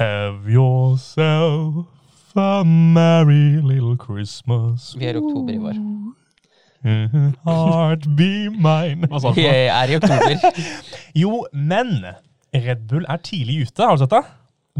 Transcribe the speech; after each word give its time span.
Have 0.00 0.48
yourself 0.48 1.84
a 2.34 2.64
merry 2.64 3.60
little 3.60 3.96
Christmas. 4.00 4.94
Vi 4.98 5.04
er 5.04 5.18
i 5.18 5.20
oktober 5.20 5.52
i 5.52 5.58
år. 5.58 5.80
Heart 7.44 8.06
be 8.16 8.28
mine. 8.54 9.04
Hva 9.10 9.20
sa 9.20 9.32
du? 9.34 9.40
Vi 9.42 9.44
er 9.50 9.92
i 9.92 9.98
oktober. 9.98 10.36
Jo, 11.22 11.42
men 11.52 11.90
Red 12.54 12.86
Bull 12.88 13.04
er 13.12 13.20
tidlig 13.26 13.66
ute. 13.66 13.82
Har 13.84 13.98
du 13.98 14.04
sett 14.06 14.14
det? 14.14 14.22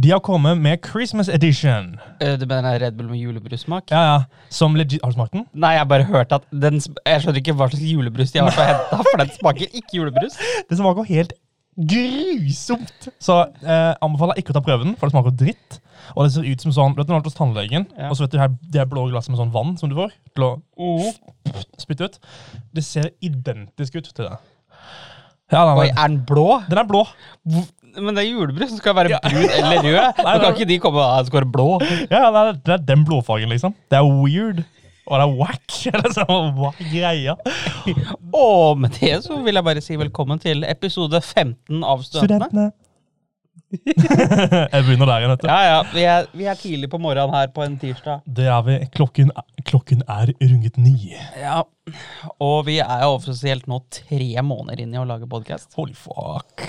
De 0.00 0.12
har 0.14 0.22
kommet 0.24 0.56
med 0.62 0.78
Christmas 0.86 1.28
edition. 1.28 1.98
Eh, 2.22 2.38
Du 2.40 2.46
mener 2.48 2.78
Red 2.80 2.96
Bull 2.96 3.10
med 3.10 3.18
julebrussmak? 3.20 3.90
Ja, 3.92 4.00
ja. 4.14 4.18
Som 4.48 4.78
legit 4.78 5.02
Har 5.04 5.10
du 5.12 5.18
smakt 5.18 5.34
den? 5.36 5.44
Nei, 5.52 5.74
jeg 5.76 5.88
bare 5.90 6.06
hørte 6.08 6.38
at 6.40 6.46
den 6.64 6.80
sp- 6.80 6.96
Jeg 7.04 7.20
skjønner 7.26 7.42
ikke 7.42 7.56
hva 7.60 7.68
slags 7.74 7.84
julebrus 7.92 8.32
de 8.32 8.40
har 8.46 8.56
henta, 8.56 9.02
for 9.04 9.20
den 9.20 9.34
smaker 9.36 9.68
ikke 9.68 9.98
julebrus. 10.00 10.38
Det 10.70 10.78
smaker 10.80 11.10
helt 11.12 11.36
grusomt. 11.80 13.08
Så 13.22 13.36
eh, 13.62 13.94
anbefaler 14.04 14.40
ikke 14.40 14.52
å 14.54 14.58
ta 14.58 14.62
prøven, 14.64 14.96
for 14.98 15.08
det 15.10 15.14
smaker 15.16 15.36
dritt. 15.44 15.80
Og 16.16 16.24
det 16.26 16.32
ser 16.34 16.46
ut 16.48 16.64
som 16.64 16.72
sånn, 16.74 16.94
vet 16.98 17.06
du, 17.06 17.12
når 17.12 17.22
du 17.22 17.28
er 17.28 17.30
hos 17.30 17.38
tannlegen, 17.38 17.84
Ja. 17.96 18.08
og 18.10 18.16
så 18.18 18.24
vet 18.26 18.32
du 18.34 18.38
her, 18.40 18.54
det 18.60 18.80
her 18.82 18.88
blå 18.90 19.04
glasset 19.10 19.30
med 19.30 19.38
sånn 19.40 19.52
vann 19.54 19.76
som 19.78 19.90
du 19.90 19.94
får 19.98 20.14
til 20.34 20.46
å 20.50 21.12
spytte 21.78 22.08
ut. 22.08 22.18
Det 22.74 22.82
ser 22.86 23.10
identisk 23.22 23.94
ut 24.00 24.08
til 24.10 24.24
det. 24.26 24.38
Ja, 25.50 25.64
den 25.66 25.78
Oi, 25.82 25.88
er, 25.90 25.94
er 25.98 26.08
den 26.12 26.20
blå? 26.26 26.48
den 26.70 26.78
er 26.78 26.86
blå. 26.86 27.04
Men 27.98 28.14
det 28.14 28.22
er 28.22 28.28
julebrus 28.30 28.68
som 28.70 28.78
skal 28.78 28.94
være 28.94 29.10
Ja. 29.16 29.18
brun 29.24 29.50
eller 29.50 29.80
rød. 29.82 30.20
Nei, 30.24 30.34
Nå 30.38 30.42
kan 30.44 30.54
ikke 30.54 30.68
de 30.70 30.78
komme 30.82 31.02
og 31.02 31.26
skåre 31.26 31.48
blå. 31.50 31.68
Ja, 32.10 32.28
det 32.30 32.42
er, 32.42 32.52
det 32.66 32.74
er 32.76 32.84
den 32.92 33.02
blåfargen, 33.06 33.50
liksom. 33.50 33.74
Det 33.90 33.98
er 33.98 34.06
weird. 34.06 34.64
Og 35.10 35.18
det 35.18 35.28
wack. 35.40 35.78
Eller 35.90 36.12
hva 36.54 36.70
er 36.70 36.90
greia? 36.94 37.34
Og 38.36 38.78
med 38.78 38.94
det 39.00 39.16
så 39.24 39.40
vil 39.42 39.58
jeg 39.58 39.66
bare 39.66 39.82
si 39.82 39.98
velkommen 39.98 40.38
til 40.42 40.62
episode 40.68 41.18
15 41.20 41.82
av 41.82 42.04
Studentene. 42.06 42.46
Studentene. 42.46 42.68
Jeg 44.74 44.82
begynner 44.82 45.06
der 45.06 45.22
igjen, 45.22 45.30
vet 45.30 45.42
du. 45.44 45.48
Ja, 45.50 45.58
ja. 45.62 45.82
Vi 45.94 46.02
er, 46.02 46.24
vi 46.34 46.46
er 46.50 46.56
tidlig 46.58 46.88
på 46.90 46.98
morgenen 46.98 47.34
her 47.36 47.50
på 47.54 47.62
en 47.62 47.76
tirsdag. 47.78 48.24
Det 48.26 48.48
er 48.50 48.64
vi. 48.66 48.78
Klokken, 48.96 49.30
klokken 49.68 50.02
er 50.10 50.32
runget 50.40 50.80
ni. 50.80 51.12
Ja. 51.38 51.60
Og 52.42 52.64
vi 52.66 52.80
er 52.82 53.04
jo 53.04 53.14
offisielt 53.14 53.68
nå 53.70 53.78
tre 53.94 54.42
måneder 54.46 54.82
inn 54.82 54.96
i 54.96 54.98
å 54.98 55.06
lage 55.06 55.28
podkast. 55.30 55.70
Holy 55.78 55.94
fuck. 55.94 56.66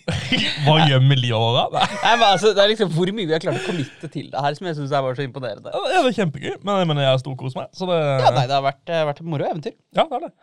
Hva 0.64 0.78
gjør 0.86 1.02
vi 1.02 1.18
livet 1.24 1.42
vårt? 1.42 1.74
Nei. 1.74 1.90
Men 2.04 2.26
altså, 2.28 2.54
det 2.54 2.62
er 2.62 2.72
liksom 2.72 2.94
hvor 2.94 3.10
mye 3.10 3.26
vi 3.26 3.34
har 3.34 3.42
klart 3.42 3.58
å 3.58 3.66
committe 3.66 4.10
til 4.14 4.30
det 4.30 4.46
her, 4.46 4.58
som 4.58 4.70
jeg 4.70 4.78
syns 4.78 4.94
var 4.94 5.18
så 5.18 5.26
imponerende. 5.26 5.74
Ja, 5.74 6.00
det 6.06 6.14
er 6.14 6.18
kjempegøy, 6.22 6.56
men 6.62 6.82
jeg 6.84 6.90
mener 6.92 7.08
jeg 7.08 7.16
har 7.16 7.22
storkost 7.24 7.58
meg. 7.58 7.70
Så 7.74 7.90
det, 7.90 7.98
Ja, 7.98 8.30
nei, 8.30 8.46
det 8.46 8.58
har 8.60 8.66
vært, 8.70 8.84
eh, 8.86 9.06
vært 9.10 9.22
et 9.24 9.30
moro 9.34 9.50
eventyr. 9.50 9.74
ja, 9.98 10.06
det 10.06 10.20
er 10.20 10.28
det. 10.28 10.34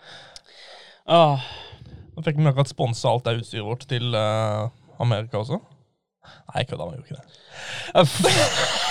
Åh. 1.11 1.51
Nå 2.11 2.23
fikk 2.25 2.37
vi 2.37 2.49
akkurat 2.51 2.69
sponsa 2.69 3.09
alt 3.09 3.23
det 3.29 3.39
utstyret 3.39 3.63
vårt 3.63 3.87
til 3.87 4.11
uh, 4.11 4.67
Amerika 4.99 5.39
også. 5.39 5.61
Nei, 6.51 6.65
kødda, 6.69 6.89
vi 6.89 6.97
gjorde 6.97 7.07
ikke 7.07 7.21
det. 7.21 7.25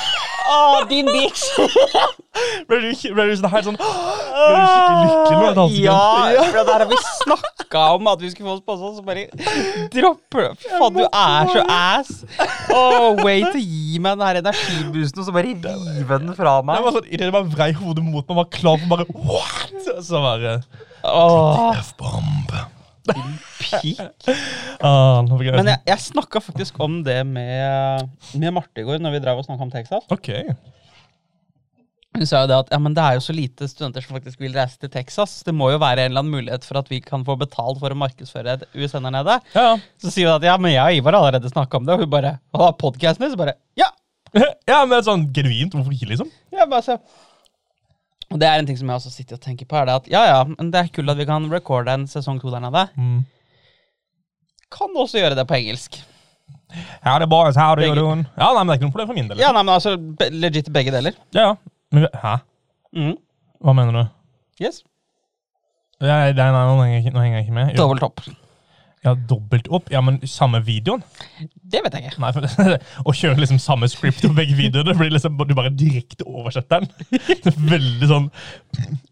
Åh, 0.51 0.89
din 0.89 1.07
bitch! 1.07 1.43
Ble 2.71 2.79
du, 2.83 2.89
ble 3.15 3.25
du 3.29 3.33
sånn 3.37 3.51
helt 3.53 3.67
sånn 3.67 3.77
Ble 3.81 4.55
du 4.55 4.63
skikkelig 4.71 5.09
lykkelig 5.11 5.37
nå? 5.37 5.49
et 5.51 5.59
halvt? 5.61 5.77
Ja, 5.83 5.99
for 6.41 6.57
det 6.57 6.65
der 6.69 6.83
har 6.85 6.89
vi 6.91 6.99
snakka 7.21 7.83
om 7.97 8.09
at 8.11 8.23
vi 8.23 8.31
skulle 8.33 8.49
få 8.49 8.55
oss 8.57 8.65
påstått, 8.67 8.97
så 8.99 9.05
bare 9.07 9.27
dropper 9.95 10.47
det. 10.47 10.53
Faen, 10.73 10.97
du 10.97 11.03
er 11.05 11.53
så 11.55 11.65
ass. 11.75 12.13
Oh, 12.75 13.21
way 13.21 13.45
to 13.45 13.61
gi 13.61 14.01
meg 14.03 14.19
den 14.19 14.27
her 14.27 14.41
energiboosten, 14.41 15.23
og 15.23 15.29
så 15.29 15.37
bare 15.37 15.51
rive 15.51 16.21
den 16.25 16.35
fra 16.39 16.57
meg. 16.67 16.81
Det 16.81 16.87
var 16.89 16.99
sånn, 16.99 17.11
Idet 17.11 17.31
jeg 17.31 17.53
vrei 17.55 17.71
hodet 17.83 18.07
mot 18.07 18.25
meg, 18.25 18.41
var 18.41 18.51
klar 18.57 18.81
for 18.83 18.97
bare 18.97 19.07
What?! 19.11 19.77
Så 20.07 20.23
bare 20.23 20.59
Åh, 21.05 21.77
F-bomb. 23.61 24.37
Ah, 24.81 25.21
Men 25.21 25.69
jeg, 25.69 25.81
jeg 25.91 26.01
snakka 26.07 26.41
faktisk 26.41 26.79
om 26.81 27.03
det 27.05 27.19
med, 27.29 28.09
med 28.41 28.55
Marte 28.57 28.81
i 28.81 28.87
går, 28.87 29.03
når 29.05 29.19
vi 29.19 29.23
drev 29.25 29.41
og 29.43 29.45
snakka 29.45 29.67
om 29.67 29.73
Texas. 29.75 30.07
Okay. 30.15 30.55
Hun 32.17 32.27
sa 32.27 32.41
jo 32.43 32.49
det 32.51 32.57
at 32.65 32.73
ja, 32.75 32.79
men 32.83 32.95
det 32.97 33.03
er 33.05 33.17
jo 33.19 33.23
så 33.23 33.35
lite 33.37 33.69
studenter 33.71 34.03
som 34.03 34.17
faktisk 34.17 34.41
vil 34.43 34.57
reise 34.57 34.81
til 34.83 34.91
Texas. 34.91 35.37
Det 35.47 35.53
må 35.55 35.69
jo 35.71 35.79
være 35.79 36.07
en 36.07 36.11
eller 36.11 36.25
annen 36.25 36.35
mulighet 36.35 36.65
for 36.67 36.81
at 36.81 36.91
vi 36.91 36.99
kan 37.05 37.23
få 37.27 37.37
betalt 37.39 37.79
for 37.83 37.95
å 37.95 37.99
markedsføre 38.01 38.57
et 38.57 38.65
der 38.75 39.15
nede. 39.15 39.37
Ja, 39.55 39.77
Så 40.03 40.11
sier 40.11 40.33
hun 40.33 40.41
at 40.41 40.49
ja, 40.49 40.57
men 40.59 40.75
jeg 40.75 40.83
og 40.83 41.03
Ivar 41.05 41.15
har 41.15 41.29
allerede 41.29 41.53
snakka 41.53 41.79
om 41.79 41.87
det, 41.87 41.95
og 41.95 42.03
hun 42.03 42.11
bare 42.11 42.39
Og 42.51 42.65
da 42.65 42.73
podkasten 42.81 43.25
din, 43.27 43.35
så 43.37 43.39
bare 43.39 43.55
ja. 43.79 43.93
ja, 44.73 44.83
men 44.89 45.05
sånn 45.07 45.29
genuint. 45.35 45.77
Hvorfor 45.77 45.95
ikke, 45.95 46.11
liksom? 46.11 46.33
ja 46.57 46.67
bare 46.71 46.89
se. 46.89 46.99
Og 48.31 48.39
det 48.39 48.47
er 48.47 48.59
en 48.59 48.67
ting 48.67 48.79
som 48.79 48.91
jeg 48.91 49.01
også 49.01 49.11
sitter 49.15 49.39
og 49.39 49.43
tenker 49.43 49.67
på, 49.71 49.79
er 49.79 49.87
det 49.89 49.95
at 50.01 50.11
ja, 50.11 50.23
ja, 50.29 50.41
men 50.51 50.71
det 50.71 50.81
er 50.83 50.91
kult 50.95 51.11
at 51.11 51.19
vi 51.19 51.27
kan 51.31 51.47
recorde 51.51 51.95
en 51.95 52.11
sesong 52.11 52.39
to 52.43 52.51
der 52.53 52.63
nede. 52.63 52.85
Mm. 52.99 53.23
Kan 54.71 54.95
også 54.97 55.19
gjøre 55.19 55.35
det 55.39 55.47
på 55.51 55.57
engelsk. 55.59 55.99
How 57.03 57.19
the 57.19 57.27
boys, 57.27 57.57
how 57.59 57.75
do 57.75 57.83
you 57.83 57.91
Begge- 57.91 57.99
doing? 58.01 58.27
Ja, 58.39 58.53
nei, 58.55 58.63
men 58.63 58.69
det 58.69 58.75
er 58.75 58.79
ikke 58.79 58.87
noe 58.89 58.95
problem 58.95 59.09
for 59.11 59.15
min 59.19 59.29
del. 59.29 59.39
Ja, 59.41 59.49
liksom. 59.51 59.55
nei, 59.57 59.63
men 59.65 59.75
altså 59.75 59.97
be- 60.21 60.31
legit 60.31 60.69
begge 60.73 60.93
deler. 60.95 61.17
Ja, 61.35 61.49
ja. 61.49 61.55
Men, 61.93 62.07
hæ? 62.15 62.37
Mm. 62.95 63.17
Hva 63.65 63.75
mener 63.75 63.93
du? 63.99 64.65
Yes. 64.65 64.83
Ja, 66.01 66.21
nei, 66.31 66.33
nei, 66.33 66.51
nå, 66.53 66.77
henger 66.83 66.95
jeg 66.95 67.05
ikke, 67.05 67.15
nå 67.17 67.21
henger 67.25 67.39
jeg 67.41 67.47
ikke 67.49 67.57
med. 67.59 67.73
Jo. 67.75 67.83
Dobbelt 67.83 68.01
topp. 68.07 68.23
Ja, 69.01 69.15
dobbelt 69.17 69.69
opp? 69.73 69.87
Ja, 69.89 70.03
men 70.05 70.19
samme 70.29 70.59
videoen? 70.61 71.01
Det 71.41 71.81
vet 71.87 71.95
jeg 71.97 72.11
ikke. 72.11 72.21
Nei, 72.21 72.33
for 72.37 72.45
Å 73.09 73.15
kjøre 73.17 73.41
liksom 73.41 73.61
samme 73.63 73.89
script 73.89 74.21
på 74.27 74.29
begge 74.37 74.53
videoene, 74.59 74.93
blir 74.99 75.15
liksom, 75.15 75.39
du 75.49 75.55
bare 75.57 75.71
direkte 75.73 76.27
oversetter 76.29 76.85
den. 76.85 76.91
Det 77.09 77.49
er 77.49 77.57
Veldig 77.71 78.11
sånn 78.11 78.27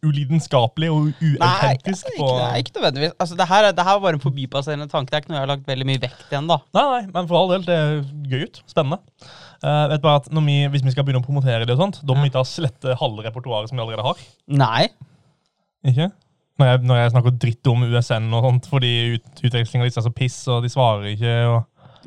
ulidenskapelig 0.04 0.91
og 0.93 1.09
Nei, 1.41 1.72
ikke, 1.78 1.94
nei, 2.21 2.60
ikke 2.60 2.76
nødvendigvis. 2.76 3.16
Altså, 3.16 3.38
det, 3.41 3.49
her, 3.49 3.71
er- 3.71 3.76
det 3.78 3.87
her 3.88 3.97
var 3.97 4.04
bare 4.10 4.21
en 4.21 4.25
forbipasserende 4.26 4.91
tanke. 4.93 5.09
Det 5.10 5.19
er 5.19 5.25
ikke 5.25 5.32
noe 5.32 5.41
jeg 5.41 5.47
har 5.47 5.53
lagt 5.54 5.72
veldig 5.72 5.88
mye 5.88 6.03
vekt 6.05 6.28
igjen, 6.37 6.53
da. 6.53 6.60
Nei, 6.76 6.84
nei, 6.93 7.03
men 7.16 7.32
for 7.32 7.41
all 7.41 7.53
del, 7.56 7.65
det 7.69 7.78
er 7.81 7.99
gøy 8.34 8.44
ut. 8.44 8.62
Spennende. 8.69 9.00
Uh, 9.65 9.88
vet 9.91 10.05
bare 10.05 10.20
at 10.20 10.28
vi, 10.31 10.59
Hvis 10.70 10.84
vi 10.87 10.93
skal 10.94 11.06
begynne 11.09 11.25
å 11.25 11.26
promotere 11.26 11.65
det, 11.66 11.75
og 11.75 11.81
sånt, 11.87 12.03
da 12.06 12.15
må 12.15 12.28
vi 12.28 12.34
ta 12.37 12.44
slette 12.47 12.94
halve 13.00 13.25
repertoaret 13.26 13.72
som 13.72 13.81
vi 13.81 13.87
allerede 13.87 14.05
har. 14.06 14.20
Nei. 14.53 14.84
Ikke? 15.88 16.12
Når 16.58 16.66
jeg, 16.66 16.78
når 16.91 16.96
jeg 16.98 17.10
snakker 17.14 17.30
dritt 17.38 17.66
om 17.70 17.82
USN 17.86 18.32
og 18.34 18.42
sånt, 18.48 18.64
fordi 18.66 18.92
ut, 19.14 19.26
utvekslinga 19.46 19.84
deres 19.86 19.96
er 20.00 20.06
så 20.08 20.10
piss, 20.14 20.38
og 20.50 20.64
de 20.64 20.70
svarer 20.72 21.12
ikke 21.12 21.34
og 21.46 21.58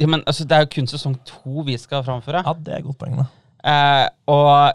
Ja, 0.02 0.08
men 0.08 0.24
altså, 0.28 0.44
det 0.48 0.56
er 0.58 0.66
jo 0.66 0.70
kun 0.74 0.88
sesong 0.90 1.16
to 1.28 1.62
vi 1.68 1.76
skal 1.78 2.04
framføre. 2.04 2.42
Ja, 2.48 2.54
det 2.66 2.74
er 2.74 2.82
godt 2.82 2.98
poeng, 3.00 3.20
da. 3.22 3.26
Eh, 3.64 4.08
og 4.28 4.74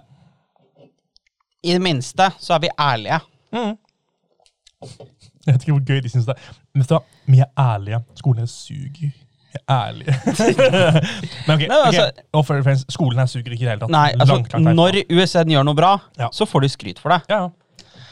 i 1.66 1.72
det 1.74 1.82
minste 1.82 2.28
så 2.38 2.54
er 2.54 2.62
vi 2.62 2.68
ærlige. 2.78 3.18
Mm. 3.52 3.74
Jeg 5.46 5.54
vet 5.54 5.62
ikke 5.64 5.72
hvor 5.76 5.84
gøy 5.88 6.00
de 6.04 6.12
syns 6.12 6.26
det 6.28 6.36
er. 6.36 6.50
Men 6.76 6.86
hva? 6.90 7.00
Vi 7.26 7.40
er 7.42 7.50
ærlige. 7.58 8.00
Skolen 8.20 8.44
her 8.44 8.50
suger. 8.50 9.10
Vi 9.10 9.58
er 9.58 9.64
ærlige. 9.72 10.14
Men 11.46 11.54
ok, 11.56 11.64
Nei, 11.66 11.82
altså- 11.88 12.06
ok. 12.06 12.24
Og 12.32 12.46
friends, 12.46 12.84
skolen 12.92 13.18
her 13.18 13.26
suger 13.30 13.52
ikke 13.52 13.62
i 13.64 13.66
det 13.66 13.72
hele 13.74 13.80
tatt. 13.80 13.90
Nei, 13.94 14.08
altså, 14.20 14.72
når 14.76 15.00
USN 15.10 15.52
gjør 15.56 15.66
noe 15.66 15.78
bra, 15.78 15.92
Ja. 16.20 16.28
så 16.32 16.46
får 16.46 16.66
de 16.66 16.68
skryt 16.76 16.98
for 17.02 17.14
det. 17.16 17.22
Ja, 17.30 17.40
Ja, 17.46 17.48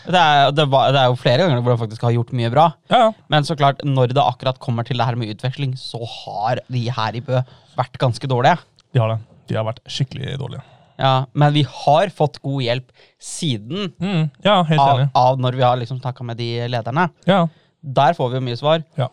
Det 0.04 0.20
er, 0.20 0.50
det, 0.52 0.66
var, 0.72 0.90
det 0.92 1.00
er 1.00 1.08
jo 1.12 1.16
flere 1.20 1.46
ganger 1.46 1.62
hvor 1.64 1.74
de 1.74 1.80
faktisk 1.84 2.04
har 2.04 2.12
gjort 2.16 2.34
mye 2.36 2.50
bra. 2.52 2.66
ja. 2.92 3.00
ja. 3.06 3.10
Men 3.32 3.46
så 3.48 3.56
klart, 3.56 3.80
når 3.86 4.12
det 4.12 4.22
akkurat 4.22 4.58
kommer 4.62 4.84
til 4.86 5.00
det 5.00 5.06
her 5.08 5.16
med 5.16 5.32
utveksling, 5.32 5.74
så 5.80 6.00
har 6.04 6.60
de 6.68 6.84
her 6.92 7.16
i 7.16 7.22
Bø 7.24 7.40
vært 7.78 7.98
ganske 7.98 8.28
dårlige. 8.30 8.60
De 8.94 9.00
har 9.02 9.14
det. 9.14 9.18
De 9.50 9.56
har 9.58 9.66
vært 9.66 9.82
skikkelig 9.90 10.36
dårlige. 10.40 10.62
Ja, 11.00 11.26
Men 11.34 11.52
vi 11.56 11.64
har 11.66 12.12
fått 12.14 12.38
god 12.44 12.62
hjelp 12.62 12.92
siden 13.18 13.92
Mm, 13.98 14.28
ja, 14.44 14.60
helt 14.62 14.80
av, 14.80 15.00
av 15.18 15.40
når 15.42 15.56
vi 15.58 15.64
har 15.66 15.80
liksom 15.80 15.98
snakka 15.98 16.22
med 16.24 16.38
de 16.38 16.68
lederne. 16.70 17.08
Ja. 17.26 17.46
Der 17.82 18.14
får 18.14 18.30
vi 18.30 18.38
jo 18.38 18.44
mye 18.46 18.60
svar. 18.60 18.84
Ja. 18.96 19.08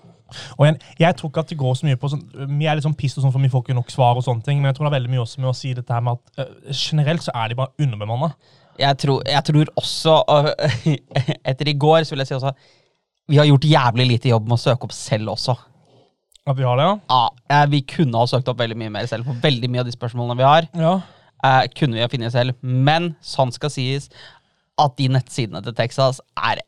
Og 0.55 0.63
igjen, 0.63 0.77
jeg 1.01 1.17
tror 1.19 1.31
ikke 1.31 1.43
at 1.43 1.49
det 1.51 1.57
går 1.59 1.73
så 1.75 1.87
mye 1.87 1.97
på 1.99 2.07
sånn, 2.13 2.21
Vi 2.59 2.67
er 2.69 2.77
litt 2.77 2.85
sånn 2.85 2.95
pissed 2.95 3.19
og 3.19 3.25
sånn, 3.25 3.33
for 3.33 3.43
vi 3.43 3.49
får 3.51 3.65
ikke 3.65 3.75
nok 3.75 3.91
svar, 3.91 4.15
og 4.15 4.23
sånne 4.23 4.45
ting, 4.45 4.61
men 4.61 4.69
jeg 4.69 4.77
tror 4.77 4.87
det 4.87 4.91
er 4.93 4.99
veldig 4.99 5.11
mye 5.15 5.23
også 5.25 5.41
med 5.43 5.51
å 5.51 5.57
si 5.57 5.73
dette 5.75 5.91
her 5.91 6.05
med 6.05 6.19
at 6.19 6.45
uh, 6.45 6.71
generelt 6.71 7.25
så 7.25 7.33
er 7.35 7.51
de 7.51 7.57
bare 7.59 7.73
underbemanna. 7.81 8.31
Jeg 8.81 8.97
tror, 9.03 9.21
jeg 9.29 9.43
tror 9.47 9.71
også, 9.79 10.13
og 10.27 10.49
etter 11.51 11.69
i 11.69 11.77
går, 11.77 12.03
så 12.07 12.15
vil 12.15 12.23
jeg 12.25 12.31
si 12.31 12.37
også 12.39 12.53
vi 13.31 13.37
har 13.39 13.45
gjort 13.47 13.63
jævlig 13.69 14.05
lite 14.09 14.31
jobb 14.31 14.47
med 14.49 14.57
å 14.57 14.59
søke 14.59 14.83
opp 14.89 14.91
selv 14.95 15.29
også. 15.31 15.53
At 16.49 16.57
vi 16.57 16.65
har 16.65 16.75
det, 16.79 16.87
ja? 16.89 16.95
Ja, 17.13 17.19
eh, 17.53 17.67
vi 17.71 17.79
kunne 17.87 18.17
ha 18.19 18.27
søkt 18.27 18.49
opp 18.51 18.59
veldig 18.59 18.75
mye 18.81 18.91
mer 18.91 19.05
selv, 19.07 19.29
for 19.29 19.37
veldig 19.45 19.69
mye 19.71 19.83
av 19.83 19.87
de 19.87 19.93
spørsmålene 19.93 20.35
vi 20.41 20.47
har, 20.49 20.67
Ja. 20.75 20.95
eh, 21.45 21.67
kunne 21.77 21.95
vi 21.95 22.01
ha 22.03 22.09
funnet 22.11 22.33
selv. 22.33 22.57
Men 22.65 23.11
sånn 23.23 23.53
skal 23.55 23.69
sies 23.71 24.09
at 24.81 24.97
de 24.97 25.07
nettsidene 25.13 25.61
til 25.63 25.77
Texas 25.77 26.19
er 26.35 26.59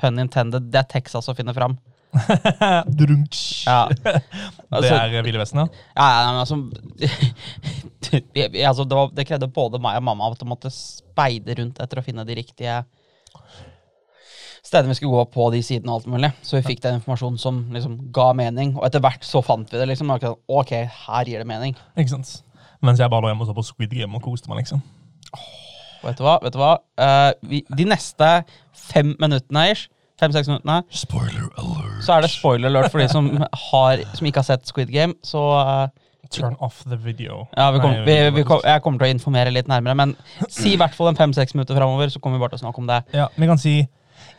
Pun 0.00 0.18
intended, 0.18 0.70
det 0.72 0.80
er 0.80 0.88
Texas 0.96 1.28
å 1.30 1.34
finne 1.38 1.54
fram. 1.54 1.76
Ja. 3.66 3.88
det 3.94 4.22
Altså, 4.70 4.94
er 4.94 5.22
Ville 5.26 5.40
Vesten, 5.40 5.62
ja? 5.64 5.66
Ja, 5.96 6.32
men 6.32 6.40
altså, 6.42 6.58
jeg- 8.36 8.66
altså 8.66 8.84
det, 8.86 8.96
var, 8.98 9.10
det 9.16 9.26
krevde 9.28 9.48
både 9.50 9.80
meg 9.82 9.98
og 9.98 10.06
mamma 10.06 10.30
at 10.30 10.38
de 10.42 10.48
måtte 10.48 10.70
speide 10.74 11.56
rundt 11.58 11.80
etter 11.82 12.00
å 12.00 12.04
finne 12.06 12.24
de 12.28 12.36
riktige 12.38 12.82
stedene 14.64 14.94
vi 14.94 14.96
skulle 14.98 15.12
gå 15.18 15.24
på 15.34 15.50
de 15.52 15.60
sidene 15.64 15.92
og 15.92 16.00
alt 16.00 16.10
mulig. 16.14 16.30
Så 16.42 16.56
vi 16.56 16.62
fikk 16.64 16.80
den 16.84 16.96
informasjonen 16.98 17.38
som 17.40 17.58
liksom 17.74 17.98
ga 18.16 18.30
mening, 18.36 18.72
og 18.78 18.86
etter 18.88 19.02
hvert 19.04 19.26
så 19.26 19.42
fant 19.44 19.68
vi 19.70 19.76
det. 19.80 19.88
liksom. 19.90 20.10
akkurat, 20.14 20.40
Ok, 20.48 20.72
her 21.06 21.28
gir 21.28 21.42
det 21.42 21.48
mening. 21.50 21.76
Ikke 21.98 22.14
sant? 22.16 22.30
Mens 22.84 23.00
jeg 23.00 23.10
bare 23.12 23.24
lå 23.24 23.30
hjemme 23.32 23.44
og 23.44 23.50
så 23.50 23.56
på 23.56 23.64
Squid 23.64 23.92
Game 23.96 24.16
og 24.16 24.24
koste 24.24 24.48
meg, 24.50 24.62
liksom. 24.62 24.80
Oh, 25.36 26.08
vet 26.08 26.18
du 26.18 26.24
hva? 26.24 26.38
Vet 26.44 26.56
du 26.56 26.60
hva? 26.60 26.72
Uh, 27.00 27.30
vi, 27.48 27.60
de 27.76 27.86
neste 27.88 28.30
fem 28.88 29.12
minuttene 29.20 29.66
ish, 29.72 29.86
fem-seks 30.20 30.48
minuttene, 30.50 30.82
Spoiler 30.94 31.48
alert. 31.58 32.00
så 32.06 32.16
er 32.16 32.24
det 32.26 32.30
spoiler 32.32 32.70
alert 32.70 32.92
for 32.92 33.02
de 33.02 33.08
som, 33.10 33.28
har, 33.70 34.04
som 34.14 34.26
ikke 34.30 34.42
har 34.44 34.48
sett 34.52 34.66
Squid 34.70 34.92
Game. 34.94 35.14
Så 35.26 35.40
uh, 35.42 35.88
Turn 36.34 36.56
off 36.64 36.80
the 36.88 36.96
video. 36.98 37.44
Ja, 37.56 37.68
vi 37.74 37.78
kom, 37.82 37.92
vi, 38.06 38.14
vi 38.34 38.42
kom, 38.48 38.62
Jeg 38.64 38.82
kommer 38.82 38.98
til 39.02 39.10
å 39.10 39.14
informere 39.14 39.52
litt 39.54 39.68
nærmere, 39.70 39.94
men 39.98 40.14
si 40.48 40.72
i 40.72 40.78
hvert 40.80 40.94
fall 40.96 41.12
en 41.12 41.18
fem-seks 41.18 41.54
minutter 41.54 41.76
framover, 41.78 42.08
så 42.10 42.18
kommer 42.22 42.38
vi 42.40 42.46
bare 42.46 42.54
til 42.56 42.62
å 42.62 42.64
snakke 42.64 42.82
om 42.82 42.88
det. 42.90 43.02
Ja, 43.14 43.28
vi 43.36 43.50
kan 43.50 43.60
si 43.60 43.74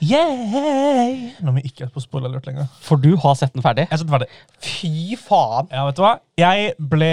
yay 0.04 1.32
når 1.44 1.56
vi 1.58 1.62
ikke 1.70 1.86
er 1.86 1.92
på 1.94 2.02
spoiler 2.04 2.32
alert 2.32 2.48
lenger. 2.50 2.68
For 2.84 3.00
du 3.00 3.14
har 3.22 3.36
sett 3.40 3.54
den 3.56 3.64
ferdig. 3.64 3.86
Jeg 3.92 4.02
er 4.02 4.12
ferdig. 4.12 4.28
Fy 4.66 5.16
faen! 5.20 5.70
Ja, 5.72 5.86
vet 5.88 6.00
du 6.00 6.04
hva? 6.04 6.14
Jeg 6.42 6.74
ble 6.92 7.12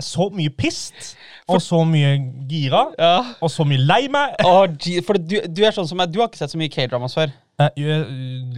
så 0.00 0.28
mye 0.32 0.52
pissed, 0.56 1.12
og 1.50 1.60
så 1.60 1.82
mye 1.88 2.14
gira, 2.48 2.86
Ja. 3.00 3.14
og 3.42 3.50
så 3.52 3.66
mye 3.68 3.82
lei 3.82 4.06
meg. 4.12 4.38
Oh, 4.48 4.64
for 5.04 5.18
du, 5.20 5.40
du 5.48 5.64
er 5.66 5.74
sånn 5.76 5.88
som 5.90 6.00
meg, 6.00 6.12
du 6.14 6.22
har 6.22 6.30
ikke 6.30 6.40
sett 6.40 6.54
så 6.54 6.60
mye 6.60 6.72
K-dramas 6.72 7.18
før. 7.18 7.34
Eh, 7.60 7.68
eh, 7.84 8.06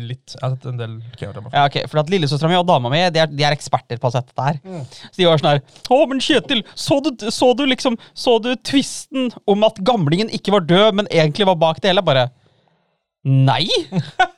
litt. 0.07 0.35
Jeg 0.37 0.41
har 0.41 0.53
sett 0.55 0.67
en 0.71 0.79
del 0.79 0.93
K-drama. 1.19 1.51
Ja, 1.53 1.65
ok, 1.67 1.81
For 1.91 2.01
at 2.05 2.11
Lillesøstera 2.13 2.51
mi 2.51 2.59
og 2.59 2.67
dama 2.69 2.93
mi 2.93 3.01
de 3.13 3.23
er, 3.25 3.33
de 3.33 3.47
er 3.47 3.57
eksperter 3.57 3.99
på 4.01 4.09
å 4.09 4.15
sette 4.15 4.31
det 4.31 4.47
her. 4.47 4.61
Så 5.09 5.19
de 5.19 5.27
var 5.27 5.43
sånn 5.43 5.51
her 5.51 5.63
Å, 5.91 5.99
men 6.11 6.23
Kjetil, 6.23 6.63
så 6.79 7.01
du, 7.05 7.11
så 7.35 7.51
du 7.59 7.65
liksom 7.69 7.99
Så 8.15 8.37
du 8.45 8.53
tvisten 8.57 9.33
om 9.51 9.67
at 9.67 9.81
gamlingen 9.87 10.31
ikke 10.35 10.55
var 10.55 10.67
død, 10.69 11.01
men 11.01 11.11
egentlig 11.11 11.49
var 11.51 11.59
bak 11.61 11.83
det 11.83 11.91
hele? 11.91 12.07
Bare 12.07 12.29
Nei! 13.25 13.67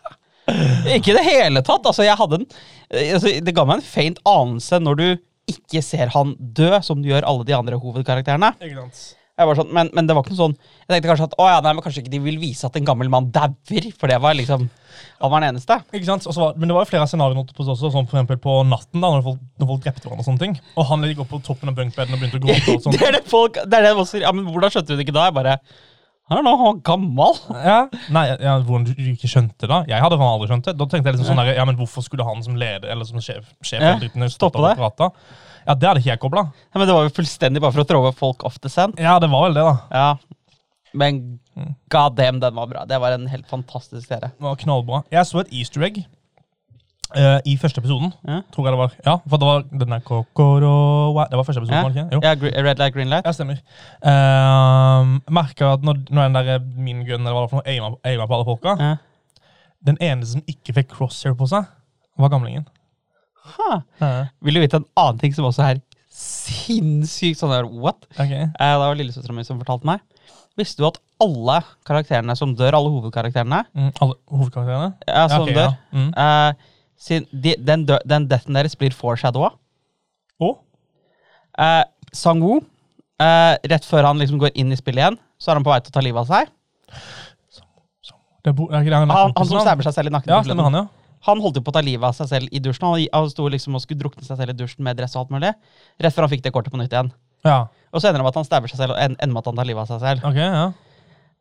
ikke 0.97 1.12
i 1.12 1.17
det 1.19 1.26
hele 1.26 1.62
tatt. 1.67 1.87
Altså, 1.87 2.06
jeg 2.06 2.19
hadde 2.19 2.41
en 2.41 2.49
eh, 2.49 3.12
altså, 3.17 3.37
Det 3.43 3.55
ga 3.55 3.67
meg 3.69 3.81
en 3.81 3.87
feint 3.87 4.20
anelse 4.31 4.81
når 4.82 5.00
du 5.03 5.08
ikke 5.47 5.79
ser 5.85 6.11
han 6.11 6.32
dø, 6.38 6.73
som 6.82 6.99
du 6.99 7.12
gjør 7.12 7.26
alle 7.29 7.47
de 7.47 7.55
andre 7.55 7.79
hovedkarakterene. 7.79 8.49
Ikke 8.67 8.81
sant? 8.81 9.03
Jeg 9.36 9.48
var 9.50 9.58
sånn, 9.58 9.72
men, 9.76 9.90
men 9.92 10.06
det 10.08 10.14
var 10.16 10.24
ikke 10.24 10.32
noe 10.32 10.38
sånn 10.38 10.54
Jeg 10.56 10.88
tenkte 10.88 11.08
kanskje 11.10 11.26
at 11.28 11.34
å 11.42 11.46
ja, 11.50 11.56
nei, 11.64 11.72
men 11.76 11.84
kanskje 11.84 12.00
ikke 12.02 12.12
de 12.14 12.20
vil 12.24 12.38
vise 12.40 12.68
at 12.68 12.76
en 12.78 12.86
gammel 12.88 13.10
mann 13.12 13.26
dauer, 13.34 13.88
for 14.00 14.08
det 14.08 14.16
var 14.24 14.36
liksom 14.38 14.64
Han 15.20 15.32
var 15.32 15.44
den 15.44 15.50
eneste. 15.52 15.76
Ikke 15.92 16.08
sant? 16.08 16.24
Var, 16.28 16.54
men 16.56 16.70
det 16.70 16.76
var 16.76 16.86
jo 16.86 16.90
flere 16.92 17.04
på 17.04 17.66
også, 17.66 17.90
som 17.92 18.06
for 18.08 18.16
eksempel 18.16 18.40
på 18.40 18.54
natten, 18.68 19.02
da, 19.02 19.10
når 19.12 19.26
folk, 19.26 19.42
når 19.60 19.70
folk 19.72 19.82
drepte 19.84 20.06
hverandre. 20.06 20.24
og 20.24 20.28
sånne 20.30 20.42
ting. 20.42 20.56
Og 20.76 20.88
han 20.88 21.04
ligger 21.04 21.24
oppe 21.24 21.36
på 21.36 21.44
toppen 21.50 21.72
av 21.72 21.76
bunkbeden 21.76 22.16
og 22.16 22.22
begynte 22.22 22.40
å 22.40 22.44
gråte. 22.46 22.72
og 22.76 22.86
sånt. 22.86 22.96
Det 22.96 23.08
er 23.08 23.18
det 23.18 23.22
folk 23.28 23.60
Det 23.60 23.78
er 23.78 23.86
det 23.88 23.92
også, 23.96 24.22
ja, 24.24 24.32
men 24.36 24.48
Hvordan 24.48 24.72
skjønte 24.72 24.92
du 24.92 24.96
det 24.96 25.06
ikke 25.06 25.16
da? 25.16 25.28
Jeg 25.28 25.36
bare 25.36 25.58
I 26.26 26.34
er 26.34 26.43
nå 26.43 26.82
gammel. 26.82 27.37
Ja, 27.62 27.76
nei, 28.11 28.25
ja, 28.43 28.56
Hvordan 28.67 28.87
du 28.88 28.94
ikke 29.12 29.28
skjønte 29.31 29.69
det? 29.70 29.76
Jeg 29.93 30.02
hadde 30.02 30.17
aldri 30.19 30.49
skjønt 30.50 30.64
det. 30.67 30.75
Da 30.81 30.87
tenkte 30.90 31.06
jeg 31.12 31.14
liksom 31.19 31.28
sånn 31.31 31.38
der, 31.38 31.52
ja, 31.55 31.64
men 31.69 31.76
Hvorfor 31.78 32.02
skulle 32.02 32.26
han 32.26 32.43
som 32.43 32.56
leder 32.58 32.88
eller 32.90 33.06
som 33.06 33.20
sjef, 33.23 33.46
sjef 33.62 33.81
Ja, 33.84 33.93
tiden 34.02 34.26
stoppe 34.34 34.58
det. 34.64 34.73
prate? 34.81 35.11
Ja, 35.67 35.75
Det 35.75 35.87
hadde 35.88 36.00
ikke 36.02 36.11
jeg 36.14 36.20
kobla. 36.25 36.43
Ja, 36.50 36.78
men 36.81 36.87
Det 36.88 36.94
var 36.96 37.06
jo 37.06 37.14
fullstendig 37.14 37.61
bare 37.62 37.73
for 37.76 37.84
å 37.84 37.87
trove 37.87 38.12
folk 38.19 38.43
off 38.44 38.58
the 38.58 38.69
sand. 38.69 38.99
Ja, 38.99 39.19
det 39.23 39.31
var 39.31 39.46
vel 39.46 39.55
det, 39.55 39.62
da. 39.62 39.76
Ja. 39.93 40.17
Men 40.94 41.38
Mm. 41.56 41.75
god 41.88 42.17
damn, 42.17 42.38
den 42.40 42.55
var 42.55 42.67
bra. 42.67 42.84
Det 42.84 42.99
var 43.00 43.12
en 43.12 43.26
helt 43.29 43.46
fantastisk 43.49 44.08
serie. 44.08 44.29
Det 44.37 44.43
var 44.44 44.56
knallbra. 44.56 45.05
Jeg 45.11 45.25
så 45.25 45.40
et 45.40 45.52
easter 45.52 45.81
egg 45.87 46.05
eh, 47.14 47.38
i 47.47 47.56
første 47.56 47.79
episoden. 47.81 48.12
Ja. 48.26 48.41
Tror 48.53 48.67
jeg 48.67 48.73
det 48.75 48.79
var. 48.81 48.93
Ja, 49.06 49.14
for 49.29 49.37
det 49.43 49.47
var 49.47 49.62
den 49.70 49.93
der 49.94 50.00
Kokoro 50.00 50.73
Det 51.31 51.37
var 51.38 51.44
første 51.44 51.61
episoden, 51.62 51.76
Ja. 51.76 51.82
var 51.82 51.91
det 51.91 52.05
ikke? 52.05 52.14
Jo. 52.14 52.20
Ja, 52.23 52.62
Red 52.70 52.79
light, 52.79 52.94
green 52.94 53.08
light. 53.08 53.25
Ja, 53.26 53.32
stemmer. 53.32 53.61
Uh, 54.03 55.19
Merka 55.32 55.73
at 55.76 55.82
når, 55.87 56.00
når 56.11 56.23
den 56.29 56.35
der 56.35 56.58
min 56.76 57.05
gun 57.06 57.20
eller 57.26 57.32
hva 57.32 57.43
det 57.44 57.47
var 57.47 57.53
for 57.53 57.61
noe, 57.61 57.69
aima, 57.73 57.93
aima 58.05 58.26
på 58.26 58.35
alle 58.38 58.49
folka 58.49 58.76
Ja. 58.81 58.97
Den 59.87 59.99
eneste 60.03 60.32
som 60.32 60.43
ikke 60.50 60.75
fikk 60.81 60.88
crosshair 60.97 61.37
på 61.38 61.47
seg, 61.47 61.67
var 62.19 62.29
gamlingen. 62.32 62.64
Ha. 63.56 63.76
Vil 64.43 64.55
du 64.56 64.61
vite 64.64 64.81
en 64.81 64.87
annen 64.99 65.20
ting 65.20 65.35
som 65.37 65.44
også 65.47 65.62
er 65.62 65.81
sinnssykt 66.11 67.38
sånn 67.38 67.53
der, 67.55 67.69
what? 67.70 68.06
Okay. 68.17 68.49
Uh, 68.56 68.73
det 68.73 68.79
var 68.82 68.99
lillesøstera 68.99 69.37
mi 69.37 69.44
som 69.47 69.61
fortalte 69.61 69.87
meg. 69.87 70.03
Visste 70.58 70.81
du 70.82 70.87
at 70.88 70.99
alle 71.23 71.58
karakterene 71.87 72.35
som 72.38 72.55
dør, 72.56 72.75
alle 72.79 72.91
hovedkarakterene, 72.94 73.62
Mm, 73.76 73.91
alle 74.00 74.14
hovedkarakterene? 74.32 74.94
ja, 75.06 75.26
som 75.29 75.43
okay, 75.44 75.55
dør, 75.55 75.69
ja. 75.70 75.76
Mm. 75.93 76.08
eh, 76.17 76.73
sin, 76.96 77.26
de, 77.32 77.54
den, 77.58 77.84
dø, 77.87 77.98
den 78.08 78.26
deathen 78.28 78.54
deres 78.56 78.75
blir 78.78 78.90
foreshadowa. 78.96 79.52
Og? 80.40 80.58
Eh, 81.58 81.84
Sang-woo, 82.16 82.60
eh, 83.20 83.54
rett 83.69 83.84
før 83.84 84.04
han 84.08 84.19
liksom 84.20 84.38
går 84.40 84.52
inn 84.54 84.72
i 84.72 84.76
spillet 84.81 85.02
igjen, 85.04 85.19
så 85.38 85.50
er 85.52 85.58
han 85.60 85.64
på 85.66 85.72
vei 85.75 85.81
til 85.84 85.93
å 85.93 85.96
ta 85.98 86.04
livet 86.04 86.22
av 86.25 86.31
seg. 86.31 86.52
Det 88.44 88.52
er 88.52 88.56
bo, 88.56 88.69
er 88.70 88.84
ikke 88.84 88.93
det 88.94 89.00
han, 89.02 89.10
Han, 89.10 89.32
han 89.37 89.48
som 89.48 89.60
stabber 89.64 89.87
seg 89.88 89.94
selv 89.96 90.10
i 90.12 90.14
nakken. 90.14 90.31
Ja, 90.32 90.38
på 90.40 90.46
stemmer 90.48 90.62
slutten. 90.69 90.78
han, 90.78 90.87
ja. 90.87 91.20
Han 91.26 91.40
holdt 91.43 91.56
jo 91.58 91.62
på 91.66 91.72
å 91.72 91.75
ta 91.75 91.82
livet 91.82 92.06
av 92.06 92.14
seg 92.14 92.28
selv 92.31 92.52
i 92.54 92.60
dusjen. 92.62 92.87
Han, 92.87 93.00
han 93.12 93.31
sto 93.32 93.48
liksom 93.50 93.75
og 93.75 93.82
skulle 93.82 93.98
drukne 94.04 94.22
seg 94.22 94.38
selv 94.38 94.52
i 94.52 94.56
dusjen 94.60 94.84
med 94.87 94.96
dress 95.00 95.16
og 95.16 95.25
alt 95.25 95.32
mulig. 95.34 95.50
Rett 95.98 96.14
før 96.14 96.26
han 96.28 96.31
fikk 96.37 96.44
det 96.44 96.52
kortet 96.54 96.70
på 96.75 96.78
nytt 96.78 96.93
igjen. 96.94 97.10
Ja, 97.46 97.66
Og 97.94 98.00
så 98.02 98.08
ender 98.08 98.20
det 98.20 98.26
med 98.26 98.32
at 98.34 98.38
han 98.40 98.46
stabber 98.46 98.70
seg 98.70 98.78
selv 98.78 98.94
og 98.94 99.00
en- 99.02 99.16
ender 99.19 99.32
med 99.34 99.40
at 99.43 99.48
han 99.50 99.56
tar 99.58 99.66
livet 99.66 99.82
av 99.82 99.88
seg 99.90 100.00
selv. 100.04 100.25
ok, 100.28 100.38
ja. 100.38 100.66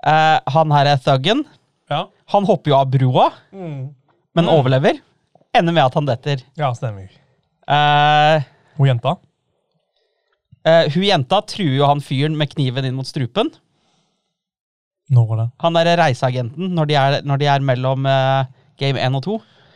Eh, 0.05 0.39
han 0.55 0.71
her 0.71 0.85
er 0.95 0.97
thuggen. 0.97 1.45
Ja, 1.89 2.07
Han 2.33 2.45
hopper 2.45 2.71
jo 2.71 2.75
av 2.79 2.89
broa, 2.89 3.27
mm. 3.53 3.93
men 4.33 4.45
Mm. 4.45 4.49
overlever. 4.49 4.97
Ender 5.55 5.73
med 5.75 5.85
at 5.85 5.93
han 5.97 6.05
detter. 6.09 6.41
ja 6.59 6.71
stemmer. 6.75 7.09
Eh, 7.67 8.43
Hun 8.77 8.87
jenta? 8.89 9.15
eh, 10.65 10.89
hun 10.93 11.03
jenta 11.07 11.39
truer 11.47 11.77
jo 11.79 11.87
han 11.89 12.01
fyren 12.03 12.35
med 12.37 12.51
kniven 12.51 12.85
inn 12.89 12.95
mot 12.97 13.07
strupen. 13.07 13.49
Når 15.13 15.27
var 15.29 15.37
det? 15.43 15.47
Han 15.61 15.75
er 15.77 15.91
reiseagenten 16.01 16.71
når 16.73 16.87
de 16.89 16.95
er, 16.97 17.17
når 17.25 17.37
de 17.41 17.49
er 17.53 17.65
mellom 17.65 18.05
eh, 18.09 18.45
game 18.81 18.99
1 18.99 19.15
og 19.19 19.23
2. 19.27 19.35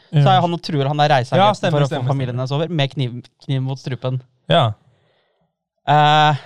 Så 0.10 0.26
er 0.26 0.40
han 0.42 0.54
og 0.56 0.62
truer 0.66 0.88
han 0.90 1.00
er 1.04 1.12
reiseagenten 1.14 1.46
Ja, 1.46 1.54
stemmer, 1.58 1.84
for 1.84 1.86
å 1.86 1.90
stemmer, 1.92 2.08
få 2.10 2.14
familien 2.16 2.34
hennes 2.40 2.54
over 2.56 2.72
med 2.74 2.90
kniv, 2.96 3.20
kniv 3.46 3.62
mot 3.62 3.78
strupen. 3.78 4.18
Ja. 4.50 4.64
Eh, 5.90 6.40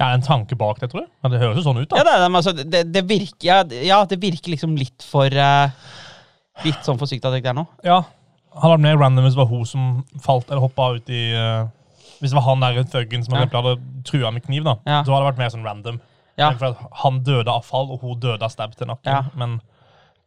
er 0.00 0.14
en 0.16 0.24
tanke 0.26 0.56
bak 0.58 0.80
det, 0.82 0.88
tror 0.90 1.04
jeg. 1.04 1.10
Men 1.22 1.34
det 1.34 1.40
høres 1.42 1.60
jo 1.60 1.64
sånn 1.68 1.78
ut, 1.82 1.88
da. 1.92 2.00
ja, 2.00 2.04
det, 2.08 2.14
er- 2.16 2.36
altså, 2.40 2.54
det, 2.56 2.82
det 2.94 3.02
virker 3.06 3.46
ja, 3.46 3.58
ja, 3.86 4.00
det 4.10 4.18
virker 4.22 4.50
liksom 4.56 4.74
litt 4.80 5.04
for 5.06 5.30
eh, 5.30 5.70
Litt 6.64 6.82
sånn 6.86 6.98
forsiktig 7.00 7.24
at 7.28 7.32
det 7.34 7.42
ikke 7.42 7.52
er 7.54 7.58
noe. 7.62 7.70
Ja. 7.86 8.00
Hadde 8.54 8.74
vært 8.76 8.84
mer 8.84 8.98
random 9.00 9.24
hvis 9.26 9.36
det 9.36 9.40
var 9.44 9.50
hun 9.52 9.64
som 9.68 9.84
falt 10.24 10.48
eller 10.50 10.60
hoppa 10.64 10.88
ut 10.96 11.08
i 11.14 11.20
eh, 11.38 11.68
Hvis 12.20 12.32
det 12.32 12.36
var 12.40 12.46
han 12.48 12.60
der 12.64 12.82
thuggen 12.84 13.22
som 13.24 13.36
Ja. 13.38 13.46
hadde 13.52 13.76
trua 14.04 14.32
med 14.34 14.44
kniv, 14.44 14.64
da. 14.66 14.74
Ja. 14.84 15.02
Så 15.04 15.12
hadde 15.14 15.22
det 15.24 15.30
vært 15.32 15.38
mer 15.44 15.52
sånn 15.54 15.64
random. 15.64 16.00
Ja. 16.36 16.50
For 16.58 16.66
at 16.72 16.82
han 17.02 17.20
døde 17.24 17.48
av 17.52 17.64
fall, 17.64 17.90
og 17.92 18.00
hun 18.04 18.18
døde 18.20 18.42
av 18.42 18.50
stab 18.52 18.74
til 18.76 18.86
nakken. 18.90 19.12
Ja. 19.12 19.22
Men 19.36 19.60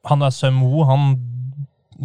han 0.10 0.20
der 0.20 0.34
Sømho, 0.34 0.84
han 0.90 1.14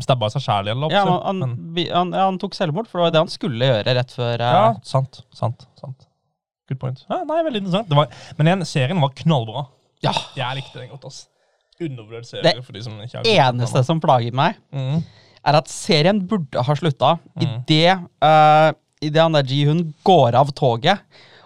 stabba 0.04 0.28
seg 0.30 0.42
sjæl 0.44 0.68
i 0.68 0.70
eller 0.74 0.92
Ja, 0.92 1.04
han, 1.08 1.40
han, 1.42 1.56
vi- 1.74 1.88
han, 1.90 2.12
ja, 2.12 2.26
han 2.28 2.36
tok 2.38 2.54
selvmord, 2.54 2.86
for 2.90 2.98
det 3.00 3.04
var 3.06 3.14
det 3.16 3.22
han 3.24 3.32
skulle 3.32 3.64
gjøre 3.70 3.94
rett 3.96 4.12
før 4.14 4.34
eh, 4.44 4.52
ja, 4.58 4.74
sant. 4.86 5.22
Sant. 5.34 5.64
sant. 5.80 6.04
Good 6.68 6.78
point. 6.82 7.00
Ja, 7.08 7.22
nei, 7.24 7.40
veldig 7.46 7.62
interessant. 7.64 7.88
Det 7.88 7.96
var, 7.96 8.10
men 8.36 8.46
igjen, 8.50 8.64
serien 8.68 9.00
var 9.00 9.14
knallbra. 9.16 9.64
Ja. 10.04 10.12
Jeg 10.36 10.60
likte 10.60 10.78
den 10.82 10.90
godt. 10.92 11.06
ass. 11.08 11.22
Undervurdert 11.80 12.26
serie. 12.26 12.42
Det 12.42 12.64
for 12.66 12.74
de 12.76 12.82
som 12.82 12.98
ikke 13.04 13.20
har 13.22 13.48
eneste 13.48 13.82
som 13.86 14.00
plager 14.02 14.34
meg, 14.34 14.56
mm. 14.74 15.02
er 15.46 15.58
at 15.60 15.70
serien 15.70 16.20
burde 16.28 16.64
ha 16.66 16.74
slutta 16.78 17.16
Mm. 17.38 17.42
idet 17.68 17.98
uh, 18.24 18.72
Idet 18.98 19.22
han 19.22 19.36
der 19.36 19.46
Ji-hun 19.46 19.92
går 20.02 20.34
av 20.34 20.48
toget 20.58 20.98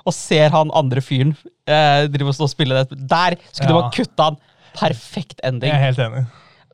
og 0.07 0.15
ser 0.17 0.49
han 0.55 0.71
andre 0.75 1.03
fyren 1.05 1.35
uh, 1.69 2.09
drive 2.11 2.33
og 2.33 2.35
stå 2.39 2.47
og 2.49 2.51
spille 2.51 2.79
det 2.81 2.97
Der 2.97 3.37
skulle 3.53 3.69
du 3.69 3.75
Ja. 3.75 3.81
bare 3.83 3.93
kutta 3.93 4.31
han! 4.31 4.39
Perfekt 4.73 5.43
Jeg 5.45 5.69
er 5.69 5.83
helt 5.85 5.99
enig. 6.01 6.23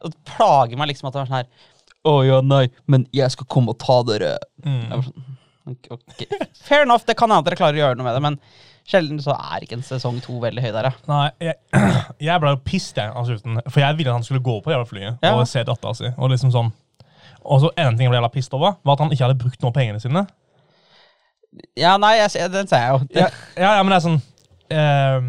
Det 0.05 0.15
plager 0.31 0.79
meg 0.79 0.93
liksom 0.93 1.09
at 1.11 1.17
det 1.17 1.21
var 1.25 1.27
sånn 1.27 1.41
her 1.41 1.49
Å 2.07 2.15
ja, 2.29 2.39
nei, 2.47 2.69
men 2.87 3.09
jeg 3.13 3.35
skal 3.35 3.49
komme 3.51 3.75
og 3.75 3.81
ta 3.83 3.99
dere. 4.07 4.37
Mm. 4.63 4.79
Jeg 4.87 4.95
var 4.95 5.03
sånn, 5.09 5.25
ok, 5.75 5.89
ok. 5.99 6.23
Fair 6.63 6.87
enough, 6.87 7.03
det 7.05 7.17
kan 7.19 7.29
hende 7.35 7.51
dere 7.51 7.59
klarer 7.59 7.75
å 7.75 7.83
gjøre 7.83 7.99
noe 7.99 8.07
med 8.07 8.15
det, 8.15 8.23
men 8.23 8.39
sjelden 8.89 9.21
så 9.23 9.35
er 9.37 9.65
ikke 9.65 9.77
en 9.79 9.85
sesong 9.87 10.19
to 10.25 10.39
veldig 10.43 10.63
høy 10.65 10.71
der, 10.75 10.89
ja. 10.89 10.93
Nei, 11.11 11.29
jeg, 11.45 11.57
jeg 12.31 12.43
ble 12.43 12.53
jo 12.55 12.61
pissed 12.65 12.99
jeg, 13.01 13.13
av 13.13 13.29
slutten. 13.29 13.61
For 13.69 13.83
jeg 13.85 13.99
ville 13.99 14.13
at 14.13 14.19
han 14.21 14.27
skulle 14.27 14.45
gå 14.45 14.59
på 14.63 14.71
det 14.71 14.77
jævla 14.79 14.89
flyet 14.91 15.25
Ja. 15.29 15.35
og 15.37 15.49
se 15.51 15.65
dattera 15.69 15.95
si. 15.99 16.11
Og 16.17 16.33
liksom 16.33 16.53
sånn. 16.55 16.73
Og 17.49 17.63
så 17.63 17.71
en 17.77 17.97
ting 17.97 18.07
jeg 18.09 18.13
ble 18.13 18.21
jævla 18.21 18.33
pissed 18.35 18.57
over, 18.57 18.79
var 18.85 18.97
at 18.97 19.05
han 19.05 19.13
ikke 19.15 19.27
hadde 19.29 19.41
brukt 19.41 19.63
noe 19.63 19.73
av 19.73 19.77
pengene 19.77 20.03
sine. 20.03 20.25
Ja, 21.79 21.97
nei, 22.01 22.17
jeg, 22.21 22.51
den 22.53 22.69
ser 22.71 22.85
jeg 22.85 22.95
jo. 22.95 23.01
Ja, 23.23 23.29
ja, 23.57 23.75
ja 23.79 23.83
men 23.83 23.93
det 23.93 23.99
er 23.99 24.05
sånn 24.05 24.19
eh, 24.69 25.29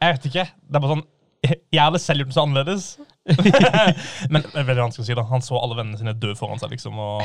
Jeg 0.00 0.16
vet 0.16 0.28
ikke. 0.30 0.44
Det 0.66 0.78
er 0.78 0.84
bare 0.84 0.96
sånn 0.96 1.06
jeg 1.46 1.78
hadde 1.78 2.00
selv 2.02 2.22
gjort 2.22 2.30
det 2.30 2.34
så 2.34 2.42
annerledes. 2.42 2.84
men 4.30 4.44
det 4.44 4.52
er 4.60 4.66
veldig 4.68 4.84
vanskelig 4.84 5.02
å 5.02 5.06
si. 5.08 5.14
da 5.18 5.24
Han 5.30 5.42
så 5.44 5.58
alle 5.58 5.78
vennene 5.78 5.98
sine 5.98 6.14
dø 6.22 6.34
foran 6.38 6.60
seg, 6.62 6.70
liksom. 6.76 6.98
Og 7.02 7.24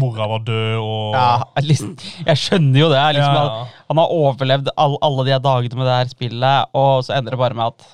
mora 0.00 0.28
var 0.30 0.44
død, 0.46 0.76
og 0.80 1.16
ja, 1.16 1.26
liksom, 1.64 1.90
jeg 2.28 2.40
skjønner 2.40 2.84
jo 2.84 2.92
det. 2.92 3.02
Liksom, 3.18 3.36
Ja, 3.36 3.42
han. 3.48 3.74
Han 3.92 4.00
har 4.02 4.14
overlevd 4.16 4.72
all, 4.76 4.96
alle 5.04 5.26
de 5.28 5.34
her 5.36 5.42
dagene 5.44 5.80
med 5.80 5.90
det 5.90 5.98
her 5.98 6.14
spillet, 6.14 6.72
og 6.78 7.04
så 7.06 7.18
ender 7.18 7.36
det 7.36 7.42
bare 7.42 7.58
med 7.58 7.74
at 7.74 7.90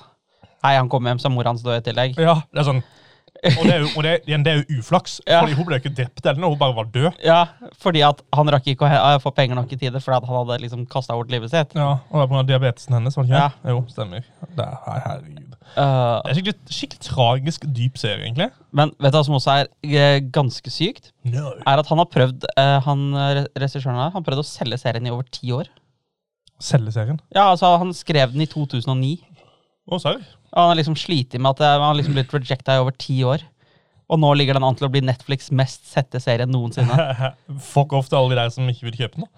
Hei, 0.59 0.73
han 0.75 0.89
kommer 0.91 1.13
hjem, 1.13 1.19
så 1.23 1.29
er 1.29 1.31
mora 1.31 1.53
hans 1.53 1.61
død 1.63 1.77
i 1.77 1.83
tillegg. 1.85 2.17
Ja, 2.19 2.33
det 2.51 2.59
er 2.59 2.65
sånn 2.67 2.81
Og 3.39 3.61
det 3.63 3.71
er 3.71 3.79
jo, 3.85 4.01
det, 4.03 4.13
igjen, 4.27 4.43
det 4.43 4.51
er 4.51 4.57
jo 4.59 4.79
uflaks, 4.81 5.19
Ja. 5.23 5.39
Fordi 5.39 5.53
hun 5.55 5.65
ble 5.69 5.77
ikke 5.79 5.91
drept 5.95 6.25
eller 6.25 6.41
noe, 6.43 6.49
hun 6.51 6.59
bare 6.59 6.75
var 6.75 6.87
død. 6.91 7.21
Ja, 7.23 7.37
Fordi 7.79 8.01
at 8.03 8.19
han 8.35 8.49
rakk 8.51 8.67
ikke 8.67 8.89
å 8.89 9.11
få 9.23 9.31
penger 9.37 9.55
nok 9.55 9.71
i 9.71 9.77
tide 9.79 10.01
fordi 10.03 10.17
at 10.17 10.25
han 10.27 10.39
hadde 10.41 10.57
liksom 10.65 10.81
kasta 10.91 11.15
bort 11.15 11.31
livet 11.31 11.53
sitt. 11.53 11.71
Ja, 11.79 11.91
Og 12.09 12.17
det 12.19 12.23
var 12.25 12.27
pga. 12.33 12.43
diabetesen 12.49 12.97
hennes, 12.97 13.15
var 13.15 13.23
det 13.23 13.31
ikke? 13.31 13.45
Ja. 13.45 13.71
Jo, 13.71 13.83
stemmer. 13.93 14.25
Det 14.57 14.65
er, 14.65 14.99
herregud. 15.05 15.55
Uh, 15.69 16.19
Det 16.25 16.31
er 16.33 16.37
skikkelig, 16.39 16.55
skikkelig 16.79 17.03
tragisk 17.05 17.67
dyp 17.77 17.97
serie, 18.01 18.23
egentlig. 18.25 18.49
men 18.73 18.91
vet 18.99 19.13
du 19.13 19.17
hva 19.19 19.25
som 19.27 19.35
også 19.37 19.51
er 19.61 19.67
eh, 19.85 20.19
ganske 20.33 20.71
sykt? 20.73 21.11
No. 21.29 21.51
Er 21.67 21.79
at 21.83 21.87
han 21.91 22.01
har 22.01 22.09
prøvd 22.09 22.47
uh, 22.57 22.79
han 22.87 23.03
eh, 23.13 23.43
regissøren 23.61 23.99
her, 24.01 24.09
han 24.15 24.25
prøvde 24.25 24.41
å 24.43 24.49
selge 24.49 24.79
serien 24.81 25.05
i 25.07 25.13
over 25.13 25.27
ti 25.31 25.51
år. 25.55 25.69
Selge 26.59 26.91
serien. 26.91 27.19
Ja, 27.31 27.51
altså 27.53 27.69
Han 27.79 27.93
skrev 27.95 28.33
den 28.33 28.41
i 28.43 28.49
2009. 28.51 29.13
Å, 29.89 29.99
serr? 30.01 30.19
Og 30.49 30.59
han 30.61 30.71
har 30.71 30.79
liksom 30.79 30.97
slitt 30.97 31.35
med 31.37 31.51
at 31.51 31.63
han 31.65 31.85
har 31.85 31.97
liksom 31.97 32.15
blitt 32.17 32.33
rejecta 32.33 32.77
i 32.77 32.83
over 32.83 32.95
ti 32.97 33.19
år. 33.27 33.43
Og 34.09 34.17
nå 34.17 34.31
ligger 34.33 34.57
den 34.57 34.65
an 34.65 34.77
til 34.77 34.87
å 34.87 34.91
bli 34.91 35.03
Netflix 35.05 35.51
mest 35.53 35.85
sette 35.89 36.21
serie 36.23 36.49
noensinne. 36.49 36.95
Fuck 37.73 37.93
off 37.97 38.09
til 38.09 38.17
alle 38.19 38.33
de 38.33 38.39
der 38.41 38.53
som 38.53 38.71
ikke 38.71 38.89
vil 38.89 39.03
kjøpe 39.03 39.21
den. 39.21 39.29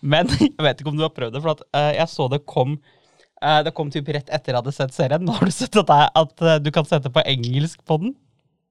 Men 0.00 0.30
jeg 0.38 0.64
vet 0.64 0.80
ikke 0.80 0.92
om 0.92 0.96
du 0.96 1.04
har 1.04 1.12
prøvd 1.12 1.36
det, 1.36 1.44
for 1.44 1.52
at, 1.52 1.62
uh, 1.76 1.90
jeg 1.92 2.08
så 2.08 2.30
det 2.32 2.40
kom 2.48 2.78
uh, 2.78 3.60
Det 3.66 3.74
kom 3.76 3.90
typ 3.92 4.08
rett 4.08 4.32
etter 4.32 4.54
jeg 4.54 4.62
hadde 4.62 4.76
sett 4.76 4.96
serien. 4.96 5.26
Nå 5.26 5.36
har 5.36 5.48
du 5.48 5.52
sett 5.54 5.76
at, 5.82 5.92
at 6.08 6.46
uh, 6.46 6.56
du 6.62 6.72
kan 6.72 6.88
sette 6.88 7.12
på 7.12 7.24
engelsk 7.28 7.84
på 7.84 8.00
den? 8.00 8.16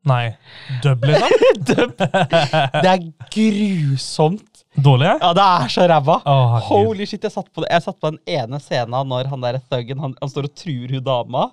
Nei. 0.07 0.37
Dub, 0.83 1.03
liksom? 1.05 1.29
Dub. 1.69 1.97
Det 1.97 2.89
er 2.89 3.03
grusomt. 3.33 4.63
Dårlig? 4.79 5.09
Ja, 5.21 5.33
det 5.35 5.43
er 5.43 5.71
så 5.73 5.87
ræva. 5.89 6.19
Oh. 6.29 6.57
Holy 6.69 7.05
shit, 7.05 7.23
jeg 7.23 7.33
satt 7.33 7.49
på, 7.51 7.63
det. 7.63 7.71
jeg 7.73 7.83
satt 7.83 7.99
på 7.99 8.11
den 8.13 8.19
ene 8.29 8.59
scenen 8.63 9.09
når 9.09 9.31
han 9.31 9.43
der 9.43 9.59
thuggen 9.67 9.99
han, 9.99 10.13
han 10.21 10.31
står 10.31 10.47
og 10.47 10.55
truer 10.55 10.93
hun 10.95 11.03
dama. 11.03 11.49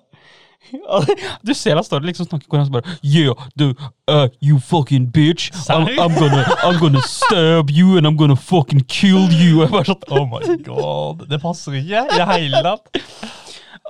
Du 1.46 1.54
ser 1.54 1.76
han 1.78 1.84
står 1.84 2.02
og 2.02 2.08
liksom 2.08 2.26
snakker 2.26 2.48
koreansk 2.50 2.72
bare 2.74 2.96
Yeah, 3.04 3.34
du, 3.58 3.70
uh, 4.10 4.26
you 4.42 4.58
fucking 4.58 5.06
bitch. 5.14 5.50
I'm, 5.70 5.86
I'm, 5.98 6.14
gonna, 6.18 6.42
I'm 6.62 6.78
gonna 6.80 7.02
stab 7.02 7.70
you 7.70 7.96
and 7.96 8.06
I'm 8.06 8.16
gonna 8.16 8.36
fucking 8.36 8.84
kill 8.88 9.30
you. 9.30 9.60
Jeg 9.62 9.70
bare 9.70 9.90
sånn, 9.90 10.06
Oh 10.10 10.26
my 10.30 10.56
god. 10.66 11.26
Det 11.30 11.40
passer 11.42 11.80
ikke 11.80 12.06
i 12.06 12.18
det 12.18 12.30
hele 12.32 12.62
tatt. 12.66 13.02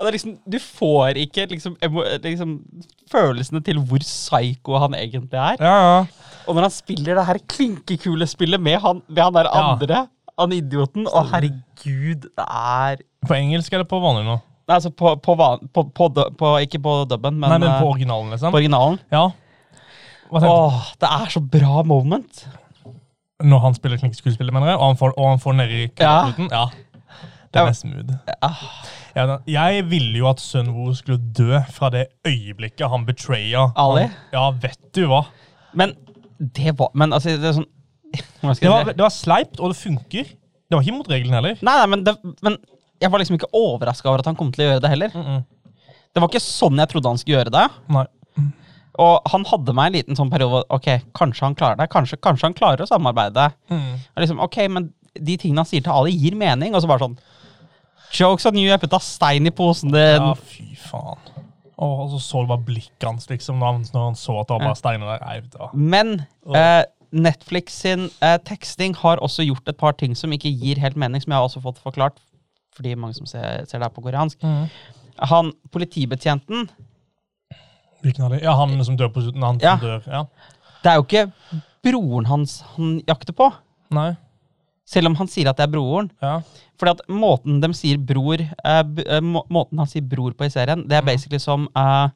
Det 0.04 0.12
liksom, 0.12 0.32
du 0.44 0.58
får 0.60 1.16
ikke 1.16 1.46
liksom, 1.48 1.76
liksom 2.22 2.50
følelsene 3.10 3.62
til 3.64 3.78
hvor 3.80 3.98
psycho 4.04 4.76
han 4.82 4.94
egentlig 4.98 5.32
er. 5.40 5.56
Ja, 5.62 5.76
ja. 5.86 6.04
Og 6.46 6.54
når 6.54 6.66
han 6.68 6.74
spiller 6.74 7.14
det 7.16 7.24
her 7.26 7.38
klinkekulespillet 7.48 8.60
med 8.60 8.76
han, 8.84 9.00
med 9.08 9.22
han 9.24 9.32
der 9.34 9.48
Ja. 9.48 9.62
andre, 9.72 10.02
han 10.38 10.52
idioten 10.52 11.06
Å, 11.08 11.22
herregud, 11.32 12.26
det 12.36 12.44
er 12.44 13.00
På 13.26 13.34
engelsk 13.34 13.72
eller 13.72 13.88
på 13.88 13.98
vanlig 14.02 14.26
nå? 14.28 14.36
Nei, 14.68 14.74
altså 14.76 14.90
på, 14.90 15.14
på, 15.22 15.34
på, 15.72 15.84
på, 15.94 16.50
Ikke 16.60 16.78
på 16.82 16.94
dubben, 17.08 17.38
men, 17.40 17.50
Nei, 17.50 17.58
men 17.62 17.70
på 17.80 17.86
eh, 17.86 17.90
originalen, 17.94 18.30
liksom? 18.34 18.52
på 18.52 18.58
originalen. 18.60 18.98
Ja. 19.10 19.30
Åh, 20.30 20.80
det 21.00 21.08
er 21.08 21.30
så 21.30 21.40
bra 21.40 21.82
moment. 21.86 22.44
Når 23.42 23.58
han 23.62 23.74
spiller 23.76 23.98
klinkeskuespillet, 24.00 24.52
mener 24.54 24.72
jeg, 24.72 24.78
og 24.80 24.86
han 24.90 24.96
får, 25.00 25.12
og 25.16 25.28
han 25.30 25.42
får 25.42 25.56
nedi 25.60 25.80
Ja. 26.00 26.14
knuten? 26.32 26.48
Ja. 26.50 26.66
Det 27.52 27.62
Ja. 27.62 27.66
er 27.68 27.72
smooth. 27.72 28.14
Ah, 28.42 28.62
Ja, 29.16 29.24
da- 29.26 29.38
jeg 29.48 29.86
ville 29.88 30.18
jo 30.18 30.28
at 30.28 30.42
Sunwo 30.44 30.90
skulle 30.94 31.18
dø 31.18 31.60
fra 31.72 31.88
det 31.90 32.06
øyeblikket 32.26 32.90
han 32.92 33.06
betraya. 33.08 33.70
Ali? 33.74 34.02
Han, 34.10 34.16
ja, 34.32 34.50
vet 34.50 34.80
du 34.94 35.06
hva? 35.08 35.24
Men 35.72 35.94
det 36.38 36.74
var 36.78 36.90
Men 36.94 37.12
altså, 37.16 37.32
det 37.40 37.48
er 37.48 37.56
sånn 37.56 37.70
Det 38.60 38.70
var, 38.70 38.92
det 38.92 39.02
var 39.02 39.12
sleipt, 39.12 39.58
og 39.60 39.72
det 39.72 39.76
funker. 39.80 40.28
Det 40.68 40.76
var 40.76 40.84
ikke 40.84 40.96
mot 40.96 41.08
reglene 41.10 41.40
heller. 41.40 41.56
Nei, 41.64 41.74
nei, 41.80 41.86
men, 41.90 42.04
det, 42.06 42.14
men 42.44 42.56
jeg 43.02 43.10
var 43.12 43.20
liksom 43.20 43.36
ikke 43.38 43.50
overraska 43.56 44.08
over 44.08 44.22
at 44.22 44.28
han 44.30 44.36
kom 44.38 44.52
til 44.54 44.64
å 44.64 44.68
gjøre 44.70 44.82
det 44.84 44.92
heller. 44.92 45.10
Mm 45.14 45.24
-mm. 45.26 45.42
Det 46.14 46.22
var 46.22 46.28
ikke 46.28 46.40
sånn 46.40 46.78
jeg 46.78 46.88
trodde 46.88 47.08
han 47.08 47.18
skulle 47.18 47.38
gjøre 47.38 47.52
det. 47.52 47.66
Nei. 47.92 48.06
Og 48.98 49.20
han 49.32 49.44
hadde 49.44 49.74
meg 49.76 49.86
en 49.86 49.92
liten 49.92 50.16
sånn 50.16 50.30
periode 50.30 50.64
ok, 50.72 50.86
kanskje 51.12 51.44
han 51.44 51.54
klarer 51.54 51.76
det. 51.76 51.90
Kanskje, 51.92 52.16
kanskje 52.16 52.46
han 52.48 52.54
klarer 52.54 52.82
å 52.82 52.88
samarbeide. 52.88 53.50
Mm. 53.68 53.94
Og 54.16 54.22
liksom, 54.22 54.40
ok, 54.40 54.56
men 54.68 54.92
de 55.12 55.36
tingene 55.36 55.60
han 55.60 55.68
sier 55.68 55.84
til 55.84 55.92
Ali, 55.92 56.14
gir 56.16 56.34
mening. 56.34 56.74
Og 56.74 56.82
så 56.82 56.88
bare 56.88 57.04
sånn 57.04 57.18
Jokes 58.12 58.46
on 58.46 58.56
you, 58.58 58.68
jeg 58.70 58.80
putta 58.80 59.00
stein 59.02 59.46
i 59.46 59.50
posen 59.50 59.90
din. 59.94 60.22
Ja, 60.22 60.34
fy 60.34 60.76
faen. 60.78 61.18
Åh, 61.76 61.98
og 62.06 62.10
så 62.14 62.18
så 62.24 62.40
du 62.42 62.48
bare 62.48 62.64
blikket 62.64 63.04
hans 63.04 63.26
liksom, 63.28 63.58
når 63.60 63.72
han, 63.72 63.82
når 63.92 64.04
han 64.06 64.14
så 64.16 64.38
at 64.40 64.48
det 64.48 64.54
var 64.56 64.62
bare 64.70 64.78
steiner 64.78 65.10
der. 65.10 65.24
Nei, 65.26 65.40
vet 65.44 65.56
du. 65.58 65.64
Men 65.76 66.12
eh, 66.56 66.84
Netflix 67.12 67.76
sin 67.82 68.06
eh, 68.24 68.38
teksting 68.48 68.96
har 69.02 69.20
også 69.20 69.44
gjort 69.44 69.68
et 69.68 69.76
par 69.76 69.92
ting 70.00 70.16
som 70.16 70.32
ikke 70.32 70.48
gir 70.56 70.80
helt 70.80 70.96
mening, 70.96 71.20
som 71.22 71.32
jeg 71.34 71.36
har 71.36 71.44
også 71.50 71.60
fått 71.60 71.82
forklart, 71.84 72.16
fordi 72.76 72.94
mange 72.96 73.18
som 73.18 73.28
ser, 73.28 73.66
ser 73.68 73.78
det 73.82 73.90
her 73.90 73.92
på 73.92 74.04
koreansk. 74.06 74.40
Han 75.30 75.52
politibetjenten 75.72 76.68
Hvilken 78.04 78.24
av 78.26 78.30
de? 78.34 78.40
Ja, 78.44 78.52
han 78.54 78.76
som 78.84 78.96
dør 78.96 79.08
på 79.10 79.22
slutten. 79.24 79.42
Han 79.42 79.58
Ja. 79.62 79.78
som 79.78 79.86
dør. 79.88 80.02
Ja. 80.06 80.24
Det 80.84 80.90
er 80.92 80.98
jo 81.00 81.04
ikke 81.06 81.22
broren 81.82 82.26
hans 82.28 82.60
han 82.76 83.00
jakter 83.08 83.32
på, 83.36 83.50
Nei. 83.90 84.14
Selv 84.86 85.10
om 85.10 85.16
han 85.18 85.30
sier 85.30 85.50
at 85.50 85.58
det 85.58 85.66
er 85.66 85.72
broren. 85.72 86.10
Ja. 86.22 86.38
Fordi 86.78 86.94
at 86.94 87.02
måten 87.08 87.60
bror 88.06 88.40
eh, 88.42 88.82
eh, 89.06 89.20
må 89.24 89.42
Måten 89.50 89.80
han 89.80 89.88
sier 89.90 90.04
bror 90.04 90.36
på 90.36 90.46
i 90.46 90.52
serien, 90.52 90.86
det 90.88 90.98
er 90.98 91.04
mm. 91.04 91.10
basically 91.10 91.40
som 91.42 91.68
eh, 91.74 92.08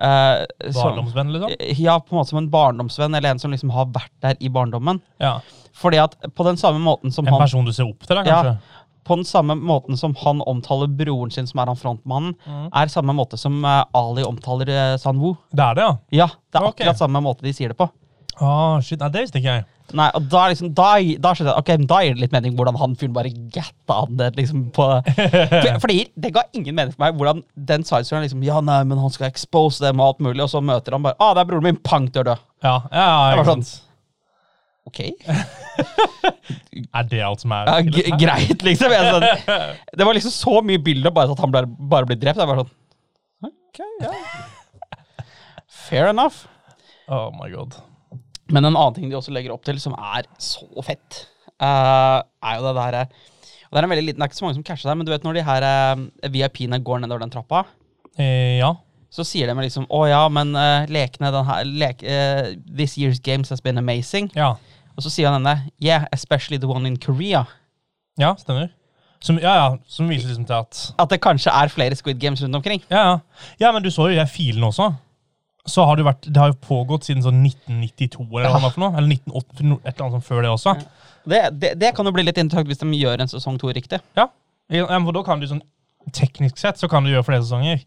eh, 0.00 0.44
Barndomsvenn, 0.74 1.32
liksom? 1.32 1.50
Ja, 1.78 1.98
på 2.00 2.14
en 2.14 2.20
måte 2.20 2.32
som 2.32 2.40
en 2.40 2.50
barndomsvenn, 2.50 3.14
eller 3.14 3.34
en 3.34 3.42
som 3.42 3.52
liksom 3.52 3.70
har 3.74 3.90
vært 3.94 4.14
der 4.24 4.40
i 4.40 4.48
barndommen. 4.48 5.02
Ja. 5.22 5.38
Fordi 5.74 6.00
at 6.02 6.16
på 6.34 6.46
den 6.46 6.56
samme 6.56 6.80
måten 6.82 7.12
som 7.12 7.26
En 7.26 7.34
han 7.34 7.44
person 7.44 7.64
du 7.66 7.72
ser 7.72 7.88
opp 7.88 8.06
til, 8.06 8.16
da, 8.16 8.24
Ja. 8.24 8.42
kanskje? 8.42 8.80
På 9.04 9.16
den 9.16 9.26
samme 9.28 9.52
måten 9.54 9.98
som 10.00 10.14
han 10.16 10.40
omtaler 10.48 10.88
broren 10.88 11.30
sin, 11.30 11.46
som 11.46 11.60
er 11.60 11.66
han 11.66 11.76
frontmannen, 11.76 12.34
mm. 12.46 12.70
er 12.72 12.88
samme 12.88 13.12
måte 13.12 13.36
som 13.36 13.58
eh, 13.64 13.84
Ali 13.92 14.24
omtaler 14.24 14.96
uh, 14.96 15.12
Wu 15.12 15.34
Det 15.52 15.60
er 15.60 15.74
det, 15.74 15.82
ja? 15.82 15.96
Ja, 16.10 16.26
det 16.26 16.58
er 16.58 16.64
okay. 16.64 16.86
akkurat 16.86 16.98
samme 16.98 17.20
måte 17.20 17.44
de 17.44 17.52
sier 17.52 17.68
det 17.68 17.76
på. 17.76 17.90
Ah, 18.40 18.80
shit, 18.80 18.98
nei, 18.98 19.10
det 19.12 19.26
visste 19.26 19.38
ikke 19.38 19.58
jeg. 19.58 19.66
Nei, 19.92 20.06
og 20.16 20.24
da, 20.32 20.46
liksom, 20.48 20.70
da, 20.72 20.94
da 21.20 21.34
skjønner 21.36 21.52
jeg, 21.52 21.60
ok, 21.60 21.86
da 21.90 21.98
gir 22.00 22.14
det 22.16 22.22
litt 22.24 22.32
mening 22.32 22.54
hvordan 22.56 22.78
han 22.80 22.94
fyren 22.98 23.12
bare 23.14 23.30
gatta 23.52 23.98
han 24.00 24.16
det 24.16 24.30
liksom 24.38 24.62
på 24.74 24.86
for, 25.04 25.68
Fordi 25.82 25.98
det 26.16 26.30
ga 26.34 26.46
ingen 26.56 26.72
mening 26.78 26.94
for 26.94 27.04
meg 27.04 27.18
hvordan 27.20 27.42
den 27.68 27.84
sidestoryen 27.84 28.24
liksom 28.24 28.46
Ja, 28.46 28.62
nei, 28.64 28.80
men 28.88 29.02
han 29.02 29.12
skal 29.14 29.28
expose 29.28 29.84
dem 29.84 30.00
og 30.00 30.14
alt 30.14 30.24
mulig, 30.24 30.40
og 30.46 30.50
så 30.54 30.64
møter 30.64 30.96
han 30.96 31.04
bare 31.04 31.18
Ah, 31.20 31.34
det 31.36 31.44
er 31.44 31.50
broren 31.52 31.68
min, 31.68 31.82
pang, 31.84 32.08
dør 32.14 32.30
død. 32.32 32.46
Ja, 32.64 32.78
ja, 32.88 33.04
ja 33.04 33.36
ikke 33.36 33.46
sånn. 33.50 33.66
sant. 33.68 33.90
Ok, 34.84 35.00
Er 36.98 37.06
det 37.08 37.22
alt 37.24 37.44
som 37.44 37.52
er 37.56 37.68
ja, 37.68 38.16
greit, 38.20 38.64
liksom. 38.66 38.92
Sånn, 38.92 39.24
det 40.00 40.08
var 40.08 40.16
liksom 40.16 40.34
så 40.34 40.60
mye 40.64 40.80
bilder 40.82 41.14
bare 41.14 41.32
at 41.32 41.44
han 41.44 41.52
ble, 41.52 41.66
bare 41.92 42.08
blir 42.08 42.20
drept. 42.20 42.40
Jeg 42.40 42.50
var 42.50 42.64
sånn 42.64 42.72
Ok, 43.44 43.80
ja. 44.00 44.12
Fair 45.84 46.08
enough. 46.08 46.44
Oh 47.10 47.28
my 47.34 47.50
god. 47.52 47.74
Men 48.52 48.64
en 48.64 48.74
annen 48.74 48.96
ting 48.96 49.08
de 49.08 49.16
også 49.16 49.32
legger 49.32 49.54
opp 49.54 49.64
til, 49.64 49.78
som 49.80 49.94
er 49.96 50.26
så 50.42 50.84
fett, 50.84 51.22
uh, 51.62 52.20
er 52.44 52.58
jo 52.58 52.66
det 52.66 52.74
derre 52.80 53.06
det 53.74 53.80
er 53.80 53.86
en 53.88 53.90
veldig 53.90 54.04
liten, 54.06 54.20
det 54.20 54.22
er 54.22 54.30
ikke 54.30 54.38
så 54.38 54.44
mange 54.44 54.54
som 54.54 54.64
casher 54.66 54.86
der, 54.86 54.94
men 54.94 55.06
du 55.06 55.10
vet 55.10 55.24
når 55.26 55.34
de 55.34 55.42
her 55.42 55.64
uh, 55.66 56.02
VIP-ene 56.30 56.78
går 56.86 57.00
nedover 57.02 57.24
den 57.24 57.32
trappa, 57.32 57.64
Eh, 58.14 58.60
ja. 58.60 58.68
så 59.10 59.24
sier 59.26 59.50
de 59.50 59.54
liksom 59.58 59.88
Å 59.90 60.04
ja, 60.06 60.20
men 60.30 60.52
uh, 60.54 60.86
lekene 60.86 61.32
den 61.34 61.48
her 61.48 61.64
lek, 61.66 62.04
eh, 62.06 62.52
This 62.62 62.94
year's 63.00 63.18
games 63.18 63.50
has 63.50 63.62
been 63.62 63.78
amazing. 63.80 64.30
Ja. 64.38 64.54
Og 64.94 65.02
så 65.02 65.10
sier 65.10 65.30
han 65.30 65.42
denne 65.42 65.72
Yeah, 65.82 66.06
especially 66.14 66.60
the 66.62 66.70
one 66.70 66.86
in 66.86 66.98
Korea. 67.02 67.44
Ja, 68.20 68.34
stemmer. 68.38 68.70
Som, 69.24 69.40
ja, 69.42 69.54
ja, 69.56 69.68
som 69.88 70.06
viser 70.06 70.28
liksom 70.30 70.46
til 70.46 70.60
at 70.60 70.80
At 71.00 71.10
det 71.10 71.18
kanskje 71.24 71.50
er 71.50 71.72
flere 71.72 71.96
Squid 71.98 72.20
Games 72.22 72.42
rundt 72.44 72.60
omkring. 72.60 72.84
Ja, 72.90 73.02
ja. 73.02 73.18
ja 73.58 73.72
men 73.74 73.82
du 73.82 73.90
så 73.90 74.10
jo 74.12 74.18
de 74.18 74.26
filene 74.30 74.70
også. 74.70 74.92
Så 75.66 75.84
har 75.88 75.96
det, 75.96 76.04
vært, 76.04 76.26
det 76.28 76.36
har 76.40 76.50
jo 76.52 76.58
pågått 76.60 77.06
siden 77.08 77.22
sånn 77.24 77.38
1992 77.46 78.26
eller 78.38 78.50
hva 78.52 78.58
var 78.66 78.72
for 78.74 78.82
noe. 78.84 78.96
Eller 78.98 79.14
1980, 79.16 79.64
no- 79.70 79.78
et 79.80 79.94
eller 79.94 80.06
annet 80.06 80.16
sånt 80.18 80.26
før 80.26 80.42
det 80.44 80.50
også. 80.52 80.74
Det, 81.24 81.38
det, 81.56 81.70
det 81.80 81.92
kan 81.96 82.04
jo 82.04 82.12
bli 82.12 82.24
litt 82.26 82.36
interessant 82.42 82.68
hvis 82.68 82.82
de 82.82 82.98
gjør 82.98 83.22
en 83.24 83.30
sesong 83.32 83.56
to 83.62 83.70
riktig. 83.72 84.00
Ja. 84.18 84.26
ja 84.68 84.84
for 85.06 85.16
da 85.16 85.22
kan 85.24 85.40
du 85.40 85.48
sånn 85.48 85.64
Teknisk 86.12 86.58
sett 86.60 86.76
så 86.76 86.84
kan 86.92 87.00
du 87.00 87.08
gjøre 87.08 87.24
flere 87.24 87.40
sesonger, 87.40 87.78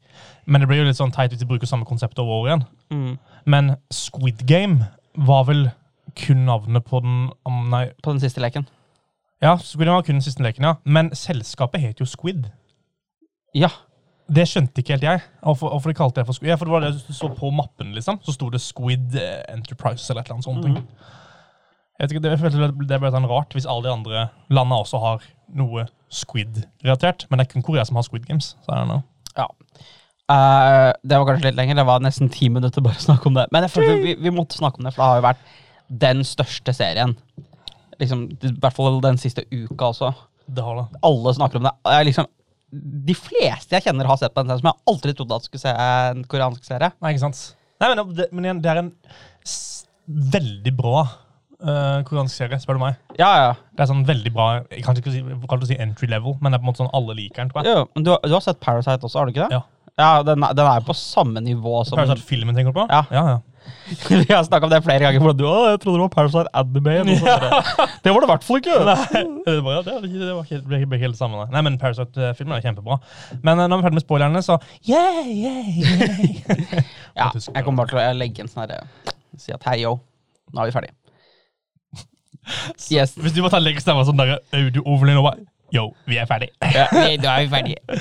men 0.50 0.64
det 0.64 0.68
blir 0.72 0.80
jo 0.80 0.88
litt 0.88 0.98
sånn 0.98 1.12
teit 1.14 1.30
hvis 1.30 1.44
de 1.44 1.46
bruker 1.46 1.70
samme 1.70 1.86
konsept 1.86 2.18
over 2.18 2.40
år 2.40 2.48
igjen. 2.48 2.64
Mm. 2.90 3.12
Men 3.46 3.68
Squid 3.94 4.42
Game 4.50 4.88
var 5.14 5.44
vel 5.46 5.68
kun 6.18 6.42
navnet 6.48 6.82
på 6.88 7.04
den 7.06 7.28
Nei, 7.70 7.84
På 8.02 8.16
den 8.16 8.24
siste 8.24 8.42
leken. 8.42 8.66
ja, 9.46 9.54
Squid 9.62 9.86
Game 9.86 10.00
var 10.00 10.08
kun 10.08 10.18
den 10.18 10.26
siste 10.26 10.42
leken, 10.42 10.66
ja. 10.66 10.74
Men 10.84 11.12
selskapet 11.14 11.84
het 11.84 12.02
jo 12.02 12.10
Squid. 12.10 12.50
Ja. 13.54 13.70
Det 14.28 14.44
skjønte 14.50 14.82
ikke 14.84 14.96
helt 14.98 15.06
jeg. 15.08 15.22
Hvorfor, 15.42 15.70
hvorfor 15.72 15.92
de 15.94 15.96
kalte 15.96 16.20
det 16.20 16.26
for 16.28 16.36
Squid. 16.36 16.50
Ja, 16.52 16.58
for 16.60 16.68
det 16.68 16.74
var 16.74 16.84
det 16.84 16.94
du 17.08 17.14
så 17.16 17.30
på 17.32 17.52
mappen, 17.56 17.94
liksom. 17.96 18.18
Så 18.26 18.34
sto 18.36 18.50
det 18.52 18.60
Squid 18.60 19.16
eh, 19.16 19.44
Enterprise 19.54 20.10
eller 20.12 20.22
et 20.26 20.28
eller 20.28 20.36
annet 20.36 20.48
sånt. 20.50 20.66
Mm. 20.68 21.14
Jeg 22.00 22.12
ikke, 22.12 22.22
det, 22.26 22.32
jeg 22.36 22.40
følte 22.44 22.60
det- 22.68 22.88
det 22.92 23.00
ble 23.02 23.10
sånn 23.16 23.26
rart 23.32 23.56
hvis 23.56 23.66
alle 23.66 23.88
de 23.88 23.94
andre 23.94 24.26
landene 24.54 24.82
også 24.84 25.00
har 25.02 25.24
noe 25.56 25.88
Squid-relatert. 26.14 27.26
Men 27.30 27.40
det 27.40 27.48
er 27.48 27.54
kun 27.54 27.64
Korea 27.66 27.86
som 27.88 27.96
har 27.98 28.04
Squid 28.06 28.28
Games. 28.28 28.52
Så 28.66 28.74
er 28.76 28.84
det 28.84 28.92
noe. 28.92 29.04
ja. 29.38 29.48
Uh, 30.28 30.92
det 31.08 31.16
var 31.16 31.24
kanskje 31.30 31.46
litt 31.48 31.56
lenger. 31.56 31.78
Det 31.80 31.86
var 31.88 32.02
nesten 32.04 32.28
ti 32.30 32.50
minutter 32.52 32.84
bare 32.84 33.00
å 33.00 33.06
snakke 33.06 33.30
om 33.30 33.34
det. 33.38 33.46
Men 33.56 33.64
jeg 33.64 33.72
følte 33.72 33.94
vi, 34.04 34.16
vi 34.26 34.34
måtte 34.36 34.58
snakke 34.60 34.82
om 34.82 34.84
det, 34.84 34.92
for 34.94 35.00
det 35.00 35.08
har 35.08 35.22
jo 35.22 35.28
vært 35.30 35.46
den 36.04 36.24
største 36.28 36.74
serien. 36.76 37.14
Liksom, 38.02 38.26
I 38.44 38.52
hvert 38.60 38.76
fall 38.76 39.00
den 39.02 39.16
siste 39.22 39.46
uka 39.54 39.94
også. 39.94 40.10
Det 40.52 40.64
har 40.64 40.76
det. 40.82 41.00
Alle 41.08 41.34
snakker 41.38 41.62
om 41.62 41.70
det. 41.70 41.72
Jeg 41.96 42.10
liksom, 42.10 42.28
de 42.72 43.16
fleste 43.16 43.78
jeg 43.78 43.86
kjenner, 43.86 44.10
har 44.10 44.20
sett 44.20 44.34
på 44.36 44.44
den 44.44 44.52
serie 44.52 44.64
som 44.64 44.72
jeg 44.72 44.92
aldri 44.92 45.14
trodde 45.16 45.38
at 45.38 45.48
skulle 45.48 45.64
se 45.64 45.72
en 45.72 46.26
koreansk 46.28 46.68
serie. 46.68 46.92
Nei, 47.04 47.14
ikke 47.14 47.24
sant? 47.24 47.40
Nei, 47.80 47.94
men, 47.94 48.12
det, 48.18 48.28
men 48.34 48.48
igjen, 48.48 48.60
det 48.64 48.74
er 48.74 48.82
en 48.82 48.92
veldig 50.36 50.74
bra 50.76 51.06
uh, 51.06 52.04
koreansk 52.08 52.42
serie, 52.42 52.60
spør 52.60 52.80
du 52.80 52.84
meg. 52.84 53.00
Ja, 53.20 53.30
ja. 53.40 53.56
Det 53.72 53.86
er 53.86 53.92
sånn 53.92 54.04
veldig 54.08 54.34
bra 54.36 54.48
Jeg 54.74 54.84
kan 54.86 55.00
ikke 55.00 55.14
si, 55.14 55.24
kan 55.24 55.66
si 55.70 55.80
entry 55.88 56.12
level, 56.12 56.36
men 56.42 56.52
det 56.52 56.60
er 56.60 56.64
på 56.64 56.68
en 56.68 56.72
måte 56.74 56.84
sånn 56.84 56.94
alle 56.98 57.16
liker 57.18 57.44
den, 57.44 57.54
tror 57.54 57.64
jeg. 57.64 57.78
Jo, 57.78 57.88
men 57.96 58.08
du, 58.08 58.14
du 58.28 58.36
har 58.36 58.44
sett 58.44 58.62
Parasite 58.64 59.08
også, 59.08 59.22
har 59.22 59.30
du 59.30 59.36
ikke 59.36 59.48
det? 59.48 59.62
Ja. 59.62 59.64
Ja, 59.98 60.10
den, 60.22 60.44
den 60.54 60.68
er 60.70 60.84
på 60.86 60.94
samme 60.94 61.42
nivå 61.42 61.80
som 61.88 61.98
Parasite-filmen, 61.98 62.54
tenker 62.54 62.76
du 62.76 62.82
på? 62.84 62.86
Ja. 62.92 63.06
ja, 63.10 63.24
ja. 63.32 63.38
Vi 64.10 64.34
har 64.34 64.44
snakka 64.44 64.68
om 64.68 64.72
det 64.72 64.82
flere 64.86 65.08
ganger. 65.08 65.34
Du, 65.38 65.46
å, 65.48 65.56
jeg 65.72 65.80
trodde 65.84 65.98
det 66.00 66.06
var 66.06 66.14
Parasite 66.14 66.52
Anime. 66.58 67.16
Ja. 67.18 67.38
Det 68.04 68.14
var 68.14 68.24
det 68.24 68.28
i 68.28 68.32
hvert 68.32 68.46
fall 68.48 68.62
ikke. 68.62 68.78
Nei, 68.88 69.24
det 69.46 69.56
var, 69.66 69.82
det 69.86 69.96
var 69.96 70.06
det 70.08 70.36
var 70.36 70.86
ble 70.92 71.00
helt 71.02 71.20
sammen. 71.20 71.40
samme. 71.40 71.48
Nei, 71.54 71.64
men 71.66 71.80
Parasite-filmen 71.82 72.58
er 72.58 72.66
kjempebra. 72.66 73.00
Men 73.42 73.64
eh, 73.64 73.68
når 73.68 73.80
vi 73.80 73.80
er 73.80 73.88
ferdig 73.88 74.00
med 74.00 74.06
spoilerne, 74.06 74.44
så 74.46 74.60
yeah, 74.88 75.20
yeah, 75.28 75.68
yeah. 75.82 76.94
Ja, 77.20 77.32
jeg 77.34 77.66
kommer 77.66 77.84
bare 77.84 77.94
til 77.94 78.02
å 78.04 78.16
legge 78.18 78.46
en 78.46 78.52
sånn 78.52 78.66
herre 78.68 78.84
Si 79.38 79.54
at 79.54 79.66
hei, 79.70 79.82
yo, 79.84 79.98
nå 80.54 80.64
er 80.64 80.72
vi 80.72 80.78
ferdig. 80.78 80.94
Yes. 82.94 83.18
Hvis 83.20 83.36
du 83.36 83.42
må 83.44 83.52
ta 83.52 83.60
legestemme 83.60 84.06
sånn 84.08 84.20
der 84.20 84.38
audio 84.56 84.86
overlay 84.88 85.20
Yo, 85.76 85.90
vi 86.08 86.16
er 86.22 86.28
ferdig. 86.30 86.54
Ja, 86.64 86.88
nå 86.94 87.28
er 87.28 87.44
vi 87.44 87.50
ferdige. 87.52 88.00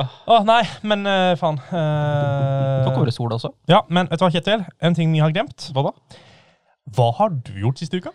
Å, 0.00 0.38
nei, 0.48 0.62
men 0.86 1.04
uh, 1.08 1.34
faen. 1.40 1.58
eh, 1.70 2.84
Nå 2.84 2.92
kommer 2.94 3.08
det 3.10 3.14
sol 3.16 3.32
også. 3.36 3.50
Ja, 3.70 3.82
men 3.92 4.08
vet 4.10 4.20
du 4.20 4.24
hva, 4.24 4.32
Kjetil? 4.34 4.64
En 4.80 4.96
ting 4.96 5.12
vi 5.12 5.22
har 5.22 5.32
glemt. 5.34 5.68
Hva 5.74 5.90
da? 5.90 6.20
Hva 6.96 7.10
har 7.20 7.34
du 7.34 7.52
gjort 7.62 7.80
siste 7.82 8.00
uka? 8.00 8.12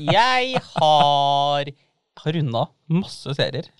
Jeg 0.00 0.60
har, 0.74 1.70
har 2.24 2.36
runda 2.36 2.66
masse 2.92 3.34
serier 3.36 3.70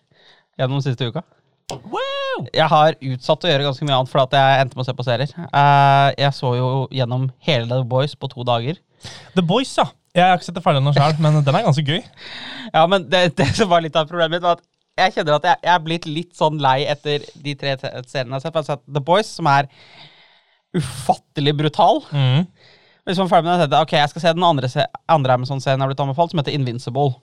gjennom 0.61 0.83
siste 0.85 1.09
uka. 1.11 1.23
Wow! 1.71 2.47
Jeg 2.51 2.67
har 2.73 2.97
utsatt 3.13 3.45
å 3.47 3.51
gjøre 3.51 3.67
ganske 3.69 3.87
mye 3.87 3.99
annet 4.01 4.11
fordi 4.11 4.27
at 4.27 4.37
jeg 4.41 4.63
endte 4.65 4.79
med 4.79 4.85
å 4.85 4.89
se 4.89 4.97
på 4.99 5.07
serier. 5.07 5.33
Uh, 5.55 6.09
jeg 6.19 6.35
så 6.37 6.53
jo 6.59 6.69
gjennom 6.95 7.29
hele 7.47 7.69
The 7.71 7.87
Boys 7.89 8.17
på 8.19 8.31
to 8.33 8.47
dager. 8.49 8.81
The 9.37 9.45
Boys, 9.47 9.73
ja. 9.79 9.87
Jeg 10.17 10.27
har 10.27 10.41
ikke 10.41 10.49
sett 10.49 10.57
det 10.59 10.65
ferdig 10.65 10.81
ennå 10.83 10.91
sjøl, 10.97 11.15
men 11.23 11.39
den 11.47 11.55
er 11.55 11.63
ganske 11.69 11.85
gøy. 11.87 12.01
Ja, 12.75 12.83
men 12.91 13.05
det, 13.13 13.21
det 13.39 13.47
som 13.55 13.71
var 13.71 13.85
litt 13.85 13.95
av 13.99 14.09
problemet 14.11 14.35
mitt, 14.35 14.43
var 14.43 14.59
at 14.59 14.65
jeg 15.01 15.17
kjenner 15.17 15.39
at 15.39 15.49
jeg, 15.49 15.63
jeg 15.67 15.73
er 15.75 15.87
blitt 15.87 16.07
litt 16.09 16.37
sånn 16.39 16.61
lei 16.63 16.79
etter 16.91 17.25
de 17.45 17.57
tre 17.59 17.77
seriene 17.81 18.05
jeg 18.05 18.37
har 18.37 18.43
sett. 18.45 18.53
Jeg 18.53 18.59
har 18.61 18.69
sett 18.69 18.85
The 18.87 19.03
Boys, 19.05 19.31
som 19.39 19.49
er 19.51 19.71
ufattelig 20.77 21.57
brutal. 21.59 22.05
Mm. 22.13 22.47
Hvis 23.09 23.19
man 23.19 23.27
er 23.27 23.33
ferdig 23.33 23.49
med 23.49 23.65
den, 23.65 23.81
ok, 23.81 23.97
jeg 23.99 24.13
skal 24.13 24.23
se 24.23 24.37
den 24.37 24.47
andre, 24.47 24.71
andre 25.11 25.37
Amazon-serien 25.39 25.81
jeg 25.81 25.87
har 25.87 25.93
blitt 25.93 26.05
anbefalt, 26.05 26.33
som 26.33 26.43
heter 26.43 26.55
Invincible. 26.55 27.17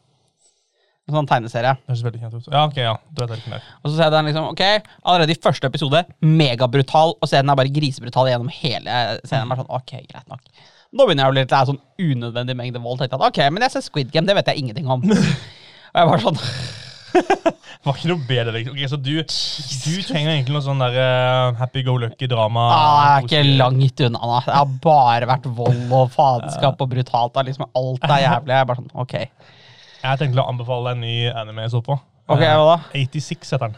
En 1.08 1.16
sånn 1.16 1.30
tegneserie. 1.30 1.78
Det 1.80 1.94
høres 1.94 2.02
veldig 2.04 2.20
kjent 2.20 2.34
ut. 2.36 2.48
Ja, 2.52 2.62
ok, 2.68 2.80
ja. 2.84 2.96
Du 3.16 3.22
vet 3.22 3.38
ikke 3.38 3.54
mer. 3.54 3.68
Og 3.80 3.86
så 3.88 3.94
ser 3.94 4.10
jeg 4.10 4.16
den 4.18 4.28
liksom, 4.28 4.50
ok, 4.52 4.64
allerede 5.08 5.32
i 5.32 5.40
første 5.40 5.70
episode, 5.70 6.02
megabrutal, 6.20 7.16
og 7.16 7.32
serien 7.32 7.54
er 7.54 7.60
bare 7.60 7.72
grisebrutal 7.72 8.28
gjennom 8.28 8.52
hele 8.52 8.98
serien. 9.22 9.48
Bare 9.48 9.62
sånn, 9.62 9.72
ok, 9.78 9.94
greit 10.10 10.28
nok. 10.34 10.44
Nå 10.92 11.06
begynner 11.06 11.24
jeg 11.24 11.32
å 11.32 11.36
bli 11.36 11.44
litt 11.46 11.56
er 11.56 11.70
sånn 11.70 11.80
unødvendig 12.00 12.58
mengde 12.60 12.82
vold. 12.84 13.00
tenkte 13.00 13.16
jeg 13.16 13.24
at, 13.24 13.32
ok, 13.32 13.54
men 13.54 13.64
jeg 13.64 13.76
ser 13.76 13.86
Squid 13.86 14.12
Game, 14.12 14.28
det 14.28 14.36
vet 14.36 14.52
jeg 14.52 14.66
ingenting 14.66 14.92
om. 14.92 15.06
og 15.94 16.02
jeg 16.02 16.12
var 16.12 16.26
sånn, 16.26 16.42
var 17.88 17.96
ikke 17.98 18.10
noe 18.12 18.26
bedre. 18.28 18.54
Liksom. 18.58 18.76
Okay, 18.76 18.90
så 18.92 18.98
du, 19.00 19.12
du 19.22 20.04
trenger 20.08 20.34
egentlig 20.34 20.56
noe 20.58 20.66
sånn 20.66 20.82
der 20.84 20.98
eh, 21.02 21.56
happy-go-lucky-drama. 21.62 22.66
ah, 22.74 23.00
jeg 23.24 23.40
er 23.40 23.48
ikke 23.48 23.58
langt 23.62 24.04
unna 24.08 24.22
Da. 24.34 24.40
Det 24.48 24.58
har 24.60 24.76
bare 24.84 25.30
vært 25.32 25.50
vold 25.62 25.96
og 26.02 26.12
faenskap 26.16 26.84
og 26.86 26.92
brutalt. 26.94 27.34
Det 27.36 27.44
er 27.44 27.50
liksom 27.52 27.68
alt 27.72 28.08
er 28.10 28.24
jævlig. 28.26 28.54
Jeg 28.56 28.62
er 28.66 28.70
bare 28.72 28.82
sånn, 28.84 28.94
ok. 29.06 29.18
Jeg 30.04 30.22
tenkte 30.22 30.44
å 30.44 30.50
anbefale 30.52 30.94
en 30.96 31.04
ny 31.04 31.16
anime 31.32 31.66
jeg 31.68 31.76
så 31.78 31.84
på. 31.86 31.98
Ok, 32.28 32.42
Eh, 32.44 32.56
hva 32.60 32.74
da? 32.76 32.80
86 32.94 33.54
heter 33.56 33.70
den. 33.72 33.78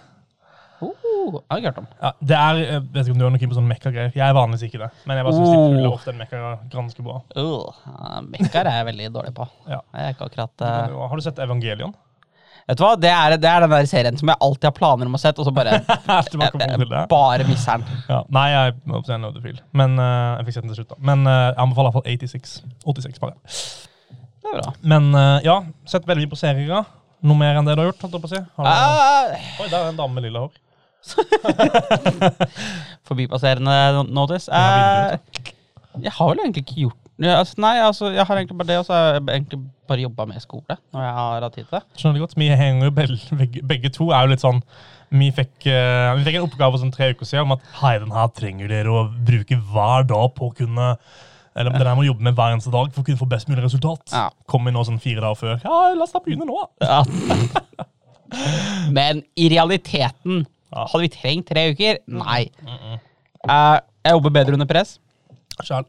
Uh, 0.79 1.35
jeg 1.35 1.43
har 1.51 1.63
hørt 1.67 1.79
om. 1.81 1.87
Ja, 2.01 2.09
det 2.23 2.35
er, 2.39 2.59
jeg 2.63 2.83
vet 2.95 3.01
ikke 3.03 3.13
om 3.13 3.19
du 3.19 3.23
har 3.25 3.31
noe 3.35 3.47
på 3.51 3.55
sånn 3.57 3.67
mekka-greier. 3.69 4.13
Jeg 4.15 4.23
er 4.25 4.35
vanligvis 4.37 4.63
ikke 4.69 4.79
det. 4.79 4.87
Men 5.09 5.19
jeg 5.19 5.25
bare 5.27 5.35
synes 5.35 5.49
de 5.51 5.57
Oh. 5.59 5.65
puller 5.73 5.91
ofte 5.91 6.13
en 6.13 6.21
mekka 6.21 6.39
ganske 6.71 7.03
bra. 7.03 7.17
Uh, 7.35 8.21
Mekkar 8.31 8.69
er 8.71 8.77
jeg 8.79 8.87
veldig 8.89 9.09
dårlig 9.17 9.33
på. 9.35 9.47
Ja. 9.67 9.81
Jeg 9.93 10.05
er 10.07 10.15
ikke 10.15 10.29
akkurat... 10.31 10.63
Eh, 10.65 10.77
jo- 10.95 11.09
Har 11.11 11.19
du 11.19 11.25
sett 11.25 11.41
Evangelion? 11.43 11.93
Vet 12.69 12.77
du 12.77 12.83
hva? 12.85 12.91
Det 13.01 13.09
er, 13.09 13.33
det 13.41 13.49
er 13.49 13.63
den 13.65 13.71
der 13.73 13.87
serien 13.89 14.17
som 14.19 14.29
jeg 14.29 14.37
alltid 14.45 14.67
har 14.67 14.73
planer 14.77 15.07
om 15.09 15.15
å 15.17 15.19
sette, 15.21 15.41
og 15.41 15.47
så 15.47 15.53
bare, 15.53 15.79
bare 17.09 17.47
misser 17.47 17.81
den. 17.81 18.01
Ja. 18.05 18.19
Nei, 18.35 18.43
jeg 18.53 18.75
en 19.15 19.23
Nodefil. 19.25 19.57
Men 19.73 19.97
uh, 19.97 20.37
jeg 20.37 20.45
fikk 20.49 20.55
sett 20.59 20.65
den 20.67 20.73
til 20.75 20.83
slutt. 20.83 20.91
da. 20.93 20.97
Men 21.09 21.25
uh, 21.25 21.33
jeg 21.47 21.57
anbefaler 21.65 21.89
i 21.89 21.91
hvert 21.95 22.05
fall 22.05 22.29
86. 22.29 22.53
86 22.85 23.17
bare. 23.23 23.35
Det 23.49 24.53
er 24.53 24.57
bra. 24.59 24.69
Men 24.93 25.03
uh, 25.17 25.41
ja, 25.45 25.57
sett 25.89 26.05
veldig 26.05 26.23
mye 26.27 26.33
på 26.35 26.41
serier. 26.43 26.85
Noe 27.25 27.37
mer 27.41 27.53
enn 27.57 27.65
det 27.67 27.73
du 27.73 27.81
har 27.81 27.89
gjort? 27.89 28.01
holdt 28.05 28.15
jeg 28.19 28.23
på 28.23 28.29
å 28.29 28.33
si? 28.35 28.41
Du... 28.45 28.49
Ah, 28.63 29.33
Oi, 29.33 29.65
der 29.65 29.81
er 29.81 29.89
en 29.89 29.97
dame 29.97 30.13
med 30.19 30.23
lilla 30.29 30.45
hår. 30.45 30.53
forbipasserende 33.09 34.03
notice. 34.13 34.51
Eh, 34.51 35.17
jeg 36.05 36.13
har 36.15 36.31
vel 36.31 36.39
egentlig 36.45 36.63
ikke 36.67 36.83
gjort 36.85 37.08
ja, 37.19 37.37
altså, 37.39 37.55
Nei, 37.61 37.75
altså, 37.83 38.09
jeg 38.15 38.25
har 38.25 38.37
egentlig 38.39 38.57
bare 38.57 38.67
det, 38.71 38.77
og 38.79 38.85
så 38.87 38.93
har 38.95 39.17
jeg 39.17 39.23
egentlig 39.27 39.59
bare 39.89 40.03
jobba 40.05 40.25
med 40.29 40.39
skole 40.43 40.77
når 40.93 41.01
jeg 41.03 41.13
har 41.17 41.41
hatt 41.45 41.53
tid 41.57 41.65
til 41.65 41.75
det. 41.77 41.81
Skjønner 41.97 42.19
du 42.19 42.23
godt? 42.23 42.35
Vi 42.37 42.47
henger 42.61 42.85
jo 42.85 42.91
begge, 42.95 43.63
begge, 43.67 43.89
to 43.95 44.09
er 44.13 44.21
jo 44.27 44.31
litt 44.33 44.43
sånn 44.43 44.61
Vi 45.09 45.31
fikk, 45.33 45.55
uh, 45.65 46.13
vi 46.19 46.25
fikk 46.27 46.37
en 46.37 46.45
oppgave 46.45 46.75
for 46.75 46.83
sånn 46.83 46.93
tre 46.93 47.09
uker 47.15 47.25
siden 47.25 47.47
om 47.47 47.55
at 47.57 47.65
hei, 47.81 47.95
den 48.03 48.13
her 48.13 48.29
trenger 48.37 48.69
dere 48.69 48.93
å 48.93 49.03
bruke 49.09 49.57
hver 49.71 50.05
dag 50.11 50.27
på 50.37 50.51
å 50.51 50.55
kunne 50.61 50.91
Eller 51.57 51.73
den 51.73 51.87
her 51.89 51.97
må 51.97 52.05
jobbe 52.05 52.23
med 52.29 52.37
hver 52.37 52.53
eneste 52.53 52.71
dag 52.71 52.91
for 52.93 53.01
å 53.01 53.07
kunne 53.07 53.19
få 53.19 53.27
best 53.27 53.49
mulig 53.49 53.65
resultat. 53.65 54.05
Ja. 54.13 54.27
Kom 54.47 54.69
vi 54.69 54.71
nå 54.71 54.83
sånn 54.87 55.01
fire 55.01 55.25
dager 55.25 55.39
før. 55.41 55.57
Ja, 55.65 55.79
la 55.97 56.05
oss 56.05 56.13
da 56.15 56.21
begynne 56.23 56.45
nå. 56.47 56.61
Ja. 56.79 57.01
Men 58.93 59.23
i 59.35 59.49
realiteten 59.51 60.45
Ja. 60.69 60.85
hadde 60.85 61.01
vi 61.01 61.09
trengt 61.09 61.47
tre 61.49 61.71
uker? 61.73 61.97
Nei. 62.07 62.43
Eh, 62.69 63.77
jeg 64.05 64.13
jobber 64.13 64.29
bedre 64.35 64.53
under 64.53 64.69
press. 64.69 64.99
Sjæl. 65.65 65.87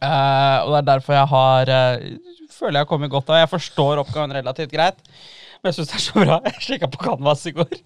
Eh, 0.00 0.58
og 0.64 0.72
det 0.72 0.78
er 0.80 0.88
derfor 0.94 1.16
jeg 1.16 1.28
har 1.28 1.72
uh, 1.76 2.30
føler 2.60 2.80
jeg 2.80 2.86
har 2.86 2.90
kommet 2.90 3.12
godt 3.12 3.32
av. 3.32 3.42
Jeg 3.42 3.52
forstår 3.52 4.00
oppgaven 4.04 4.36
relativt 4.36 4.72
greit, 4.72 5.04
men 5.60 5.70
jeg 5.70 5.80
syns 5.80 5.92
det 5.92 5.98
er 5.98 6.06
så 6.06 6.24
bra. 6.24 6.40
Jeg 6.48 6.66
sjekka 6.66 6.90
på 6.92 7.04
Canvas 7.04 7.44
i 7.48 7.54
går. 7.56 7.76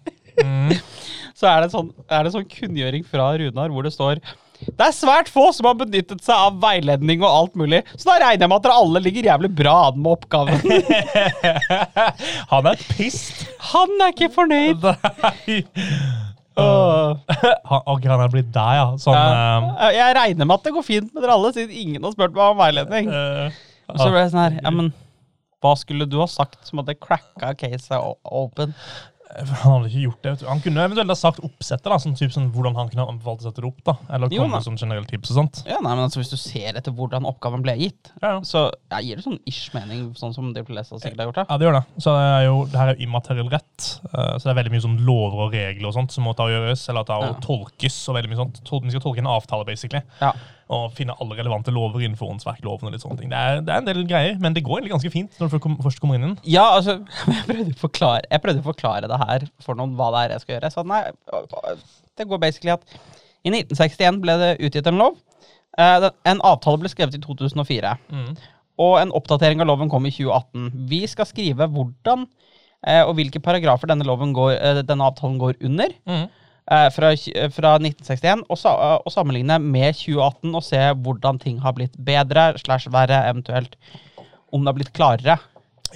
så 1.39 1.51
er 1.51 1.61
det, 1.63 1.69
en 1.69 1.75
sånn, 1.75 1.93
er 2.09 2.25
det 2.25 2.31
en 2.31 2.37
sånn 2.41 2.51
kunngjøring 2.51 3.07
fra 3.07 3.35
Runar 3.39 3.71
hvor 3.75 3.87
det 3.87 3.95
står 3.95 4.23
det 4.65 4.87
er 4.87 4.95
svært 4.95 5.29
få 5.29 5.49
som 5.53 5.67
har 5.69 5.77
benyttet 5.77 6.23
seg 6.25 6.33
av 6.47 6.59
veiledning 6.63 7.23
og 7.25 7.29
alt 7.29 7.57
mulig, 7.59 7.83
så 7.99 8.13
da 8.13 8.19
regner 8.23 8.47
jeg 8.47 8.53
med 8.53 8.57
at 8.57 8.67
dere 8.67 8.77
alle 8.81 9.03
ligger 9.03 9.29
jævlig 9.29 9.51
bra 9.59 9.75
an 9.89 9.99
med 10.01 10.15
oppgaven. 10.15 10.63
Han 12.53 12.71
er 12.71 12.85
pissed. 12.95 13.45
Han 13.75 13.99
er 13.99 14.15
ikke 14.15 14.31
fornøyd. 14.33 14.87
Nei. 15.25 15.65
Han, 16.57 17.81
ok, 17.91 18.05
han 18.11 18.21
er 18.25 18.31
blitt 18.33 18.51
deg, 18.55 18.75
ja. 18.79 18.85
Sånn 19.01 19.17
Ja, 19.17 19.89
jeg 19.95 20.17
regner 20.19 20.47
med 20.49 20.55
at 20.61 20.69
det 20.69 20.75
går 20.77 20.87
fint 20.87 21.09
med 21.15 21.25
dere 21.25 21.35
alle, 21.39 21.51
siden 21.57 21.75
ingen 21.75 22.05
har 22.07 22.15
spurt 22.15 22.35
meg 22.37 22.53
om 22.53 22.61
veiledning. 22.61 23.09
Uh, 23.11 23.57
Og 23.91 23.99
så 24.01 24.11
ble 24.13 24.23
jeg 24.23 24.31
sånn 24.35 24.45
her, 24.45 24.61
ja, 24.63 24.73
men 24.75 24.93
hva 25.65 25.73
skulle 25.81 26.05
du 26.09 26.19
ha 26.21 26.27
sagt 26.29 26.61
som 26.69 26.83
hadde 26.83 26.95
cracka 27.01 27.55
caset 27.57 27.97
open? 28.29 28.75
Han 29.35 29.73
hadde 29.73 29.89
ikke 29.91 30.03
gjort 30.05 30.23
det. 30.27 30.33
Han 30.47 30.61
kunne 30.63 30.83
eventuelt 30.87 31.11
ha 31.11 31.17
sagt 31.19 31.41
oppsettet, 31.43 31.89
da, 31.91 31.97
sånn, 31.99 32.15
typ, 32.19 32.31
sånn, 32.35 32.51
hvordan 32.55 32.77
han 32.79 32.89
kunne 32.93 33.07
valgt 33.25 33.43
å 33.43 33.49
sette 33.49 33.63
det 33.65 33.67
opp. 33.71 33.81
da. 33.87 33.95
Eller 34.15 34.31
Jo, 34.31 34.45
komme 34.45 34.57
med 34.61 34.67
sånn 34.67 34.79
generelle 34.79 35.09
tips 35.11 35.33
og 35.35 35.39
sånt. 35.41 35.63
Ja, 35.67 35.81
nei, 35.83 35.95
men 35.97 36.05
altså 36.07 36.21
Hvis 36.23 36.31
du 36.31 36.37
ser 36.39 36.79
etter 36.79 36.95
hvordan 36.95 37.27
oppgaven 37.27 37.65
ble 37.65 37.75
gitt, 37.81 38.13
Ja, 38.23 38.37
ja. 38.37 38.41
så 38.47 38.67
ja, 38.93 39.01
gir 39.03 39.17
det 39.19 39.25
sånn 39.27 39.41
ish 39.51 39.73
mening, 39.75 40.13
sånn 40.15 40.35
som 40.37 40.53
de 40.55 40.63
fleste 40.65 41.01
sikkert 41.03 41.19
har 41.25 41.31
gjort 41.33 41.41
det. 41.43 41.47
Ja, 41.51 41.59
det 41.59 41.67
gjør 41.69 41.79
det. 41.81 41.85
Så 42.07 42.15
det 42.15 42.25
er 42.31 42.45
jo, 42.47 42.57
det 42.71 42.79
her 42.81 42.93
er 42.93 42.95
jo 42.99 43.09
immateriell 43.09 43.51
rett. 43.51 43.89
Uh, 44.15 44.35
så 44.39 44.43
det 44.47 44.53
er 44.55 44.61
veldig 44.63 44.75
mye 44.77 44.87
sånn 44.87 44.99
lover 45.09 45.47
og 45.49 45.53
regler 45.59 45.91
og 45.91 45.97
sånt 45.99 46.15
som 46.15 46.25
må 46.29 46.37
ta 46.39 46.47
og 46.47 46.55
gjøres, 46.55 46.87
eller 46.95 47.05
ta 47.09 47.19
og 47.19 47.29
Ja. 47.33 47.41
tolkes. 47.45 47.99
og 48.09 48.15
veldig 48.21 48.31
mye 48.31 48.43
sånt. 48.45 48.61
Vi 48.85 48.91
skal 48.95 49.01
tolke 49.03 49.19
en 49.25 49.27
avtale, 49.35 49.65
basically. 49.67 50.03
Ja. 50.21 50.33
Og 50.73 50.95
finne 50.97 51.13
alle 51.21 51.37
relevante 51.37 51.73
lover 51.75 52.01
innenfor 52.07 52.31
åndsverkloven 52.33 52.89
og 52.89 52.95
litt 52.95 53.03
sånne 53.05 53.19
ting. 53.21 53.33
Det 53.33 53.37
er, 53.37 53.59
det 53.61 53.75
er 53.75 53.83
en 53.83 53.89
del 53.91 54.07
greier, 54.09 54.39
men 54.41 54.55
det 54.57 54.63
går 54.65 54.79
egentlig 54.79 54.95
ganske 54.95 55.13
fint 55.13 55.37
når 55.41 55.51
du 55.53 55.67
først 55.85 56.01
kommer 56.01 56.17
inn 56.17 56.25
i 56.25 56.31
den. 56.31 56.39
Ja, 56.49 56.65
altså, 56.79 56.99
jeg 57.29 57.45
prøvde, 57.51 57.75
å 57.75 57.83
forklare, 57.83 58.25
jeg 58.31 58.45
prøvde 58.47 58.65
å 58.65 58.69
forklare 58.71 59.11
det 59.13 59.21
her 59.27 59.45
for 59.67 59.77
noen 59.77 59.93
hva 59.99 60.09
det 60.15 60.23
er 60.23 60.35
jeg 60.37 60.45
skal 60.47 60.57
gjøre. 60.57 60.73
Så 60.73 60.87
nei, 60.89 61.03
det 62.17 62.29
går 62.31 62.41
basically 62.47 62.73
at 62.79 62.89
i 63.45 63.53
1961 63.53 64.23
ble 64.25 64.39
det 64.41 64.51
utgitt 64.65 64.89
en 64.89 65.01
lov. 65.03 65.21
Eh, 65.77 66.09
En 66.31 66.41
avtale 66.47 66.81
ble 66.81 66.89
skrevet 66.93 67.19
i 67.19 67.23
2004. 67.23 67.97
Mm. 68.15 68.33
Og 68.85 68.97
en 69.03 69.13
oppdatering 69.15 69.61
av 69.63 69.69
loven 69.69 69.91
kom 69.93 70.07
i 70.09 70.15
2018. 70.15 70.71
Vi 70.91 71.03
skal 71.11 71.29
skrive 71.29 71.69
hvordan 71.71 72.25
eh, 72.87 73.03
og 73.05 73.15
hvilke 73.19 73.43
paragrafer 73.43 73.91
denne, 73.91 74.07
loven 74.09 74.33
går, 74.35 74.55
eh, 74.57 74.81
denne 74.87 75.11
avtalen 75.11 75.37
går 75.43 75.61
under. 75.67 75.93
Mm. 76.09 76.25
Eh, 76.71 76.89
fra, 76.95 77.13
eh, 77.13 77.51
fra 77.53 77.75
1961, 77.81 78.45
og, 78.49 78.59
eh, 78.71 78.97
og 79.01 79.13
sammenligne 79.13 79.59
med 79.63 79.97
2018 79.99 80.55
og 80.55 80.65
se 80.65 80.81
hvordan 81.05 81.41
ting 81.43 81.61
har 81.65 81.77
blitt 81.77 81.97
bedre 81.99 82.53
slash 82.61 82.91
verre, 82.93 83.25
eventuelt 83.31 83.77
om 84.53 84.63
det 84.63 84.71
har 84.71 84.79
blitt 84.79 84.95
klarere. 84.97 85.39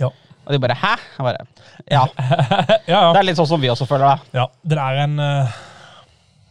Ja. 0.00 0.10
Og 0.46 0.52
de 0.52 0.58
bare 0.58 0.74
'hæ?' 0.74 0.98
Bare, 1.18 1.46
ja. 1.90 2.06
ja, 2.88 3.00
ja. 3.02 3.12
Det 3.12 3.20
er 3.20 3.26
litt 3.28 3.36
sånn 3.36 3.46
som 3.46 3.60
vi 3.60 3.68
også 3.68 3.86
føler 3.86 4.16
det. 4.16 4.40
ja. 4.40 4.46
Det 4.64 4.78
er 4.78 5.04
en 5.04 5.18
Uh, 5.20 5.46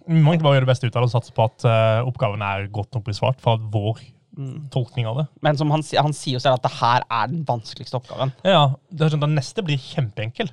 Vi 0.08 0.22
må 0.24 0.32
egentlig 0.32 0.44
bare 0.44 0.56
gjøre 0.56 0.66
det 0.66 0.72
beste 0.72 0.88
ut 0.88 0.96
av 0.96 1.02
det 1.02 1.10
og 1.10 1.16
satse 1.20 1.34
på 1.36 1.44
at 1.44 1.66
uh, 1.68 2.08
oppgaven 2.08 2.42
er 2.42 2.70
godt 2.72 2.94
nok 2.96 3.04
besvart 3.04 3.42
fra 3.42 3.58
vår 3.58 4.00
tolkning 4.72 5.08
av 5.10 5.18
det. 5.18 5.26
Men 5.42 5.58
som 5.58 5.72
han, 5.74 5.84
han 5.98 6.14
sier 6.16 6.38
jo 6.38 6.40
selv 6.40 6.60
at 6.60 6.64
det 6.64 6.78
her 6.80 7.04
er 7.10 7.28
den 7.28 7.44
vanskeligste 7.48 7.98
oppgaven. 7.98 8.32
Ja, 8.46 8.78
det 8.90 9.08
er 9.08 9.14
sånn, 9.16 9.26
Den 9.26 9.36
neste 9.36 9.66
blir 9.66 9.82
kjempeenkel. 9.82 10.52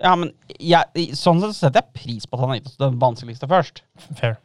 Ja, 0.00 0.14
men 0.16 0.32
jeg, 0.56 1.12
Sånn 1.18 1.42
sett 1.42 1.58
setter 1.58 1.82
jeg 1.82 1.98
pris 1.98 2.26
på 2.26 2.38
at 2.38 2.44
han 2.44 2.52
har 2.52 2.60
gitt 2.60 2.70
oss 2.70 2.80
den 2.80 2.98
vanskeligste 3.02 3.48
først. 3.50 3.82
Fair. 4.18 4.38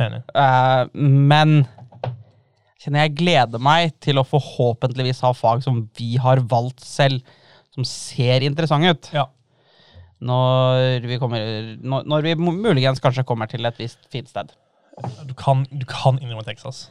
Enig. 0.00 0.22
Uh, 0.36 0.88
men 0.92 1.62
kjenner 2.82 3.06
jeg 3.06 3.16
gleder 3.18 3.62
meg 3.62 3.94
til 4.04 4.20
å 4.20 4.26
forhåpentligvis 4.28 5.22
ha 5.26 5.32
fag 5.36 5.64
som 5.64 5.84
vi 5.98 6.14
har 6.22 6.42
valgt 6.50 6.84
selv, 6.84 7.24
som 7.74 7.86
ser 7.88 8.44
interessante 8.46 8.92
ut. 8.92 9.08
Ja. 9.16 9.26
Når 10.26 11.04
vi, 11.04 11.18
kommer, 11.20 11.42
når, 11.76 12.06
når 12.08 12.24
vi 12.24 12.36
muligens 12.40 13.02
kanskje 13.04 13.26
kommer 13.28 13.50
til 13.50 13.68
et 13.68 13.80
visst 13.80 14.00
fint 14.12 14.30
sted. 14.30 14.52
Du 15.28 15.34
kan, 15.36 15.66
du 15.68 15.84
kan 15.88 16.16
innrømme 16.22 16.46
Texas. 16.46 16.86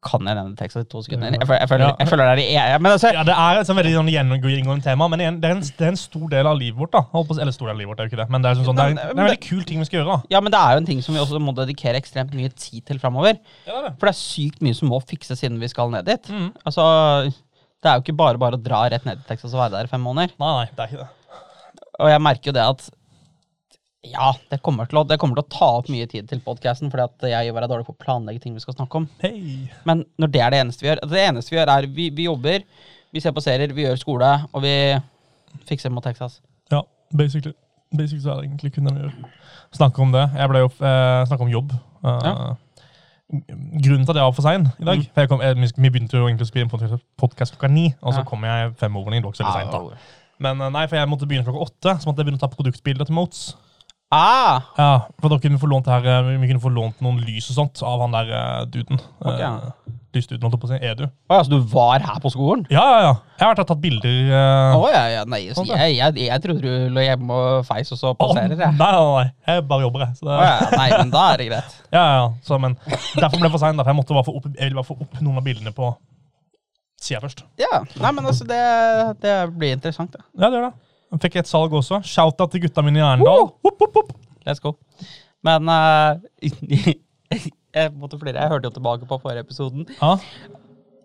Kan 0.00 0.24
jeg 0.24 0.32
denne 0.32 0.56
teksten 0.56 0.80
i 0.80 0.86
to 0.88 1.02
sekunder? 1.04 1.34
Jeg 1.34 1.44
jeg 1.44 1.68
føler, 1.68 1.90
jeg 2.00 2.08
føler 2.08 2.30
det 2.38 2.44
er 2.56 2.78
det 2.80 2.88
altså, 2.88 3.10
Ja, 3.12 3.24
Det 3.28 3.34
er 3.36 3.58
et 3.60 3.68
sånn 3.68 3.76
veldig 3.76 3.92
sånn 3.98 4.08
gjennomgående 4.08 4.84
tema, 4.86 5.08
men 5.12 5.20
det 5.20 5.26
er, 5.26 5.32
en, 5.34 5.40
det, 5.42 5.50
er 5.50 5.58
en, 5.58 5.60
det 5.60 5.86
er 5.86 5.92
en 5.92 6.00
stor 6.00 6.30
del 6.32 6.48
av 6.48 6.56
livet 6.56 6.78
vårt. 6.80 6.94
da. 6.94 7.02
Eller 7.36 7.52
stor 7.52 7.68
del 7.68 7.74
av 7.74 7.82
livet 7.82 7.90
vårt, 7.90 7.98
det 7.98 8.06
er 8.06 8.08
jo 8.08 8.12
ikke 8.14 8.20
det. 8.22 8.26
Men 8.32 8.46
det 8.46 8.50
er, 8.50 8.60
sånn, 8.60 8.68
sånn, 8.70 8.78
det 8.78 8.86
er, 8.86 8.94
en, 8.94 9.00
det 9.00 9.04
er 9.10 9.12
en 9.12 9.28
veldig 9.28 9.42
kul 9.44 9.66
ting 9.68 9.82
vi 9.82 9.88
skal 9.90 10.00
gjøre. 10.00 10.16
da. 10.16 10.32
ja, 10.32 10.40
men 10.40 10.54
det 10.54 10.60
er 10.62 10.72
jo 10.72 10.80
en 10.80 10.88
ting 10.88 11.02
som 11.04 11.18
vi 11.18 11.20
også 11.20 11.42
må 11.44 11.54
dedikere 11.58 12.00
ekstremt 12.00 12.32
mye 12.38 12.52
tid 12.54 12.86
til 12.88 13.02
framover. 13.02 13.36
Ja, 13.68 13.82
er. 13.82 13.90
For 14.00 14.08
det 14.08 14.14
er 14.14 14.20
sykt 14.22 14.64
mye 14.64 14.78
som 14.78 14.88
må 14.88 15.02
fikses 15.04 15.44
siden 15.44 15.60
vi 15.60 15.68
skal 15.68 15.92
ned 15.92 16.08
dit. 16.08 16.32
Mm. 16.32 16.48
Altså, 16.64 16.86
Det 17.80 17.88
er 17.92 18.00
jo 18.00 18.06
ikke 18.06 18.16
bare 18.16 18.40
bare 18.40 18.56
å 18.56 18.64
dra 18.64 18.86
rett 18.92 19.04
ned 19.08 19.20
til 19.20 19.34
Texas 19.34 19.52
og 19.52 19.60
være 19.66 19.76
der 19.76 19.90
i 19.90 19.92
fem 19.92 20.02
måneder. 20.04 20.32
Nei, 20.40 20.54
nei, 20.62 20.66
det 20.72 20.86
er 20.86 20.94
ikke 20.94 21.04
det. 21.04 21.44
Og 22.00 22.08
jeg 22.08 22.24
merker 22.24 22.50
jo 22.50 22.56
det 22.56 22.64
at 22.64 22.88
ja, 24.06 24.30
det 24.50 24.60
kommer 24.64 24.88
til 24.88 25.00
å, 25.00 25.04
det 25.04 25.18
kommer 25.20 25.36
til 25.36 25.44
å 25.44 25.50
ta 25.52 25.66
opp 25.80 25.88
mye 25.92 26.06
tid 26.08 26.28
til 26.30 26.40
podkasten, 26.44 26.88
fordi 26.92 27.04
at 27.04 27.26
jeg 27.34 27.50
gjør 27.50 27.64
er 27.66 27.68
dårlig 27.68 27.86
på 27.88 27.92
å 27.92 28.00
planlegge 28.00 28.40
ting 28.40 28.54
vi 28.56 28.62
skal 28.64 28.74
snakke 28.78 29.02
om. 29.02 29.08
Hey. 29.20 29.66
Men 29.84 30.04
når 30.20 30.30
det 30.32 30.40
er 30.40 30.54
det 30.54 30.60
eneste 30.64 30.84
vi 30.86 30.88
gjør 30.88 31.02
Det 31.10 31.20
eneste 31.26 31.52
vi 31.52 31.58
gjør, 31.58 31.72
er 31.74 31.88
vi, 31.98 32.06
vi 32.16 32.24
jobber, 32.24 32.64
vi 33.12 33.20
ser 33.20 33.34
på 33.36 33.42
serier, 33.44 33.74
vi 33.76 33.84
gjør 33.84 34.00
skole, 34.00 34.30
og 34.54 34.64
vi 34.64 34.72
fikser 35.68 35.92
mot 35.92 36.04
Texas. 36.04 36.38
Ja, 36.72 36.80
basically. 37.12 37.52
Basically 37.92 38.22
så 38.22 38.32
er 38.32 38.40
det 38.40 38.48
egentlig 38.48 38.72
kun 38.72 38.88
det 38.88 38.94
vi 38.96 39.04
gjør. 39.04 39.14
Snakke 39.76 40.02
om 40.02 40.12
det. 40.14 40.24
Jeg 40.38 40.48
ble 40.52 40.64
jo 40.64 40.70
eh, 40.70 41.22
snakke 41.28 41.46
om 41.46 41.54
jobb. 41.58 41.76
Uh, 42.04 42.18
Ja. 42.24 42.34
Grunnen 43.30 44.02
til 44.02 44.10
at 44.10 44.18
jeg 44.18 44.26
var 44.26 44.32
for 44.34 44.42
sein 44.42 44.64
i 44.80 44.84
dag 44.88 44.96
Mm. 44.98 45.04
for 45.14 45.20
jeg 45.22 45.28
kom, 45.30 45.40
jeg, 45.44 45.72
Vi 45.78 45.90
begynte 45.90 46.16
jo 46.18 46.26
egentlig 46.26 46.48
å 46.48 46.50
spille 46.50 46.66
en 46.66 47.00
podkast 47.20 47.52
klokka 47.54 47.68
ni, 47.70 47.94
og 48.02 48.14
så 48.14 48.20
Ja. 48.20 48.24
kom 48.24 48.42
jeg 48.42 48.72
fem 48.76 48.96
over 48.96 49.10
ni. 49.10 49.18
Det 49.20 49.24
var 49.24 49.30
ikke 49.32 49.44
så 49.44 49.46
veldig 49.46 49.70
sent, 49.70 49.92
da. 49.92 49.96
Men 50.40 50.60
eh, 50.60 50.70
nei, 50.70 50.86
for 50.88 50.96
jeg 50.96 51.08
måtte 51.08 51.28
begynne 51.28 51.44
klokka 51.46 51.62
åtte, 51.68 52.00
så 52.00 52.06
måtte 52.08 52.18
jeg 52.18 52.26
begynne 52.26 52.40
å 52.40 52.46
ta 52.48 52.48
produktbilder 52.48 53.04
til 53.06 53.14
Motes. 53.14 53.54
Ah, 54.14 54.60
Ja, 54.78 54.90
for 55.20 55.32
dere 55.32 55.42
kunne 55.44 55.60
få 55.62 55.70
lånt 55.70 55.88
her, 55.90 56.06
eh, 56.06 56.34
vi 56.40 56.50
kunne 56.50 56.62
få 56.62 56.72
lånt 56.74 57.00
noen 57.04 57.22
lys 57.24 57.50
og 57.52 57.58
sånt 57.60 57.82
av 57.86 58.04
han 58.04 58.14
der 58.16 58.30
eh, 58.36 58.60
duden. 58.70 59.02
Okay. 59.22 59.46
Uh, 59.46 59.96
Lysduden, 60.10 60.42
holdt 60.42 60.56
jeg 60.56 60.60
på 60.62 60.66
å 60.66 60.70
si. 60.72 60.78
Edu. 60.90 61.04
Oh, 61.30 61.36
ja, 61.36 61.42
så 61.46 61.52
du 61.52 61.66
var 61.70 62.02
her 62.02 62.16
på 62.22 62.32
skolen? 62.34 62.64
Ja, 62.72 62.82
ja, 62.82 63.02
ja. 63.04 63.12
Jeg 63.38 63.44
har 63.44 63.52
vært 63.52 63.60
her 63.62 63.68
tatt 63.68 63.82
bilder. 63.84 64.16
Uh, 64.26 64.78
oh, 64.80 64.86
ja, 64.90 65.02
ja, 65.12 65.20
nei, 65.30 65.38
så 65.52 65.60
Sånn, 65.60 65.70
jeg, 65.70 65.94
jeg, 66.00 66.16
jeg 66.26 66.42
trodde 66.42 66.64
du 66.64 66.88
lå 66.96 67.04
hjemme 67.04 67.36
og 67.38 67.68
feis 67.68 67.92
og 67.94 68.00
så 68.00 68.10
passerer, 68.18 68.56
jeg. 68.58 68.72
Oh, 68.74 68.80
nei, 68.80 68.90
nei, 68.90 69.04
nei. 69.20 69.28
Jeg 69.46 69.64
bare 69.70 69.86
jobber, 69.86 70.04
jeg. 70.08 70.18
Så 70.18 70.26
det, 70.26 70.34
Oh, 70.40 70.46
ja, 70.48 70.70
nei, 70.74 70.88
men 70.96 71.14
da 71.14 71.22
er 71.30 71.42
det 71.42 71.48
greit. 71.52 71.78
Ja, 71.94 72.04
ja. 72.16 72.26
Så, 72.46 72.58
men 72.62 72.74
derfor 72.88 73.36
ble 73.38 73.46
det 73.46 73.54
for 73.54 73.62
seint. 73.62 73.78
da, 73.78 73.86
Jeg 73.86 73.98
måtte 74.00 74.16
bare 74.18 74.26
få 74.26 74.34
opp, 74.40 74.50
jeg 74.50 74.64
ville 74.66 74.80
bare 74.80 74.90
få 74.90 74.98
opp 74.98 75.22
noen 75.22 75.38
av 75.38 75.46
bildene 75.46 75.74
på 75.78 75.94
sida 77.00 77.22
først. 77.22 77.46
Ja, 77.62 77.84
nei, 78.02 78.10
men 78.18 78.26
altså, 78.26 78.44
det, 78.50 78.60
det 79.22 79.36
blir 79.54 79.78
interessant, 79.78 80.18
det. 80.18 80.26
Ja, 80.34 80.50
det 80.50 80.58
gjør 80.58 80.72
det. 80.72 80.89
Jeg 81.10 81.22
fikk 81.24 81.40
et 81.40 81.50
salg 81.50 81.74
også. 81.74 82.00
Shout-out 82.06 82.52
til 82.52 82.64
gutta 82.66 82.84
mine 82.86 83.00
i 83.00 83.04
Arendal. 83.04 83.50
Hopp. 83.66 84.12
Let's 84.46 84.62
go. 84.62 84.76
Men 85.46 85.68
uh, 85.68 86.20
jeg 87.76 87.92
måtte 87.96 88.18
flere. 88.20 88.38
Jeg 88.38 88.52
hørte 88.52 88.70
jo 88.70 88.76
tilbake 88.78 89.08
på 89.08 89.18
forrige 89.22 89.46
episoden. 89.46 89.86
Ja. 90.00 90.16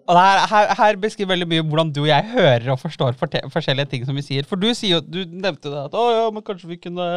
Og 0.06 0.18
her, 0.20 0.44
her, 0.50 0.72
her 0.78 0.98
beskriver 1.02 1.32
veldig 1.32 1.48
mye 1.50 1.64
hvordan 1.66 1.90
du 1.94 2.04
og 2.04 2.10
jeg 2.12 2.28
hører 2.30 2.68
og 2.70 2.78
forstår 2.78 3.16
forskjellige 3.18 3.90
ting 3.90 4.04
som 4.06 4.18
vi 4.18 4.22
sier. 4.26 4.46
For 4.46 4.62
du 4.62 4.68
sier 4.78 5.02
du 5.02 5.24
nevnte 5.26 5.72
det 5.72 5.80
at 5.88 5.98
å 5.98 6.04
ja, 6.14 6.28
men 6.34 6.46
kanskje 6.46 6.70
vi 6.70 6.78
kunne 6.84 7.08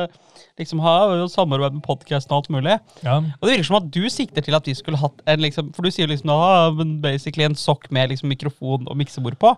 liksom 0.61 0.81
ha 0.81 0.95
samarbeid 1.29 1.77
med 1.77 1.85
podkasten 1.85 2.33
og 2.33 2.41
alt 2.41 2.53
mulig. 2.55 2.79
ja. 3.05 3.19
Og 3.21 3.45
det 3.45 3.53
virker 3.53 3.69
som 3.69 3.81
at 3.83 3.91
du 3.93 4.01
sikter 4.13 4.47
til 4.47 4.57
at 4.57 4.71
vi 4.71 4.77
skulle 4.79 5.01
hatt 5.01 5.21
en 5.29 5.45
liksom 5.45 5.69
For 5.77 5.85
du 5.85 5.93
sier 5.93 6.09
liksom 6.09 6.33
ah, 6.33 6.73
men 6.79 6.97
basically 7.05 7.45
en 7.45 7.59
sokk 7.59 7.91
med 7.93 8.09
liksom 8.15 8.33
mikrofon 8.33 8.89
og 8.89 8.97
miksebord 8.97 9.37
på. 9.43 9.53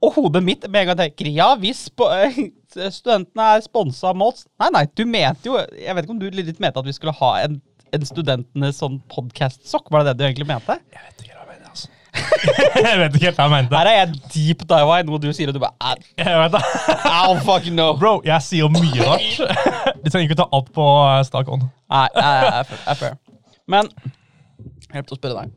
Og 0.00 0.14
hodet 0.16 0.40
mitt 0.44 0.64
med 0.68 0.82
en 0.82 0.90
gang 0.90 1.00
tenker 1.02 1.28
ja, 1.34 1.50
hvis 1.60 1.82
studentene 2.98 3.48
er 3.56 3.64
sponsa 3.64 4.10
av 4.12 4.16
Mots 4.20 4.46
Nei, 4.60 4.70
nei, 4.72 4.84
du 4.96 5.02
mente 5.08 5.50
jo 5.50 5.58
Jeg 5.58 5.96
vet 5.96 6.06
ikke 6.06 6.14
om 6.14 6.20
du 6.22 6.28
litt 6.32 6.60
mente 6.62 6.80
at 6.80 6.88
vi 6.88 6.94
skulle 6.96 7.12
ha 7.18 7.32
en, 7.44 7.58
en 7.92 8.06
studentenes 8.08 8.78
sånn 8.80 9.00
podcast-sokk? 9.12 9.90
Var 9.92 10.06
det 10.06 10.14
det 10.14 10.18
du 10.20 10.26
egentlig 10.28 10.48
mente? 10.48 10.78
Jeg 10.94 11.04
vet 11.08 11.24
ikke 11.24 11.34
hva 11.36 11.44
jeg 11.44 11.50
mener, 11.52 11.68
altså. 11.72 11.88
jeg 12.88 13.00
vet 13.02 13.18
ikke 13.18 13.26
helt 13.28 13.40
hva 13.42 13.48
jeg 13.48 13.54
mente. 13.56 13.76
Her 13.82 13.90
er 13.90 13.98
jeg 13.98 14.20
deep 14.34 14.64
dive 14.72 14.98
i 15.02 15.06
noe 15.10 15.20
du 15.22 15.28
sier, 15.36 15.52
og 15.52 15.58
du 15.58 15.62
bare 15.62 15.76
"Ah, 15.82 15.96
Jeg 16.16 16.40
vet 16.44 16.56
det. 16.56 16.62
I'll 17.10 17.40
fucking 17.44 17.76
know. 17.76 17.92
Bro, 18.00 18.14
jeg 18.24 18.46
sier 18.46 18.70
mye 18.72 19.08
rart. 19.10 19.42
Du 20.00 20.08
trenger 20.08 20.30
ikke 20.30 20.38
ta 20.40 20.46
alt 20.56 20.70
på 20.72 20.84
eh, 20.86 21.42
hånd. 21.50 21.66
Nei, 21.92 22.06
jeg 22.16 22.78
er 22.88 22.96
fair. 23.02 23.18
Men 23.68 23.90
jeg 24.88 24.96
har 24.96 25.04
til 25.04 25.18
å 25.18 25.20
spørre 25.20 25.42
deg. 25.42 25.52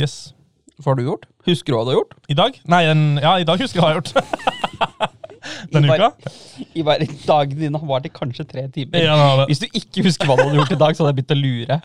Yes. 0.00 0.34
Hva 0.82 0.90
har 0.90 0.98
du 0.98 1.04
gjort? 1.06 1.26
Husker 1.46 1.70
du 1.72 1.76
hva 1.78 1.84
du 1.86 1.90
har 1.92 1.98
gjort? 2.00 2.14
I 2.32 2.36
dag? 2.38 2.56
Nei, 2.72 2.80
en, 2.90 3.02
ja, 3.22 3.36
i 3.38 3.46
dag 3.46 3.60
husker 3.62 3.78
jeg 3.78 3.84
hva 3.84 3.92
jeg 3.92 3.96
har 3.96 4.02
gjort. 4.02 5.10
Denne 5.74 5.86
Ivar- 5.86 6.00
uka? 6.00 6.32
Ivar, 6.80 7.02
dagen 7.28 7.60
din 7.60 7.76
har 7.78 7.86
vart 7.88 8.06
i 8.08 8.12
kanskje 8.12 8.46
tre 8.48 8.64
timer. 8.74 9.04
Ja, 9.04 9.14
det 9.14 9.26
det. 9.42 9.46
Hvis 9.52 9.62
du 9.62 9.66
ikke 9.80 10.04
husker 10.08 10.28
hva 10.30 10.36
du 10.38 10.44
hadde 10.46 10.58
gjort 10.58 10.74
i 10.74 10.80
dag, 10.80 10.96
så 10.96 11.04
hadde 11.04 11.12
jeg 11.12 11.18
begynt 11.20 11.34
å 11.34 11.40
lure. 11.40 11.78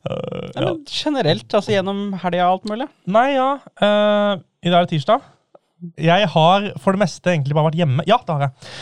Uh, 0.00 0.46
ja. 0.56 0.64
men 0.66 0.80
generelt, 0.90 1.56
altså 1.56 1.74
gjennom 1.76 2.00
helga 2.22 2.48
og 2.48 2.56
alt 2.58 2.70
mulig. 2.72 2.88
Nei, 3.16 3.26
ja. 3.36 3.50
Uh, 3.80 4.32
I 4.64 4.72
dag 4.72 4.82
er 4.82 4.88
det 4.88 4.92
tirsdag. 4.96 5.28
Jeg 5.96 6.28
har 6.34 6.66
for 6.82 6.92
det 6.96 7.00
meste 7.06 7.32
egentlig 7.32 7.56
bare 7.56 7.70
vært 7.70 7.80
hjemme. 7.80 8.04
Ja, 8.10 8.18
det 8.26 8.36
har 8.36 8.48
jeg. 8.48 8.72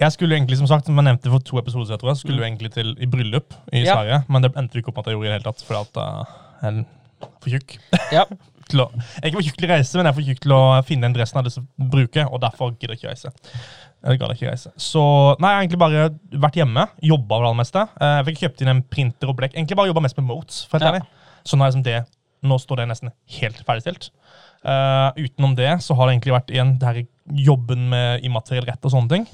Jeg 0.00 0.14
skulle 0.16 0.34
egentlig, 0.38 0.56
som 0.56 0.66
sagt, 0.70 0.88
som 0.88 0.96
jeg 0.96 1.06
nevnte 1.06 1.30
for 1.30 1.44
to 1.44 1.60
episoder 1.60 1.90
siden, 1.90 2.00
tror 2.00 2.14
jeg, 2.14 2.22
skulle 2.22 2.40
jo 2.40 2.46
egentlig 2.48 2.72
til 2.74 2.94
i 2.96 3.06
bryllup 3.10 3.52
i 3.76 3.84
Ja. 3.84 3.98
Sverige, 4.00 4.22
men 4.32 4.46
det 4.46 4.50
endte 4.56 4.80
ikke 4.80 4.90
opp 4.90 5.02
med 5.02 5.04
at 5.04 5.10
jeg 5.12 5.18
gjorde 5.18 5.28
i 5.28 5.30
det 5.30 5.36
hele 5.36 5.46
tatt, 5.50 5.66
fordi 5.68 5.82
at 5.84 6.00
uh, 6.00 6.38
jeg 6.64 6.80
er 6.80 7.28
for 7.44 7.52
tjukk. 7.52 7.76
Ja. 8.16 8.24
til 8.72 8.82
å, 8.84 8.88
jeg 8.96 9.20
er 9.22 9.28
ikke 9.30 9.38
for 9.40 9.48
tjukk 9.48 9.60
til 9.60 9.68
å 9.68 9.72
reise, 9.74 9.96
men 9.98 10.06
jeg 10.06 10.10
er 10.10 10.16
for 10.18 10.28
tjukk 10.30 10.42
til 10.44 10.54
å 10.56 10.62
finne 10.88 11.08
den 11.08 11.16
dressen 11.16 11.38
jeg 11.38 11.46
hadde 11.46 11.90
bruke, 11.94 12.26
og 12.26 12.42
derfor 12.44 12.74
gidder 12.74 12.94
jeg 12.94 13.02
ikke 13.02 13.12
reise. 13.12 13.32
Jeg 14.00 14.20
gadd 14.20 14.32
ikke 14.32 14.48
reise. 14.48 14.70
Så 14.80 15.02
nei, 15.42 15.50
jeg 15.50 15.58
har 15.58 15.64
egentlig 15.66 15.80
bare 15.82 16.04
vært 16.40 16.56
hjemme, 16.56 16.86
jobba 17.04 17.36
for 17.36 17.48
det 17.50 17.58
meste. 17.58 17.82
Eh, 18.00 18.14
Jeg 18.20 18.26
fikk 18.30 18.40
kjøpt 18.44 18.62
inn 18.64 18.72
en 18.72 18.82
printer 18.94 19.32
og 19.32 19.36
blekk. 19.36 19.56
Egentlig 19.58 19.76
bare 19.76 19.90
jobba 19.92 20.04
mest 20.06 20.16
med 20.16 20.28
motes. 20.30 20.62
for 20.70 20.80
helt 20.80 21.02
Ja. 21.02 21.04
Så 21.44 21.56
nå, 21.56 21.64
er 21.64 21.72
liksom 21.72 21.84
det, 21.84 21.98
nå 22.42 22.58
står 22.60 22.80
det 22.80 22.88
nesten 22.88 23.12
helt 23.40 23.60
ferdigstilt. 23.66 24.10
Uh, 24.60 25.08
utenom 25.16 25.54
det 25.56 25.70
så 25.80 25.94
har 25.96 26.06
det 26.06 26.18
egentlig 26.18 26.34
vært 26.34 26.50
igjen 26.52 26.74
det 26.78 26.88
her 26.88 26.98
jobben 27.32 27.86
med 27.88 28.24
immateriell 28.28 28.66
rett 28.68 28.84
og 28.84 28.92
sånne 28.92 29.08
ting. 29.08 29.24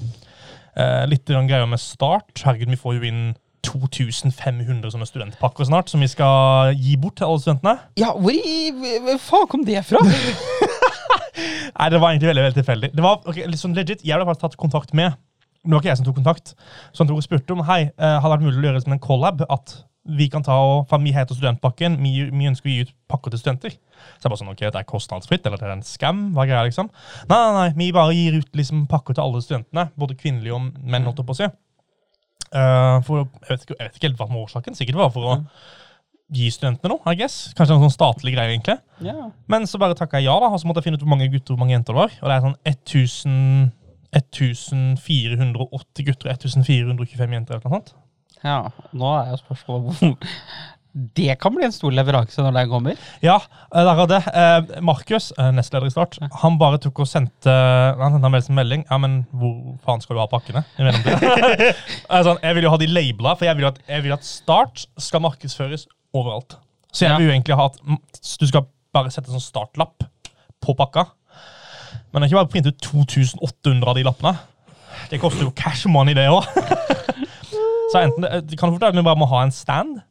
Uh, 0.77 1.03
litt 1.07 1.27
greier 1.27 1.67
med 1.67 1.81
start. 1.83 2.31
Herregud, 2.45 2.71
vi 2.71 2.79
får 2.79 2.95
jo 2.95 3.09
inn 3.09 3.23
2500 3.65 4.91
sånne 4.93 5.07
studentpakker 5.09 5.67
snart, 5.67 5.89
som 5.91 6.03
vi 6.03 6.09
skal 6.11 6.73
gi 6.77 6.95
bort 7.01 7.17
til 7.19 7.27
alle 7.27 7.43
studentene. 7.43 7.75
Ja, 7.99 8.13
hvor 8.15 8.33
i 8.33 9.17
faen 9.23 9.49
kom 9.51 9.65
det 9.67 9.83
fra? 9.87 10.01
Nei, 11.77 11.89
det 11.93 11.99
var 12.01 12.11
egentlig 12.11 12.31
veldig, 12.31 12.45
veldig 12.47 12.59
tilfeldig. 12.61 12.91
Det 12.97 13.03
var 13.05 13.25
ok, 13.27 13.41
litt 13.49 13.61
sånn 13.61 13.75
legit, 13.77 14.05
Jeg 14.05 14.17
ble 14.17 14.27
faktisk 14.29 14.45
tatt 14.45 14.61
kontakt 14.61 14.95
med. 14.97 15.17
Det 15.67 15.73
var 15.73 15.83
ikke 15.83 15.91
jeg 15.91 15.99
som 15.99 16.07
tok 16.07 16.17
kontakt. 16.21 16.55
Så 16.93 17.03
han 17.03 17.09
tok 17.09 17.19
og 17.19 17.25
spurte 17.25 17.53
om 17.53 17.65
hei, 17.67 17.83
eh, 17.91 18.17
hadde 18.21 18.33
vært 18.37 18.45
mulig 18.45 18.61
å 18.61 18.69
gjøre 18.69 18.83
som 18.85 18.95
en 18.95 19.03
collab. 19.03 19.43
At 19.51 19.75
vi 20.07 20.29
kan 20.31 20.43
ta 20.45 20.55
og, 20.63 20.85
for 20.87 21.03
Vi 21.03 21.11
heter 21.11 21.35
Studentpakken. 21.35 21.99
Vi, 22.01 22.13
vi 22.31 22.47
ønsker 22.49 22.69
å 22.69 22.73
gi 22.73 22.85
ut 22.87 22.93
pakker 23.11 23.33
til 23.33 23.41
studenter. 23.41 23.75
Så 23.75 24.25
jeg 24.25 24.31
bare 24.31 24.41
sånn, 24.41 24.53
ok, 24.53 24.63
Det 24.63 24.79
er 24.79 24.87
kostnadsfritt, 24.87 25.45
eller 25.45 25.59
det 25.59 25.67
er 25.67 25.75
en 25.75 25.85
scam? 25.85 26.29
Hva 26.37 26.47
greier 26.47 26.69
liksom? 26.69 26.89
Nei, 27.27 27.37
nei, 27.37 27.53
nei, 27.59 27.69
vi 27.81 27.91
bare 27.95 28.15
gir 28.15 28.39
ut 28.39 28.59
liksom 28.61 28.85
pakker 28.91 29.17
til 29.17 29.25
alle 29.25 29.43
studentene. 29.43 29.89
Både 29.99 30.17
kvinnelige 30.17 30.55
og 30.55 30.69
menn. 30.79 31.07
holdt 31.09 31.19
opp 31.23 31.29
på 31.33 31.35
å 31.35 31.41
si. 31.41 31.49
Eh, 32.51 32.97
for, 33.07 33.25
jeg, 33.43 33.49
vet 33.49 33.65
ikke, 33.65 33.75
jeg 33.75 33.89
vet 33.89 33.99
ikke 33.99 34.09
helt 34.09 34.21
hva 34.21 34.27
som 34.27 34.37
var 34.37 34.47
årsaken. 34.47 34.77
Sikkert 34.77 34.99
var 35.01 35.11
for 35.13 35.27
å 35.27 35.35
gi 36.37 36.49
studentene 36.51 36.91
noe, 36.91 37.03
I 37.07 37.19
guess. 37.19 37.37
Kanskje 37.57 37.77
en 37.77 37.85
sånn 37.85 37.93
statlig 37.95 38.33
greie, 38.35 38.51
egentlig. 38.51 38.77
Yeah. 39.03 39.29
Men 39.51 39.67
så 39.69 39.79
bare 39.81 39.95
takka 39.97 40.19
jeg 40.19 40.27
ja, 40.27 40.35
da, 40.43 40.49
og 40.51 40.59
så 40.59 40.67
måtte 40.67 40.81
jeg 40.81 40.89
finne 40.89 40.99
ut 40.99 41.05
hvor 41.05 41.13
mange 41.13 41.29
gutter 41.31 41.53
og 41.53 41.57
hvor 41.57 41.63
mange 41.63 41.77
jenter 41.77 41.95
det 41.95 42.01
var. 42.01 42.17
Og 42.19 42.27
det 42.27 42.35
er 42.35 42.45
sånn 42.47 42.57
1000, 42.73 43.37
1480 44.17 46.09
gutter 46.09 46.31
og 46.31 46.35
1425 46.35 47.37
jenter. 47.37 47.57
eller 47.57 47.69
noe 47.69 47.79
sånt. 47.79 47.95
ja. 48.43 48.59
Nå 48.97 49.13
er 49.21 49.31
jo 49.31 49.39
spørsmålet 49.45 49.87
hvor 49.87 50.17
Det 50.97 51.35
kan 51.37 51.53
bli 51.53 51.65
en 51.67 51.73
stor 51.75 51.93
leveranse 51.93 52.41
når 52.41 52.55
den 52.55 52.69
kommer. 52.71 53.01
Ja, 53.21 53.35
det 53.73 53.83
er 53.91 54.07
det. 54.09 54.19
Eh, 54.31 54.81
Markus, 54.85 55.29
eh, 55.37 55.51
nestleder 55.53 55.89
i 55.89 55.93
Start, 55.93 56.17
han 56.41 56.57
bare 56.57 56.79
tok 56.81 57.03
og 57.03 57.09
sendte 57.09 57.53
Han 57.99 58.15
sendte 58.15 58.31
en 58.49 58.57
melding-. 58.57 58.85
Ja, 58.89 58.97
men 58.97 59.19
hvor 59.29 59.75
faen 59.85 60.01
skal 60.01 60.17
du 60.17 60.23
ha 60.23 60.27
pakkene? 60.31 60.63
i 60.79 60.87
mellomtiden? 60.87 61.61
Eh, 62.09 62.23
sånn, 62.25 62.39
jeg 62.41 62.57
vil 62.57 62.65
jo 62.65 62.71
ha 62.73 62.79
de 62.81 62.87
labela, 62.89 63.35
for 63.37 63.45
jeg 63.45 63.59
vil, 63.59 63.69
at, 63.69 63.77
jeg 63.87 64.03
vil 64.07 64.15
at 64.17 64.25
Start 64.25 64.87
skal 64.97 65.21
markedsføres 65.27 65.85
overalt. 66.17 66.57
Så 66.91 67.05
jeg 67.05 67.11
Ja. 67.13 67.17
vil 67.19 67.27
jo 67.29 67.35
egentlig 67.35 67.55
ha 67.59 67.65
at 67.69 67.77
mm, 67.83 67.99
du 68.41 68.47
skal 68.47 68.65
bare 68.95 69.11
sette 69.13 69.29
en 69.29 69.37
sånn 69.37 69.47
startlapp 69.51 70.07
på 70.63 70.73
pakka. 70.77 71.05
Men 72.11 72.21
det 72.21 72.27
er 72.27 72.31
ikke 72.31 72.39
bare 72.39 72.47
å 72.49 72.53
printe 72.55 72.71
ut 72.73 72.81
2800 72.81 73.91
av 73.91 73.95
de 73.99 74.05
lappene. 74.07 74.37
Det 75.11 75.19
koster 75.21 75.45
jo 75.45 75.51
cash 75.53 75.85
money, 75.91 76.15
det 76.17 76.25
òg. 76.31 76.47
Så 77.91 78.01
enten 78.01 78.25
det, 78.25 78.57
kan 78.59 78.71
fort 78.73 78.81
være 78.81 78.95
at 78.95 78.97
vi 78.97 79.03
bare 79.05 79.19
må 79.19 79.27
ha 79.31 79.43
en 79.45 79.53
stand, 79.55 79.99
eh, 79.99 80.03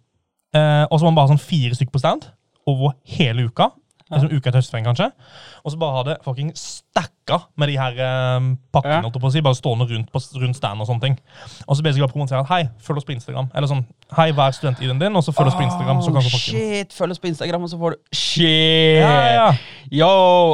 og 0.91 0.99
så 0.99 1.05
må 1.05 1.11
man 1.11 1.19
bare 1.21 1.29
ha 1.31 1.35
sånn 1.35 1.43
fire 1.43 1.77
stykker 1.79 1.95
på 1.97 2.03
stand 2.03 2.31
over 2.67 2.97
hele 3.17 3.49
uka. 3.49 3.71
Liksom 4.07 4.31
uka 4.31 4.53
til 4.53 4.61
høstferien, 4.61 4.87
kanskje. 4.87 5.09
Og 5.67 5.73
så 5.73 5.79
bare 5.83 5.97
ha 5.97 6.03
det 6.07 6.15
fucking 6.23 6.53
stacka 6.55 7.41
med 7.59 7.73
de 7.73 7.75
her 7.75 7.97
eh, 7.99 8.45
pakkene. 8.75 9.01
Ja. 9.03 9.11
på 9.11 9.27
å 9.27 9.33
si, 9.35 9.43
Bare 9.43 9.59
stående 9.59 9.89
rundt, 9.91 10.13
på, 10.15 10.23
rundt 10.39 10.59
stand 10.59 10.83
og 10.83 10.87
sånne 10.87 11.03
ting. 11.03 11.17
Og 11.67 11.75
så 11.75 11.83
basically 11.83 12.05
bare 12.05 12.15
promotere 12.15 12.45
at 12.45 12.53
hei, 12.53 12.61
følg 12.87 13.03
oss 13.03 13.09
på 13.09 13.17
Instagram. 13.17 13.51
Eller 13.51 13.71
sånn, 13.73 13.83
hei, 14.15 14.29
vær 14.37 14.55
student-ID-en 14.55 15.03
din, 15.03 15.19
og 15.19 15.27
så 15.27 15.35
følg 15.35 15.51
oss 15.51 15.59
på 15.59 15.67
Instagram. 15.67 16.05
så 16.07 16.15
kan 16.15 16.23
du 16.23 16.39
shit, 16.39 16.95
følg 16.95 17.17
oss 17.17 17.23
på 17.25 17.33
Instagram, 17.33 17.67
og 17.67 17.75
så 17.75 17.81
får 17.83 17.97
du 17.97 18.21
Shit! 18.21 19.03
Ja, 19.03 19.11
ja, 19.11 19.35
ja. 19.41 19.53
Yo, 19.91 20.11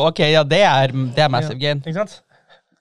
ok, 0.08 0.24
ja, 0.32 0.46
det 0.48 0.64
er, 0.70 0.96
det 1.12 1.26
er 1.26 1.32
massive 1.32 1.60
gain. 1.60 1.84
Ikke 1.84 2.00
sant? 2.00 2.22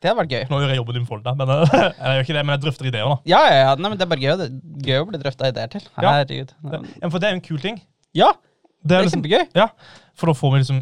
Det 0.01 0.09
hadde 0.09 0.17
vært 0.17 0.31
gøy. 0.33 0.43
Nå 0.49 0.59
gjør 0.63 0.71
jeg 0.73 0.79
jobben 0.81 0.95
din 0.97 1.05
for 1.05 1.21
deg, 1.21 1.35
men 1.37 1.51
jeg 1.53 2.15
gjør 2.15 2.23
ikke 2.25 2.35
det, 2.37 2.43
men 2.47 2.53
jeg 2.55 2.61
drøfter 2.65 2.87
ideer. 2.89 3.05
da. 3.11 3.17
Ja, 3.29 3.41
ja, 3.45 3.57
ja, 3.67 3.73
nei, 3.77 3.89
men 3.91 3.99
det 3.99 4.05
er 4.07 4.09
bare 4.09 4.23
gøy, 4.23 4.31
det 4.39 4.47
er 4.47 4.85
gøy 4.87 5.01
å 5.03 5.07
bli 5.11 5.19
drøfta 5.21 5.49
ideer 5.53 5.69
til. 5.75 5.83
Herregud. 5.99 6.53
Ja. 6.73 6.79
ja, 7.03 7.09
for 7.13 7.17
det 7.21 7.27
er 7.29 7.35
jo 7.35 7.39
en 7.39 7.43
kul 7.45 7.59
ting. 7.61 7.77
Ja, 8.17 8.31
Det 8.81 8.97
er 8.97 9.05
liksom, 9.05 9.21
kjempegøy. 9.21 9.45
Ja, 9.61 9.67
for 10.17 10.31
da 10.31 10.33
får 10.39 10.51
vi 10.55 10.61
liksom 10.63 10.79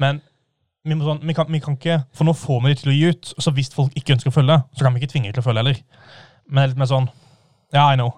Men 0.00 0.20
vi, 0.86 0.94
må 0.94 1.02
sånn, 1.04 1.18
vi, 1.26 1.34
kan, 1.36 1.50
vi 1.52 1.58
kan 1.60 1.74
ikke 1.76 1.96
For 2.16 2.24
nå 2.24 2.32
får 2.38 2.60
vi 2.64 2.70
det 2.72 2.78
til 2.80 2.92
å 2.92 2.94
gi 2.94 3.10
ut, 3.10 3.32
så 3.42 3.52
hvis 3.52 3.68
folk 3.74 3.92
ikke 3.98 4.14
ønsker 4.14 4.30
å 4.30 4.36
følge, 4.38 4.56
så 4.78 4.86
kan 4.86 4.94
vi 4.94 5.02
ikke 5.02 5.10
tvinge 5.12 5.28
dem 5.28 5.34
til 5.36 5.42
å 5.42 5.48
følge 5.50 5.60
heller. 5.64 5.80
Men 6.46 6.62
det 6.62 6.62
er 6.62 6.70
litt 6.72 6.80
mer 6.84 6.88
sånn 6.94 7.10
Ja, 7.74 7.88
I 7.92 7.98
know. 7.98 8.14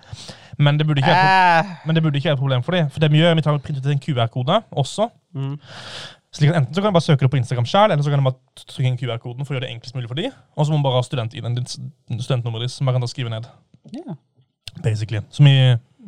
men, 0.64 0.78
det 0.78 0.86
burde 0.88 1.02
ikke 1.02 1.10
være, 1.10 1.26
pro- 1.26 1.74
Eh. 1.74 1.74
men 1.86 1.98
det 1.98 2.02
burde 2.06 2.18
ikke 2.22 2.30
være 2.30 2.38
et 2.38 2.44
problem 2.46 2.62
for 2.66 2.74
dem. 2.78 2.88
For 2.94 3.02
det 3.04 3.10
vi 3.12 3.20
gjør, 3.20 3.34
er 3.34 3.38
vi 3.38 3.44
tar 3.46 3.58
og 3.58 3.62
printer 3.66 3.84
ut 3.84 3.92
en 3.92 4.00
QR-kode 4.06 4.56
også. 4.82 5.08
Mm. 5.36 5.52
Slik 6.38 6.52
at 6.52 6.60
Enten 6.60 6.74
så 6.76 6.82
kan 6.82 6.92
de 6.92 6.96
bare 6.96 7.06
søke 7.06 7.26
det 7.26 7.30
på 7.32 7.40
Instagram 7.40 7.66
selv, 7.66 7.92
eller 7.92 8.06
så 8.06 8.12
kan 8.12 8.22
de 8.22 8.28
bare 8.28 8.64
trykke 8.64 8.92
inn 8.92 8.98
QR-koden 9.00 9.46
for 9.46 9.54
å 9.54 9.58
gjøre 9.58 9.66
det 9.66 9.74
enklest 9.74 9.96
mulig 9.98 10.10
for 10.10 10.18
de. 10.20 10.30
Og 10.54 10.66
så 10.66 10.72
må 10.72 10.78
man 10.78 10.86
bare 10.86 11.00
ha 11.00 11.06
studentnummeret 11.06 12.64
ditt, 12.68 12.74
som 12.74 12.86
man 12.86 12.96
kan 12.96 13.04
da 13.04 13.10
skrive 13.10 13.32
ned. 13.32 13.48
Yeah. 13.90 14.18
basically. 14.84 15.20
Så 15.34 15.42
vi, 15.42 15.54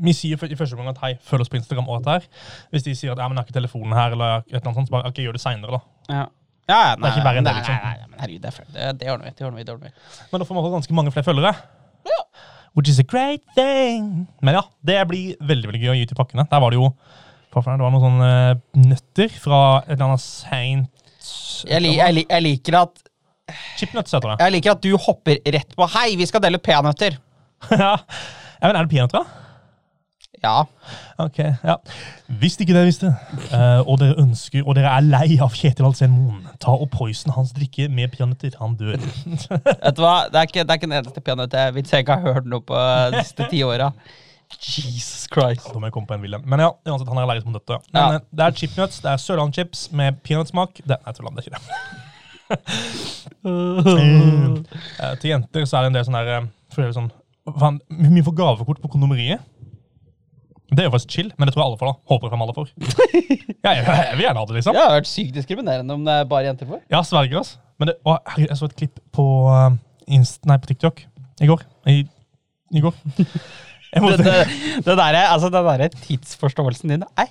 vi 0.07 0.13
sier 0.15 0.39
i 0.47 0.59
første 0.59 0.77
omgang 0.77 0.93
at 0.93 1.01
hei, 1.03 1.15
følg 1.27 1.45
oss 1.45 1.51
på 1.53 1.59
Instagram 1.59 1.89
og 1.89 2.03
dette 2.03 2.19
her. 2.19 2.45
Hvis 2.75 2.87
de 2.87 2.95
sier 2.95 3.15
at 3.15 3.23
ja, 3.23 3.27
men 3.29 3.39
jeg 3.39 3.43
har 3.43 3.49
ikke 3.49 3.59
telefonen 3.59 3.97
her, 3.97 4.15
eller 4.15 4.45
et 4.45 4.53
eller 4.53 4.63
annet 4.63 4.79
sånt, 4.81 4.91
så 4.91 4.97
bare 4.97 5.11
ok, 5.11 5.23
gjør 5.25 5.39
det 5.39 5.43
senere 5.43 5.79
da. 5.79 5.83
Ja. 6.11 6.27
Ja, 6.71 6.79
ja, 6.79 6.95
Det 6.95 7.09
er 7.09 7.17
ikke 7.17 7.27
verre 7.27 7.41
enn 7.41 7.49
det, 7.49 7.57
liksom. 7.57 7.75
Nei, 7.75 7.95
nei, 7.99 8.09
men 8.13 8.21
herregud, 8.23 8.45
det, 8.45 8.67
det, 8.77 8.91
det 9.01 9.11
ordner 9.11 9.27
vi. 9.27 9.35
Det 9.35 9.47
ordner 9.47 9.59
vi, 9.59 9.65
det 9.67 9.75
ordner 9.75 9.91
vi. 9.91 10.27
Men 10.31 10.43
da 10.43 10.47
får 10.47 10.55
man 10.57 10.63
også 10.63 10.77
ganske 10.77 10.99
mange 11.01 11.15
flere 11.17 11.27
følgere. 11.27 11.55
Which 12.79 12.89
is 12.89 13.01
a 13.03 13.03
great 13.03 13.43
thing. 13.57 14.29
Men 14.47 14.55
ja, 14.55 14.63
det 14.87 15.01
blir 15.11 15.35
veldig 15.43 15.73
veldig 15.73 15.81
gøy 15.83 15.91
å 15.91 15.97
gi 15.99 16.07
til 16.13 16.19
pakkene. 16.21 16.45
Der 16.53 16.63
var 16.63 16.71
det 16.71 16.79
jo? 16.79 16.93
Det 17.51 17.67
var 17.67 17.79
noen 17.83 18.05
sånne 18.05 18.31
eh, 18.31 18.61
nøtter 18.87 19.33
fra 19.43 19.61
et 19.83 19.97
eller 19.97 20.07
annet 20.13 20.23
seint 20.23 21.67
Jeg, 21.67 21.83
li, 21.83 21.97
jeg, 21.99 22.15
li, 22.15 22.25
jeg, 22.29 22.45
liker 22.47 22.79
at, 22.85 23.03
Chipnuts 23.79 24.15
heter 24.15 24.33
det. 24.33 24.39
jeg 24.45 24.57
liker 24.57 24.77
at 24.77 24.87
du 24.87 24.95
hopper 24.95 25.41
rett 25.57 25.77
på 25.77 25.89
Hei, 25.97 26.15
vi 26.21 26.29
skal 26.31 26.43
dele 26.45 26.63
peanøtter. 26.63 27.19
ja. 27.75 27.97
men 28.63 28.77
Er 28.77 28.87
det 28.87 28.93
peanøtter, 28.93 29.25
da? 29.25 29.41
Ja. 30.41 30.63
Ok, 31.21 31.39
ja. 31.43 31.75
Hvis 32.41 32.57
ikke 32.63 32.73
dere 32.73 32.89
visste, 32.89 33.11
eh, 33.53 33.83
og 33.83 33.99
dere 34.01 34.17
ønsker, 34.23 34.63
og 34.65 34.79
dere 34.79 34.95
er 34.97 35.05
lei 35.05 35.37
av 35.43 35.53
Kjetil 35.53 35.91
Alsen 35.91 36.15
Moen, 36.15 36.47
ta 36.63 36.73
og 36.73 36.89
poison 36.95 37.35
hans 37.37 37.53
drikke 37.57 37.91
med 37.93 38.15
peanøtter. 38.15 38.55
Han 38.63 38.79
dør. 38.81 38.97
Vet 38.97 39.99
du 39.99 40.03
hva? 40.07 40.31
Det 40.33 40.41
er 40.41 40.49
ikke, 40.49 40.65
det 40.65 40.71
er 40.71 40.81
ikke 40.81 40.89
den 40.89 40.99
eneste 41.03 41.25
peanøttvitsen 41.27 41.99
jeg 41.99 42.07
ikke 42.07 42.19
har 42.23 42.39
hørt 42.39 42.49
noe 42.49 42.65
på 42.65 42.87
de 43.13 43.25
siste 43.27 43.51
ti 43.53 43.61
åra. 43.67 43.91
Jesus 44.59 45.27
Christ. 45.31 45.69
Da 45.73 45.79
må 45.79 45.87
jeg 45.89 45.95
komme 45.95 46.09
på 46.11 46.17
en 46.17 46.23
William. 46.25 46.43
Men 46.45 46.63
ja, 46.65 46.71
uansett, 46.89 47.09
han 47.09 47.19
er 47.21 47.27
allergisk 47.27 47.47
mot 47.49 47.59
dette. 47.61 47.79
Men 47.93 48.01
Ja. 48.03 48.15
eh, 48.19 48.21
det 48.37 48.47
er 48.47 48.57
chipnuts, 48.61 49.01
det 49.05 49.11
er 49.13 49.17
Sørlandschips 49.23 49.93
med 49.93 50.21
peanøttsmak. 50.27 50.81
Det, 50.85 50.97
nei, 51.07 51.13
Sørland, 51.17 51.37
det 51.37 51.45
er 51.45 51.51
ikke 51.51 51.57
det. 51.57 51.65
uh, 53.47 55.17
til 55.23 55.31
jenter 55.31 55.65
så 55.69 55.79
er 55.79 55.87
det 55.87 55.91
en 55.93 55.99
del 56.01 56.07
sånn 56.09 56.19
der 56.19 56.33
eh, 56.35 56.49
for 56.75 56.93
sånn, 56.97 57.11
faen, 57.61 57.79
Vi 57.89 58.25
får 58.27 58.37
gavekort 58.43 58.83
på 58.83 58.91
kondomeriet. 58.91 59.41
Det 60.71 60.85
er 60.85 60.87
jo 60.87 60.93
faktisk 60.95 61.11
chill, 61.11 61.33
men 61.39 61.49
det 61.49 61.55
tror 61.55 61.65
jeg 61.65 61.69
alle 61.71 61.79
får. 61.81 61.89
da. 61.91 61.95
Håper 62.11 62.31
jeg 62.31 62.43
alle 62.45 62.55
får. 62.55 62.69
ja, 63.65 63.71
jeg, 63.75 63.87
jeg 63.87 64.17
vil 64.19 64.25
gjerne 64.27 64.39
ha 64.43 64.47
det, 64.47 64.55
liksom. 64.55 64.77
Det 64.77 64.83
har 64.85 64.93
vært 65.01 65.11
sykt 65.11 65.35
diskriminerende 65.35 65.97
om 65.97 66.05
det 66.07 66.15
er 66.21 66.29
bare 66.31 66.47
jenter 66.47 66.69
får. 66.71 66.83
Ja, 66.93 67.01
sverger, 67.07 67.41
ass. 67.43 67.57
Men 67.81 67.91
det, 67.91 67.97
å, 68.07 68.19
herregud, 68.29 68.53
jeg 68.53 68.61
så 68.61 68.69
et 68.71 68.77
klipp 68.79 69.01
på, 69.15 69.25
uh, 69.51 69.73
Inst, 70.11 70.45
nei, 70.47 70.59
på 70.63 70.71
TikTok 70.71 71.03
i 71.43 71.49
går. 71.51 71.65
I, 71.91 72.05
i 72.77 72.83
går. 72.85 72.95
Jeg 73.91 74.03
Det, 74.03 74.25
det, 74.25 74.35
det 74.87 74.97
der, 74.97 75.19
altså, 75.27 75.51
den 75.51 75.67
der 75.67 75.89
tidsforståelsen 76.07 76.93
din 76.93 77.07
er 77.19 77.31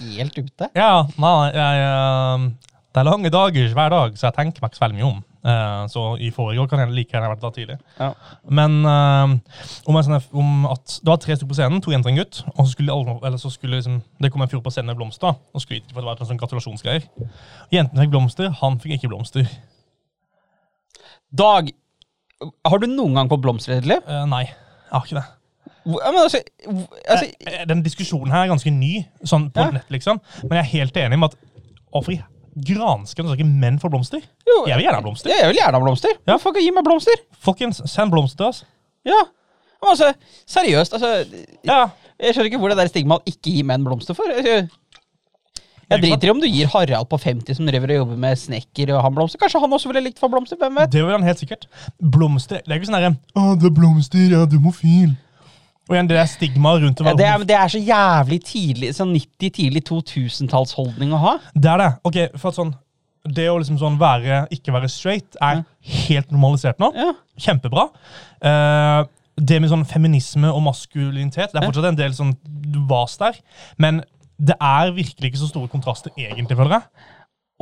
helt 0.00 0.38
ute. 0.38 0.68
ja, 0.74 1.04
nei, 1.20 1.50
jeg, 1.54 1.84
uh, 1.86 2.74
det 2.94 3.02
er 3.02 3.08
lange 3.08 3.30
dager 3.32 3.72
hver 3.74 3.90
dag, 3.90 4.18
så 4.18 4.28
jeg 4.28 4.36
tenker 4.36 4.62
meg 4.62 4.70
ikke 4.70 4.78
så 4.78 4.84
veldig 4.84 4.98
mye 5.00 5.08
om. 5.08 5.22
Uh, 5.44 5.82
så 5.92 6.02
i 6.22 6.30
forrige 6.32 6.62
år 6.62 6.68
kan 6.70 6.80
jeg 6.80 6.94
like 6.94 7.12
gjerne 7.12 7.28
vært 7.28 7.42
da 7.42 7.50
tidlig. 7.52 7.76
Ja. 7.98 8.12
Men 8.48 8.76
uh, 8.86 9.34
om, 9.90 9.98
at 10.70 10.94
det 11.00 11.10
var 11.10 11.18
tre 11.20 11.36
stykker 11.36 11.50
på 11.50 11.58
scenen, 11.58 11.82
to 11.84 11.92
jenter 11.92 12.12
og 12.12 12.14
en 12.14 12.20
gutt, 12.22 12.40
og 12.54 12.62
så 12.62 12.68
skulle, 12.70 12.94
alle, 12.94 13.16
eller 13.26 13.42
så 13.42 13.50
skulle 13.52 13.80
liksom, 13.80 13.98
det 14.22 14.30
kom 14.32 14.44
en 14.46 14.52
fyr 14.52 14.62
på 14.64 14.72
scenen 14.72 14.92
med 14.92 15.00
blomster, 15.00 15.34
og 15.34 15.64
skryte 15.64 15.90
for 15.90 16.00
at 16.00 16.04
det 16.04 16.10
var 16.12 16.22
en 16.22 16.30
sånn 16.32 16.42
gratulasjonsgreier. 16.44 17.08
Jentene 17.74 18.06
fikk 18.06 18.14
blomster, 18.14 18.52
han 18.62 18.78
fikk 18.82 18.96
ikke 18.98 19.10
blomster. 19.12 19.50
Dag, 21.34 21.74
har 22.70 22.80
du 22.80 22.86
noen 22.92 23.18
gang 23.18 23.32
fått 23.32 23.42
blomster 23.44 23.74
i 23.74 23.80
ditt 23.82 23.90
liv? 23.90 24.06
Uh, 24.06 24.22
nei, 24.30 24.46
jeg 24.46 24.94
har 24.94 25.08
ikke 25.08 25.18
det. 25.18 25.26
Ja, 25.84 26.10
Men 26.12 26.20
altså, 26.22 26.40
altså 27.08 27.26
Eh, 27.46 27.64
Den 27.68 27.82
diskusjonen 27.84 28.32
her 28.32 28.44
er 28.44 28.52
ganske 28.54 28.70
ny, 28.72 29.04
sånn 29.24 29.50
på 29.52 29.60
Ja. 29.60 29.70
nett, 29.70 29.90
liksom. 29.90 30.20
Men 30.42 30.58
jeg 30.58 30.64
er 30.64 30.70
helt 30.78 30.96
enig 30.96 31.18
med 31.18 31.32
at 31.32 31.36
Hvorfor 31.94 32.12
i 32.12 32.22
gransken 32.56 33.26
skal 33.26 33.36
ikke 33.36 33.46
menn 33.46 33.78
for 33.78 33.88
blomster? 33.90 34.20
jo, 34.46 34.64
Jeg 34.66 34.76
vil 34.78 34.84
gjerne 34.86 34.94
ha 34.98 35.02
blomster. 35.02 35.30
jeg 35.30 35.46
vil 35.50 35.56
gjerne 35.60 35.74
ha 35.74 35.80
blomster. 35.80 36.10
Ja. 36.26 36.36
Ikke 36.38 36.60
gi 36.62 36.70
meg 36.70 36.84
blomster? 36.84 37.20
Folkens, 37.40 37.82
send 37.90 38.10
blomster 38.10 38.36
til 38.36 38.46
oss. 38.46 38.64
Ja. 39.04 39.20
Men 39.82 39.90
altså, 39.90 40.14
seriøst, 40.46 40.92
altså 40.94 41.26
Ja, 41.64 41.88
Jeg 42.20 42.34
skjønner 42.34 42.46
ikke 42.50 42.58
hvor 42.58 42.68
det 42.70 42.78
der 42.78 42.86
stigmaet 42.88 43.22
ikke 43.26 43.50
gi 43.52 43.62
menn 43.62 43.84
blomster 43.84 44.14
for. 44.14 44.24
Jeg, 44.30 44.68
er 45.90 45.98
driter 46.00 46.28
i 46.28 46.30
om 46.32 46.40
du 46.40 46.46
gir 46.48 46.66
Harald 46.72 47.08
på 47.10 47.18
50 47.20 47.54
som 47.58 47.66
driver 47.66 47.90
og 47.92 47.98
jobber 48.00 48.16
med 48.16 48.38
snekker 48.40 48.94
og 48.96 49.02
han 49.04 49.14
blomster. 49.14 49.38
Kanskje 49.42 49.60
han 49.60 49.70
også 49.76 49.90
ville 49.92 50.00
likt 50.06 50.18
å 50.18 50.24
få 50.24 50.30
blomster? 50.32 50.56
Hvem 50.56 50.78
vet? 50.80 50.90
Det 50.94 51.02
vil 51.04 51.12
han 51.12 51.22
helt 51.26 51.38
sikkert. 51.42 51.66
Blomster 52.00 52.62
Det 52.64 52.72
er 52.72 52.80
ikke 52.80 52.88
sånn 52.88 52.96
derre 52.98 53.12
Å, 53.36 53.54
det 53.60 53.68
er 53.68 53.74
blomster, 53.76 54.24
ja, 54.32 54.44
du 54.46 54.56
er 54.56 54.62
homofil. 54.62 55.12
Og 55.84 55.96
igjen, 55.96 56.08
det 56.08 56.16
er 56.16 56.28
stigma 56.30 56.70
rundt 56.80 57.02
være 57.04 57.18
det, 57.20 57.26
er, 57.28 57.42
det 57.44 57.56
er 57.58 57.72
så 57.74 57.80
jævlig 57.82 58.38
tidlig, 58.48 58.92
sånn 58.96 59.10
90 59.12 59.50
tidlig 59.58 59.82
2000-tallsholdning 59.90 61.12
å 61.12 61.20
ha. 61.20 61.34
Det 61.52 61.70
er 61.74 61.82
det. 61.82 61.90
Ok, 62.08 62.18
for 62.38 62.48
at 62.52 62.58
sånn 62.60 62.72
Det 63.36 63.46
å 63.48 63.58
liksom 63.60 63.76
sånn 63.80 63.98
være 64.00 64.42
Ikke 64.52 64.72
være 64.74 64.88
straight 64.92 65.36
er 65.44 65.62
helt 66.06 66.32
normalisert 66.32 66.80
nå. 66.80 66.90
Ja. 66.96 67.10
Kjempebra. 67.40 67.88
Uh, 68.44 69.04
det 69.36 69.58
med 69.60 69.72
sånn 69.72 69.84
feminisme 69.88 70.48
og 70.52 70.62
maskulinitet 70.62 71.52
Det 71.52 71.58
er 71.58 71.64
Ja. 71.64 71.68
fortsatt 71.72 71.90
en 71.90 72.00
del 72.00 72.12
sånn 72.16 72.34
vas 72.88 73.16
der. 73.20 73.36
Men 73.76 74.02
det 74.38 74.56
er 74.60 74.92
virkelig 74.94 75.32
ikke 75.32 75.42
så 75.44 75.48
store 75.50 75.68
kontraster, 75.70 76.10
egentlig, 76.18 76.56
føler 76.58 76.78
jeg. 76.78 77.10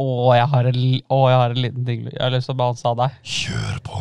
Å, 0.01 0.07
jeg 0.39 0.47
har 0.55 0.69
en, 0.71 0.79
å, 1.13 1.19
jeg 1.29 1.39
har 1.43 1.51
en 1.53 1.63
liten 1.67 1.85
ting 1.85 2.07
jeg 2.07 2.23
har 2.23 2.33
lyst 2.33 2.49
til 2.49 2.55
å 2.55 2.61
bounce 2.63 2.87
av 2.89 2.97
deg. 3.03 3.19
Kjør 3.23 3.83
på. 3.85 4.01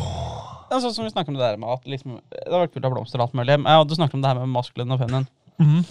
Det 0.72 0.78
er 0.78 0.84
sånn 0.86 0.94
som 0.96 1.04
vi 1.04 1.12
snakker 1.12 1.28
om 1.28 1.36
det 1.36 1.44
der 1.44 1.58
med 1.60 1.68
at 1.68 1.82
liksom, 1.84 2.14
Det 2.32 2.48
har 2.48 2.62
vært 2.62 2.72
kult 2.72 2.86
å 2.86 2.88
ha 2.88 2.94
blomster 2.94 3.20
og 3.20 3.26
alt 3.26 3.34
mulig. 3.36 3.58
Ja, 3.60 3.82
du 3.84 3.92
snakker 3.92 4.16
om 4.16 4.22
det 4.24 4.30
her 4.30 4.38
med 4.40 4.48
maskulin 4.54 4.94
og 4.94 5.02
feminin. 5.02 5.26
Mhm. 5.60 5.82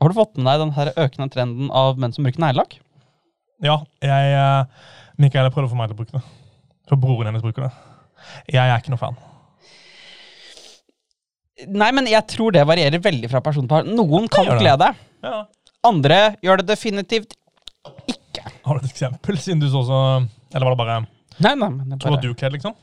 Har 0.00 0.12
du 0.12 0.16
fått 0.16 0.36
med 0.36 0.48
deg 0.48 0.62
den 0.62 0.72
her 0.76 0.90
økende 0.96 1.28
trenden 1.32 1.68
av 1.72 2.00
menn 2.00 2.14
som 2.16 2.24
bruker 2.24 2.40
neglelakk? 2.40 2.78
Ja, 3.64 3.78
jeg 4.04 4.32
uh, 4.36 4.88
Mikael 5.20 5.48
prøvde 5.52 5.68
å 5.68 5.72
få 5.74 5.78
meg 5.78 5.90
til 5.90 5.96
å 5.96 6.00
bruke 6.00 6.16
det. 6.16 6.22
For 6.88 7.00
broren 7.00 7.28
hennes 7.28 7.44
bruker 7.44 7.66
det. 7.66 7.70
Jeg 8.54 8.64
er 8.64 8.80
ikke 8.80 8.94
noe 8.94 9.00
fan. 9.00 9.20
Nei, 11.68 11.90
men 11.96 12.08
jeg 12.08 12.24
tror 12.32 12.56
det 12.56 12.64
varierer 12.68 13.00
veldig 13.04 13.30
fra 13.32 13.42
person 13.44 13.68
til 13.68 13.72
person. 13.72 13.92
Noen 13.96 14.28
kan 14.32 14.48
kle 14.56 14.74
det. 14.80 14.90
Ja. 15.24 15.42
Andre 15.88 16.20
gjør 16.44 16.60
det 16.62 16.68
definitivt 16.72 17.36
ikke. 18.08 18.44
Har 18.64 18.76
du 18.76 18.84
et 18.84 18.90
eksempel, 18.90 19.38
siden 19.40 19.62
du 19.62 19.68
så 19.72 19.84
så 19.86 20.00
Eller 20.52 20.66
var 20.66 20.74
det 20.74 20.80
bare 20.80 20.96
Nei, 21.38 21.52
nei, 21.54 21.68
men 21.70 21.92
det 21.92 22.00
Så 22.00 22.08
er 22.08 22.12
var 22.12 22.18
bare... 22.18 22.32
du 22.32 22.38
kledd, 22.40 22.56
liksom? 22.56 22.74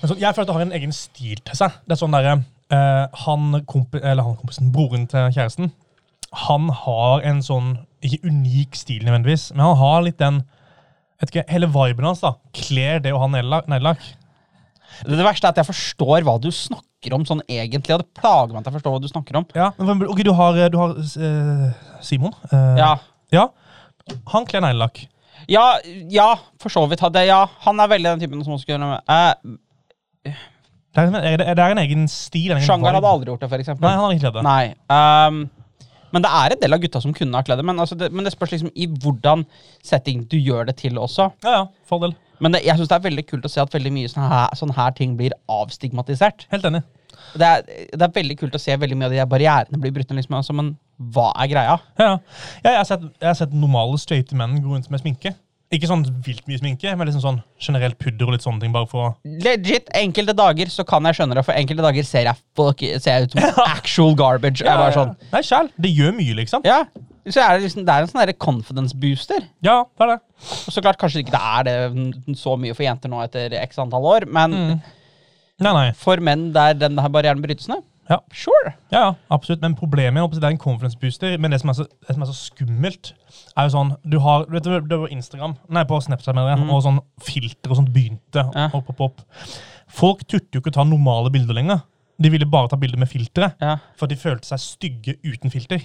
Men 0.00 0.10
så, 0.10 0.16
jeg 0.18 0.34
føler 0.34 0.44
at 0.44 0.50
det 0.50 0.56
har 0.58 0.64
en 0.66 0.76
egen 0.78 0.92
stil 0.96 1.40
til 1.44 1.58
seg. 1.58 1.76
Det 1.86 1.94
er 1.96 2.00
sånn 2.00 2.14
derre 2.16 2.36
eh, 2.38 3.04
han, 3.24 3.60
kompi, 3.70 4.00
eller 4.02 4.26
han 4.26 4.36
kompisen, 4.38 4.70
broren 4.74 5.06
til 5.10 5.30
kjæresten, 5.34 5.72
han 6.48 6.68
har 6.84 7.22
en 7.24 7.38
sånn 7.40 7.70
Ikke 8.04 8.28
unik 8.28 8.76
stil 8.76 9.00
nødvendigvis, 9.06 9.48
men 9.56 9.64
han 9.64 9.78
har 9.80 10.02
litt 10.04 10.18
den 10.20 10.42
vet 11.18 11.32
ikke, 11.32 11.46
Hele 11.50 11.66
viben 11.72 12.06
hans 12.06 12.20
da, 12.22 12.34
kler 12.54 13.00
det 13.02 13.10
å 13.16 13.18
ha 13.24 13.26
neglelakk. 13.32 14.04
Det, 15.08 15.16
verste 15.18 15.48
er 15.48 15.54
at 15.54 15.58
jeg 15.62 15.66
forstår 15.68 16.22
hva 16.26 16.36
du 16.42 16.48
snakker 16.54 17.14
om 17.16 17.24
sånn 17.26 17.40
egentlig, 17.50 17.96
og 17.96 18.02
det 18.04 18.12
plager 18.20 18.52
meg 18.54 18.60
at 18.62 18.68
jeg 18.70 18.76
forstår 18.78 18.94
hva 18.94 19.00
du 19.02 19.08
snakker 19.10 19.38
om. 19.40 19.46
Ja, 19.56 19.70
men 19.78 19.88
hvem- 19.90 20.06
ok, 20.12 20.22
du 20.26 20.32
har, 20.38 20.60
du 20.72 20.78
har 20.78 20.94
uh, 20.98 21.66
Simon. 22.04 22.34
Uh, 22.52 22.76
Ja, 22.78 22.92
ja. 23.34 23.48
Han 24.32 24.46
kler 24.48 24.62
neglelakk. 24.64 25.02
Ja, 25.48 25.64
ja 26.12 26.28
for 26.60 26.72
så 26.72 26.84
vidt. 26.90 27.00
hadde- 27.04 27.26
Ja, 27.26 27.44
han 27.64 27.80
er 27.80 27.88
veldig 27.88 28.14
den 28.14 28.20
typen 28.24 28.44
som 28.44 28.58
skal 28.60 28.76
gjøre 28.76 28.84
noe 28.86 29.00
eh, 29.08 30.34
Det 30.94 31.04
er, 31.04 31.14
er, 31.14 31.36
det, 31.54 31.62
er 31.62 31.70
en 31.74 31.78
egen 31.84 32.08
stil. 32.10 32.50
En 32.52 32.58
egen 32.58 32.84
hadde 32.84 33.06
aldri 33.12 33.30
gjort 33.30 33.44
det, 33.44 33.50
for 33.52 33.62
eksempel. 33.62 33.86
Nei, 33.86 33.94
han 33.94 34.04
har 34.04 34.14
ikke 34.16 34.24
kledd 34.26 34.38
det. 34.38 34.44
Nei. 34.46 34.74
ehm, 34.94 35.42
men 36.12 36.24
det 36.24 36.30
er 36.32 36.54
en 36.54 36.62
del 36.62 36.74
av 36.74 36.80
gutta 36.80 37.02
som 37.04 37.12
kunne 37.14 37.36
ha 37.36 37.44
kledd 37.44 37.60
det. 37.60 37.66
Men, 37.68 37.78
altså 37.84 37.98
det, 38.00 38.08
men 38.12 38.24
det 38.24 38.32
spørs 38.32 38.54
liksom 38.56 38.70
i 38.74 38.86
hvordan 38.88 39.44
setting 39.84 40.24
du 40.32 40.38
gjør 40.40 40.66
det 40.70 40.78
til 40.80 40.98
også. 40.98 41.28
Ja, 41.44 41.52
ja, 41.60 41.64
fordel. 41.88 42.16
Men 42.40 42.54
det, 42.54 42.62
jeg 42.66 42.78
syns 42.78 42.88
det 42.90 42.96
er 42.96 43.06
veldig 43.08 43.26
kult 43.28 43.46
å 43.46 43.50
se 43.52 43.60
at 43.62 43.74
veldig 43.74 43.92
mye 43.94 44.10
sånne 44.10 44.28
her, 44.32 44.56
sånne 44.58 44.76
her 44.78 44.94
ting 44.96 45.16
blir 45.18 45.34
avstigmatisert. 45.52 46.46
Helt 46.54 46.64
enig. 46.70 46.82
Det 47.38 47.46
er, 47.46 47.64
det 47.92 48.04
er 48.06 48.14
veldig 48.14 48.38
kult 48.40 48.56
å 48.56 48.62
se 48.62 48.76
veldig 48.78 48.96
mye 48.98 49.10
av 49.10 49.16
de 49.16 49.24
barrierene 49.36 49.80
blir 49.82 49.92
brutt 49.94 50.08
ned. 50.10 50.22
Liksom, 50.22 50.38
altså, 50.40 50.56
men 50.56 50.72
hva 50.98 51.28
er 51.38 51.50
greia? 51.50 51.76
Ja, 51.98 52.06
ja. 52.06 52.14
Ja, 52.64 52.70
jeg, 52.72 52.78
har 52.80 52.88
sett, 52.88 53.04
jeg 53.20 53.28
har 53.30 53.36
sett 53.38 53.52
normale 53.54 53.98
straighte 54.02 54.34
menn 54.38 54.58
gå 54.64 54.72
rundt 54.74 54.88
med 54.90 55.02
sminke. 55.02 55.34
Ikke 55.70 55.84
sånn 55.90 56.00
vilt 56.24 56.46
mye 56.48 56.56
sminke, 56.56 56.94
men 56.96 57.10
liksom 57.10 57.20
sånn 57.20 57.38
generelt 57.60 57.98
pudder 58.00 58.30
og 58.30 58.32
litt 58.32 58.44
sånne 58.46 58.62
ting. 58.62 58.72
bare 58.72 58.88
for. 58.88 59.18
Legit, 59.44 59.90
enkelte 60.00 60.32
dager 60.32 60.70
så 60.72 60.84
kan 60.88 61.04
jeg 61.04 61.18
skjønne 61.18 61.36
det, 61.36 61.44
for 61.44 61.52
enkelte 61.60 61.84
dager 61.84 62.06
ser 62.08 62.24
jeg, 62.30 62.40
folk, 62.56 62.80
ser 63.04 63.18
jeg 63.18 63.28
ut 63.28 63.36
som 63.36 63.60
actual 63.76 64.16
garbage. 64.16 64.64
Ja, 64.64 64.78
bare 64.80 64.94
sånn, 64.96 65.12
Nei, 65.34 65.42
sjæl. 65.44 65.68
Det 65.76 65.92
gjør 65.92 66.16
mye, 66.16 66.38
liksom. 66.40 66.64
ja, 66.64 66.78
så 67.28 67.42
er 67.44 67.58
det, 67.58 67.66
liksom, 67.66 67.84
det 67.84 67.92
er 67.98 68.06
en 68.06 68.08
sånn 68.14 68.32
confidence 68.40 68.96
booster. 68.96 69.44
Ja, 69.60 69.82
det 69.84 70.06
er 70.06 70.14
det. 70.14 70.18
Og 70.64 70.72
så 70.72 70.80
klart, 70.80 70.96
kanskje 71.02 71.20
ikke 71.26 71.36
det 71.36 71.42
er 71.52 71.68
det 71.68 72.38
så 72.40 72.56
mye 72.56 72.72
for 72.72 72.86
jenter 72.88 73.12
nå 73.12 73.20
etter 73.26 73.58
x 73.60 73.78
antall 73.84 74.08
år, 74.16 74.24
men 74.26 74.56
Mm. 74.58 74.78
Nei, 75.60 75.72
nei. 75.74 75.86
for 75.98 76.20
menn 76.22 76.52
der 76.54 76.76
den 76.78 76.96
her 77.02 77.10
barrieren 77.10 77.40
brytes 77.42 77.66
ned, 77.68 77.82
Ja. 78.08 78.16
Sure. 78.32 78.72
Ja, 78.90 79.00
ja, 79.02 79.14
absolutt. 79.30 79.60
Men 79.60 79.74
problemet 79.76 80.16
er 80.20 80.24
at 80.24 80.32
det 80.38 80.44
er 80.44 80.54
en 80.54 80.58
conference 80.58 80.96
booster. 80.98 81.34
Men 81.38 81.50
det 81.52 81.60
som 81.60 81.68
er 81.68 81.76
så, 81.76 81.84
det 82.06 82.14
som 82.16 82.22
er 82.24 82.30
så 82.30 82.36
skummelt, 82.38 83.10
er 83.56 83.66
jo 83.68 83.74
sånn 83.74 83.90
Du 84.08 84.18
har 84.24 84.46
du 84.46 84.52
vet, 84.56 84.64
du, 84.64 84.80
det 84.88 84.98
var 85.02 85.12
Instagram, 85.12 85.56
nei, 85.68 85.84
på 85.84 85.98
Snapchat 86.00 86.34
mener 86.34 86.54
jeg, 86.54 86.62
Mm. 86.64 86.70
og 86.72 86.82
sånn 86.86 87.00
filter 87.20 87.70
og 87.70 87.76
sånt 87.82 87.92
begynte 87.92 88.46
Ja. 88.54 88.70
opp, 88.72 88.88
opp, 88.94 89.00
opp. 89.00 89.20
Folk 89.88 90.24
turte 90.26 90.48
jo 90.56 90.60
ikke 90.60 90.70
å 90.72 90.78
ta 90.80 90.84
normale 90.84 91.30
bilder 91.30 91.54
lenger. 91.54 91.82
De 92.20 92.30
ville 92.30 92.46
bare 92.46 92.68
ta 92.68 92.76
bilder 92.76 92.98
med 92.98 93.08
filtre, 93.08 93.52
Ja. 93.60 93.76
for 93.96 94.06
de 94.08 94.16
følte 94.16 94.44
seg 94.44 94.58
stygge 94.58 95.18
uten 95.22 95.50
filter. 95.50 95.80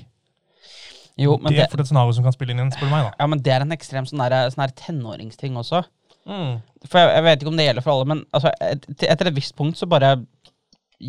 Jo, 1.18 1.38
men 1.38 1.52
det 1.52 1.60
det, 1.60 1.66
er 1.68 1.70
for 1.70 1.82
et 1.84 1.88
scenario 1.88 2.12
som 2.16 2.24
kan 2.24 2.34
spille 2.34 2.52
inn 2.56 2.58
igjen, 2.60 2.72
spør 2.74 2.88
du 2.90 2.94
meg. 2.96 3.04
da. 3.04 3.12
ja, 3.20 3.28
men 3.28 3.40
det 3.46 3.52
er 3.54 3.62
en 3.62 3.72
ekstrem 3.76 4.06
sånn 4.10 4.24
der, 4.24 4.50
sånn 4.50 4.64
der 4.66 4.74
tenåringsting 4.80 5.54
også. 5.60 5.84
Mm. 6.26 6.62
For 6.88 6.98
jeg, 7.00 7.10
jeg 7.18 7.24
vet 7.28 7.42
ikke 7.44 7.52
om 7.52 7.58
det 7.60 7.68
gjelder 7.68 7.84
for 7.86 7.92
alle, 7.94 8.06
men 8.10 8.24
altså, 8.34 8.52
et, 8.62 8.88
etter 9.04 9.28
et 9.30 9.36
visst 9.36 9.56
punkt 9.56 9.78
så 9.78 9.86
bare 9.92 10.16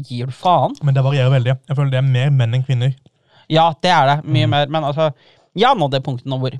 gir 0.08 0.30
du 0.30 0.36
faen. 0.36 0.74
Men 0.84 0.96
det 0.96 1.04
varierer 1.06 1.32
veldig. 1.32 1.56
Jeg 1.68 1.78
føler 1.78 1.92
det 1.94 2.00
er 2.00 2.08
mer 2.08 2.32
menn 2.34 2.56
enn 2.58 2.64
kvinner. 2.66 2.94
Ja, 3.52 3.68
det 3.84 3.92
er 3.92 4.08
det. 4.10 4.16
Mm. 4.24 4.32
Mye 4.36 4.50
mer. 4.54 4.72
Men 4.72 4.88
altså, 4.88 5.10
jeg 5.54 5.68
har 5.68 5.78
nådd 5.78 5.94
det 5.96 6.04
punktet 6.06 6.30
nå 6.30 6.40
hvor 6.42 6.56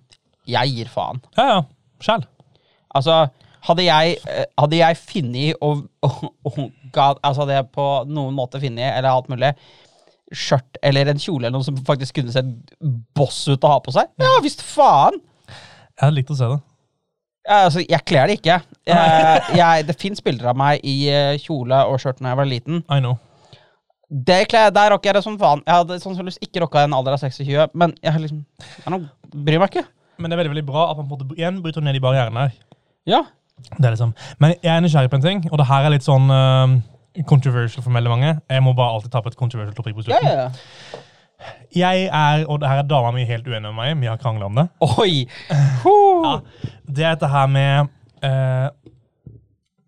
jeg 0.49 0.77
gir 0.77 0.91
faen. 0.93 1.23
Ja, 1.39 1.47
ja. 1.51 1.63
Sjæl. 2.05 2.27
Altså, 2.95 3.25
hadde 3.65 3.87
jeg, 3.87 4.19
eh, 4.29 4.45
hadde 4.61 4.79
jeg 4.79 5.01
funnet 5.01 5.65
og, 5.65 5.87
og, 6.05 6.27
og 6.45 6.59
God, 6.93 7.21
altså 7.25 7.45
hadde 7.45 7.57
jeg 7.59 7.71
på 7.75 7.87
noen 8.11 8.37
måte 8.37 8.61
funnet, 8.63 8.91
eller 8.93 9.11
alt 9.11 9.31
mulig, 9.33 9.55
skjørt 10.35 10.79
eller 10.83 11.11
en 11.11 11.21
kjole 11.21 11.47
eller 11.47 11.59
noe 11.59 11.67
som 11.67 11.79
faktisk 11.87 12.19
kunne 12.19 12.33
sett 12.35 12.49
boss 13.17 13.43
ut 13.49 13.65
å 13.65 13.73
ha 13.75 13.81
på 13.85 13.95
seg, 13.95 14.11
ja 14.21 14.37
visst 14.45 14.65
faen! 14.67 15.21
Jeg 15.49 16.03
hadde 16.03 16.17
likt 16.17 16.33
å 16.35 16.39
se 16.39 16.49
det. 16.51 16.61
Altså, 17.45 17.83
jeg 17.85 18.01
kler 18.09 18.31
det 18.31 18.39
ikke. 18.39 18.61
Jeg, 18.89 19.41
jeg, 19.59 19.85
det 19.89 19.97
fins 20.01 20.23
bilder 20.25 20.53
av 20.55 20.57
meg 20.57 20.81
i 20.81 20.95
eh, 21.13 21.35
kjole 21.43 21.83
og 21.91 21.99
skjørt 22.01 22.23
når 22.25 22.31
jeg 22.33 22.41
var 22.41 22.49
liten. 22.49 22.81
I 22.89 23.01
know. 23.03 23.19
Det 24.09 24.47
kler, 24.49 24.71
Der 24.71 24.93
rocker 24.93 25.11
jeg 25.11 25.19
det 25.19 25.25
som 25.27 25.37
faen. 25.41 25.63
Jeg 25.67 25.75
hadde 25.75 25.99
sannsynligvis 26.01 26.41
ikke 26.45 26.63
rocka 26.65 26.85
i 26.85 26.89
en 26.89 26.97
alder 26.97 27.17
av 27.17 27.21
26, 27.21 27.69
men 27.75 27.95
jeg 28.03 28.13
har 28.15 28.23
liksom 28.23 28.45
jeg 28.85 29.45
bryr 29.45 29.61
meg 29.61 29.73
ikke. 29.73 29.85
Men 30.19 30.31
det 30.31 30.37
er 30.37 30.43
veldig 30.45 30.55
veldig 30.55 30.67
bra 30.69 30.91
at 30.91 30.99
man 31.01 31.09
på 31.09 31.17
en 31.17 31.25
måte 31.25 31.39
igjen 31.41 31.61
bryter 31.63 31.85
ned 31.85 31.97
de 31.97 32.03
barrierene 32.05 32.47
her. 32.47 32.59
Ja. 33.11 33.25
Det 33.77 33.85
er 33.85 33.97
liksom. 33.97 34.15
Men 34.39 34.55
jeg 34.63 34.71
er 34.77 34.85
nysgjerrig 34.85 35.11
på 35.11 35.19
en 35.19 35.25
ting, 35.25 35.45
og 35.51 35.59
det 35.59 35.67
her 35.69 35.87
er 35.87 35.95
litt 35.95 36.07
sånn 36.07 36.31
uh, 36.31 36.77
controversial 37.29 37.85
for 37.85 37.95
veldig 37.95 38.13
mange. 38.13 38.37
Jeg 38.51 38.65
må 38.65 38.73
bare 38.77 38.97
alltid 38.97 39.13
ta 39.13 39.23
på 39.25 39.33
et 39.33 39.39
controversial 39.39 39.75
topic 39.77 39.97
på 39.99 40.07
Ja, 40.11 40.21
ja, 40.23 40.47
ja. 40.47 41.03
Jeg 41.75 42.05
er, 42.07 42.45
og 42.49 42.61
det 42.61 42.69
her 42.71 42.79
er 42.85 42.87
dama 42.89 43.11
mi 43.15 43.25
helt 43.27 43.47
uenig 43.49 43.63
med 43.63 43.75
meg, 43.75 43.97
vi 44.01 44.07
har 44.07 44.17
krangla 44.23 44.47
om 44.47 44.55
det. 44.55 44.69
Oi! 44.99 45.27
Ja, 46.25 46.39
det 46.89 47.05
er 47.05 47.15
dette 47.17 47.29
her 47.29 47.47
med 47.47 47.89
eh, 48.25 48.69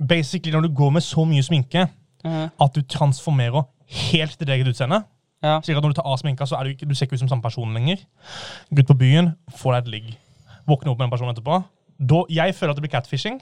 Basically, 0.08 0.52
når 0.52 0.60
du 0.66 0.74
går 0.76 0.90
med 0.90 1.00
så 1.06 1.24
mye 1.24 1.42
sminke 1.42 1.86
Mhm. 2.24 2.48
at 2.60 2.74
du 2.74 2.82
transformerer 2.82 3.62
helt 4.10 4.38
ditt 4.40 4.48
eget 4.48 4.66
utseende. 4.68 5.02
Ja. 5.42 5.60
Slik 5.62 5.76
at 5.76 5.82
når 5.84 5.92
du 5.92 5.94
tar 6.00 6.06
av 6.10 6.16
sminka, 6.18 6.44
så 6.46 6.56
er 6.58 6.64
du 6.64 6.70
ikke, 6.74 6.88
du 6.88 6.94
ser 6.94 7.06
ikke 7.06 7.14
ut 7.14 7.18
som 7.20 7.28
samme 7.28 7.42
person 7.42 7.72
lenger. 7.74 7.96
Gutt 8.74 8.86
på 8.88 8.96
byen, 8.98 9.28
få 9.56 9.72
deg 9.72 9.84
et 9.84 9.88
ligg. 9.92 10.16
Våkne 10.66 10.90
opp 10.90 10.98
med 10.98 11.06
en 11.06 11.10
person 11.12 11.28
etterpå. 11.30 11.60
Da, 12.00 12.22
jeg 12.30 12.54
føler 12.54 12.70
at 12.74 12.76
det 12.76 12.82
blir 12.82 12.90
catfishing. 13.00 13.38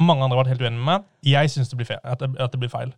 Mange 0.00 0.24
andre 0.24 0.36
har 0.38 0.44
vært 0.44 0.54
helt 0.56 0.62
uenige 0.62 0.78
med 0.80 0.86
meg. 0.86 1.04
Jeg 1.28 1.50
syns 1.50 1.68
det 1.68 1.76
blir 1.76 1.86
feil. 1.86 2.00
At 2.04 2.20
det, 2.20 2.30
at 2.40 2.52
det 2.54 2.60
blir 2.62 2.72
feil. 2.72 2.94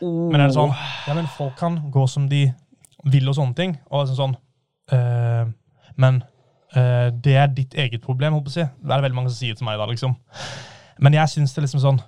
Men 0.00 0.40
er 0.40 0.46
det 0.48 0.56
sånn 0.56 0.72
Ja, 1.06 1.14
men 1.14 1.26
folk 1.36 1.56
kan 1.60 1.76
gå 1.92 2.06
som 2.08 2.28
de 2.30 2.46
vil 3.06 3.28
og 3.30 3.34
sånne 3.38 3.54
ting. 3.54 3.76
Og 3.90 4.08
sånn 4.08 4.16
sånn 4.18 4.36
eh, 4.92 5.46
Men 5.96 6.22
eh, 6.76 7.08
det 7.14 7.34
er 7.36 7.48
ditt 7.48 7.74
eget 7.74 8.02
problem, 8.04 8.34
å 8.34 8.44
si. 8.50 8.60
Det 8.62 8.90
er 8.90 8.96
det 9.00 9.04
veldig 9.08 9.16
mange 9.18 9.30
som 9.32 9.38
sier 9.40 9.54
til 9.58 9.66
meg 9.66 9.78
da, 9.78 9.86
liksom. 9.86 10.14
Men 11.00 11.12
jeg 11.14 11.28
syns 11.28 11.54
det 11.54 11.62
er 11.62 11.68
liksom 11.68 11.80
sånn 11.84 12.00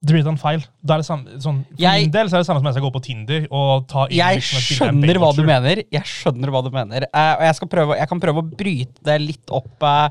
det 0.00 0.14
blir 0.14 0.24
en 0.30 0.38
feil. 0.40 0.62
Da 0.80 0.94
er 0.94 1.02
det 1.02 1.04
samme, 1.04 1.34
sånn, 1.44 1.58
for 1.68 1.76
Jeg- 1.82 2.04
min 2.06 2.10
del 2.10 2.28
så 2.30 2.36
er 2.38 2.40
det 2.40 2.46
samme 2.46 2.60
som 2.62 2.64
jeg 2.70 2.72
skal 2.78 2.84
gå 2.86 2.92
på 2.94 3.02
Tinder 3.04 3.42
og 3.52 3.86
ta 3.86 4.06
inn 4.06 4.16
Jeg 4.16 4.38
liksom 4.40 4.60
skjønner 4.78 5.18
hva 5.20 5.28
du 5.36 5.42
mener. 5.44 5.82
Jeg 5.92 6.02
skjønner 6.08 6.48
hva 6.54 6.62
du 6.64 6.70
mener. 6.72 7.04
Uh, 7.12 7.34
og 7.36 7.42
jeg, 7.44 7.68
prøve, 7.68 7.96
jeg 7.98 8.08
kan 8.08 8.20
prøve 8.22 8.40
å 8.40 8.48
bryte 8.56 9.04
det 9.04 9.20
litt 9.20 9.50
opp. 9.52 9.68
Uh, 9.84 10.08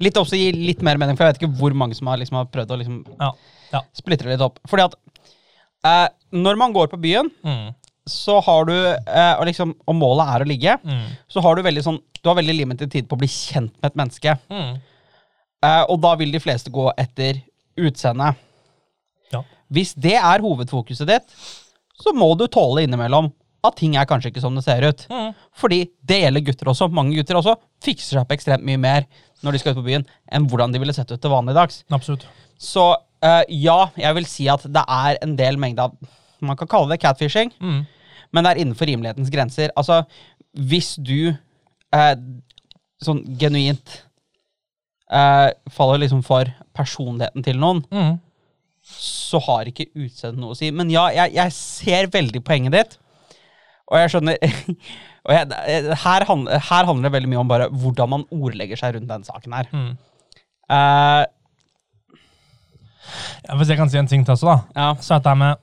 litt 0.00 0.16
opp 0.16 0.26
så 0.30 0.38
gi 0.40 0.48
litt 0.56 0.80
mer 0.80 0.96
mening, 0.96 1.14
for 1.14 1.26
jeg 1.26 1.34
vet 1.34 1.42
ikke 1.42 1.58
hvor 1.60 1.74
mange 1.76 1.94
som 1.94 2.06
har, 2.08 2.16
liksom, 2.16 2.38
har 2.40 2.46
prøvd 2.46 2.72
å 2.72 2.78
liksom, 2.80 3.04
Ja. 3.20 3.30
ja. 3.74 3.82
splitte 3.92 4.24
det 4.24 4.32
litt 4.38 4.46
opp. 4.48 4.58
Fordi 4.66 4.86
at 4.88 4.96
uh, 5.84 6.08
når 6.32 6.56
man 6.56 6.72
går 6.72 6.88
på 6.88 6.96
byen, 7.04 7.28
Mm, 7.44 7.74
så 8.10 8.38
har 8.44 8.68
du 8.68 8.74
eh, 8.74 9.44
liksom, 9.48 9.74
og 9.88 9.96
målet 9.98 10.32
er 10.34 10.44
å 10.44 10.48
ligge, 10.48 10.74
mm, 10.84 11.06
så 11.30 11.42
har 11.44 11.56
du 11.58 11.62
veldig 11.66 11.84
sånn 11.84 11.98
Du 12.22 12.28
har 12.30 12.34
veldig 12.38 12.54
limited 12.58 12.90
tid 12.90 13.06
på 13.08 13.14
å 13.14 13.20
bli 13.20 13.28
kjent 13.30 13.72
med 13.78 13.90
et 13.92 13.98
menneske. 14.00 14.36
mm. 14.50 14.78
Eh, 15.64 15.82
og 15.90 15.96
da 16.02 16.12
vil 16.18 16.30
de 16.30 16.38
fleste 16.38 16.70
gå 16.70 16.84
etter 16.98 17.40
utseendet. 17.78 18.36
Ja. 19.34 19.40
Hvis 19.74 19.90
det 19.98 20.14
er 20.14 20.42
hovedfokuset 20.44 21.08
ditt, 21.10 21.32
så 21.98 22.12
må 22.14 22.28
du 22.38 22.44
tåle 22.46 22.84
innimellom 22.86 23.32
at 23.66 23.74
ting 23.80 23.96
er 23.98 24.06
kanskje 24.06 24.30
ikke 24.30 24.42
som 24.44 24.54
det 24.54 24.62
ser 24.62 24.86
ut. 24.86 25.02
Mm. 25.10 25.32
Fordi 25.58 25.80
det 26.06 26.20
gjelder 26.22 26.44
gutter 26.46 26.70
også. 26.70 26.86
Mange 26.94 27.16
gutter 27.18 27.40
også 27.40 27.56
fikser 27.82 28.12
seg 28.16 28.22
opp 28.22 28.34
ekstremt 28.36 28.62
mye 28.66 28.78
mer 28.78 29.08
når 29.42 29.54
de 29.56 29.58
skal 29.62 29.74
ut 29.74 29.80
på 29.80 29.86
byen, 29.88 30.06
enn 30.30 30.46
hvordan 30.50 30.72
de 30.74 30.78
ville 30.82 30.94
sett 30.94 31.10
ut 31.10 31.18
til 31.22 31.30
vanlig 31.34 31.56
dags. 31.58 31.80
Absolutt. 31.90 32.28
Så 32.58 32.86
eh, 33.22 33.42
ja, 33.58 33.80
jeg 33.98 34.14
vil 34.18 34.26
si 34.30 34.46
at 34.50 34.62
det 34.66 34.82
er 34.86 35.18
en 35.26 35.34
del 35.38 35.58
mengde 35.58 35.88
av 35.90 35.98
Man 36.38 36.54
kan 36.54 36.68
kalle 36.70 36.92
det 36.94 37.00
catfishing, 37.02 37.50
Mm. 37.58 37.80
Men 38.32 38.44
det 38.44 38.50
er 38.52 38.60
innenfor 38.64 38.88
rimelighetens 38.90 39.30
grenser. 39.32 39.72
Altså, 39.78 40.02
hvis 40.68 40.94
du 41.00 41.30
eh, 41.94 42.14
sånn 43.04 43.22
genuint 43.40 44.02
eh, 45.12 45.50
faller 45.72 46.02
liksom 46.04 46.22
for 46.26 46.50
personligheten 46.76 47.44
til 47.46 47.60
noen, 47.60 47.84
Mm. 47.92 48.16
så 48.88 49.40
har 49.44 49.68
ikke 49.68 49.88
utseendet 49.94 50.40
noe 50.40 50.54
å 50.54 50.56
si. 50.58 50.70
Men 50.72 50.90
ja, 50.92 51.08
jeg, 51.12 51.34
jeg 51.36 51.52
ser 51.56 52.06
veldig 52.12 52.40
poenget 52.44 52.72
ditt. 52.76 52.98
Og 53.88 53.98
jeg 54.00 54.12
skjønner 54.12 54.36
og 55.28 55.32
jeg, 55.34 55.96
her, 56.04 56.24
handler, 56.28 56.60
her 56.70 56.88
handler 56.88 57.08
det 57.08 57.14
veldig 57.16 57.30
mye 57.32 57.40
om 57.42 57.48
bare 57.50 57.66
hvordan 57.72 58.12
man 58.14 58.24
ordlegger 58.32 58.80
seg 58.80 58.96
rundt 58.96 59.08
den 59.10 59.24
saken 59.28 59.56
her. 59.56 59.68
Mm. 59.72 59.90
Eh, 60.68 61.24
Ja, 63.46 63.56
hvis 63.58 63.70
jeg 63.72 63.78
kan 63.80 63.90
si 63.90 63.98
en 64.00 64.08
ting 64.10 64.24
til 64.26 64.34
også, 64.34 64.46
da. 64.48 64.56
ja. 64.76 64.88
Så 65.00 65.18
dette 65.18 65.34
med 65.38 65.56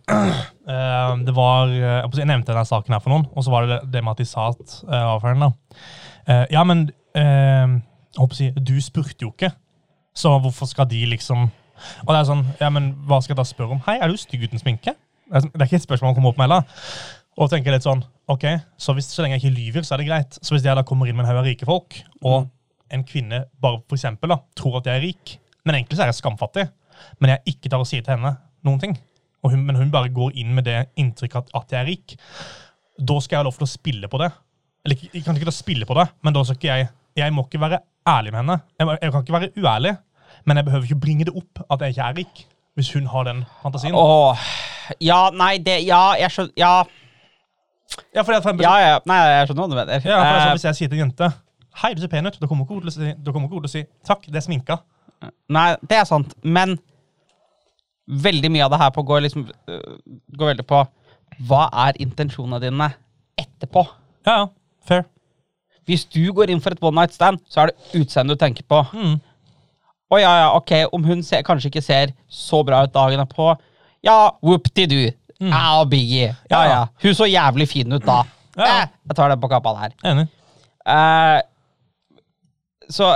uh, 0.68 1.12
Det 1.28 1.36
var 1.38 1.70
eh, 1.70 2.20
Jeg 2.20 2.30
nevnte 2.30 2.54
denne 2.54 2.66
saken 2.66 2.96
her 2.96 3.04
for 3.04 3.14
noen, 3.14 3.28
og 3.36 3.46
så 3.46 3.54
var 3.54 3.68
det 3.70 3.80
det 3.94 4.02
med 4.04 4.16
at 4.16 4.24
de 4.24 4.28
sa 4.30 4.48
at 4.54 4.80
uh, 4.88 4.96
avføren, 5.16 5.44
da. 5.46 5.52
Uh, 6.26 6.46
ja, 6.54 6.64
men 6.66 6.88
eh, 7.14 7.76
jeg 8.16 8.22
håper 8.22 8.34
å 8.34 8.40
si, 8.40 8.50
du 8.56 8.74
spurte 8.82 9.28
jo 9.28 9.34
ikke, 9.34 9.52
så 10.16 10.32
hvorfor 10.40 10.70
skal 10.72 10.88
de 10.90 11.02
liksom 11.12 11.44
Og 11.46 12.10
det 12.14 12.18
er 12.22 12.28
sånn 12.30 12.46
Ja, 12.62 12.70
men 12.72 12.94
hva 13.06 13.18
skal 13.22 13.34
jeg 13.36 13.42
da 13.42 13.46
spørre 13.50 13.76
om? 13.76 13.82
Hei, 13.86 13.98
er 14.00 14.08
du 14.10 14.16
stygg 14.18 14.46
uten 14.48 14.62
sminke? 14.62 14.94
Det 14.96 15.36
er, 15.36 15.44
sånn- 15.44 15.66
ikke 15.66 15.76
et 15.82 15.84
spørsmål 15.86 16.14
man 16.14 16.16
kommer 16.18 16.32
opp 16.32 16.40
med 16.40 16.48
heller. 16.48 16.84
Og 17.36 17.50
tenker 17.52 17.76
litt 17.76 17.84
sånn 17.86 18.04
Ok, 18.32 18.46
så, 18.80 18.96
hvis, 18.96 19.10
så 19.12 19.22
lenge 19.22 19.36
jeg 19.38 19.44
ikke 19.44 19.58
lyver, 19.60 19.84
så 19.86 19.94
er 19.98 20.02
det 20.02 20.08
greit. 20.08 20.38
Så 20.42 20.56
hvis 20.56 20.64
jeg 20.66 20.74
da 20.80 20.82
kommer 20.88 21.06
inn 21.12 21.18
med 21.18 21.26
en 21.28 21.30
haug 21.34 21.42
av 21.44 21.46
rike 21.46 21.68
folk, 21.68 22.00
og 22.26 22.48
en 22.96 23.04
kvinne 23.06 23.44
bare 23.62 23.82
for 23.84 24.00
eksempel 24.00 24.32
da, 24.34 24.40
tror 24.58 24.80
at 24.80 24.88
jeg 24.90 24.98
er 24.98 25.04
rik, 25.04 25.34
men 25.68 25.78
egentlig 25.78 26.00
så 26.00 26.06
er 26.06 26.10
jeg 26.10 26.18
skamfattig, 26.24 26.64
men 27.20 27.36
jeg 27.36 27.56
ikke 27.56 27.72
tar 27.72 27.84
og 27.84 27.90
sier 27.90 28.04
til 28.06 28.16
henne 28.16 28.36
noen 28.66 28.82
ting, 28.82 28.96
hun, 29.46 29.62
men 29.68 29.78
hun 29.78 29.92
bare 29.94 30.10
går 30.10 30.34
inn 30.42 30.56
med 30.58 30.66
det 30.66 30.88
inntrykket 30.98 31.38
at, 31.38 31.52
at 31.60 31.74
jeg 31.76 31.82
er 31.84 31.90
rik, 31.92 32.16
da 32.98 33.20
skal 33.22 33.38
jeg 33.38 33.44
ha 33.44 33.48
lov 33.50 33.58
til 33.60 33.68
å 33.68 33.70
spille 33.70 34.10
på 34.10 34.18
det. 34.22 34.32
Eller 34.86 35.04
jeg 35.14 35.24
kan 35.26 35.38
ikke 35.38 35.54
spille 35.54 35.86
på 35.90 35.98
det, 35.98 36.08
men 36.26 36.34
da 36.36 36.44
skal 36.46 36.58
ikke 36.60 36.72
jeg 36.72 36.90
Jeg 37.16 37.32
må 37.32 37.46
ikke 37.46 37.62
være 37.62 37.78
ærlig 38.12 38.32
med 38.34 38.42
henne. 38.42 38.56
Jeg, 38.80 38.98
jeg 39.02 39.12
kan 39.14 39.22
ikke 39.24 39.34
være 39.34 39.50
uærlig, 39.56 39.94
men 40.46 40.58
jeg 40.60 40.66
behøver 40.68 40.84
ikke 40.90 41.00
bringe 41.00 41.26
det 41.30 41.34
opp 41.40 41.62
at 41.72 41.82
jeg 41.86 41.94
ikke 41.96 42.08
er 42.10 42.18
rik, 42.18 42.42
hvis 42.76 42.90
hun 42.94 43.06
har 43.08 43.24
den 43.24 43.46
fantasien. 43.62 43.96
Åh, 43.96 44.42
ja, 45.02 45.30
nei, 45.32 45.54
det 45.64 45.78
Ja, 45.88 46.02
jeg 46.20 46.34
skjønner 46.36 46.52
Ja, 46.60 46.74
Ja, 48.16 48.24
for 48.26 48.34
eksempel, 48.36 48.66
ja, 48.66 48.74
ja 48.82 48.98
nei, 49.08 49.18
jeg 49.32 49.48
skjønner 49.48 49.64
hva 49.64 49.70
du 49.72 49.78
mener. 49.78 50.02
Ja, 50.04 50.18
for 50.20 50.36
Eh, 50.36 50.42
sånn, 50.44 50.58
Hvis 50.58 50.68
jeg 50.68 50.76
sier 50.82 50.90
til 50.92 51.00
en 51.00 51.06
jente 51.06 51.32
Hei, 51.82 51.94
du 51.94 52.02
ser 52.04 52.12
pen 52.12 52.28
ut, 52.28 52.38
da 52.40 52.48
kommer 52.48 52.66
ikke 52.68 52.78
hun 52.78 52.84
til 52.84 53.70
å 53.70 53.74
si 53.74 53.84
takk, 54.08 54.28
det 54.32 54.40
er 54.40 54.44
sminka. 54.46 54.78
Nei, 55.50 55.76
det 55.90 55.98
er 56.00 56.08
sant, 56.10 56.34
men 56.44 56.78
veldig 58.06 58.52
mye 58.54 58.66
av 58.68 58.74
det 58.76 58.80
her 58.84 58.92
på 58.94 59.04
går 59.08 59.24
liksom 59.26 59.48
øh, 59.50 59.98
går 60.38 60.52
veldig 60.54 60.66
på 60.70 60.84
hva 61.50 61.66
er 61.88 61.98
intensjonene 62.00 62.60
dine 62.64 62.92
etterpå? 63.42 63.82
Ja, 64.28 64.36
ja, 64.44 64.46
fair. 64.88 65.04
Hvis 65.86 66.06
du 66.10 66.22
går 66.34 66.50
inn 66.54 66.62
for 66.64 66.74
et 66.74 66.82
one 66.82 66.96
night 67.02 67.14
stand, 67.14 67.42
så 67.52 67.62
er 67.66 67.72
det 67.72 68.00
utseendet 68.02 68.38
du 68.38 68.42
tenker 68.42 68.66
på. 68.70 68.80
Mm. 68.94 69.18
Å 70.14 70.20
ja, 70.22 70.32
ja, 70.44 70.48
ok, 70.56 70.72
om 70.96 71.04
hun 71.06 71.22
ser, 71.26 71.44
kanskje 71.46 71.70
ikke 71.72 71.84
ser 71.86 72.14
så 72.32 72.62
bra 72.66 72.84
ut 72.86 72.94
dagen 72.94 73.22
på 73.30 73.52
ja, 74.06 74.16
whoop-de-doo. 74.46 75.12
Ja, 75.42 75.84
Biggie. 75.90 76.30
Ja, 76.50 76.62
Ja. 76.62 76.70
ja. 76.72 76.82
Hun 77.04 77.16
så 77.18 77.26
jævlig 77.28 77.68
fin 77.70 77.92
ut 77.92 78.06
da. 78.06 78.22
Ja. 78.56 78.66
Eh, 78.66 78.88
jeg 79.10 79.18
tar 79.18 79.34
det 79.34 79.40
på 79.42 79.50
kappa 79.52 79.74
der. 79.82 79.96
Enig. 80.12 80.28
Eh, 80.88 81.42
så 82.94 83.10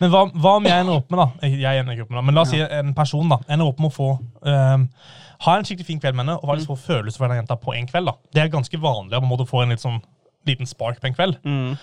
Men 0.00 0.12
hva, 0.12 0.22
hva 0.32 0.52
om 0.56 0.68
jeg 0.68 0.82
ender 0.82 0.96
opp 0.96 1.10
med, 1.12 1.20
da 1.20 1.48
Jeg 1.48 1.80
ender 1.80 1.96
ikke 1.96 2.06
opp 2.06 2.12
med 2.12 2.18
da, 2.20 2.26
men 2.28 2.38
la 2.38 2.44
oss 2.46 2.52
si 2.54 2.60
en 2.60 2.94
person 2.96 3.28
da 3.28 3.40
ender 3.48 3.68
opp 3.68 3.82
med 3.82 3.90
å 3.90 3.94
få 3.94 4.10
um, 4.16 4.86
ha 5.44 5.56
en 5.56 5.64
skikkelig 5.64 5.86
fin 5.88 6.00
kveld 6.00 6.16
med 6.16 6.24
henne 6.26 6.36
og 6.38 6.48
faktisk 6.50 6.72
få 6.72 6.78
følelser 6.84 7.22
for 7.22 7.32
den 7.32 7.40
jenta 7.40 7.56
på 7.56 7.74
en 7.76 7.88
kveld. 7.88 8.10
da. 8.10 8.14
Det 8.32 8.42
er 8.42 8.52
ganske 8.52 8.80
vanlig 8.80 9.16
å 9.20 9.48
få 9.48 9.62
en 9.64 9.74
litt 9.74 9.82
sånn 9.82 10.00
liten 10.48 10.68
spark 10.68 11.00
på 11.00 11.08
en 11.08 11.16
kveld. 11.16 11.38
mm, 11.44 11.76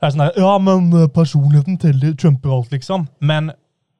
Det 0.00 0.06
er 0.06 0.14
sånn 0.14 0.24
der, 0.24 0.38
Ja, 0.40 0.58
men 0.58 0.92
eh, 0.92 1.08
personligheten 1.08 1.78
teller, 1.80 2.14
trumper 2.14 2.52
alt, 2.52 2.72
liksom. 2.72 3.06
Men 3.20 3.52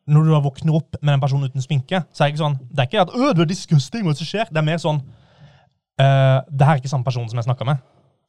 når 0.06 0.24
du 0.24 0.30
våkner 0.48 0.76
opp 0.76 0.96
med 1.00 1.14
en 1.14 1.20
person 1.20 1.44
uten 1.44 1.62
sminke, 1.62 2.02
så 2.12 2.24
er 2.24 2.28
det 2.28 2.34
ikke 2.34 2.44
sånn 2.44 2.58
Det 2.68 2.80
er 2.80 2.88
ikke 2.90 3.02
at 3.02 3.12
'Å, 3.14 3.34
du 3.34 3.42
er 3.42 3.46
disgusting, 3.46 4.02
hva 4.02 4.10
er 4.10 4.16
det 4.16 4.24
som 4.24 4.30
skjer?' 4.32 4.50
Det 4.50 4.58
er 4.58 4.66
mer 4.66 4.80
sånn 4.82 5.02
eh, 6.00 6.40
det 6.50 6.66
her 6.66 6.74
er 6.74 6.80
ikke 6.80 6.88
samme 6.92 7.04
person 7.04 7.28
som 7.28 7.38
jeg 7.38 7.44
snakka 7.44 7.64
med. 7.64 7.78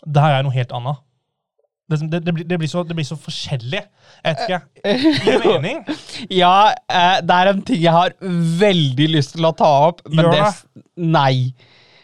Det 0.05 0.21
her 0.21 0.39
er 0.39 0.43
noe 0.43 0.53
helt 0.53 0.71
annet. 0.71 0.97
Det, 1.91 1.99
det, 2.09 2.19
det, 2.25 2.33
blir, 2.33 2.45
det, 2.47 2.57
blir 2.61 2.69
så, 2.71 2.81
det 2.87 2.95
blir 2.95 3.05
så 3.05 3.17
forskjellig. 3.19 3.81
Jeg 4.23 4.35
vet 4.37 4.43
ikke. 4.45 4.59
Gir 5.25 5.41
det 5.43 5.51
mening? 5.57 5.81
Ja, 6.31 6.71
eh, 6.87 7.17
det 7.27 7.37
er 7.37 7.51
en 7.51 7.61
ting 7.67 7.81
jeg 7.83 7.93
har 7.93 8.15
veldig 8.61 9.07
lyst 9.17 9.35
til 9.35 9.45
å 9.49 9.51
ta 9.57 9.69
opp, 9.89 9.99
men 10.07 10.29
Gjør 10.29 10.37
det. 10.37 10.83
Nei. 11.03 11.35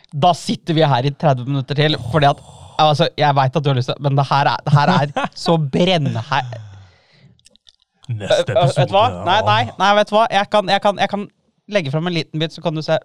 Da 0.10 0.34
sitter 0.36 0.76
vi 0.76 0.84
her 0.90 1.06
i 1.08 1.14
30 1.16 1.48
minutter 1.48 1.78
til, 1.80 2.00
fordi 2.12 2.32
at 2.34 2.48
Altså, 2.80 3.10
jeg 3.20 3.36
veit 3.36 3.56
at 3.60 3.64
du 3.64 3.68
har 3.68 3.76
lyst 3.76 3.90
til 3.92 3.98
men 4.06 4.16
det 4.16 4.24
her 4.30 4.48
er, 4.48 4.62
det 4.64 4.72
her 4.72 4.92
er 4.94 5.10
så 5.36 5.58
brennhe... 5.60 6.22
Neste 8.10 8.54
episode. 8.56 8.78
Vet 8.80 8.90
du 8.90 8.96
hva? 8.96 9.02
Nei, 9.28 9.40
nei, 9.46 9.60
nei, 9.82 9.90
vet 10.00 10.10
du 10.10 10.16
hva? 10.16 10.22
Jeg 10.32 10.48
kan, 10.54 10.70
jeg 10.72 10.82
kan, 10.86 11.02
jeg 11.04 11.12
kan 11.12 11.26
legge 11.76 11.92
fram 11.94 12.08
en 12.10 12.16
liten 12.16 12.40
bit, 12.42 12.56
så 12.56 12.64
kan 12.64 12.74
du 12.78 12.82
se. 12.86 12.96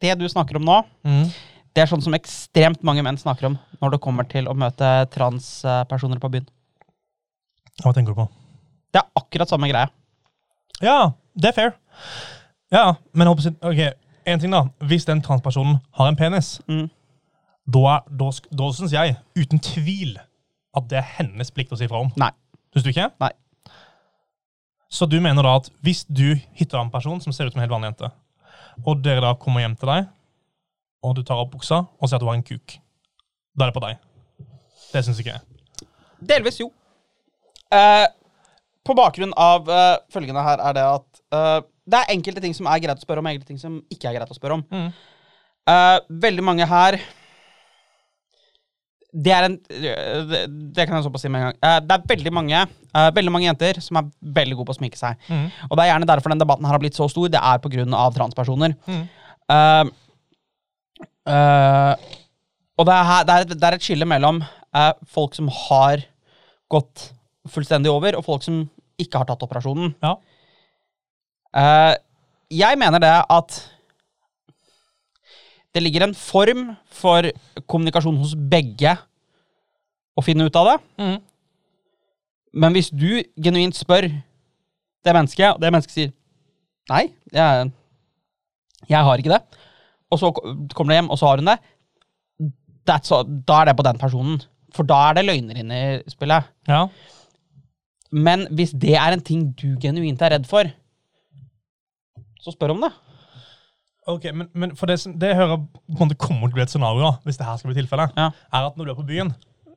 Det 0.00 0.16
du 0.18 0.24
snakker 0.32 0.56
om 0.58 0.64
nå, 0.66 0.78
Mm. 1.06 1.26
Det 1.74 1.82
er 1.84 1.90
sånn 1.90 2.02
som 2.02 2.14
ekstremt 2.16 2.82
mange 2.86 3.02
menn 3.06 3.18
snakker 3.20 3.46
om 3.50 3.58
når 3.80 3.94
det 3.94 4.00
kommer 4.04 4.26
til 4.28 4.48
å 4.50 4.54
møte 4.58 4.88
transpersoner 5.14 6.20
på 6.22 6.30
byen. 6.34 6.48
Hva 7.84 7.92
tenker 7.96 8.12
du 8.12 8.18
på? 8.20 8.26
Det 8.92 9.00
er 9.02 9.10
akkurat 9.20 9.48
samme 9.52 9.68
greie. 9.70 9.88
Ja, 10.82 11.12
det 11.38 11.52
er 11.52 11.56
fair. 11.56 11.74
Ja, 12.74 12.94
men 13.14 13.30
ok, 13.30 13.80
en 14.26 14.40
ting 14.42 14.50
da. 14.54 14.64
Hvis 14.86 15.06
den 15.08 15.22
transpersonen 15.22 15.78
har 15.98 16.08
en 16.10 16.16
penis, 16.18 16.60
Mm. 16.68 16.88
da, 17.70 18.00
da, 18.10 18.30
da 18.50 18.70
syns 18.74 18.92
jeg 18.92 19.16
uten 19.38 19.60
tvil 19.62 20.16
at 20.76 20.88
det 20.90 20.98
er 20.98 21.08
hennes 21.18 21.50
plikt 21.50 21.72
å 21.72 21.78
si 21.78 21.86
fra 21.90 22.00
om. 22.02 22.10
Nei. 22.16 22.30
Syns 22.74 22.84
du 22.86 22.90
ikke? 22.90 23.10
Nei. 23.20 23.30
Så 24.90 25.06
du 25.06 25.20
mener 25.22 25.42
da 25.46 25.56
at 25.60 25.68
hvis 25.86 26.04
du 26.10 26.34
hitter 26.58 26.80
en 26.80 26.90
person 26.90 27.20
som 27.22 27.32
ser 27.32 27.46
ut 27.46 27.52
som 27.54 27.60
en 27.60 27.64
helt 27.66 27.72
vanlig 27.74 27.92
jente, 27.92 28.10
og 28.86 29.02
dere 29.04 29.20
da 29.22 29.34
kommer 29.38 29.62
hjem 29.62 29.76
til 29.78 29.90
deg, 29.90 30.08
og 31.02 31.16
du 31.16 31.22
tar 31.26 31.40
opp 31.40 31.52
buksa 31.54 31.82
og 31.98 32.08
ser 32.08 32.18
at 32.18 32.24
du 32.24 32.28
har 32.28 32.38
en 32.38 32.46
kuk, 32.46 32.76
da 33.56 33.66
er 33.66 33.72
det 33.72 33.76
på 33.76 33.84
deg? 33.84 34.00
Det 34.90 35.04
syns 35.06 35.20
ikke 35.22 35.36
jeg. 35.36 35.88
Delvis, 36.30 36.60
jo. 36.60 36.70
Eh, 37.72 38.06
på 38.86 38.96
bakgrunn 38.98 39.32
av 39.38 39.68
eh, 39.70 39.96
følgende 40.12 40.42
her 40.44 40.62
er 40.66 40.76
det 40.76 40.86
at 40.88 41.22
eh, 41.36 41.60
det 41.90 42.00
er 42.00 42.12
enkelte 42.14 42.42
ting 42.44 42.54
som 42.56 42.68
er 42.70 42.82
greit 42.82 43.00
å 43.00 43.04
spørre 43.06 43.22
om, 43.22 43.28
og 43.28 43.32
enkelte 43.32 43.52
ting 43.52 43.62
som 43.62 43.78
ikke 43.92 44.10
er 44.10 44.18
greit 44.18 44.30
å 44.32 44.36
spørre 44.36 44.58
om. 44.58 44.66
Mm. 44.70 44.90
Eh, 45.70 45.96
veldig 46.24 46.42
mange 46.42 46.66
her 46.66 46.96
Det 49.12 49.32
er 49.34 49.44
en 49.44 49.56
det, 49.68 50.38
det 50.72 50.86
kan 50.88 50.96
jeg 50.96 51.04
såpass 51.04 51.24
si 51.26 51.30
med 51.30 51.42
en 51.42 51.48
gang. 51.50 51.58
Eh, 51.66 51.78
det 51.84 51.96
er 51.96 52.06
veldig 52.08 52.32
mange 52.32 52.60
eh, 52.62 53.08
Veldig 53.14 53.32
mange 53.34 53.46
jenter 53.46 53.80
som 53.84 53.98
er 54.00 54.08
veldig 54.40 54.56
gode 54.58 54.70
på 54.70 54.76
å 54.76 54.78
sminke 54.78 54.98
seg. 54.98 55.18
Mm. 55.28 55.48
Og 55.68 55.74
det 55.76 55.84
er 55.84 55.90
gjerne 55.92 56.08
derfor 56.10 56.32
den 56.32 56.42
debatten 56.42 56.66
her 56.66 56.76
har 56.76 56.82
blitt 56.82 56.98
så 56.98 57.08
stor. 57.10 57.28
Det 57.30 57.40
er 57.40 57.96
av 58.00 58.14
transpersoner. 58.16 58.76
Mm. 58.86 59.02
Eh, 61.30 62.10
og 62.80 62.86
det 62.88 62.94
er, 62.94 63.06
her, 63.06 63.24
det, 63.28 63.34
er 63.34 63.44
et, 63.44 63.54
det 63.54 63.68
er 63.68 63.76
et 63.76 63.84
skille 63.84 64.08
mellom 64.08 64.40
uh, 64.40 64.92
folk 65.04 65.34
som 65.36 65.50
har 65.52 66.00
gått 66.72 67.10
fullstendig 67.50 67.90
over, 67.92 68.16
og 68.16 68.24
folk 68.24 68.44
som 68.46 68.62
ikke 69.00 69.20
har 69.20 69.28
tatt 69.28 69.44
operasjonen. 69.44 69.92
Ja. 70.00 70.14
Uh, 71.50 71.92
jeg 72.50 72.78
mener 72.80 73.02
det 73.02 73.12
at 73.12 73.58
det 75.74 75.82
ligger 75.84 76.08
en 76.08 76.16
form 76.16 76.70
for 76.90 77.28
kommunikasjon 77.70 78.18
hos 78.18 78.32
begge 78.34 78.96
å 80.18 80.24
finne 80.24 80.48
ut 80.48 80.56
av 80.58 80.72
det. 80.72 80.78
Mm. 81.02 81.18
Men 82.64 82.74
hvis 82.74 82.90
du 82.90 83.20
genuint 83.38 83.76
spør 83.78 84.08
det 84.08 85.14
mennesket, 85.14 85.52
og 85.52 85.60
det 85.62 85.70
mennesket 85.70 85.96
sier 85.98 86.16
Nei, 86.90 87.04
jeg, 87.30 87.68
jeg 88.90 89.06
har 89.06 89.20
ikke 89.20 89.30
det. 89.30 89.59
Og 90.10 90.18
så 90.18 90.30
kommer 90.74 90.90
det 90.94 91.00
hjem, 91.00 91.10
og 91.14 91.18
så 91.20 91.28
har 91.30 91.40
hun 91.42 91.50
det. 91.52 91.58
That's 92.88 93.12
all, 93.14 93.26
da 93.46 93.60
er 93.62 93.70
det 93.70 93.76
på 93.78 93.84
den 93.86 93.98
personen. 94.00 94.40
For 94.74 94.86
da 94.86 94.96
er 95.10 95.18
det 95.18 95.26
løgner 95.28 95.58
inne 95.62 95.78
i 95.78 96.10
spillet. 96.10 96.46
Ja. 96.70 96.84
Men 98.10 98.46
hvis 98.58 98.72
det 98.74 98.96
er 98.98 99.14
en 99.14 99.22
ting 99.22 99.44
du 99.58 99.76
genuint 99.82 100.22
er 100.22 100.32
redd 100.34 100.46
for, 100.50 100.66
så 102.40 102.54
spør 102.54 102.72
om 102.74 102.82
det. 102.86 102.90
Ok, 104.10 104.24
men, 104.34 104.48
men 104.56 104.72
for 104.78 104.90
det, 104.90 104.96
det 105.20 105.28
jeg 105.30 105.36
hører 105.38 105.60
på 105.60 106.06
en 106.06 106.14
kommer 106.18 106.48
til 106.48 106.54
å 106.54 106.56
bli 106.56 106.64
et 106.64 106.72
scenario, 106.72 107.04
da, 107.04 107.12
hvis 107.28 107.38
det 107.38 107.46
her 107.46 107.58
skal 107.60 107.70
bli 107.70 107.78
tilfellet, 107.82 108.16
Ja. 108.18 108.30
er 108.50 108.66
at 108.70 108.78
når 108.80 108.88
du 108.88 108.92
er 108.94 108.98
på 108.98 109.06
byen, 109.10 109.30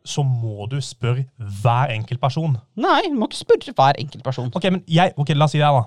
så 0.07 0.23
må 0.25 0.65
du 0.71 0.79
spørre 0.83 1.25
hver 1.61 1.91
enkelt 1.93 2.21
person. 2.23 2.55
Nei, 2.79 3.01
du 3.11 3.17
må 3.19 3.27
ikke 3.29 3.43
spørre 3.43 3.75
hver 3.77 3.99
enkelt 4.01 4.23
person. 4.25 4.49
Ok, 4.55 4.65
men 4.71 4.81
jeg, 4.87 5.13
ok, 5.19 5.35
la 5.37 5.45
oss 5.45 5.53
si 5.53 5.59
det, 5.61 5.67
her 5.67 5.77
da. 5.77 5.83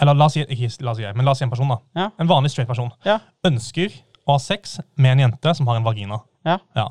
Eller 0.00 0.16
la 0.16 0.28
oss 0.28 0.36
si, 0.36 0.44
ikke 0.44 0.68
la 0.84 0.92
oss 0.92 1.00
si 1.00 1.08
men 1.16 1.24
la 1.24 1.32
oss 1.32 1.40
si 1.40 1.46
en 1.46 1.52
person 1.52 1.70
da. 1.72 1.80
Ja. 1.96 2.10
En 2.20 2.28
vanlig 2.28 2.52
straight 2.52 2.68
person. 2.68 2.90
Ja. 3.06 3.18
Ønsker 3.48 3.94
å 4.26 4.36
ha 4.36 4.42
sex 4.42 4.78
med 5.00 5.16
en 5.16 5.26
jente 5.26 5.54
som 5.56 5.68
har 5.70 5.80
en 5.80 5.86
vagina. 5.86 6.20
Ja. 6.46 6.58
Ja. 6.76 6.90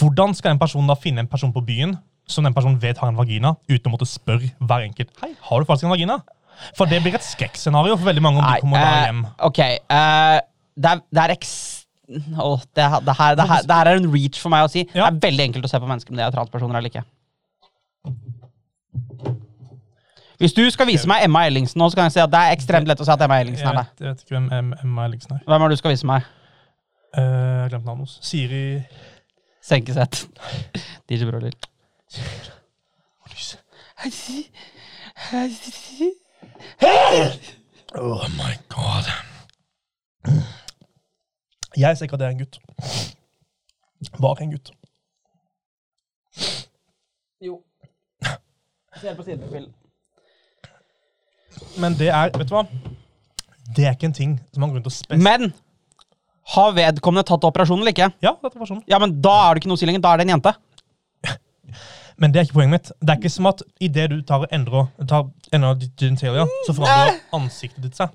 Hvordan 0.00 0.34
skal 0.34 0.54
en 0.54 0.62
person 0.62 0.88
da 0.88 0.96
finne 0.98 1.22
en 1.22 1.30
person 1.30 1.52
på 1.54 1.62
byen 1.66 1.94
som 2.26 2.46
den 2.46 2.54
personen 2.56 2.80
vet 2.82 2.98
har 2.98 3.12
en 3.12 3.18
vagina, 3.18 3.52
uten 3.70 3.86
å 3.86 3.92
måtte 3.92 4.08
spørre 4.10 4.48
hver 4.58 4.82
enkelt 4.82 5.12
Hei, 5.22 5.30
har 5.46 5.62
du 5.62 5.68
faktisk 5.68 5.86
en 5.86 5.92
vagina? 5.94 6.16
For 6.74 6.90
det 6.90 6.98
blir 7.04 7.14
et 7.14 7.22
skrekkscenario 7.22 7.94
for 7.98 8.08
veldig 8.08 8.24
mange 8.24 8.40
om 8.40 8.46
de 8.48 8.62
kommer 8.64 8.80
eh, 8.82 9.02
hjem. 9.04 9.20
ok. 9.46 9.60
uh, 9.92 10.38
det 10.76 10.92
er, 10.92 11.02
det 11.12 11.26
er. 11.26 11.36
Åh, 12.40 12.64
det, 12.78 12.88
det, 13.06 13.14
her, 13.18 13.36
det, 13.36 13.46
her, 13.50 13.68
det 13.68 13.76
her 13.76 13.90
er 13.90 14.00
en 14.00 14.10
reach 14.12 14.40
for 14.40 14.52
meg 14.52 14.66
å 14.66 14.72
si. 14.72 14.86
Ja. 14.88 15.10
Det 15.10 15.20
er 15.20 15.22
veldig 15.28 15.46
enkelt 15.50 15.68
å 15.68 15.70
se 15.70 15.80
på 15.82 15.88
mennesker 15.90 16.14
om 16.14 16.18
de 16.18 16.24
er 16.24 16.34
transpersoner 16.34 16.80
eller 16.80 16.92
ikke. 16.92 17.04
Hvis 20.38 20.52
du 20.52 20.62
skal 20.70 20.86
vise 20.86 21.08
meg 21.08 21.24
Emma 21.24 21.46
Ellingsen 21.48 21.78
nå, 21.80 21.88
så 21.90 21.96
kan 21.96 22.04
jeg 22.08 22.12
si 22.12 22.20
at 22.20 22.30
det 22.32 22.40
er 22.40 22.52
ekstremt 22.56 22.88
lett 22.90 23.00
å 23.00 23.06
si 23.08 23.12
at 23.14 23.22
Emma 23.24 23.38
Ellingsen 23.40 23.68
er 23.70 23.78
det. 23.78 23.86
jeg 24.00 24.08
vet 24.10 24.24
ikke 24.26 24.36
hvem 24.38 24.72
Emma 24.82 25.04
Ellingsen 25.08 25.36
er. 25.36 25.44
Hvem 25.46 25.62
er 25.62 25.68
det 25.72 25.76
du 25.78 25.80
skal 25.82 25.94
vise 25.94 26.06
meg? 26.10 26.26
Eh, 27.16 27.22
Jeg 27.22 27.62
har 27.62 27.68
glemt 27.72 27.84
navnet 27.88 28.04
hennes. 28.04 28.18
Siri 28.22 28.82
Senkesett. 29.66 30.26
DJ 31.08 31.24
Broller. 31.30 31.50
Oh 37.94 38.28
my 38.36 38.54
god. 38.68 39.04
Jeg 41.76 41.96
ser 41.96 42.04
ikke 42.04 42.14
at 42.14 42.20
det 42.20 42.26
er 42.26 42.30
en 42.30 42.38
gutt. 42.38 42.58
Var 44.20 44.42
en 44.42 44.50
gutt. 44.50 44.70
Jo. 47.40 47.62
Ser 49.00 49.14
på 49.16 49.22
sideprofilen. 49.22 49.74
Men 51.82 51.96
det 51.98 52.08
er, 52.12 52.30
vet 52.36 52.48
du 52.50 52.54
hva? 52.56 52.64
Det 53.76 53.84
er 53.86 53.96
ikke 53.96 54.08
en 54.10 54.16
ting 54.16 54.34
som 54.54 54.62
har 54.64 54.72
grunn 54.74 54.84
til 54.86 54.92
å 54.92 54.96
spes... 54.96 55.20
Men 55.22 55.50
har 56.54 56.74
vedkommende 56.76 57.26
tatt 57.26 57.44
operasjonen 57.48 57.82
eller 57.82 57.94
ikke? 57.96 58.10
Ja, 58.22 58.36
dette 58.42 58.60
var 58.60 58.68
sånn. 58.70 58.82
Ja, 58.90 59.00
men 59.02 59.16
da 59.24 59.32
er 59.48 59.54
det 59.56 59.62
ikke 59.64 59.70
noe 59.72 59.78
å 59.78 59.80
si 59.82 59.88
lenger. 59.88 60.02
Da 60.04 60.12
er 60.14 60.20
det 60.22 60.26
en 60.28 60.34
jente. 60.36 60.52
Men 62.22 62.32
det 62.32 62.38
er 62.40 62.46
ikke 62.46 62.56
poenget 62.60 62.72
mitt. 62.76 62.90
Det 63.02 63.12
er 63.12 63.18
ikke 63.20 63.32
som 63.34 63.48
at 63.50 63.64
idet 63.82 64.06
du 64.12 64.20
tar 64.24 64.44
og 64.46 64.52
endrer, 64.54 64.86
tar, 65.10 65.26
endrer 65.52 65.74
ditt 65.82 65.96
genitalia, 66.00 66.46
så 66.68 66.72
forandrer 66.78 67.18
ansiktet 67.36 67.82
ditt 67.84 67.98
seg. 67.98 68.14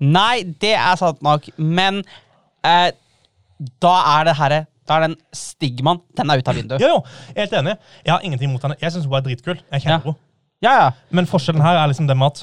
Nei, 0.00 0.44
det 0.62 0.70
er 0.78 0.96
sant 1.00 1.20
nok, 1.24 1.46
men 1.56 2.00
eh, 2.64 2.90
da 3.80 3.92
er 4.18 4.26
det 4.28 4.34
herre 4.36 4.58
Da 4.88 4.98
er 4.98 5.04
den 5.06 5.14
stigmaen 5.36 6.00
Den 6.18 6.28
er 6.32 6.40
ute 6.42 6.50
av 6.52 6.58
vinduet. 6.58 6.82
Ja, 6.82 6.90
jo, 6.92 6.98
er 7.32 7.44
helt 7.46 7.54
enig. 7.60 7.74
Jeg 8.04 8.12
har 8.12 8.24
ingenting 8.26 8.50
imot 8.50 8.64
henne. 8.66 8.76
Jeg 8.82 8.92
syns 8.92 9.06
hun 9.08 9.14
er 9.16 9.24
dritkul. 9.24 9.60
Jeg 9.72 9.84
kjenner 9.84 9.94
Ja. 9.96 10.00
henne. 10.04 10.16
Ja, 10.62 10.72
ja. 10.80 10.88
Men 11.10 11.28
forskjellen 11.30 11.62
her 11.64 11.78
er 11.80 11.88
liksom 11.92 12.08
det 12.10 12.16
med 12.20 12.32
at 12.34 12.42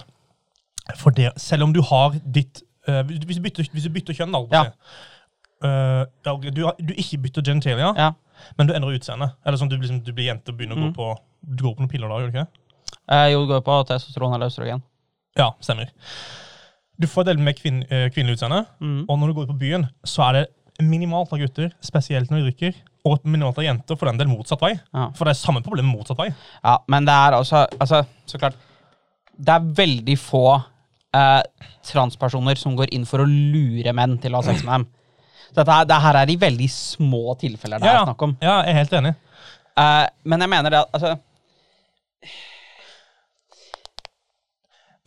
for 0.97 1.11
det, 1.11 1.31
selv 1.37 1.63
om 1.63 1.73
du 1.73 1.81
har 1.81 2.11
ditt 2.25 2.61
uh, 2.87 3.01
hvis, 3.03 3.19
du 3.37 3.41
bytter, 3.41 3.63
hvis 3.73 3.83
du 3.83 3.89
bytter 3.89 4.13
kjønn, 4.13 4.31
da, 4.31 4.39
Ja. 4.51 4.63
uh, 5.63 6.05
du, 6.51 6.63
har- 6.65 6.75
du 6.79 6.93
ikke 6.93 7.17
bytter 7.21 7.41
genitalia, 7.43 7.93
ja. 7.97 8.11
men 8.57 8.67
du 8.67 8.73
endrer 8.73 8.95
utseende. 8.97 9.31
Eller 9.45 9.57
sånn 9.57 9.69
du, 9.69 9.77
liksom, 9.77 10.01
du 10.03 10.11
blir 10.13 10.25
jente 10.31 10.49
og 10.51 10.57
begynner 10.57 10.75
å 10.75 10.79
Mm. 10.79 10.93
gå 10.93 10.95
på 10.95 11.17
Du 11.55 11.63
går 11.63 11.75
på 11.75 11.79
noen 11.79 11.89
piller 11.89 12.09
da, 12.09 12.15
gjør 12.19 12.31
du 12.31 12.37
ikke? 12.37 12.47
Eh, 13.09 13.27
jo, 13.31 13.45
du 13.45 13.47
går 13.53 13.61
på 13.63 13.75
testosteron 13.87 14.33
eller 14.35 14.47
østrogen. 14.51 14.81
Ja, 15.37 15.51
stemmer. 15.61 15.89
Du 16.99 17.07
får 17.07 17.23
del 17.29 17.37
med 17.39 17.55
kvinn, 17.55 17.83
øh, 17.89 18.09
kvinnelig 18.11 18.35
utseende, 18.37 18.65
Mm. 18.81 19.05
og 19.07 19.19
når 19.19 19.27
du 19.27 19.33
går 19.33 19.43
ut 19.43 19.53
på 19.53 19.59
byen, 19.59 19.87
så 20.03 20.23
er 20.27 20.33
det 20.33 20.47
minimalt 20.83 21.31
av 21.31 21.39
gutter, 21.39 21.71
spesielt 21.81 22.29
når 22.29 22.43
de 22.43 22.51
drikker, 22.51 22.75
og 23.05 23.19
minimalt 23.23 23.57
av 23.57 23.63
jenter, 23.63 23.95
for 23.95 24.05
den 24.07 24.17
del 24.17 24.27
motsatt 24.27 24.59
vei. 24.59 24.73
Ja. 24.93 25.09
For 25.11 25.23
det 25.25 25.31
er 25.31 25.39
samme 25.39 25.63
problem 25.63 25.85
motsatt 25.87 26.17
vei. 26.17 26.33
ja, 26.63 26.77
men 26.89 27.05
det 27.05 27.13
er 27.13 27.31
også 27.39 27.67
Altså, 27.79 28.05
så 28.27 28.37
klart 28.37 28.55
Det 29.39 29.47
er 29.49 29.59
veldig 29.59 30.17
få 30.19 30.61
eh, 31.15 31.41
transpersoner 31.89 32.55
som 32.59 32.75
går 32.77 32.91
inn 32.93 33.05
for 33.09 33.23
å 33.23 33.27
lure 33.29 33.93
menn 33.93 34.17
til 34.21 34.33
å 34.35 34.41
ha 34.41 34.47
sex 34.49 34.63
med 34.63 34.73
dem. 34.79 34.87
Så 35.49 35.55
dette 35.63 35.77
det 35.89 36.01
her 36.03 36.15
er 36.21 36.29
i 36.29 36.35
veldig 36.37 36.67
små 36.69 37.33
tilfeller 37.41 37.79
det 37.81 37.89
Ja, 37.89 38.01
er 38.03 38.05
snakk 38.11 38.21
om. 38.27 38.35
Ja, 38.41 38.59
jeg 38.63 38.75
er 38.75 38.79
helt 38.83 38.93
enig. 38.99 39.15
Eh, 39.79 40.05
men 40.23 40.39
jeg 40.45 40.49
mener 40.49 40.69
det 40.75 40.79
at 40.83 40.93
altså, 40.93 41.15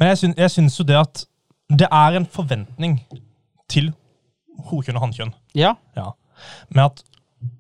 Men 0.00 0.08
jeg, 0.08 0.18
syn, 0.18 0.32
jeg 0.40 0.50
syns 0.50 0.78
jo 0.80 0.84
det 0.88 0.96
at 0.98 1.20
det 1.70 1.86
er 1.94 2.16
en 2.18 2.26
forventning 2.26 2.96
til 3.70 3.92
hokjønn 4.70 4.98
og 4.98 5.04
hannkjønn. 5.06 5.30
Ja. 5.54 5.74
Ja. 5.96 6.08
Med 6.74 6.84
at 6.88 7.04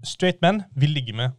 straight 0.06 0.40
menn 0.42 0.64
vil 0.74 0.90
ligge 0.96 1.14
med 1.16 1.30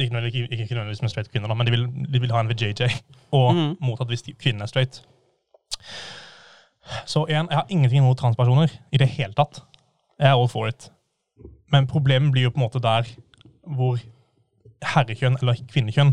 ikke, 0.00 0.10
nødvendigvis- 0.10 1.02
med 1.04 1.10
straight 1.12 1.30
kvinner, 1.30 1.46
da, 1.48 1.54
men 1.54 1.66
de 1.68 1.70
vil, 1.70 1.84
de 2.12 2.18
vil 2.20 2.32
ha 2.34 2.40
en 2.42 2.48
VJJ. 2.50 2.88
Og 3.32 3.54
mot 3.80 4.00
at 4.00 4.10
hvis 4.10 4.24
kvinnen 4.42 4.62
er 4.62 4.66
straight. 4.66 5.04
Så 7.06 7.24
igjen, 7.28 7.48
jeg 7.50 7.58
har 7.58 7.70
ingenting 7.72 8.02
imot 8.02 8.18
transpersoner 8.20 8.72
i 8.92 9.00
det 9.00 9.08
hele 9.16 9.34
tatt. 9.36 9.62
Jeg 10.18 10.30
er 10.30 10.36
all 10.36 10.50
for 10.50 10.68
it. 10.68 10.90
Men 11.72 11.88
problemet 11.90 12.32
blir 12.32 12.48
jo 12.48 12.52
på 12.54 12.60
en 12.60 12.66
måte 12.66 12.82
der 12.82 13.08
hvor 13.64 13.98
herrekjønn 14.84 15.38
eller 15.40 15.58
kvinnekjønn 15.70 16.12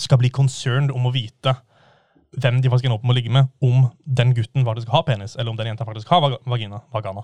skal 0.00 0.18
bli 0.18 0.30
concerned 0.34 0.92
om 0.94 1.06
å 1.06 1.12
vite 1.14 1.54
hvem 2.40 2.58
de 2.62 2.70
faktisk 2.70 2.88
ender 2.88 2.98
opp 2.98 3.04
med 3.06 3.14
å 3.14 3.18
ligge 3.18 3.30
med, 3.30 3.50
om 3.62 3.84
den 4.18 4.32
gutten 4.34 4.64
faktisk 4.66 4.90
har 4.90 5.04
penis, 5.06 5.36
eller 5.36 5.52
om 5.52 5.58
den 5.58 5.68
jenta 5.70 5.86
faktisk 5.86 6.10
har 6.10 6.24
vagina. 6.50 6.80
Vagana. 6.90 7.22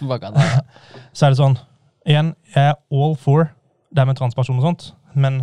vagana. 0.00 0.44
Så 1.16 1.26
er 1.26 1.34
det 1.34 1.40
sånn 1.40 1.58
Igjen, 2.08 2.30
jeg 2.54 2.70
er 2.70 2.76
all 2.94 3.16
for 3.20 3.50
det 3.92 4.04
med 4.08 4.16
transpersoner 4.16 4.62
og 4.62 4.68
sånt, 4.68 4.84
men 5.12 5.42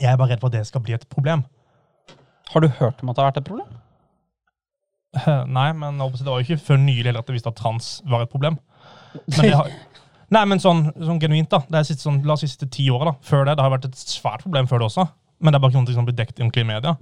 jeg 0.00 0.08
er 0.10 0.16
bare 0.18 0.32
redd 0.32 0.40
for 0.42 0.50
at 0.50 0.56
det 0.56 0.64
skal 0.66 0.82
bli 0.82 0.96
et 0.96 1.04
problem. 1.12 1.44
Har 2.50 2.64
du 2.64 2.66
hørt 2.80 3.04
om 3.04 3.12
at 3.12 3.18
det 3.18 3.22
har 3.22 3.28
vært 3.30 3.38
et 3.42 3.46
problem? 3.46 3.76
Nei, 5.56 5.68
men 5.76 5.98
det 6.00 6.26
var 6.26 6.40
jo 6.40 6.46
ikke 6.46 6.64
før 6.70 6.78
nylig 6.80 7.10
heller 7.10 7.22
at 7.22 7.30
jeg 7.30 7.38
visste 7.38 7.52
at 7.52 7.58
trans 7.58 7.94
var 8.08 8.24
et 8.24 8.32
problem. 8.32 8.58
Men 9.12 9.44
det 9.44 9.56
har, 9.58 9.72
nei, 10.34 10.44
men 10.48 10.62
sånn, 10.62 10.86
sånn 10.96 11.20
genuint, 11.20 11.50
da. 11.52 11.60
Det 11.68 11.80
er 11.80 11.88
siste, 11.88 12.06
sånn, 12.06 12.22
la 12.24 12.36
oss 12.36 12.44
si 12.44 12.48
siste 12.48 12.68
ti 12.72 12.88
åra. 12.92 13.12
Før 13.26 13.44
det, 13.48 13.58
det 13.58 13.66
har 13.66 13.74
vært 13.74 13.90
et 13.90 13.98
svært 14.00 14.46
problem 14.46 14.70
før 14.70 14.82
det 14.82 14.88
også. 14.88 15.06
Men 15.42 15.52
det 15.52 15.58
er 15.58 15.64
bare 15.64 15.74
ikke 15.74 15.82
noe 15.84 15.98
som 15.98 16.08
blir 16.08 16.16
dekket 16.16 16.40
ordentlig 16.40 16.64
i 16.64 16.70
media. 16.70 16.94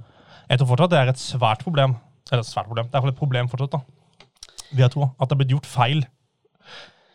Jeg 0.50 0.60
tror 0.60 0.72
fortsatt 0.72 0.94
det 0.94 1.00
er 1.02 1.12
et 1.12 1.22
svært 1.22 1.62
problem. 1.66 1.94
Eller 2.30 2.46
svært 2.46 2.70
problem. 2.70 2.88
Det 2.88 2.96
er 2.96 2.98
iallfall 2.98 3.14
et 3.14 3.20
problem 3.20 3.50
fortsatt, 3.52 3.76
da. 3.76 4.58
Vil 4.72 4.84
jeg 4.84 4.94
tro. 4.96 5.10
At 5.18 5.30
det 5.30 5.36
er 5.36 5.42
blitt 5.44 5.54
gjort 5.54 5.70
feil 5.70 6.02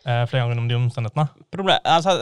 eh, 0.05 0.23
flere 0.29 0.41
ganger 0.41 0.53
gjennom 0.53 0.69
de 0.71 0.79
omstendighetene. 0.79 1.27
Problem, 1.53 1.79
altså, 1.83 2.17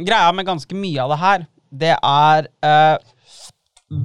greia 0.00 0.32
med 0.36 0.48
ganske 0.48 0.78
mye 0.78 1.04
av 1.04 1.14
det 1.14 1.20
her, 1.22 1.46
det 1.84 1.92
er 1.96 2.48
eh, 2.68 3.12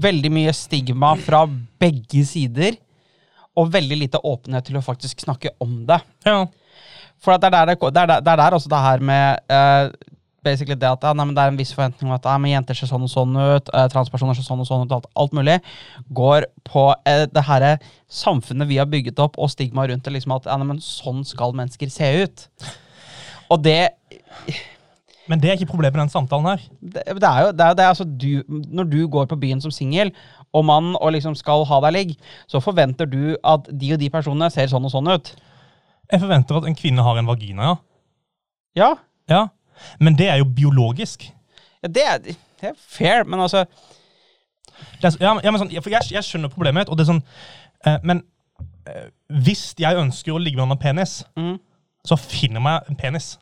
veldig 0.07 0.31
mye 0.33 0.53
stigma 0.55 1.13
fra 1.19 1.43
begge 1.81 2.23
sider, 2.27 2.77
og 3.59 3.73
veldig 3.73 3.97
lite 4.05 4.21
åpenhet 4.23 4.69
til 4.69 4.79
å 4.79 4.85
faktisk 4.85 5.25
snakke 5.25 5.51
om 5.63 5.81
det. 5.89 5.99
Ja. 6.27 6.45
For 7.19 7.35
at 7.35 7.43
det, 7.43 7.49
er 7.51 7.57
der 7.57 7.73
det, 7.73 7.79
det, 7.81 8.01
er 8.01 8.13
der, 8.13 8.23
det 8.23 8.31
er 8.31 8.41
der 8.41 8.55
også 8.55 8.71
det 8.71 8.79
her 8.79 9.03
med 9.03 9.51
uh, 9.51 10.15
basically 10.43 10.77
det 10.79 10.87
at 10.87 11.03
ja, 11.03 11.13
nei, 11.15 11.25
men 11.27 11.35
det 11.35 11.43
er 11.43 11.51
en 11.51 11.59
viss 11.59 11.73
forventning 11.75 12.09
om 12.09 12.15
at 12.15 12.27
ja, 12.27 12.37
men 12.39 12.53
jenter 12.53 12.77
ser 12.77 12.89
sånn 12.89 13.05
og 13.05 13.11
sånn 13.11 13.35
ut, 13.35 13.71
uh, 13.75 13.85
transpersoner 13.91 14.37
ser 14.37 14.47
sånn 14.47 14.63
og 14.63 14.69
sånn 14.69 14.87
ut, 14.87 14.95
alt, 14.95 15.09
alt 15.19 15.35
mulig, 15.35 15.59
går 16.15 16.47
på 16.67 16.85
uh, 16.95 17.25
det 17.27 17.45
her 17.49 17.67
samfunnet 18.21 18.69
vi 18.69 18.79
har 18.79 18.89
bygget 18.89 19.19
opp, 19.23 19.37
og 19.37 19.51
stigma 19.51 19.87
rundt 19.89 20.07
det, 20.07 20.15
liksom 20.15 20.37
at 20.37 20.49
ja, 20.49 20.57
nei, 20.59 20.71
men 20.71 20.83
sånn 20.83 21.25
skal 21.27 21.55
mennesker 21.57 21.91
se 21.93 22.11
ut. 22.23 22.49
Og 23.49 23.63
det 23.65 23.81
Men 25.29 25.41
det 25.41 25.49
er 25.49 25.59
ikke 25.59 25.69
problemet 25.69 25.93
med 25.93 26.07
den 26.07 26.11
samtalen 26.13 26.47
her. 26.49 26.61
det, 26.81 27.03
det 27.05 27.29
er 27.29 27.43
jo 27.43 27.49
det 27.53 27.65
er, 27.65 27.73
det 27.77 27.83
er 27.83 27.91
altså 27.91 28.05
du, 28.05 28.41
Når 28.47 28.87
du 28.89 28.99
går 29.07 29.27
på 29.29 29.37
byen 29.37 29.61
som 29.61 29.71
singel, 29.73 30.09
og 30.53 30.65
mann 30.65 30.95
og 30.97 31.11
liksom 31.13 31.35
skal 31.37 31.65
ha 31.69 31.79
deg 31.85 31.93
ligg, 31.93 32.15
så 32.49 32.61
forventer 32.63 33.05
du 33.09 33.35
at 33.45 33.67
de 33.69 33.93
og 33.93 33.99
de 34.01 34.09
personene 34.09 34.49
ser 34.53 34.67
sånn 34.71 34.85
og 34.87 34.91
sånn 34.93 35.09
ut. 35.11 35.33
Jeg 36.11 36.23
forventer 36.23 36.57
at 36.57 36.65
en 36.65 36.75
kvinne 36.77 37.03
har 37.05 37.19
en 37.21 37.27
vagina, 37.29 37.63
ja. 37.69 37.75
Ja, 38.79 38.89
ja. 39.29 39.43
Men 39.99 40.15
det 40.17 40.27
er 40.29 40.37
jo 40.41 40.45
biologisk. 40.45 41.23
ja 41.83 41.87
det, 41.89 42.03
er, 42.05 42.17
det 42.61 42.69
er 42.71 42.73
fair, 42.77 43.23
men 43.25 43.39
altså 43.39 43.65
er, 45.03 45.15
ja, 45.19 45.33
men- 45.33 45.43
ja, 45.43 45.51
men 45.51 45.59
sånn, 45.61 45.71
for 45.83 45.89
jeg, 45.93 46.09
jeg 46.11 46.23
skjønner 46.23 46.49
problemet, 46.53 46.89
og 46.89 46.97
det 46.97 47.03
er 47.05 47.11
sånn 47.13 47.23
eh, 47.85 47.97
Men 48.03 48.23
eh, 48.87 49.09
hvis 49.43 49.73
jeg 49.79 49.95
ønsker 49.99 50.33
å 50.35 50.39
ligge 50.41 50.59
med 50.65 50.77
en 50.77 50.81
penis, 50.81 51.19
mm, 51.37 51.57
så 52.07 52.17
finner 52.19 52.59
jeg 52.59 52.63
meg 52.63 52.89
en 52.89 52.95
penis. 52.99 53.37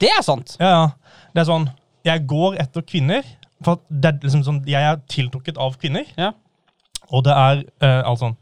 Det 0.00 0.10
er 0.12 0.22
sant. 0.22 0.56
Ja, 0.60 0.68
ja. 0.68 0.86
Det 1.34 1.40
er 1.42 1.48
sånn 1.48 1.68
Jeg 2.06 2.26
går 2.28 2.58
etter 2.62 2.84
kvinner, 2.86 3.24
for 3.64 3.80
det 3.90 4.04
er 4.10 4.18
liksom 4.22 4.42
sånn 4.44 4.58
Jeg 4.68 4.82
er 4.82 4.98
tiltrukket 5.08 5.56
av 5.58 5.76
kvinner, 5.80 6.04
Ja. 6.18 6.32
og 7.10 7.24
det 7.24 7.32
er 7.32 7.62
eh, 7.80 8.02
alt 8.04 8.20
sånn 8.20 8.36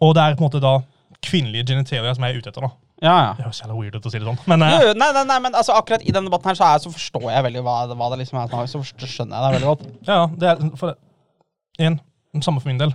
Og 0.00 0.14
det 0.14 0.22
er 0.22 0.34
på 0.36 0.44
en 0.44 0.48
måte 0.50 0.60
da 0.62 0.78
kvinnelige 1.26 1.66
genitalia 1.72 2.14
som 2.14 2.24
jeg 2.24 2.34
er 2.34 2.38
ute 2.38 2.48
etter, 2.52 2.60
da. 2.66 2.70
Ja, 3.02 3.14
ja. 3.20 3.32
Det 3.36 3.44
høres 3.44 3.60
jævla 3.60 3.74
weird 3.76 3.96
ut 3.98 4.06
å 4.06 4.10
si 4.12 4.18
det 4.18 4.26
sånn, 4.28 4.38
men 4.48 4.62
eh, 4.62 4.70
Jo, 4.72 4.86
jo, 4.88 4.92
nei, 4.96 5.08
nei, 5.12 5.24
nei, 5.28 5.38
men 5.44 5.54
altså, 5.58 5.74
akkurat 5.76 6.04
i 6.06 6.12
denne 6.14 6.30
debatten 6.30 6.48
her 6.52 6.56
så, 6.56 6.64
er, 6.72 6.78
så 6.84 6.92
forstår 6.94 7.26
jeg 7.32 7.44
veldig 7.50 7.62
hva, 7.66 7.74
hva 7.92 8.08
det 8.12 8.18
liksom 8.22 8.38
er. 8.40 8.48
snakk 8.48 8.62
om, 8.62 8.70
Så 8.72 8.80
forstår- 8.84 9.12
skjønner 9.12 9.36
jeg 9.36 9.44
det 9.44 9.60
veldig 9.60 9.70
godt. 9.72 9.82
Ja, 10.08 10.18
det 10.32 10.48
er 10.52 10.76
for 10.80 10.92
det, 10.92 11.92
det 12.34 12.44
samme 12.44 12.60
for 12.62 12.68
min 12.72 12.78
del. 12.80 12.94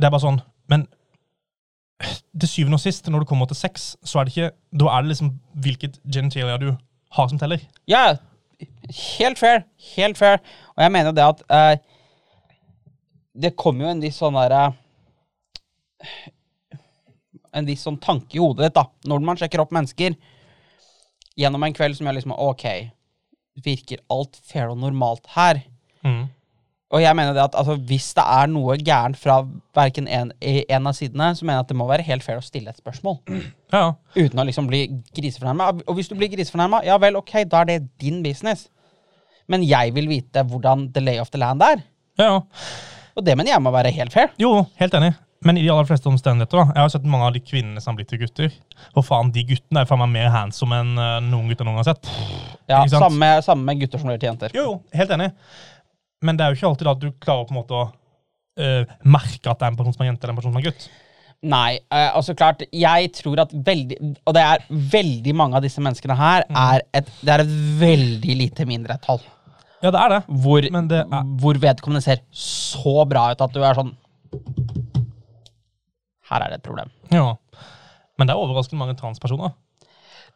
Det 0.00 0.08
er 0.08 0.14
bare 0.14 0.24
sånn, 0.24 0.40
men 0.72 0.86
til 2.40 2.48
syvende 2.50 2.78
og 2.80 2.82
sist, 2.82 3.06
når 3.12 3.22
det 3.22 3.28
kommer 3.30 3.46
til 3.46 3.56
sex, 3.60 3.92
så 4.04 4.18
er 4.20 4.24
det 4.26 4.32
ikke, 4.36 4.48
da 4.80 4.88
er 4.96 5.04
det 5.04 5.12
liksom 5.12 5.28
hvilket 5.62 6.00
genitalia 6.10 6.56
du 6.58 6.70
har 7.12 7.28
som 7.30 7.38
teller. 7.38 7.60
Ja, 7.86 8.14
helt 8.98 9.40
fair. 9.40 9.64
Helt 9.94 10.18
fair. 10.18 10.40
Og 10.76 10.84
jeg 10.84 10.92
mener 10.94 11.14
det 11.16 11.24
at 11.24 11.42
eh, 11.52 11.74
Det 13.44 13.56
kommer 13.56 13.86
jo 13.86 13.92
en 13.94 14.02
viss 14.02 14.18
sånn 14.20 14.36
derre 14.36 14.64
En 17.52 17.68
viss 17.68 17.84
sånn 17.84 18.00
tanke 18.00 18.38
i 18.38 18.40
hodet 18.40 18.70
ditt, 18.70 18.78
da, 18.78 18.86
når 19.08 19.24
man 19.26 19.40
sjekker 19.40 19.60
opp 19.60 19.74
mennesker 19.76 20.16
gjennom 21.36 21.64
en 21.64 21.74
kveld 21.76 21.96
som 21.96 22.08
gjør 22.08 22.16
liksom 22.18 22.32
OK, 22.36 22.64
virker 23.64 24.00
alt 24.12 24.38
fair 24.44 24.72
og 24.72 24.80
normalt 24.80 25.28
her? 25.34 25.60
Mm. 26.04 26.26
Og 26.92 27.00
jeg 27.00 27.16
mener 27.16 27.32
det 27.32 27.40
at 27.40 27.54
altså, 27.56 27.78
hvis 27.88 28.10
det 28.18 28.24
er 28.28 28.50
noe 28.52 28.76
gærent 28.76 29.16
fra 29.16 29.38
verken 29.76 30.08
en, 30.12 30.32
en 30.44 30.86
av 30.90 30.92
sidene, 30.96 31.30
så 31.38 31.46
mener 31.46 31.62
jeg 31.62 31.64
at 31.66 31.72
det 31.72 31.78
må 31.80 31.86
være 31.88 32.04
helt 32.04 32.24
fair 32.26 32.36
å 32.36 32.44
stille 32.44 32.68
et 32.74 32.82
spørsmål. 32.82 33.16
Ja, 33.72 33.94
Uten 34.18 34.42
å 34.42 34.44
liksom 34.44 34.68
bli 34.68 34.82
grisefornærma. 35.16 35.70
Og 35.88 35.96
hvis 35.96 36.10
du 36.12 36.16
blir 36.20 36.28
grisefornærma, 36.34 36.82
ja 36.84 36.98
vel, 37.00 37.16
ok, 37.22 37.32
da 37.48 37.62
er 37.64 37.70
det 37.70 37.78
din 38.02 38.20
business. 38.24 38.66
Men 39.48 39.64
jeg 39.64 39.94
vil 39.96 40.10
vite 40.10 40.44
hvordan 40.48 40.90
the 40.92 41.00
lay 41.00 41.16
of 41.22 41.32
the 41.32 41.40
land 41.40 41.64
er. 41.64 41.84
ja. 42.20 42.36
Og 43.12 43.24
det 43.26 43.34
mener 43.36 43.52
jeg 43.52 43.60
må 43.60 43.68
være 43.74 43.90
helt 43.92 44.12
fair. 44.14 44.30
Jo, 44.40 44.62
helt 44.80 44.94
enig. 44.96 45.10
Men 45.44 45.58
i 45.58 45.62
de 45.64 45.70
aller 45.72 45.84
fleste 45.84 46.06
omstendigheter, 46.08 46.60
da. 46.62 46.72
Jeg 46.76 46.80
har 46.84 46.90
sett 46.94 47.08
mange 47.12 47.26
av 47.26 47.34
de 47.34 47.42
kvinnene 47.44 47.80
som 47.82 47.92
har 47.92 47.98
blitt 47.98 48.08
til 48.12 48.20
gutter. 48.22 48.54
Og 48.94 49.04
faen, 49.04 49.32
de 49.34 49.42
guttene 49.48 49.82
er 49.82 49.88
faen 49.90 50.00
meg 50.04 50.12
mer 50.14 50.30
handsome 50.32 50.78
enn 50.80 50.92
eh, 50.96 51.16
noen 51.26 51.50
gutter 51.50 51.66
noen 51.68 51.80
har 51.82 51.88
sett. 51.90 52.08
Ja, 52.70 52.78
samme, 52.88 53.28
samme 53.44 53.74
gutter 53.80 54.00
som 54.00 54.08
blir 54.08 54.20
til 54.22 54.30
jenter. 54.30 54.54
Jo, 54.56 54.64
jo, 54.68 54.74
helt 54.96 55.12
enig. 55.18 55.28
Men 56.22 56.38
det 56.38 56.44
er 56.44 56.52
jo 56.52 56.60
ikke 56.60 56.70
alltid 56.70 56.92
at 56.92 57.02
du 57.02 57.08
klarer 57.22 57.48
på 57.48 57.54
en 57.54 57.60
måte 57.60 57.78
å 57.78 57.86
uh, 57.88 58.98
merke 59.04 59.50
at 59.50 59.58
det 59.58 59.66
er 59.66 59.72
en 59.72 59.78
person 59.80 59.96
som 59.96 60.04
er 60.04 60.12
jente 60.12 60.26
eller 60.26 60.36
en 60.36 60.40
person 60.42 60.54
som 60.54 60.60
er 60.62 60.68
gutt. 60.70 60.86
Nei, 61.42 61.80
eh, 61.90 62.08
altså 62.14 62.36
klart, 62.38 62.60
jeg 62.70 63.08
tror 63.18 63.40
at 63.42 63.50
veldig 63.66 63.96
Og 63.98 64.34
det 64.36 64.42
er 64.46 64.62
veldig 64.70 65.32
mange 65.34 65.58
av 65.58 65.64
disse 65.64 65.82
menneskene 65.82 66.14
her 66.14 66.44
er 66.46 66.84
et, 66.94 67.08
det 67.18 67.32
er 67.34 67.42
et 67.42 67.54
veldig 67.80 68.36
lite 68.38 68.66
mindretall. 68.68 69.18
Ja, 69.82 69.90
det 69.90 69.98
er 69.98 70.12
det. 70.14 70.20
Hvor, 70.44 70.68
Men 70.70 70.90
det 70.90 71.00
er 71.02 71.32
hvor 71.42 71.58
vedkommende 71.58 72.04
ser 72.04 72.22
så 72.30 73.02
bra 73.10 73.32
ut 73.32 73.42
at 73.42 73.56
du 73.56 73.58
er 73.58 73.74
sånn 73.74 73.90
Her 76.30 76.44
er 76.44 76.52
det 76.52 76.60
et 76.60 76.68
problem. 76.68 76.94
Ja. 77.10 77.32
Men 78.16 78.30
det 78.30 78.36
er 78.36 78.44
overraskende 78.44 78.78
mange 78.78 78.94
transpersoner. 79.00 79.56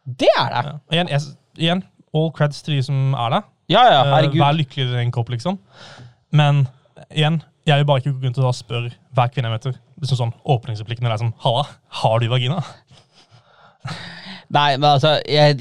Det 0.03 0.29
er 0.35 0.51
det! 0.51 0.65
Ja. 0.67 0.75
Igjen, 0.91 1.13
jeg, 1.13 1.37
igjen, 1.55 1.85
all 2.15 2.29
creds 2.35 2.59
til 2.65 2.75
de 2.75 2.83
som 2.83 3.15
er 3.15 3.37
det. 3.37 3.41
Ja, 3.67 3.83
ja, 3.83 4.01
Eh, 4.05 4.13
herregud. 4.13 4.39
Vær 4.39 4.55
lykkelig 4.55 4.85
i 4.87 4.99
din 5.01 5.11
kropp, 5.11 5.29
liksom. 5.33 5.57
Men 6.31 6.67
igjen, 7.11 7.41
jeg 7.67 7.81
vil 7.81 7.87
bare 7.89 7.99
ikke 8.01 8.13
gå 8.15 8.25
rundt 8.25 8.39
og 8.39 8.55
spørre 8.55 8.93
hver 9.15 9.31
kvinne 9.33 9.49
jeg 9.49 9.57
møter. 9.57 9.79
Liksom 9.99 10.19
sånn 10.21 10.35
åpningsreplikken 10.45 11.09
er 11.09 11.19
sånn 11.19 11.33
Halla, 11.43 11.65
har 12.01 12.19
du 12.21 12.29
vagina? 12.31 12.61
Nei, 14.57 14.77
men 14.77 14.87
altså, 14.87 15.17
jeg, 15.27 15.59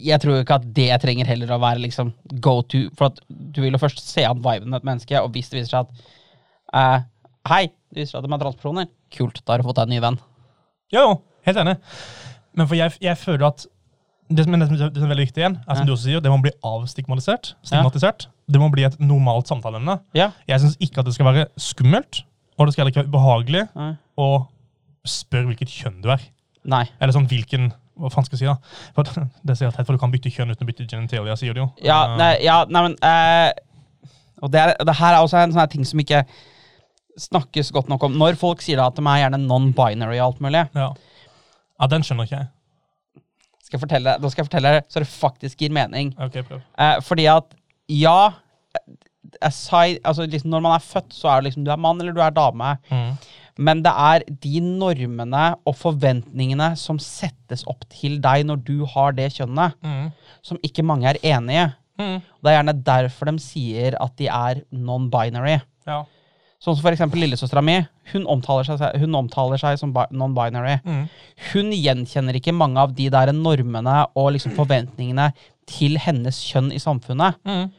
jeg 0.00 0.20
tror 0.22 0.40
ikke 0.40 0.56
at 0.56 0.68
det 0.76 0.88
trenger 1.02 1.28
heller 1.28 1.52
å 1.52 1.60
være 1.60 1.82
liksom 1.84 2.14
go 2.40 2.60
to. 2.62 2.86
For 2.96 3.10
at 3.10 3.20
du 3.28 3.60
vil 3.60 3.76
jo 3.76 3.82
først 3.82 4.00
se 4.00 4.24
an 4.24 4.40
viben 4.40 4.70
til 4.70 4.78
et 4.78 4.88
menneske, 4.88 5.20
og 5.20 5.34
hvis 5.34 5.52
det 5.52 5.60
viser 5.60 5.74
seg 5.74 5.84
at 5.84 6.08
uh, 6.72 7.08
Hei, 7.50 7.66
det 7.90 8.04
viser 8.04 8.14
seg 8.14 8.22
at 8.22 8.30
de 8.30 8.36
er 8.36 8.42
transpersoner. 8.44 8.88
Kult, 9.12 9.42
da 9.42 9.52
har 9.52 9.60
du 9.60 9.66
fått 9.66 9.80
deg 9.80 9.90
en 9.90 9.96
ny 9.96 10.00
venn. 10.04 10.18
Jo, 10.94 11.00
jo, 11.02 11.14
helt 11.48 11.58
enig. 11.64 11.76
Men 12.54 12.68
for 12.70 12.78
jeg, 12.78 12.94
jeg 13.02 13.18
føler 13.18 13.48
at 13.48 13.66
det 14.36 14.44
som, 14.46 14.54
er, 14.56 14.62
det 14.64 14.98
som 14.98 15.06
er 15.06 15.12
veldig 15.12 15.24
viktig 15.26 15.42
igjen, 15.42 15.56
er 15.66 15.78
som 15.78 15.86
du 15.88 15.92
også 15.94 16.08
sier, 16.08 16.22
det 16.24 16.30
må 16.32 16.38
bli 16.44 16.52
avstigmatisert. 16.66 17.52
Stigmatisert. 17.66 18.26
Det 18.52 18.60
må 18.60 18.68
bli 18.72 18.84
et 18.86 18.98
normalt 19.02 19.50
samtaleemne. 19.50 19.98
Jeg 20.16 20.62
syns 20.62 20.76
ikke 20.82 21.02
at 21.02 21.08
det 21.08 21.14
skal 21.16 21.28
være 21.30 21.46
skummelt, 21.60 22.22
og 22.58 22.66
det 22.68 22.74
skal 22.74 22.82
heller 22.84 22.94
ikke 22.94 23.02
være 23.04 23.12
ubehagelig 23.12 23.62
å 24.20 24.28
spørre 25.08 25.48
hvilket 25.50 25.72
kjønn 25.72 26.00
du 26.04 26.10
er. 26.14 26.22
Nei. 26.68 26.84
Eller 27.00 27.14
sånn 27.16 27.26
hvilken 27.30 27.72
Hva 27.98 28.08
faen 28.08 28.24
skal 28.24 28.38
jeg 28.38 28.46
si, 28.46 28.48
da? 28.48 28.92
For 28.96 29.26
det 29.48 29.56
sier 29.58 29.72
teit, 29.74 29.84
for 29.84 29.92
du 29.96 30.00
kan 30.00 30.12
bytte 30.14 30.30
kjønn 30.32 30.54
uten 30.54 30.64
å 30.64 30.68
bytte 30.70 30.86
genitalia, 30.88 31.34
sier 31.36 31.52
du 31.54 31.60
jo. 31.60 31.66
Ja, 31.84 31.98
Eh, 32.06 32.14
nei, 32.20 32.30
ja, 32.46 32.62
nei 32.70 32.82
men 32.86 32.94
eh, 33.04 33.50
Og 34.40 34.50
det, 34.54 34.62
er, 34.62 34.72
det 34.80 34.94
her 34.96 35.18
er 35.18 35.20
også 35.26 35.42
en 35.42 35.52
sånn 35.54 35.68
ting 35.70 35.84
som 35.86 36.00
ikke 36.00 36.22
snakkes 37.20 37.68
godt 37.76 37.90
nok 37.92 38.06
om. 38.08 38.16
Når 38.18 38.38
folk 38.40 38.62
sier 38.64 38.80
da 38.80 38.88
at 38.88 38.96
de 38.96 39.04
er 39.04 39.20
gjerne 39.26 39.42
non-binary 39.44 40.16
og 40.22 40.24
alt 40.30 40.40
mulig, 40.46 40.64
ja. 40.72 40.88
ja, 40.96 41.88
den 41.92 42.06
skjønner 42.06 42.26
ikke 42.26 42.38
jeg. 42.40 42.48
Skal 43.72 43.80
jeg 43.80 43.86
fortelle, 43.88 44.14
da 44.20 44.30
skal 44.32 44.42
jeg 44.44 44.50
fortelle 44.50 44.72
deg 44.76 44.88
så 44.92 45.00
det 45.02 45.08
faktisk 45.08 45.64
gir 45.64 45.72
mening. 45.74 46.12
Okay, 46.20 46.44
prøv. 46.46 46.60
Eh, 46.78 46.98
fordi 47.08 47.24
at 47.32 47.54
ja 47.88 48.16
aside, 49.42 50.00
altså 50.04 50.26
liksom 50.28 50.50
Når 50.52 50.62
man 50.64 50.74
er 50.76 50.82
født, 50.84 51.14
så 51.14 51.28
er 51.30 51.40
det 51.40 51.50
liksom 51.50 51.64
du 51.64 51.70
er 51.72 51.80
mann 51.80 52.00
eller 52.02 52.12
du 52.16 52.20
er 52.24 52.34
dame. 52.34 52.74
Mm. 52.90 53.12
Men 53.62 53.82
det 53.84 53.92
er 53.92 54.24
de 54.42 54.60
normene 54.64 55.42
og 55.68 55.76
forventningene 55.76 56.70
som 56.80 56.98
settes 57.02 57.64
opp 57.68 57.84
til 57.92 58.18
deg 58.24 58.46
når 58.48 58.62
du 58.64 58.84
har 58.88 59.12
det 59.16 59.30
kjønnet, 59.36 59.74
Mm. 59.84 60.10
som 60.42 60.58
ikke 60.64 60.82
mange 60.84 61.08
er 61.10 61.18
enig 61.22 61.58
i. 61.60 61.66
Mm. 62.00 62.18
Det 62.42 62.48
er 62.50 62.56
gjerne 62.62 62.82
derfor 62.84 63.26
de 63.30 63.38
sier 63.38 63.94
at 64.00 64.16
de 64.16 64.26
er 64.26 64.62
non-binary. 64.72 65.60
Ja. 65.86 66.04
Sånn 66.62 66.74
som 66.76 66.82
for 66.82 66.92
eksempel 66.92 67.20
lillesøstera 67.20 67.62
mi. 67.62 67.78
Hun 68.10 68.26
omtaler 68.26 68.66
seg, 68.66 68.96
hun 68.98 69.14
omtaler 69.14 69.60
seg 69.60 69.78
som 69.80 69.92
non-binary. 69.94 70.80
Mm. 70.82 71.04
Hun 71.52 71.70
gjenkjenner 71.76 72.38
ikke 72.38 72.54
mange 72.56 72.82
av 72.82 72.96
de 72.98 73.06
der 73.12 73.30
normene 73.36 74.02
og 74.18 74.32
liksom 74.34 74.56
forventningene 74.58 75.30
til 75.70 76.00
hennes 76.02 76.40
kjønn 76.42 76.72
i 76.74 76.80
samfunnet. 76.82 77.38
Mm. 77.46 77.70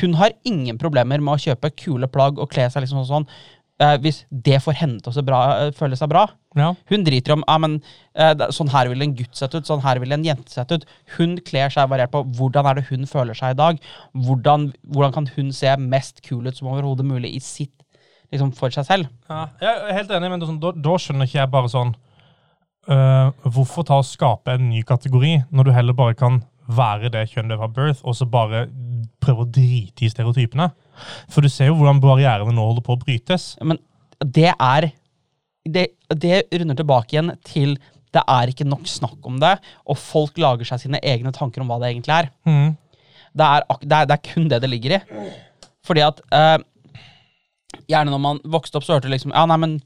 Hun 0.00 0.14
har 0.20 0.36
ingen 0.48 0.78
problemer 0.80 1.20
med 1.20 1.34
å 1.34 1.42
kjøpe 1.50 1.72
kule 1.76 2.08
plagg 2.08 2.38
og 2.40 2.50
kle 2.52 2.68
seg 2.72 2.84
liksom 2.84 3.04
sånn, 3.08 3.26
eh, 3.82 3.96
hvis 4.00 4.22
det 4.30 4.62
får 4.64 4.78
henne 4.78 5.02
til 5.02 5.20
å 5.20 5.26
bra, 5.26 5.40
eh, 5.58 5.72
føle 5.76 5.98
seg 5.98 6.08
bra. 6.08 6.26
Ja. 6.56 6.72
Hun 6.88 7.04
driter 7.04 7.34
om 7.34 7.44
ah, 7.48 7.58
men, 7.58 7.82
eh, 8.14 8.34
sånn 8.52 8.70
her 8.72 8.88
vil 8.88 9.02
en 9.02 9.14
gutt 9.16 9.36
sett 9.36 9.54
ut, 9.54 9.66
sånn 9.66 9.82
her 9.82 9.98
vil 9.98 10.12
en 10.12 10.24
jente 10.24 10.50
sett 10.52 10.72
ut. 10.72 10.86
Hun 11.18 11.38
kler 11.38 11.68
seg 11.68 11.88
variert 11.88 12.12
på 12.12 12.24
hvordan 12.24 12.66
er 12.66 12.74
det 12.74 12.88
hun 12.88 13.04
føler 13.04 13.34
seg 13.34 13.52
i 13.52 13.60
dag. 13.60 13.78
Hvordan, 14.14 14.72
hvordan 14.88 15.12
kan 15.12 15.26
hun 15.36 15.52
se 15.52 15.76
mest 15.76 16.22
kul 16.22 16.46
ut 16.46 16.56
som 16.56 16.68
overhodet 16.68 17.04
mulig 17.04 17.34
i 17.36 17.40
sitt, 17.40 17.81
liksom 18.32 18.52
for 18.56 18.72
seg 18.74 18.86
selv. 18.88 19.10
Ja, 19.30 19.44
jeg 19.62 19.82
er 19.90 19.98
helt 20.00 20.14
enig, 20.16 20.30
men 20.32 20.46
sånn, 20.46 20.62
da, 20.62 20.72
da 20.74 20.96
skjønner 21.00 21.28
ikke 21.28 21.40
jeg 21.40 21.52
bare 21.52 21.70
sånn 21.72 21.92
øh, 22.88 23.28
Hvorfor 23.44 23.86
ta 23.88 24.00
og 24.00 24.08
skape 24.08 24.56
en 24.56 24.70
ny 24.70 24.82
kategori, 24.88 25.34
når 25.52 25.68
du 25.68 25.74
heller 25.76 25.98
bare 25.98 26.16
kan 26.18 26.40
være 26.72 27.10
det 27.12 27.26
kjønnet 27.32 27.60
fra 27.60 27.68
birth, 27.68 28.02
og 28.06 28.16
så 28.16 28.26
bare 28.30 28.66
prøve 29.22 29.44
å 29.44 29.50
drite 29.50 30.06
i 30.06 30.10
stereotypene? 30.12 30.70
For 31.32 31.44
du 31.44 31.52
ser 31.52 31.70
jo 31.70 31.78
hvordan 31.78 32.02
barrierene 32.02 32.54
nå 32.54 32.66
holder 32.70 32.86
på 32.86 32.96
å 32.96 33.02
brytes. 33.02 33.52
Men 33.62 33.80
det 34.22 34.52
er 34.52 34.92
det, 35.62 35.88
det 36.08 36.44
runder 36.50 36.78
tilbake 36.78 37.14
igjen 37.14 37.34
til 37.46 37.76
det 38.12 38.22
er 38.28 38.50
ikke 38.52 38.68
nok 38.68 38.84
snakk 38.90 39.24
om 39.28 39.38
det, 39.40 39.54
og 39.88 39.96
folk 39.96 40.36
lager 40.40 40.68
seg 40.68 40.82
sine 40.82 41.00
egne 41.00 41.32
tanker 41.32 41.62
om 41.62 41.70
hva 41.70 41.78
det 41.80 41.92
egentlig 41.92 42.16
er. 42.18 42.28
Mm. 42.44 42.74
Det 43.32 43.46
er, 43.46 43.64
det 43.80 43.96
er, 43.96 44.08
det 44.10 44.16
er 44.18 44.26
kun 44.26 44.50
det 44.50 44.58
det 44.60 44.68
ligger 44.68 44.96
i. 44.98 45.00
Fordi 45.86 46.02
at 46.04 46.20
eh, 46.36 46.58
Gjerne 47.92 48.14
når 48.14 48.20
man 48.24 48.40
vokste 48.56 48.80
opp, 48.80 48.86
så 48.88 48.96
hørte 48.96 49.10
du 49.10 49.14
liksom 49.14 49.34
Ja, 49.36 49.44
nei, 49.50 49.58
men 49.60 49.80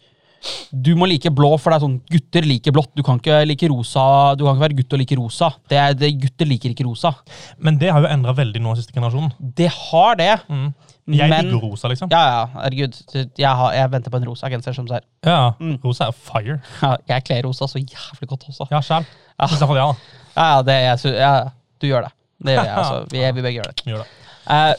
du 0.70 0.90
må 0.94 1.06
like 1.08 1.30
blå, 1.34 1.48
for 1.58 1.72
det 1.72 1.78
er 1.78 1.82
sånn 1.86 1.94
gutter 2.12 2.44
liker 2.46 2.70
blått. 2.76 2.90
Du 2.94 3.00
kan 3.02 3.16
ikke 3.18 3.38
like 3.48 3.66
rosa. 3.72 4.02
Du 4.38 4.44
kan 4.44 4.54
ikke 4.54 4.62
være 4.66 4.76
gutt 4.78 4.92
og 4.94 5.00
like 5.00 5.16
rosa. 5.18 5.48
Det 5.72 5.78
er, 5.80 5.94
det, 5.98 6.10
gutter 6.22 6.46
liker 6.46 6.70
ikke 6.74 6.84
rosa. 6.86 7.10
Men 7.58 7.78
det 7.80 7.88
har 7.90 8.04
jo 8.04 8.10
endra 8.12 8.34
veldig 8.36 8.60
nå 8.62 8.74
siste 8.78 8.94
generasjonen. 8.94 9.32
Det 9.58 9.70
har 9.72 10.18
det. 10.20 10.28
Mm. 10.52 10.68
Jeg 11.16 11.30
Men- 11.32 11.48
digger 11.48 11.64
rosa, 11.64 11.88
liksom. 11.90 12.12
Ja, 12.12 12.20
ja, 12.34 12.44
herregud. 12.60 13.00
Jeg, 13.16 13.48
har, 13.48 13.72
jeg 13.74 13.90
venter 13.96 14.12
på 14.12 14.20
en 14.20 14.28
rosa 14.28 14.50
genser 14.52 14.76
som 14.76 14.86
ser 14.92 15.00
Ja, 15.24 15.52
Mm. 15.58 15.80
Rosa 15.82 16.08
er 16.12 16.12
fire. 16.12 16.60
ja, 16.82 16.96
Jeg 17.08 17.24
kler 17.24 17.42
rosa 17.48 17.64
så 17.66 17.78
jævlig 17.82 18.28
godt 18.28 18.44
også. 18.50 18.68
Ja, 18.70 18.80
sjæl. 18.80 19.06
Ja. 19.40 19.46
Ja. 19.74 19.92
Ja, 20.36 20.62
det, 20.62 20.78
jeg, 20.84 21.14
ja, 21.16 21.32
du 21.80 21.86
gjør 21.88 22.02
det. 22.06 22.12
Det 22.44 22.54
gjør 22.58 22.64
jeg, 22.64 22.76
altså. 22.76 23.06
Vi, 23.12 23.18
vi 23.32 23.42
begge 23.42 23.62
gjør 23.62 23.72
det. 23.72 23.84
Gjør 23.86 24.04
det. 24.04 24.06
Eh, 24.52 24.74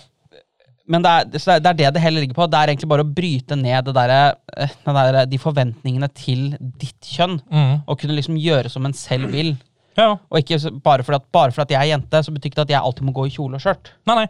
men 0.87 1.03
det 1.03 1.11
er, 1.11 1.29
det 1.31 1.69
er 1.71 1.77
det 1.77 1.89
det 1.97 2.01
hele 2.03 2.21
ligger 2.23 2.37
på. 2.37 2.47
Det 2.51 2.59
er 2.59 2.71
egentlig 2.71 2.89
bare 2.91 3.03
å 3.05 3.13
bryte 3.19 3.57
ned 3.59 3.89
det 3.89 3.95
der, 3.97 4.13
eh, 4.55 4.75
der, 4.85 5.17
de 5.27 5.39
forventningene 5.41 6.07
til 6.15 6.53
ditt 6.79 7.09
kjønn. 7.15 7.39
Mm. 7.51 7.73
Og 7.85 7.99
kunne 7.99 8.15
liksom 8.15 8.39
gjøre 8.39 8.71
som 8.71 8.87
en 8.87 8.95
selv 8.95 9.33
vil. 9.35 9.55
Ja. 9.97 10.13
Og 10.29 10.39
ikke 10.39 10.71
bare 10.85 11.03
fordi, 11.03 11.19
at, 11.19 11.27
bare 11.33 11.51
fordi 11.51 11.67
at 11.67 11.75
jeg 11.75 11.81
er 11.81 11.91
jente, 11.95 12.23
så 12.23 12.33
betyr 12.33 12.51
ikke 12.51 12.61
det 12.61 12.67
at 12.69 12.75
jeg 12.77 12.85
alltid 12.85 13.07
må 13.07 13.15
gå 13.17 13.27
i 13.27 13.33
kjole 13.33 13.59
og 13.59 13.63
skjørt. 13.65 13.91
Nei, 14.07 14.21
nei. 14.21 14.27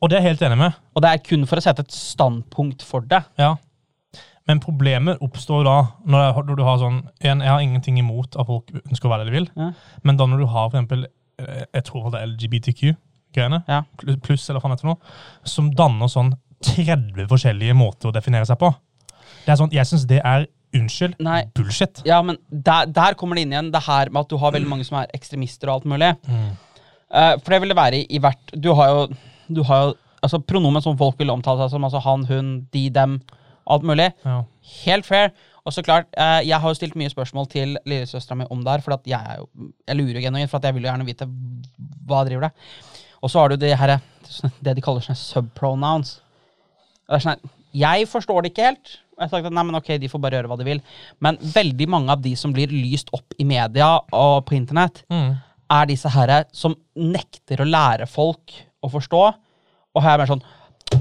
Og 0.00 0.08
det 0.08 0.16
er 0.16 0.24
jeg 0.24 0.34
helt 0.34 0.46
enig 0.48 0.60
med. 0.60 0.78
Og 0.94 1.04
det 1.04 1.10
er 1.10 1.24
kun 1.26 1.48
for 1.48 1.60
å 1.60 1.64
sette 1.64 1.84
et 1.84 1.96
standpunkt 1.96 2.84
for 2.86 3.04
det. 3.08 3.20
Ja. 3.40 3.54
Men 4.48 4.62
problemet 4.62 5.20
oppstår 5.22 5.66
da 5.66 5.76
når, 6.08 6.22
jeg, 6.24 6.44
når 6.48 6.58
du 6.58 6.64
har 6.66 6.78
sånn 6.80 6.96
en, 7.20 7.42
Jeg 7.44 7.50
har 7.52 7.60
ingenting 7.62 8.00
imot 8.00 8.38
at 8.40 8.48
folk 8.48 8.70
ønsker 8.80 9.06
å 9.06 9.12
være 9.12 9.26
det 9.26 9.30
de 9.30 9.36
vil, 9.36 9.50
Ja. 9.54 9.68
men 10.02 10.18
da 10.18 10.26
når 10.26 10.42
du 10.42 10.46
har 10.50 10.70
for 10.70 10.78
eksempel 10.78 11.04
eh, 11.06 11.66
Jeg 11.76 11.84
tror 11.86 12.08
det 12.14 12.22
er 12.22 12.32
LGBTQ-greiene, 13.30 13.64
Ja. 13.68 13.82
pluss 14.22 14.48
eller 14.50 14.60
hva 14.60 14.70
heter 14.70 14.96
som 15.44 15.70
danner 15.70 16.08
sånn 16.08 16.34
30 16.62 17.26
forskjellige 17.28 17.74
måter 17.74 18.10
å 18.10 18.12
definere 18.12 18.46
seg 18.46 18.58
på. 18.58 18.74
Det 19.46 19.52
er 19.52 19.56
sånn, 19.56 19.72
Jeg 19.72 19.86
syns 19.86 20.06
det 20.06 20.20
er 20.24 20.46
unnskyld, 20.74 21.16
Nei. 21.18 21.44
bullshit. 21.54 22.02
Ja, 22.04 22.22
men 22.22 22.36
der, 22.50 22.86
der 22.86 23.14
kommer 23.14 23.34
det 23.34 23.42
inn 23.42 23.52
igjen 23.52 23.72
det 23.72 23.82
her 23.82 24.10
med 24.10 24.20
at 24.20 24.28
du 24.28 24.36
har 24.36 24.52
veldig 24.52 24.68
mange 24.68 24.84
som 24.84 24.98
er 24.98 25.08
ekstremister 25.14 25.68
og 25.68 25.80
alt 25.80 25.84
mulig. 25.84 26.16
Mm. 26.28 26.56
Uh, 27.10 27.38
for 27.40 27.50
det 27.50 27.60
vil 27.62 27.68
det 27.70 27.76
være 27.76 27.96
i, 27.96 28.06
i 28.08 28.18
hvert 28.18 28.52
Du 28.54 28.72
har 28.72 28.88
jo, 28.88 29.08
du 29.48 29.64
har 29.64 29.82
jo 29.82 29.94
altså 30.22 30.38
pronomen 30.38 30.80
som 30.82 30.96
folk 30.96 31.18
vil 31.18 31.30
omtale 31.30 31.58
seg 31.64 31.70
som. 31.70 31.84
Altså 31.84 31.98
han, 32.04 32.24
hun, 32.28 32.66
de, 32.72 32.88
dem. 32.90 33.20
Alt 33.66 33.82
mulig. 33.82 34.12
Ja. 34.24 34.44
Helt 34.84 35.06
fair. 35.06 35.32
Og 35.64 35.72
så 35.72 35.82
klart, 35.82 36.06
eh, 36.16 36.46
Jeg 36.46 36.60
har 36.60 36.68
jo 36.68 36.74
stilt 36.74 36.94
mye 36.96 37.10
spørsmål 37.10 37.48
til 37.50 37.76
lillesøstera 37.86 38.36
mi 38.36 38.44
om 38.50 38.62
det 38.62 38.70
her. 38.70 38.80
For 38.80 38.92
at 38.94 39.06
jeg, 39.06 39.38
jo, 39.38 39.72
jeg 39.88 39.96
lurer 39.96 40.20
jo 40.20 40.24
genuint, 40.28 40.50
for 40.50 40.58
at 40.58 40.64
jeg 40.64 40.74
vil 40.74 40.84
jo 40.84 40.90
gjerne 40.90 41.06
vite 41.06 41.26
hva 42.06 42.24
driver 42.26 42.48
det. 42.48 42.52
Og 43.22 43.30
så 43.30 43.38
har 43.42 43.48
du 43.52 43.56
det 43.60 43.74
her, 43.76 43.98
det 44.64 44.74
de 44.78 44.82
kaller 44.84 45.04
sånne 45.04 45.18
subpronouns. 45.20 46.16
Det 47.08 47.18
er 47.18 47.24
sånn, 47.26 47.40
jeg 47.76 48.06
forstår 48.10 48.42
det 48.46 48.52
ikke 48.54 48.68
helt. 48.70 48.96
Jeg 49.20 49.26
har 49.26 49.32
sagt 49.34 49.46
at 49.50 49.52
nei, 49.52 49.64
men 49.68 49.76
ok, 49.76 49.90
De 50.00 50.08
får 50.08 50.20
bare 50.24 50.38
gjøre 50.38 50.48
hva 50.48 50.56
de 50.58 50.64
vil. 50.64 50.80
Men 51.20 51.36
veldig 51.42 51.88
mange 51.92 52.14
av 52.14 52.22
de 52.24 52.32
som 52.40 52.52
blir 52.56 52.72
lyst 52.72 53.10
opp 53.12 53.34
i 53.38 53.44
media 53.44 53.98
og 54.16 54.46
på 54.48 54.56
internett, 54.56 55.02
Mm. 55.10 55.36
er 55.70 55.86
disse 55.86 56.08
herre 56.08 56.44
som 56.52 56.74
nekter 56.96 57.60
å 57.60 57.68
lære 57.68 58.08
folk 58.08 58.54
å 58.82 58.88
forstå. 58.90 59.34
Og 59.94 60.02
her 60.02 60.14
er 60.14 60.18
mer 60.18 60.26
sånn 60.26 60.42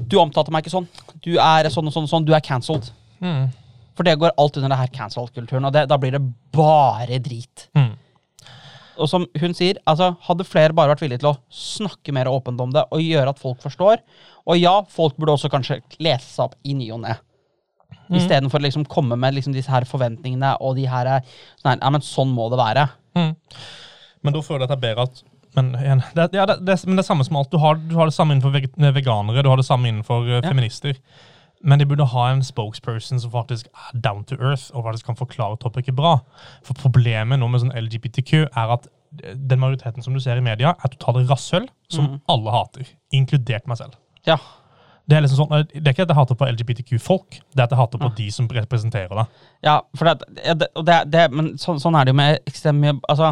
Du 0.07 0.17
omtalte 0.19 0.51
meg 0.51 0.63
ikke 0.63 0.75
sånn. 0.75 0.87
Du 1.23 1.31
er 1.39 1.63
sånn 1.69 1.87
og 1.87 1.93
sånn 1.93 2.03
og 2.03 2.09
sånn. 2.09 2.25
Du 2.25 2.33
er 2.35 2.41
cancelled. 2.41 2.91
Mm. 3.21 3.49
For 3.95 4.03
det 4.03 4.19
går 4.19 4.31
alt 4.37 4.57
under 4.57 4.69
det 4.69 4.77
her 4.77 4.87
cancelled-kulturen, 4.87 5.65
og 5.65 5.73
det, 5.73 5.87
da 5.89 5.97
blir 5.97 6.11
det 6.11 6.21
bare 6.53 7.17
drit. 7.19 7.67
Mm. 7.75 7.95
Og 8.99 9.09
som 9.11 9.25
hun 9.41 9.55
sier, 9.57 9.79
altså, 9.89 10.11
hadde 10.27 10.45
flere 10.47 10.75
bare 10.75 10.93
vært 10.93 11.03
villige 11.05 11.23
til 11.23 11.31
å 11.31 11.37
snakke 11.53 12.13
mer 12.15 12.29
åpent 12.31 12.59
om 12.61 12.73
det 12.75 12.83
og 12.91 13.01
gjøre 13.03 13.33
at 13.33 13.41
folk 13.41 13.61
forstår 13.63 14.01
Og 14.49 14.59
ja, 14.59 14.75
folk 14.91 15.17
burde 15.19 15.37
også 15.37 15.51
kanskje 15.51 15.79
lese 16.03 16.27
seg 16.27 16.49
opp 16.49 16.55
i 16.67 16.75
ny 16.77 16.89
og 16.95 17.03
ne. 17.05 17.15
Mm. 18.09 18.17
Istedenfor 18.19 18.61
å 18.61 18.65
liksom 18.65 18.85
komme 18.89 19.17
med 19.19 19.35
liksom 19.37 19.53
disse 19.53 19.71
her 19.71 19.85
forventningene 19.89 20.55
og 20.65 20.75
de 20.79 20.87
her 20.89 21.09
sånn, 21.59 21.71
her, 21.71 21.81
Ja, 21.81 21.91
men 21.93 22.05
sånn 22.05 22.31
må 22.33 22.49
det 22.53 22.59
være. 22.61 22.87
Mm. 23.17 23.33
Men 24.25 24.35
da 24.35 24.41
føler 24.45 24.65
jeg 24.65 24.69
at 24.69 24.73
det 24.73 24.79
er 24.79 24.87
bedre 24.87 25.09
at 25.09 25.23
men, 25.57 25.71
igjen, 25.79 26.01
det, 26.13 26.27
ja, 26.37 26.45
det, 26.45 26.59
det, 26.61 26.75
men 26.85 26.99
det 26.99 27.01
er 27.03 27.07
samme 27.07 27.25
som 27.25 27.39
alt. 27.39 27.49
Du 27.49 27.57
har, 27.61 27.79
du 27.81 27.95
har 27.97 28.09
det 28.09 28.13
samme 28.13 28.35
innenfor 28.35 28.53
veganere, 28.93 29.41
du 29.43 29.49
har 29.49 29.57
det 29.57 29.65
samme 29.65 29.89
innenfor 29.89 30.27
eh, 30.27 30.37
Ja. 30.37 30.45
feminister. 30.45 30.99
Men 31.61 31.79
de 31.81 31.85
burde 31.89 32.05
ha 32.07 32.29
en 32.31 32.43
spokesperson 32.45 33.19
som 33.19 33.31
faktisk 33.33 33.67
er 33.67 33.97
down 33.99 34.23
to 34.23 34.37
earth, 34.39 34.69
og 34.73 34.85
faktisk 34.87 35.09
kan 35.09 35.19
forklare 35.19 35.57
topicet 35.59 35.95
bra. 35.97 36.19
For 36.63 36.77
problemet 36.77 37.39
nå 37.41 37.49
med 37.51 37.65
sånn 37.65 37.75
LGBTQ 37.75 38.45
er 38.47 38.75
at 38.77 38.87
den 39.11 39.59
majoriteten 39.59 40.05
som 40.05 40.13
du 40.13 40.21
ser 40.23 40.39
i 40.39 40.45
media, 40.45 40.75
er 40.77 40.93
totale 40.93 41.25
rasshøl 41.27 41.67
som 41.91 42.05
mm. 42.05 42.15
alle 42.29 42.53
hater, 42.53 42.91
inkludert 43.15 43.67
meg 43.67 43.79
selv. 43.81 43.97
Ja. 44.27 44.37
Det 45.09 45.17
er, 45.17 45.23
liksom 45.25 45.39
sånn, 45.41 45.65
det 45.73 45.81
er 45.81 45.95
ikke 45.95 46.05
at 46.05 46.11
jeg 46.13 46.19
hater 46.19 46.37
på 46.37 46.47
LGBTQ-folk, 46.53 47.39
det 47.49 47.63
er 47.63 47.65
at 47.65 47.73
jeg 47.73 47.79
hater 47.79 48.01
på 48.01 48.11
Ja. 48.11 48.15
de 48.19 48.27
som 48.35 48.47
representerer 48.53 49.15
det. 49.17 49.25
Ja, 49.65 49.79
for 49.97 50.05
det, 50.05 50.67
og 50.77 50.85
det, 50.85 50.97
det 51.09 51.23
Men 51.33 51.55
sånn, 51.57 51.79
sånn 51.81 51.97
er 51.97 52.05
det 52.05 52.13
jo 52.13 52.19
med 52.19 52.37
ekstremt 52.45 52.83
mye 52.83 52.93
Altså, 53.09 53.31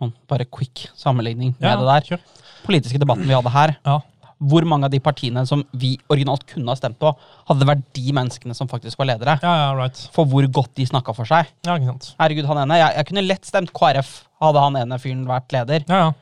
sånn, 0.00 0.14
bare 0.26 0.48
quick 0.48 0.86
sammenligning 0.96 1.52
med 1.58 1.68
Ja, 1.68 1.76
det 1.76 1.86
der. 1.90 2.08
kjør. 2.08 2.22
Politiske 2.64 2.98
debatten 3.02 3.28
vi 3.28 3.36
hadde 3.36 3.52
her. 3.52 3.76
Ja. 3.84 3.98
Hvor 4.36 4.66
mange 4.68 4.84
av 4.84 4.90
de 4.92 4.98
partiene 5.00 5.46
som 5.48 5.62
vi 5.72 5.94
originalt 6.12 6.42
kunne 6.50 6.68
ha 6.68 6.76
stemt 6.76 6.98
på, 7.00 7.08
hadde 7.48 7.64
vært 7.70 7.84
de 7.96 8.12
menneskene 8.12 8.52
som 8.54 8.68
faktisk 8.68 8.98
var 9.00 9.08
ledere? 9.08 9.38
Ja, 9.40 9.54
ja, 9.62 9.70
right. 9.78 9.96
For 10.12 10.28
hvor 10.28 10.44
godt 10.52 10.74
de 10.76 10.84
snakka 10.90 11.14
for 11.16 11.24
seg. 11.24 11.48
Ja, 11.64 11.78
ikke 11.78 11.88
sant. 11.94 12.10
Herregud, 12.20 12.44
han 12.50 12.60
ene. 12.66 12.76
Jeg, 12.82 12.96
jeg 12.98 13.08
kunne 13.08 13.24
lett 13.24 13.48
stemt 13.48 13.72
KrF, 13.72 14.10
hadde 14.44 14.60
han 14.66 14.76
ene 14.82 14.98
fyren 15.00 15.24
vært 15.30 15.56
leder. 15.56 15.86
Ja, 15.88 16.02
ja. 16.08 16.12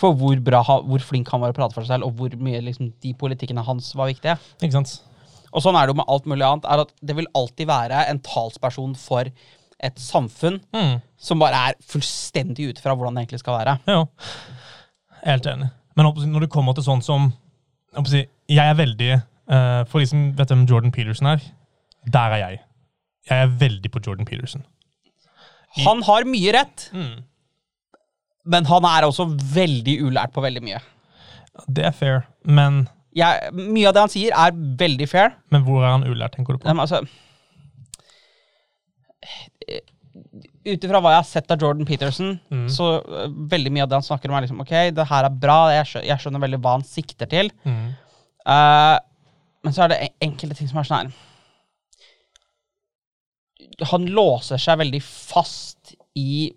For 0.00 0.14
hvor, 0.16 0.34
bra, 0.42 0.62
hvor 0.64 1.02
flink 1.04 1.28
han 1.30 1.42
var 1.44 1.52
å 1.52 1.56
prate 1.60 1.76
for 1.76 1.84
seg 1.86 1.94
selv, 1.98 2.08
og 2.08 2.16
hvor 2.18 2.34
mye 2.42 2.58
liksom, 2.64 2.90
de 3.04 3.12
politikkene 3.20 3.62
hans 3.66 3.92
var 3.98 4.08
viktige. 4.10 4.34
Ikke 4.62 4.78
sant. 4.80 4.96
Og 5.52 5.62
sånn 5.62 5.76
er 5.78 5.86
det 5.86 5.92
jo 5.94 5.98
med 6.00 6.10
alt 6.10 6.26
mulig 6.30 6.46
annet. 6.46 6.66
er 6.70 6.82
at 6.86 6.92
Det 7.02 7.16
vil 7.18 7.26
alltid 7.36 7.68
være 7.68 8.04
en 8.10 8.20
talsperson 8.24 8.94
for 8.98 9.30
et 9.80 9.96
samfunn 9.98 10.58
Mm. 10.74 10.98
som 11.18 11.38
bare 11.40 11.56
er 11.70 11.74
fullstendig 11.86 12.68
ut 12.70 12.78
fra 12.82 12.94
hvordan 12.94 13.14
det 13.14 13.22
egentlig 13.28 13.40
skal 13.44 13.58
være. 13.60 13.78
Ja, 13.88 14.04
helt 15.24 15.46
enig. 15.46 15.70
Men 15.96 16.10
når 16.32 16.46
det 16.46 16.50
kommer 16.52 16.74
til 16.76 16.84
sånn 16.86 17.02
som 17.04 17.30
Jeg 17.94 18.66
er 18.70 18.74
veldig 18.78 19.08
eh, 19.14 19.84
For 19.90 19.98
de 19.98 20.06
som 20.06 20.26
vet 20.38 20.48
hvem 20.52 20.66
Jordan 20.70 20.92
Peterson 20.94 21.26
er, 21.26 21.40
der 22.12 22.34
er 22.36 22.42
jeg. 22.44 22.60
Jeg 23.30 23.42
er 23.46 23.56
veldig 23.60 23.90
på 23.90 24.00
Jordan 24.06 24.26
Peterson. 24.26 24.62
Han 25.84 26.02
har 26.02 26.24
mye 26.26 26.52
rett, 26.54 26.88
Mm. 26.92 27.22
men 28.44 28.64
han 28.66 28.84
er 28.84 29.06
også 29.06 29.26
veldig 29.54 29.98
ulært 30.06 30.32
på 30.34 30.42
veldig 30.42 30.62
mye. 30.62 30.80
Det 31.68 31.84
er 31.84 31.90
fair, 31.92 32.20
men, 32.44 32.88
Jeg, 33.14 33.50
mye 33.52 33.88
av 33.88 33.94
det 33.94 34.00
han 34.00 34.08
sier, 34.08 34.32
er 34.32 34.50
veldig 34.54 35.08
fair. 35.08 35.34
men 35.50 35.62
hvor 35.66 35.82
er 35.84 35.90
han 35.90 36.04
ulært, 36.06 36.32
tenker 36.36 36.54
du 36.54 36.58
på? 36.58 36.66
Men 36.68 36.78
altså 36.80 37.02
Ut 40.66 40.84
ifra 40.84 41.00
hva 41.00 41.14
jeg 41.14 41.22
har 41.22 41.28
sett 41.28 41.52
av 41.54 41.62
Jordan 41.62 41.86
Peterson, 41.88 42.34
Mm. 42.52 42.66
så 42.68 42.86
uh, 43.00 43.28
veldig 43.48 43.70
mye 43.72 43.84
av 43.86 43.88
det 43.88 43.96
han 43.96 44.04
snakker 44.04 44.28
om, 44.28 44.36
er 44.36 44.44
liksom 44.44 44.60
OK, 44.60 44.74
det 44.92 45.06
her 45.08 45.24
er 45.24 45.38
bra, 45.42 45.58
jeg 45.72 45.86
skjønner, 45.88 46.08
jeg 46.10 46.20
skjønner 46.24 46.42
veldig 46.44 46.60
hva 46.60 46.74
han 46.76 46.84
sikter 46.84 47.30
til. 47.30 47.48
Mm. 47.64 47.86
Uh, 48.44 48.98
men 49.64 49.72
så 49.76 49.84
er 49.84 49.92
det 49.92 49.98
enkelte 50.24 50.56
ting 50.58 50.68
som 50.68 50.80
er 50.80 50.88
sånn 50.88 51.10
her 51.10 51.10
Han 53.92 54.06
låser 54.12 54.60
seg 54.60 54.78
veldig 54.80 55.00
fast 55.04 55.94
i 56.18 56.50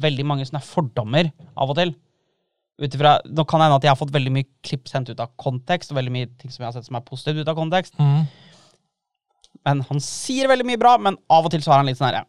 veldig 0.00 0.24
mange 0.26 0.44
sånne 0.48 0.60
fordommer 0.64 1.30
av 1.56 1.70
og 1.72 1.76
til. 1.78 1.94
Utifra, 2.78 3.16
nå 3.24 3.44
kan 3.48 3.60
det 3.60 3.66
hende 3.68 3.78
at 3.80 3.86
jeg 3.86 3.92
har 3.92 3.98
fått 4.00 4.12
veldig 4.14 4.32
mye 4.34 4.46
klipp 4.66 4.88
sendt 4.90 5.08
ut 5.10 5.20
av 5.22 5.32
kontekst, 5.40 5.90
og 5.92 5.98
veldig 5.98 6.12
mye 6.14 6.28
ting 6.38 6.52
som 6.52 6.62
jeg 6.62 6.68
har 6.68 6.76
sett 6.76 6.88
som 6.88 6.98
er 6.98 7.06
positivt 7.06 7.40
ut 7.42 7.50
av 7.50 7.56
kontekst. 7.58 7.96
Mm. 7.98 8.26
Men 9.66 9.80
han 9.88 10.02
sier 10.04 10.50
veldig 10.50 10.66
mye 10.68 10.80
bra, 10.80 10.92
men 11.02 11.16
av 11.32 11.48
og 11.48 11.54
til 11.54 11.64
så 11.64 11.72
er 11.72 11.80
han 11.82 11.88
litt 11.90 11.98
sånn 11.98 12.10
herre 12.10 12.24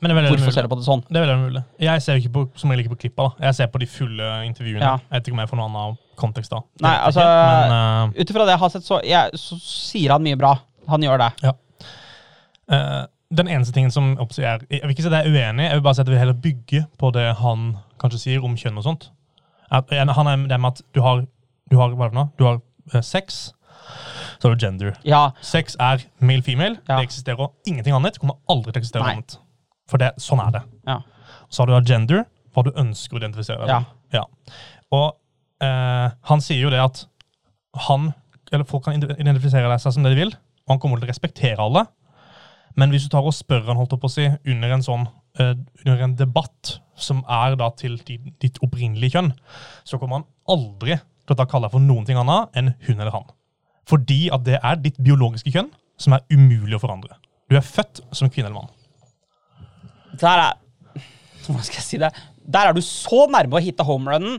Men 0.00 0.10
det 0.10 0.16
er 0.16 0.28
Hvorfor 0.28 0.44
mulig. 0.46 0.54
ser 0.54 0.62
du 0.62 0.70
på 0.70 0.76
det 0.78 0.86
sånn? 0.86 1.00
Det 1.08 1.18
er 1.18 1.24
veldig 1.26 1.38
mulig. 1.42 1.62
Jeg 1.82 2.02
ser 2.02 2.14
jo 2.16 2.22
ikke 2.22 2.32
på, 2.36 2.42
som 2.60 2.70
regel 2.70 2.84
ikke 2.84 2.94
på 2.94 3.00
klippa. 3.02 3.24
da. 3.28 3.46
Jeg 3.48 3.54
ser 3.58 3.66
på 3.72 3.80
de 3.82 3.86
fulle 3.90 4.28
intervjuene. 4.46 4.84
Ja. 4.84 4.92
Jeg 5.10 5.16
vet 5.16 5.28
ikke 5.28 5.34
om 5.34 5.42
jeg 5.42 5.50
får 5.50 5.58
noen 5.58 5.74
annen 5.74 5.98
kontekst 6.20 6.50
da. 6.54 6.60
Nei, 6.86 6.94
altså- 7.08 7.24
uh, 7.26 8.12
Ut 8.14 8.30
ifra 8.30 8.46
det 8.46 8.54
jeg 8.54 8.62
har 8.62 8.70
sett, 8.70 8.86
så, 8.86 9.00
jeg, 9.04 9.30
så 9.34 9.58
sier 9.58 10.14
han 10.14 10.22
mye 10.22 10.38
bra. 10.38 10.54
Han 10.88 11.02
gjør 11.02 11.18
det. 11.18 11.30
Ja. 11.42 11.52
Uh, 12.70 13.06
den 13.34 13.48
eneste 13.48 13.74
tingen 13.74 13.90
som 13.90 14.14
oppsier 14.22 14.46
er 14.46 14.64
Jeg 14.70 14.82
vil 14.82 14.94
ikke 14.94 15.04
si 15.04 15.10
det 15.12 15.18
er 15.18 15.28
uenig, 15.28 15.66
jeg 15.66 15.74
vil 15.74 15.82
bare 15.84 15.94
si 15.94 16.00
at 16.00 16.06
jeg 16.06 16.14
vil 16.14 16.22
heller 16.22 16.40
bygge 16.46 16.86
på 17.00 17.10
det 17.12 17.26
han 17.42 17.76
kanskje 18.00 18.22
sier 18.22 18.44
om 18.44 18.54
kjønn 18.56 18.78
og 18.78 18.84
sånt. 18.86 19.10
At, 19.70 19.90
han 19.90 20.26
er 20.30 20.46
det 20.48 20.60
med 20.60 20.70
at 20.70 20.82
du 20.94 21.02
har, 21.02 21.26
du 21.70 21.76
har 21.76 21.90
hva 21.90 22.06
er 22.06 22.14
det 22.14 22.18
nå? 22.20 22.28
Du 22.38 22.44
har 22.46 22.60
uh, 22.94 23.00
sex, 23.02 23.52
så 24.38 24.48
har 24.48 24.54
du 24.54 24.64
gender. 24.64 24.94
Ja, 25.04 25.32
Sex 25.42 25.76
er 25.80 26.06
male-female. 26.20 26.78
Ja. 26.86 27.00
Det 27.00 27.08
eksisterer 27.10 27.50
ingenting 27.66 27.94
annet. 27.96 28.20
Kommer 28.22 28.38
aldri 28.48 28.72
til 28.72 28.78
å 28.78 28.84
eksistere 28.84 29.02
Nei. 29.02 29.18
annet. 29.18 29.38
For 29.88 30.00
det, 30.00 30.12
sånn 30.20 30.40
er 30.44 30.50
det. 30.58 30.62
ja. 30.86 30.98
Så 31.48 31.62
har 31.62 31.66
du 31.70 31.72
da 31.72 31.80
gender, 31.94 32.24
hva 32.54 32.62
du 32.64 32.70
ønsker 32.76 33.16
å 33.16 33.20
identifisere 33.22 33.64
deg 33.64 33.68
Ja. 33.72 33.78
Ja. 34.12 34.24
Og 34.92 35.14
eh, 35.64 36.08
han 36.28 36.40
sier 36.44 36.60
jo 36.66 36.70
det 36.72 36.80
at 36.82 37.06
han, 37.88 38.10
eller 38.52 38.64
folk 38.68 38.84
kan 38.84 38.96
identifisere 39.00 39.78
seg 39.80 39.92
som 39.94 40.02
det 40.04 40.12
de 40.14 40.20
vil, 40.22 40.32
og 40.66 40.74
han 40.74 40.80
kommer 40.82 41.00
til 41.00 41.08
å 41.08 41.12
respektere 41.12 41.60
alle. 41.64 41.86
Men 42.76 42.90
hvis 42.92 43.04
du 43.08 43.12
tar 43.12 43.24
og 43.26 43.32
spør 43.36 43.64
han 43.66 43.76
holdt 43.80 43.96
på 44.00 44.08
å 44.08 44.12
si, 44.12 44.26
under 44.46 44.74
en 44.76 44.84
sånn 44.84 45.06
eh, 45.40 45.54
under 45.86 46.04
en 46.04 46.14
debatt 46.20 46.78
som 46.98 47.22
er 47.28 47.56
da 47.56 47.70
til 47.78 47.96
di- 48.04 48.32
ditt 48.42 48.58
opprinnelige 48.64 49.16
kjønn, 49.16 49.32
så 49.88 49.98
kommer 50.00 50.20
han 50.20 50.28
aldri 50.48 50.98
til 51.28 51.36
å 51.36 51.46
kalle 51.48 51.68
deg 51.68 51.74
for 51.76 51.84
noen 51.84 52.04
ting 52.08 52.16
annet 52.20 52.56
enn 52.56 52.72
hun 52.88 52.96
eller 53.00 53.12
han. 53.14 53.28
Fordi 53.88 54.28
at 54.34 54.44
det 54.44 54.58
er 54.62 54.76
ditt 54.84 54.98
biologiske 55.00 55.52
kjønn 55.54 55.70
som 56.00 56.12
er 56.16 56.24
umulig 56.32 56.76
å 56.76 56.82
forandre. 56.82 57.16
Du 57.48 57.56
er 57.56 57.64
født 57.64 58.00
som 58.12 58.28
kvinne 58.30 58.48
eller 58.50 58.60
mann. 58.62 58.72
Der 60.20 60.44
er 60.44 60.52
Hvordan 61.46 61.64
skal 61.66 61.80
jeg 61.80 61.86
si 61.86 62.00
det? 62.00 62.12
Der 62.48 62.68
er 62.68 62.76
du 62.76 62.80
så 62.84 63.26
nærme 63.30 63.58
å 63.58 63.62
hitte 63.62 63.84
homerunnen, 63.84 64.38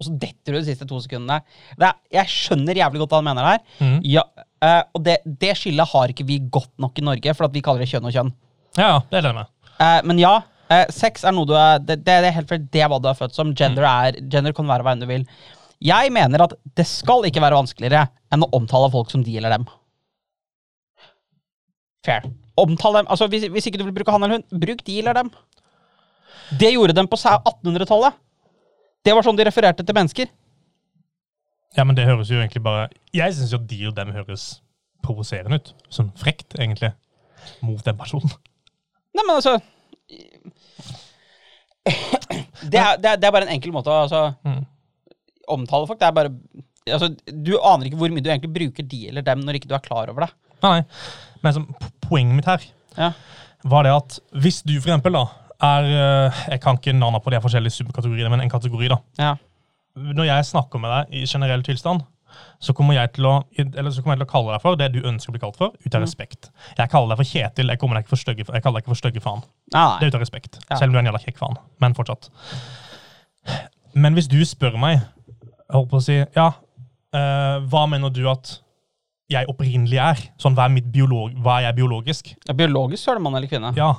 og 0.00 0.06
så 0.06 0.12
detter 0.16 0.54
du 0.54 0.58
de 0.60 0.64
siste 0.64 0.86
to 0.88 0.98
sekundene. 1.04 1.42
Er, 1.76 1.98
jeg 2.14 2.32
skjønner 2.32 2.78
jævlig 2.78 3.02
godt 3.02 3.12
hva 3.12 3.20
han 3.20 3.26
mener 3.28 3.48
der. 3.50 3.64
Mm. 3.84 3.98
Ja, 4.08 4.22
uh, 4.64 4.82
og 4.96 5.02
det, 5.04 5.18
det 5.42 5.52
skillet 5.60 5.92
har 5.92 6.12
ikke 6.12 6.24
vi 6.28 6.38
godt 6.52 6.72
nok 6.80 6.96
i 6.96 7.04
Norge, 7.04 7.34
for 7.36 7.48
at 7.48 7.56
vi 7.56 7.60
kaller 7.64 7.84
det 7.84 7.90
kjønn 7.92 8.08
og 8.08 8.14
kjønn. 8.16 8.32
Ja, 8.78 8.94
det 9.10 9.20
er 9.20 9.26
det 9.28 9.34
med. 9.36 9.50
Uh, 9.76 10.00
men 10.08 10.22
ja, 10.22 10.32
uh, 10.72 10.86
sex 10.94 11.26
er 11.28 11.36
noe 11.36 11.48
du 11.48 11.52
er 11.52 11.84
det, 11.84 11.98
det, 12.00 12.16
det 12.24 12.30
er 12.30 12.38
helt 12.38 12.56
det 12.72 12.84
er 12.84 12.88
hva 12.92 13.00
du 13.02 13.10
er 13.12 13.18
født 13.18 13.36
som. 13.36 13.52
Gender, 13.56 13.84
er, 13.90 14.22
gender 14.32 14.56
kan 14.56 14.72
være 14.72 14.88
hva 14.88 14.96
enn 14.96 15.04
du 15.04 15.08
vil. 15.10 15.28
Jeg 15.84 16.12
mener 16.16 16.46
at 16.46 16.56
det 16.76 16.88
skal 16.88 17.28
ikke 17.28 17.44
være 17.44 17.60
vanskeligere 17.60 18.08
enn 18.32 18.44
å 18.44 18.50
omtale 18.56 18.88
folk 18.92 19.12
som 19.12 19.24
de 19.24 19.36
eller 19.36 19.52
dem. 19.58 19.68
Fair. 22.08 22.24
Omtale 22.60 23.00
dem, 23.02 23.08
altså 23.12 23.26
hvis, 23.32 23.46
hvis 23.52 23.66
ikke 23.70 23.80
du 23.80 23.86
vil 23.88 23.94
bruke 23.96 24.12
han 24.14 24.22
eller 24.26 24.40
hun, 24.40 24.60
bruk 24.62 24.82
de 24.86 24.98
eller 25.00 25.16
dem. 25.20 25.30
Det 26.60 26.72
gjorde 26.74 26.96
dem 26.98 27.08
på 27.10 27.16
1800-tallet. 27.20 28.16
Det 29.06 29.14
var 29.16 29.24
sånn 29.24 29.38
de 29.38 29.46
refererte 29.48 29.84
til 29.86 29.96
mennesker. 29.96 30.30
Ja, 31.76 31.84
men 31.86 31.94
det 31.96 32.04
høres 32.08 32.28
jo 32.32 32.40
egentlig 32.40 32.60
bare 32.64 32.88
Jeg 33.14 33.32
syns 33.36 33.52
jo 33.54 33.60
de 33.70 33.78
og 33.88 33.94
dem 33.96 34.10
høres 34.12 34.48
provoserende 35.06 35.60
ut. 35.60 35.70
Sånn 35.94 36.10
frekt, 36.18 36.56
egentlig. 36.58 36.90
Mot 37.64 37.80
den 37.86 37.96
personen. 37.96 38.32
Nei, 39.14 39.22
men 39.24 39.36
altså 39.38 39.54
det 42.70 42.76
er, 42.78 42.98
det, 43.00 43.08
er, 43.08 43.16
det 43.20 43.26
er 43.26 43.32
bare 43.32 43.46
en 43.46 43.54
enkel 43.54 43.72
måte 43.74 43.90
å 43.92 44.02
altså, 44.04 44.24
Mm. 44.44 44.64
omtale 45.50 45.86
folk. 45.88 45.98
Det 46.00 46.06
er 46.10 46.14
bare 46.18 46.32
altså, 46.90 47.08
Du 47.26 47.54
aner 47.58 47.86
ikke 47.88 47.98
hvor 48.00 48.12
mye 48.12 48.22
du 48.24 48.30
egentlig 48.30 48.52
bruker 48.54 48.86
de 48.86 49.00
eller 49.08 49.22
dem 49.26 49.40
når 49.46 49.58
ikke 49.60 49.70
du 49.70 49.74
er 49.78 49.84
klar 49.86 50.10
over 50.12 50.26
det. 50.26 50.30
Nei, 50.62 50.72
nei. 50.78 50.84
Men 51.44 51.56
som, 51.56 51.66
poenget 52.04 52.36
mitt 52.36 52.48
her 52.50 52.64
Ja. 52.98 53.12
var 53.64 53.84
det 53.86 53.92
at 53.94 54.18
hvis 54.42 54.62
du 54.62 54.74
for 54.80 54.90
eksempel 54.90 55.12
da 55.16 55.26
er 55.60 55.84
eh, 55.84 56.38
Jeg 56.54 56.60
kan 56.64 56.78
ikke 56.78 56.92
navnet 56.96 57.22
på 57.22 57.30
de 57.30 57.40
forskjellige 57.40 57.76
subkategoriene, 57.80 58.30
men 58.32 58.40
en 58.40 58.50
kategori, 58.52 58.88
da. 58.88 58.96
Ja. 59.18 59.34
Når 59.96 60.24
jeg 60.24 60.46
snakker 60.48 60.80
med 60.80 60.90
deg 60.94 61.20
i 61.20 61.26
generell 61.28 61.62
tilstand, 61.66 62.00
så 62.62 62.72
kommer 62.76 62.94
jeg 62.94 63.12
til 63.16 63.26
å 63.26 63.32
eller 63.58 63.90
så 63.90 64.02
kommer 64.02 64.14
jeg 64.16 64.22
til 64.22 64.28
å 64.28 64.30
kalle 64.30 64.54
deg 64.54 64.62
for 64.62 64.78
det 64.80 64.88
du 64.94 65.00
ønsker 65.02 65.32
å 65.32 65.34
bli 65.34 65.42
kalt 65.42 65.58
for, 65.58 65.74
ut 65.84 65.94
av 65.98 66.04
respekt. 66.04 66.50
Jeg 66.78 66.92
kaller 66.92 67.12
deg 67.12 67.20
for 67.20 67.28
Kjetil, 67.28 67.72
jeg, 67.72 67.80
kommer 67.82 67.98
deg 67.98 68.04
ikke 68.06 68.14
for 68.14 68.22
støgge, 68.22 68.46
jeg 68.46 68.62
kaller 68.64 68.78
deg 68.78 68.84
ikke 68.86 68.94
for 68.94 69.00
stygge 69.02 69.22
faen. 69.24 69.42
Ah, 69.74 69.98
Det 69.98 70.06
er 70.06 70.12
ut 70.14 70.18
av 70.20 70.24
respekt. 70.24 70.60
Ja. 70.68 70.76
Selv 70.78 70.90
om 70.90 70.94
du 70.94 71.00
er 71.00 71.02
en 71.04 71.10
jævla 71.10 71.22
kjekk 71.24 71.40
faen. 71.42 71.58
Men 71.82 71.96
fortsatt. 71.98 72.30
Men 73.94 74.14
hvis 74.14 74.28
du 74.30 74.38
spør 74.46 74.78
meg, 74.80 75.00
jeg 75.00 75.74
holdt 75.74 75.90
på 75.90 75.98
å 76.00 76.04
si, 76.04 76.18
ja, 76.36 76.48
uh, 77.16 77.56
hva 77.70 77.84
mener 77.90 78.12
du 78.14 78.22
at 78.30 78.60
jeg 79.30 79.48
opprinnelig 79.50 80.00
er? 80.02 80.22
Sånn, 80.40 80.56
hva 80.58 80.66
er, 80.66 80.74
mitt 80.74 80.88
biolog, 80.92 81.34
hva 81.42 81.58
er 81.60 81.68
jeg 81.68 81.78
biologisk? 81.80 82.32
Ja, 82.48 82.56
biologisk 82.56 83.04
så 83.04 83.12
er 83.12 83.20
det 83.20 83.24
mann 83.26 83.38
eller 83.38 83.50
kvinne. 83.50 83.72
Ja. 83.78 83.92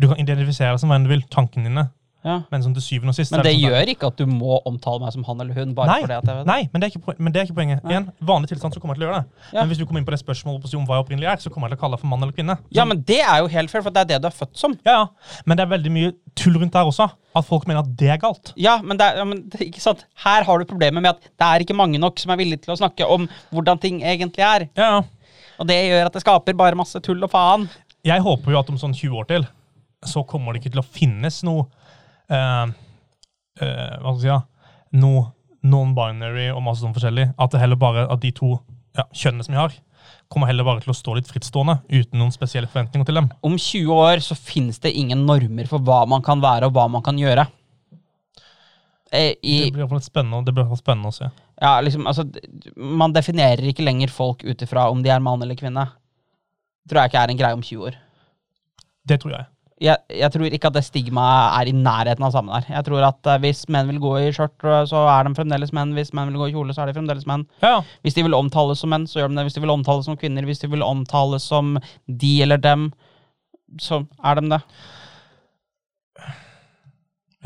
Du 0.00 0.08
kan 0.10 0.20
identifisere 0.20 0.74
deg 0.74 0.82
som 0.82 0.92
hvem 0.92 1.06
du 1.06 1.12
vil, 1.12 1.24
tankene 1.32 1.70
dine. 1.70 1.88
Ja. 2.26 2.40
Men 2.50 2.64
som 2.64 2.72
til 2.74 2.82
syvende 2.82 3.12
og 3.12 3.16
sist 3.16 3.30
Men 3.30 3.44
det, 3.44 3.52
det 3.52 3.60
sånn 3.60 3.70
gjør 3.70 3.90
ikke 3.92 4.08
at 4.10 4.18
du 4.18 4.24
må 4.26 4.56
omtale 4.66 4.98
meg 5.04 5.12
som 5.14 5.22
han 5.28 5.42
eller 5.44 5.54
hun. 5.54 5.74
bare 5.76 5.92
Nei, 5.92 5.98
fordi 6.02 6.16
at 6.16 6.26
jeg 6.26 6.38
vet 6.38 6.40
det. 6.42 6.48
nei 6.50 6.58
men, 6.72 6.82
det 6.82 6.88
er 6.88 6.94
ikke, 6.94 7.14
men 7.14 7.34
det 7.34 7.40
er 7.40 7.46
ikke 7.46 7.58
poenget. 7.60 7.84
I 7.86 7.98
en 8.00 8.08
vanlig 8.30 8.50
tilstand 8.50 8.74
så 8.74 8.82
kommer 8.82 8.96
jeg 8.96 9.02
til 9.02 9.06
å 9.06 9.10
gjøre 9.10 9.20
det. 9.20 9.44
Ja. 9.52 9.60
Men 9.60 9.70
hvis 9.70 9.80
du 9.80 9.84
kommer 9.86 10.02
inn 10.02 10.08
på 10.08 10.14
det 10.14 10.20
spørsmålet 10.24 10.64
på 10.64 10.72
om 10.80 10.88
hva 10.88 10.98
jeg 10.98 11.06
opprinnelig 11.06 11.30
er, 11.30 11.42
så 11.44 11.52
kommer 11.54 11.70
jeg 11.70 11.76
til 11.76 11.80
å 11.80 11.82
kalle 11.84 11.98
deg 11.98 12.02
for 12.02 12.10
mann 12.10 12.26
eller 12.26 12.34
kvinne. 12.34 12.58
Ja, 12.74 12.86
men 12.88 13.04
det 13.06 13.20
er 13.22 13.42
jo 13.44 13.52
helt 13.52 13.72
fair, 13.72 13.84
for 13.86 13.94
det 13.94 14.02
er 14.02 14.10
det 14.12 14.22
du 14.24 14.28
er 14.30 14.34
født 14.34 14.58
som. 14.58 14.74
Ja, 14.88 14.96
ja. 14.98 15.36
Men 15.46 15.60
det 15.60 15.64
er 15.64 15.72
veldig 15.76 15.92
mye 15.94 16.14
tull 16.38 16.58
rundt 16.58 16.74
der 16.74 16.90
også. 16.90 17.06
At 17.38 17.46
folk 17.46 17.68
mener 17.70 17.84
at 17.84 17.92
det 18.00 18.10
er 18.10 18.18
galt. 18.22 18.50
Ja, 18.58 18.78
men, 18.82 18.98
det 18.98 19.06
er, 19.06 19.20
ja, 19.22 19.28
men 19.28 19.44
det, 19.52 19.62
ikke 19.68 19.84
sant? 19.84 20.02
Her 20.24 20.46
har 20.48 20.58
du 20.58 20.66
problemet 20.66 21.04
med 21.04 21.14
at 21.14 21.30
det 21.30 21.50
er 21.52 21.64
ikke 21.64 21.76
mange 21.78 22.00
nok 22.02 22.18
som 22.18 22.34
er 22.34 22.40
villige 22.40 22.66
til 22.66 22.74
å 22.74 22.80
snakke 22.80 23.06
om 23.06 23.28
hvordan 23.54 23.78
ting 23.82 24.02
egentlig 24.02 24.42
er. 24.42 24.66
Ja, 24.78 24.96
ja. 24.98 25.04
Og 25.58 25.66
det 25.66 25.78
gjør 25.88 26.06
at 26.08 26.14
det 26.14 26.22
skaper 26.22 26.58
bare 26.58 26.78
masse 26.78 26.98
tull 27.02 27.22
og 27.22 27.30
faen. 27.32 27.66
jeg 28.06 28.22
håper 28.22 28.54
jo 28.54 28.58
at 28.60 28.68
om 28.70 28.78
sånn 28.78 28.94
20 28.94 29.16
år 29.18 29.26
til, 29.30 29.46
så 30.06 30.22
kommer 30.26 30.54
det 30.54 30.62
ikke 30.62 30.76
til 30.76 30.82
å 30.82 30.86
finnes 30.86 31.40
noe 31.46 31.66
eh, 32.30 32.70
eh, 33.60 33.98
Hva 33.98 34.14
skal 34.14 34.16
jeg 34.16 34.22
si? 34.22 34.30
Ja, 34.30 34.40
noe 35.02 35.26
non-binary 35.68 36.48
og 36.54 36.62
masse 36.64 36.84
sånn 36.84 36.94
forskjellig. 36.96 37.32
At 37.36 37.52
det 37.52 37.60
heller 37.62 37.80
bare 37.80 38.06
at 38.12 38.22
de 38.22 38.30
to 38.36 38.54
ja, 38.96 39.04
kjønnene 39.12 39.44
som 39.46 39.54
vi 39.56 39.60
har, 39.60 39.74
kommer 40.32 40.48
heller 40.50 40.66
bare 40.66 40.82
til 40.84 40.92
å 40.92 40.96
stå 40.96 41.16
litt 41.18 41.28
frittstående 41.28 41.78
uten 41.88 42.20
noen 42.20 42.32
spesielle 42.32 42.68
forventninger 42.70 43.08
til 43.08 43.18
dem. 43.20 43.30
Om 43.44 43.56
20 43.58 43.92
år 43.94 44.22
så 44.24 44.36
finnes 44.38 44.80
det 44.84 44.94
ingen 44.96 45.26
normer 45.28 45.68
for 45.70 45.84
hva 45.84 46.04
man 46.08 46.24
kan 46.24 46.40
være 46.44 46.68
og 46.68 46.76
hva 46.76 46.86
man 46.92 47.04
kan 47.04 47.18
gjøre. 47.20 47.46
Eh, 49.10 49.34
I, 49.40 49.56
Det 49.64 49.72
blir 49.72 49.82
i 49.82 49.86
hvert 49.86 49.94
fall 49.96 50.04
spennende, 50.04 50.52
blir 50.52 50.74
spennende 50.76 51.12
å 51.12 51.16
se. 51.16 51.30
ja, 51.60 51.78
liksom, 51.80 52.06
altså, 52.06 52.26
man 52.76 53.14
definerer 53.16 53.70
ikke 53.70 53.86
lenger 53.86 54.12
folk 54.12 54.44
ut 54.44 54.62
ifra 54.62 54.90
om 54.92 55.00
de 55.02 55.10
er 55.12 55.24
mann 55.24 55.42
eller 55.42 55.56
kvinne. 55.56 55.86
Tror 56.88 57.02
jeg 57.02 57.12
ikke 57.12 57.22
er 57.24 57.32
en 57.32 57.40
greie 57.40 57.56
om 57.56 57.64
20 57.64 57.88
år. 57.88 57.96
Det 59.08 59.20
tror 59.22 59.32
jeg. 59.32 59.48
Jeg, 59.78 60.02
jeg 60.10 60.30
tror 60.34 60.50
ikke 60.50 60.70
at 60.72 60.74
det 60.74 60.82
stigmaet 60.86 61.52
er 61.60 61.70
i 61.70 61.74
nærheten 61.76 62.24
av 62.26 62.32
samme 62.34 62.56
der. 62.56 62.70
Jeg 62.72 62.86
tror 62.88 63.04
at 63.06 63.28
eh, 63.30 63.40
Hvis 63.44 63.60
menn 63.70 63.86
vil 63.92 64.00
gå 64.02 64.14
i 64.24 64.30
skjørt, 64.34 64.56
eh, 64.66 64.84
så 64.90 65.04
er 65.12 65.26
de 65.28 65.34
fremdeles 65.38 65.72
menn. 65.76 65.92
Hvis 65.94 66.10
menn 66.16 66.32
vil 66.32 66.40
gå 66.40 66.48
i 66.50 66.54
kjole, 66.56 66.74
så 66.74 66.82
er 66.82 66.90
de 66.90 66.96
fremdeles 66.96 67.28
menn. 67.30 67.44
Ja. 67.62 67.76
Hvis 68.02 68.18
de 68.18 68.24
vil 68.26 68.34
omtales 68.34 68.82
som 68.82 68.90
menn, 68.90 69.06
så 69.06 69.20
gjør 69.20 69.30
de 69.30 69.38
det. 69.38 69.46
Hvis 69.46 69.58
de 69.58 69.62
vil 69.62 69.74
omtales 69.74 70.08
som 70.10 70.18
kvinner, 70.18 70.48
hvis 70.48 70.64
de 70.64 70.70
vil 70.72 70.82
omtales 70.86 71.46
som 71.46 71.76
de 72.10 72.32
eller 72.42 72.58
dem, 72.62 72.88
så 73.82 74.02
er 74.24 74.40
de 74.40 74.50
det. 74.56 74.60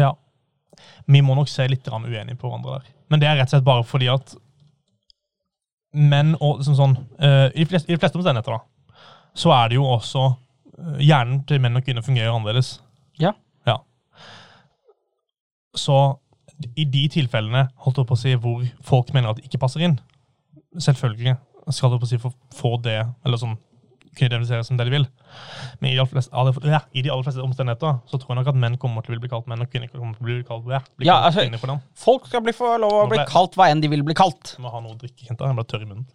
Ja. 0.00 0.14
Vi 1.12 1.20
må 1.24 1.36
nok 1.36 1.52
se 1.52 1.68
litt 1.68 1.88
uenige 1.92 2.38
på 2.38 2.48
hverandre 2.48 2.78
der. 2.78 2.92
Men 3.12 3.20
det 3.20 3.28
er 3.28 3.36
rett 3.36 3.50
og 3.50 3.58
slett 3.58 3.68
bare 3.68 3.84
fordi 3.84 4.08
at 4.08 4.36
menn 5.92 6.32
og 6.40 6.62
sånn, 6.64 6.78
sånn 6.78 6.94
uh, 7.20 7.50
i, 7.52 7.66
flest, 7.68 7.90
I 7.90 7.92
de 7.92 8.00
fleste 8.00 8.16
omstendigheter, 8.16 8.56
da, 8.56 9.02
så 9.36 9.52
er 9.52 9.68
det 9.68 9.76
jo 9.76 9.84
også 9.84 10.30
Hjernen 11.02 11.42
til 11.48 11.62
menn 11.62 11.78
og 11.78 11.84
kvinner 11.86 12.04
fungerer 12.04 12.32
annerledes. 12.32 12.76
Ja. 13.20 13.34
Ja. 13.68 13.78
Så 15.78 15.98
i 16.78 16.84
de 16.84 17.06
tilfellene 17.10 17.66
holdt 17.84 18.02
jeg 18.02 18.08
på 18.08 18.16
å 18.16 18.22
si, 18.22 18.34
hvor 18.38 18.62
folk 18.86 19.12
mener 19.16 19.32
at 19.32 19.40
de 19.40 19.46
ikke 19.48 19.60
passer 19.62 19.84
inn, 19.86 19.98
selvfølgelig 20.78 21.36
skal 21.72 21.92
du 21.92 22.00
på 22.00 22.08
å 22.08 22.10
si 22.10 22.18
få, 22.20 22.32
få 22.54 22.76
det, 22.82 23.00
eller 23.24 23.40
sånn 23.40 23.56
kunne 24.12 24.28
identifisere 24.28 24.64
som 24.66 24.76
det 24.76 24.86
de 24.88 24.92
vil. 24.92 25.06
Men 25.80 25.90
i 25.90 25.94
de, 25.94 26.02
aller 26.02 26.52
fleste, 26.52 26.68
ja, 26.68 26.82
i 26.92 27.04
de 27.04 27.10
aller 27.12 27.24
fleste 27.24 27.44
omstendigheter 27.44 28.02
så 28.10 28.18
tror 28.20 28.34
jeg 28.34 28.40
nok 28.42 28.50
at 28.52 28.58
menn 28.64 28.76
kommer 28.80 29.04
til 29.06 29.16
å 29.16 29.22
bli 29.22 29.30
kalt 29.32 29.48
menn, 29.48 29.64
og 29.64 29.72
kvinner 29.72 29.88
kommer 29.92 30.18
til 30.18 30.26
å 30.26 30.28
bli 30.28 30.38
kalt, 30.48 30.68
ja, 30.68 30.82
bli 31.00 31.08
Ja, 31.08 31.16
kalt 31.32 31.40
altså-. 31.40 31.78
Folk 32.02 32.28
skal 32.28 32.44
bli 32.44 32.54
få 32.56 32.74
lov 32.82 32.98
å 32.98 33.08
bli 33.12 33.22
kalt 33.30 33.56
hva 33.56 33.70
enn 33.72 33.80
de 33.80 33.90
vil 33.92 34.04
bli 34.06 34.16
kalt. 34.18 34.54
Må 34.62 34.72
ha 34.74 34.82
noe 34.84 34.96
å 34.96 35.00
drikke, 35.00 35.24
Kenta. 35.24 35.48
Jeg 35.48 35.58
ble 35.58 35.66
tørr 35.70 35.86
i 35.86 35.88
munnen. 35.88 36.06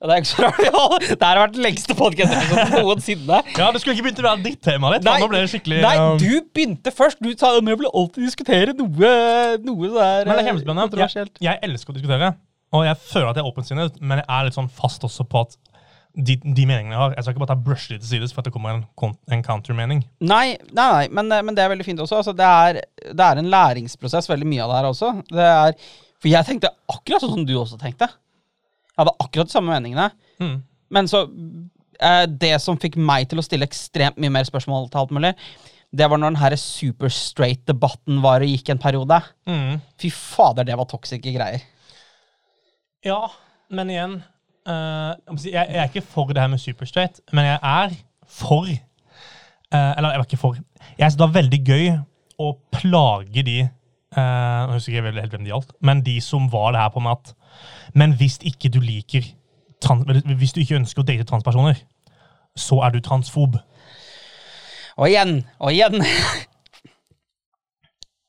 Ja, 0.00 0.08
det 0.08 0.14
er 0.14 0.22
ikke 0.22 0.30
så 0.30 0.44
rart. 0.46 0.60
Ja, 0.64 0.82
det 1.20 1.26
her 1.26 1.36
har 1.36 1.42
vært 1.42 1.56
den 1.58 1.64
lengste 1.66 1.94
podkast-episoden 1.96 2.70
noensinne. 2.72 3.40
Ja, 3.58 3.66
det 3.68 3.82
skulle 3.82 3.98
ikke 3.98 4.06
begynt 4.06 4.22
å 4.22 4.24
være 4.24 4.40
ditt 4.46 4.62
tema 4.64 4.94
ditt. 4.94 5.04
Nei, 5.04 5.16
Nå 5.20 5.26
ble 5.28 5.42
det 5.44 5.50
skikkelig 5.52 5.80
Nei, 5.84 5.96
um, 6.00 6.14
du 6.22 6.46
begynte 6.56 6.92
først. 6.94 7.20
Du 7.20 7.28
sa 7.34 7.50
at 7.58 7.66
vi 7.66 7.74
vil 7.82 7.90
alltid 7.90 8.24
diskutere 8.24 8.72
noe, 8.78 9.10
noe 9.60 9.90
der 9.92 10.24
Men 10.24 10.32
det 10.32 10.38
er 10.38 10.40
eh, 10.40 10.48
kjempespennende. 10.48 11.02
Jeg, 11.04 11.32
jeg 11.44 11.60
elsker 11.68 11.92
å 11.92 11.98
diskutere, 11.98 12.30
og 12.72 12.86
jeg 12.86 13.00
føler 13.10 13.28
at 13.28 13.40
jeg 13.40 13.44
er 13.44 13.50
åpensinnet, 13.52 13.98
men 14.00 14.22
jeg 14.22 14.26
er 14.38 14.48
litt 14.48 14.56
sånn 14.56 14.70
fast 14.80 15.04
også 15.04 15.26
på 15.28 15.44
at 15.44 15.58
de, 16.16 16.38
de 16.42 16.64
meningene 16.66 16.96
jeg 16.96 16.98
har 16.98 17.12
Jeg 17.14 17.22
skal 17.22 17.34
ikke 17.34 17.42
bare 17.44 17.52
ta 17.52 17.58
brush 17.68 17.92
det 17.92 18.00
til 18.00 18.10
sides 18.14 18.32
for 18.34 18.42
at 18.42 18.48
det 18.48 18.54
kommer 18.56 18.72
en, 18.80 19.12
en 19.36 19.44
countermening. 19.44 20.00
Nei, 20.24 20.56
nei, 20.72 20.88
nei 20.94 21.04
men, 21.12 21.28
eh, 21.28 21.44
men 21.44 21.58
det 21.58 21.66
er 21.66 21.74
veldig 21.74 21.84
fint 21.90 22.00
også. 22.00 22.22
Altså, 22.22 22.32
det, 22.40 22.48
er, 22.48 22.80
det 23.12 23.28
er 23.28 23.44
en 23.44 23.52
læringsprosess, 23.52 24.32
veldig 24.32 24.48
mye 24.48 24.64
av 24.64 24.72
det 24.72 24.80
her 24.80 24.90
også. 24.94 25.12
Det 25.28 25.52
er, 25.52 25.76
for 26.16 26.32
jeg 26.32 26.48
tenkte 26.48 26.72
akkurat 26.88 27.20
sånn 27.20 27.36
som 27.36 27.46
du 27.52 27.54
også 27.60 27.76
tenkte. 27.84 28.08
Hadde 29.00 29.16
akkurat 29.16 29.48
de 29.48 29.56
samme 29.56 29.72
meningene. 29.72 30.10
Mm. 30.42 30.56
Men 30.94 31.08
så 31.10 31.24
eh, 32.00 32.24
det 32.28 32.54
som 32.62 32.78
fikk 32.80 32.98
meg 33.00 33.28
til 33.30 33.40
å 33.40 33.44
stille 33.44 33.68
ekstremt 33.68 34.20
mye 34.20 34.32
mer 34.34 34.48
spørsmål 34.48 34.90
til 34.90 35.02
alt 35.02 35.14
mulig, 35.16 35.34
det 35.90 36.06
var 36.06 36.20
når 36.20 36.34
den 36.34 36.42
her 36.42 36.54
super 36.60 37.10
straight-debatten 37.10 38.20
var 38.22 38.44
og 38.44 38.50
gikk 38.52 38.70
en 38.70 38.82
periode. 38.82 39.18
Mm. 39.50 39.80
Fy 39.98 40.12
fader, 40.14 40.68
det 40.68 40.76
var 40.78 40.86
toxice 40.90 41.22
greier. 41.24 41.64
Ja, 43.06 43.24
men 43.72 43.90
igjen 43.90 44.20
uh, 44.68 45.16
jeg, 45.40 45.54
jeg 45.54 45.80
er 45.80 45.88
ikke 45.88 46.04
for 46.04 46.30
det 46.30 46.42
her 46.42 46.50
med 46.52 46.60
super 46.62 46.88
straight, 46.88 47.20
men 47.32 47.48
jeg 47.48 47.58
er 47.62 47.94
for 48.28 48.68
uh, 48.68 48.76
Eller 49.72 50.12
jeg 50.12 50.20
var 50.20 50.28
ikke 50.28 50.40
for. 50.40 50.58
Jeg 50.98 51.04
syns 51.04 51.18
det 51.18 51.26
var 51.26 51.36
veldig 51.38 51.60
gøy 51.66 51.86
å 52.40 52.50
plage 52.74 53.44
de 53.46 53.58
uh, 53.64 54.20
Jeg 54.20 54.74
husker 54.74 54.98
ikke 54.98 55.14
helt 55.16 55.34
hvem 55.34 55.46
det 55.46 55.54
gjaldt, 55.54 55.74
men 55.80 56.04
de 56.06 56.18
som 56.24 56.50
var 56.52 56.74
det 56.76 56.84
her 56.84 56.92
på 56.94 57.02
med 57.04 57.16
at 57.16 57.34
Men 57.94 58.12
hvis 58.14 58.38
ikke 58.42 58.70
du 58.72 58.80
liker 58.80 59.22
trans, 59.82 60.04
Hvis 60.24 60.52
du 60.52 60.60
ikke 60.60 60.76
ønsker 60.76 61.02
å 61.02 61.06
date 61.06 61.24
transpersoner, 61.24 61.76
så 62.56 62.82
er 62.84 62.90
du 62.90 63.00
transfob. 63.00 63.56
Og 64.98 65.08
igjen, 65.08 65.44
og 65.60 65.72
igjen 65.72 66.02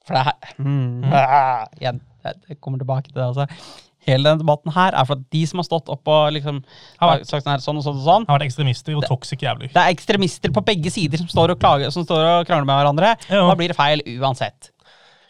For 0.07 0.15
det 0.17 0.23
her 0.25 0.57
mm, 0.57 1.03
ah, 1.13 1.65
Igjen, 1.79 2.01
jeg 2.23 2.59
kommer 2.61 2.79
tilbake 2.81 3.09
til 3.09 3.17
det. 3.19 3.25
altså. 3.31 3.45
Hele 4.07 4.25
denne 4.31 4.41
debatten 4.41 4.73
her 4.73 4.95
er 4.97 5.05
for 5.05 5.19
at 5.19 5.25
de 5.33 5.41
som 5.49 5.61
har 5.61 5.67
stått 5.67 5.89
opp 5.93 6.07
og 6.09 6.31
liksom 6.33 6.61
Har 7.01 7.11
vært- 7.19 7.27
sagt 7.29 7.45
sånn, 7.45 7.51
her, 7.53 7.61
sånn 7.61 7.77
og 7.77 7.85
sånn 7.85 7.99
og 7.99 8.05
sånn, 8.07 8.25
Har 8.29 8.39
vært 8.39 8.47
ekstremister 8.47 8.97
og 8.97 9.05
toxic 9.05 9.43
jævler. 9.45 9.69
det 9.69 9.77
er 9.83 9.91
ekstremister 9.93 10.53
på 10.55 10.63
begge 10.65 10.89
sider 10.93 11.17
som 11.21 11.27
står 11.29 11.53
og, 11.53 11.59
klager, 11.61 11.91
som 11.93 12.03
står 12.07 12.23
og 12.31 12.47
krangler 12.49 12.65
med 12.65 12.79
hverandre. 12.81 13.11
Ja. 13.29 13.43
Da 13.47 13.55
blir 13.59 13.67
det 13.69 13.77
feil 13.77 14.01
uansett. 14.17 14.71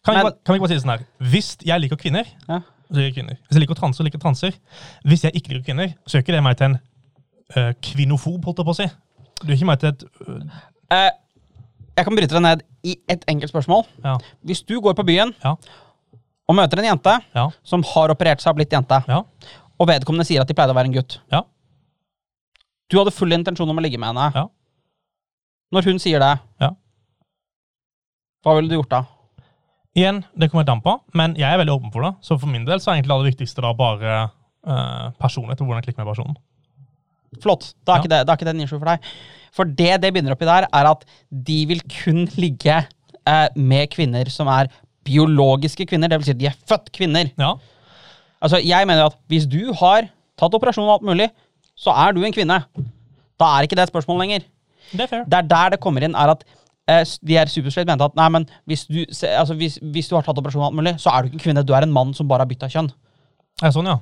Kan 0.05 0.15
Men- 0.15 0.23
bare, 0.23 0.36
kan 0.45 0.53
vi 0.55 0.59
bare 0.59 0.67
si 0.71 0.75
det 0.75 0.84
sånn 0.86 0.97
her? 0.97 1.05
Hvis 1.19 1.57
jeg 1.65 1.82
liker 1.82 1.97
kvinner, 1.97 2.25
Ja. 2.47 2.61
Så 2.91 2.97
liker 2.99 3.07
jeg 3.07 3.13
kvinner. 3.15 3.37
Hvis 3.47 3.55
jeg 3.57 3.61
liker 3.63 3.75
transer, 3.79 4.03
liker 4.03 4.17
jeg 4.19 4.21
transer. 4.25 4.57
Hvis 5.07 5.23
jeg 5.23 5.31
ikke 5.35 5.53
liker 5.53 5.63
kvinner, 5.71 5.93
så 6.05 6.17
gjør 6.17 6.23
ikke 6.25 6.33
det 6.35 6.43
meg 6.43 6.57
til 6.59 6.65
en 6.65 6.77
uh, 7.55 7.71
kvinofob, 7.81 8.43
holdt 8.45 8.59
jeg 8.59 8.65
på 8.67 8.75
å 8.75 8.79
si. 8.81 8.87
Du 9.41 9.47
gjør 9.47 9.55
ikke 9.61 9.69
meg 9.71 9.79
til 9.79 9.89
et 9.89 10.03
øh, 10.27 10.41
Eh, 10.91 11.09
jeg 11.95 12.03
kan 12.05 12.15
bryte 12.17 12.35
deg 12.35 12.41
ned 12.43 12.61
i 12.83 12.97
et 13.09 13.21
enkelt 13.31 13.49
spørsmål. 13.53 13.85
Ja. 14.03 14.17
Hvis 14.43 14.61
du 14.67 14.81
går 14.83 14.93
på 14.93 15.05
byen 15.07 15.31
Ja. 15.43 15.53
og 16.47 16.55
møter 16.55 16.79
en 16.81 16.85
jente 16.89 17.13
Ja. 17.35 17.45
som 17.63 17.83
har 17.93 18.11
operert 18.11 18.41
seg 18.43 18.51
og 18.51 18.57
blitt 18.59 18.73
jente, 18.75 18.99
Ja. 19.07 19.21
og 19.79 19.87
vedkommende 19.87 20.25
sier 20.27 20.41
at 20.41 20.47
de 20.47 20.53
pleide 20.53 20.73
å 20.73 20.75
være 20.75 20.85
en 20.91 20.93
gutt 20.97 21.19
Ja. 21.31 21.41
Du 22.91 22.97
hadde 22.97 23.11
full 23.15 23.31
intensjon 23.31 23.69
om 23.69 23.77
å 23.79 23.81
ligge 23.81 23.97
med 23.97 24.07
henne. 24.11 24.31
Ja. 24.35 24.47
Når 25.71 25.83
hun 25.87 25.99
sier 25.99 26.19
det, 26.19 26.39
Ja. 26.59 26.71
hva 28.43 28.55
ville 28.57 28.67
du 28.69 28.75
gjort 28.75 28.89
da? 28.89 29.03
Igjen, 29.97 30.21
det 30.39 30.47
kommer 30.51 30.63
jeg 30.63 30.71
an 30.71 30.83
på, 30.85 30.93
men 31.19 31.33
jeg 31.35 31.49
er 31.51 31.59
veldig 31.59 31.73
åpen 31.73 31.91
for 31.91 32.05
det. 32.05 32.13
Så 32.23 32.37
for 32.39 32.47
min 32.51 32.63
del 32.67 32.79
så 32.79 32.91
er 32.91 32.99
egentlig 32.99 33.11
det 33.11 33.17
aller 33.17 33.31
viktigste 33.31 33.63
da 33.65 33.73
bare 33.75 34.13
uh, 34.63 35.09
personlighet 35.19 35.59
og 35.59 35.67
hvordan 35.67 35.81
jeg 35.81 35.89
klikker 35.89 36.05
med 36.05 36.11
personen. 36.13 36.37
Flott. 37.43 37.73
Da 37.87 37.93
er, 37.93 37.95
Ja. 37.97 38.01
ikke, 38.03 38.11
det, 38.13 38.19
da 38.27 38.31
er 38.33 38.39
ikke 38.39 38.47
det 38.47 38.55
en 38.55 38.63
issue 38.63 38.79
for 38.79 38.87
deg. 38.91 39.09
For 39.55 39.67
det 39.67 39.91
det 40.03 40.13
begynner 40.13 40.35
oppi 40.35 40.47
der, 40.47 40.67
er 40.71 40.89
at 40.93 41.03
de 41.31 41.57
vil 41.67 41.81
kun 41.91 42.23
ligge 42.39 42.77
eh, 43.27 43.47
med 43.55 43.91
kvinner 43.91 44.31
som 44.31 44.47
er 44.51 44.71
biologiske 45.07 45.85
kvinner. 45.91 46.07
Det 46.11 46.19
vil 46.21 46.27
si 46.29 46.35
at 46.37 46.39
de 46.39 46.47
er 46.51 46.57
født 46.71 46.91
kvinner. 46.95 47.31
Ja. 47.39 47.53
Altså, 48.41 48.61
jeg 48.63 48.87
mener 48.87 49.09
at 49.09 49.17
hvis 49.31 49.47
du 49.49 49.73
har 49.79 50.07
tatt 50.39 50.55
operasjon 50.55 50.87
og 50.87 50.99
alt 50.99 51.07
mulig, 51.11 51.29
så 51.75 51.91
er 51.95 52.15
du 52.15 52.23
en 52.23 52.33
kvinne. 52.35 52.61
Da 53.39 53.51
er 53.57 53.67
ikke 53.67 53.75
det 53.79 53.87
et 53.87 53.93
spørsmål 53.93 54.23
lenger. 54.23 54.47
Det 54.91 55.03
er 55.05 55.11
fair. 55.11 55.23
Det 55.27 55.39
er 55.39 55.47
der 55.51 55.75
det 55.75 55.79
kommer 55.83 56.03
inn, 56.03 56.15
er 56.15 56.33
at 56.35 56.43
eh, 56.47 56.61
de 57.21 57.37
her 57.37 57.51
superstraight 57.51 57.89
mente 57.89 58.07
at 58.07 58.15
nei, 58.19 58.27
men 58.35 58.47
hvis 58.69 58.85
du, 58.89 59.01
altså, 59.07 59.57
hvis, 59.59 59.77
hvis 59.93 60.09
du 60.11 60.15
har 60.17 60.25
tatt 60.25 60.39
operasjon 60.39 60.67
alt 60.67 60.77
mulig, 60.77 60.95
så 61.01 61.13
er 61.13 61.23
du 61.23 61.31
ikke 61.31 61.45
kvinne. 61.47 61.65
Du 61.67 61.75
er 61.77 61.85
en 61.85 61.93
mann 61.95 62.15
som 62.17 62.29
bare 62.29 62.45
har 62.45 62.51
bytta 62.51 62.69
kjønn. 62.71 62.91
Ja, 63.61 63.71
sånn, 63.73 63.89
ja. 63.91 63.99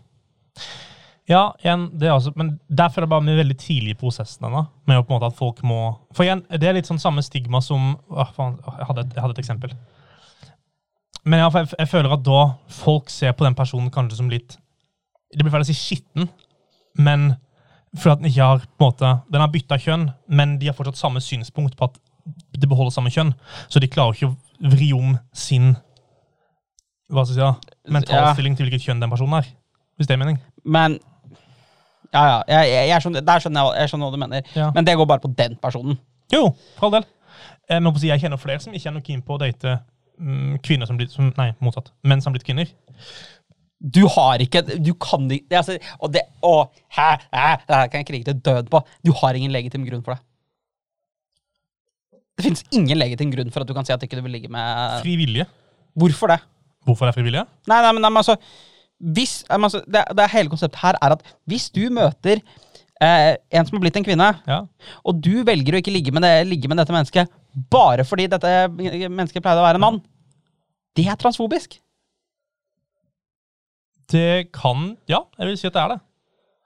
Ja, 1.30 1.42
igjen, 1.62 1.84
det 2.02 2.08
er 2.08 2.16
altså, 2.16 2.32
men 2.40 2.56
derfor 2.74 3.04
er 3.04 3.06
det 3.06 3.12
bare 3.12 3.30
er 3.30 3.44
veldig 3.44 3.58
tidlig 3.62 3.94
i 3.94 3.98
prosessen 4.00 4.48
ennå. 4.48 4.64
Med 4.90 4.98
å 4.98 5.04
på 5.06 5.14
en 5.14 5.20
måte 5.20 5.30
at 5.30 5.38
folk 5.38 5.60
må 5.68 5.80
For 6.16 6.26
igjen, 6.26 6.42
det 6.50 6.66
er 6.66 6.74
litt 6.74 6.90
sånn 6.90 7.02
samme 7.02 7.22
stigma 7.26 7.62
som 7.62 7.92
å, 8.10 8.26
faen, 8.34 8.56
jeg, 8.66 8.88
hadde 8.90 9.04
jeg 9.12 9.22
hadde 9.22 9.36
et 9.38 9.44
eksempel. 9.44 9.76
Men 11.30 11.44
jeg, 11.44 11.54
jeg, 11.54 11.70
jeg 11.84 11.92
føler 11.92 12.16
at 12.16 12.26
da 12.26 12.42
folk 12.80 13.14
ser 13.14 13.38
på 13.38 13.46
den 13.46 13.58
personen 13.58 13.94
kanskje 13.94 14.18
som 14.18 14.32
litt 14.32 14.58
Det 15.30 15.44
blir 15.44 15.54
feil 15.54 15.62
å 15.62 15.70
si 15.70 15.78
skitten, 15.78 16.32
men 16.98 17.36
for 17.94 18.16
at 18.16 18.22
den 18.22 18.32
ikke 18.32 18.48
har 18.48 18.64
på 18.66 18.86
en 18.86 18.88
måte, 18.88 19.10
Den 19.30 19.44
har 19.44 19.54
bytta 19.54 19.78
kjønn, 19.82 20.10
men 20.34 20.58
de 20.62 20.72
har 20.72 20.78
fortsatt 20.78 20.98
samme 20.98 21.22
synspunkt 21.22 21.78
på 21.78 21.92
at 21.92 22.02
det 22.56 22.70
beholder 22.70 22.94
samme 22.96 23.12
kjønn. 23.14 23.34
Så 23.70 23.82
de 23.82 23.90
klarer 23.92 24.18
ikke 24.18 24.32
å 24.32 24.72
vri 24.74 24.92
om 24.96 25.16
sin 25.34 25.76
hva 27.10 27.24
skal 27.26 27.34
jeg 27.34 27.40
si 27.40 27.42
da, 27.42 27.78
mentalstilling 27.96 28.58
til 28.58 28.68
hvilket 28.68 28.86
kjønn 28.86 29.00
den 29.02 29.10
personen 29.10 29.40
er. 29.40 29.48
Hvis 29.98 30.10
det 30.10 30.16
er 30.16 30.22
mening. 30.22 30.38
Men 30.64 31.00
ja, 32.14 32.22
ja, 32.22 32.38
jeg, 32.48 32.70
jeg, 32.70 32.90
jeg, 32.90 33.04
skjønner, 33.04 33.24
der 33.26 33.42
skjønner 33.44 33.66
jeg, 33.66 33.82
jeg 33.82 33.92
skjønner 33.92 34.10
hva 34.10 34.16
du 34.16 34.22
mener. 34.22 34.52
Ja. 34.56 34.70
Men 34.76 34.86
det 34.86 34.96
går 34.98 35.10
bare 35.10 35.24
på 35.24 35.32
den 35.38 35.58
personen. 35.62 35.98
Jo, 36.34 36.52
for 36.78 36.90
all 36.90 37.00
del. 37.00 37.10
Jeg, 37.70 37.84
må 37.86 37.94
si, 37.98 38.10
jeg 38.10 38.22
kjenner 38.24 38.42
flere 38.42 38.62
som 38.64 38.76
ikke 38.78 38.90
er 38.92 38.96
noe 38.96 39.06
keen 39.06 39.26
på 39.26 39.36
å 39.36 39.42
date 39.42 39.76
mm, 40.22 40.62
kvinner 40.66 40.90
som 40.90 40.98
blitt 41.00 41.14
som, 41.14 41.30
Nei, 41.38 41.52
motsatt. 41.64 41.92
Menn 42.06 42.22
som 42.22 42.32
har 42.32 42.38
blitt 42.38 42.48
kvinner. 42.48 42.72
Du 43.80 44.02
har 44.12 44.42
ikke 44.44 44.60
Du 44.68 44.90
kan 45.00 45.24
ikke 45.32 45.56
altså, 45.56 45.78
Og 46.04 46.12
det 46.12 46.26
Å, 46.44 46.66
hæ, 46.98 47.06
hæ, 47.32 47.46
det 47.64 47.78
her 47.78 47.88
kan 47.88 48.02
jeg 48.02 48.10
krige 48.10 48.28
til 48.28 48.42
død 48.44 48.72
på. 48.74 48.82
Du 49.06 49.14
har 49.22 49.38
ingen 49.38 49.54
legitim 49.56 49.86
grunn 49.88 50.04
for 50.06 50.18
det. 50.18 50.24
Det 52.40 52.46
finnes 52.48 52.64
ingen 52.72 52.96
legitim 53.02 53.32
grunn 53.34 53.50
for 53.52 53.66
at 53.66 53.68
du 53.70 53.76
kan 53.76 53.84
si 53.88 53.92
at 53.92 54.04
ikke 54.06 54.16
du 54.16 54.24
vil 54.24 54.32
ligge 54.38 54.50
med 54.52 55.02
Fri 55.04 55.18
vilje. 55.20 55.44
Hvorfor 56.00 56.32
det? 56.32 56.40
Hvorfor 56.88 57.10
er 57.10 57.16
frivillige? 57.18 57.44
Nei, 57.68 57.80
nei, 57.84 57.92
men, 57.92 58.02
nei, 58.06 58.10
men 58.16 58.22
altså, 58.22 58.38
hvis, 59.00 59.42
nei, 59.50 59.58
men 59.60 59.68
altså 59.68 59.82
det, 59.92 60.06
det 60.16 60.28
hele 60.32 60.52
konseptet 60.54 60.80
her 60.80 60.96
er 61.04 61.16
at 61.18 61.26
hvis 61.52 61.66
du 61.76 61.82
møter 61.92 62.40
eh, 62.40 63.34
en 63.52 63.68
som 63.68 63.76
har 63.76 63.84
blitt 63.84 64.00
en 64.00 64.08
kvinne, 64.08 64.30
Ja. 64.48 64.62
og 65.04 65.20
du 65.26 65.42
velger 65.48 65.76
å 65.76 65.82
ikke 65.84 65.92
ligge 65.94 66.14
med, 66.16 66.24
det, 66.24 66.48
ligge 66.48 66.72
med 66.72 66.80
dette 66.80 66.96
mennesket 66.96 67.36
bare 67.74 68.06
fordi 68.08 68.30
dette 68.32 68.54
mennesket 68.72 69.44
pleide 69.44 69.60
å 69.60 69.68
være 69.68 69.82
en 69.82 69.86
mann, 69.90 70.00
det 70.96 71.06
er 71.12 71.20
transfobisk. 71.20 71.76
Det 74.10 74.50
kan 74.56 74.96
Ja, 75.12 75.26
jeg 75.38 75.52
vil 75.52 75.58
si 75.60 75.68
at 75.70 75.76
det 75.76 75.84
er 75.84 75.92
det. 75.96 76.00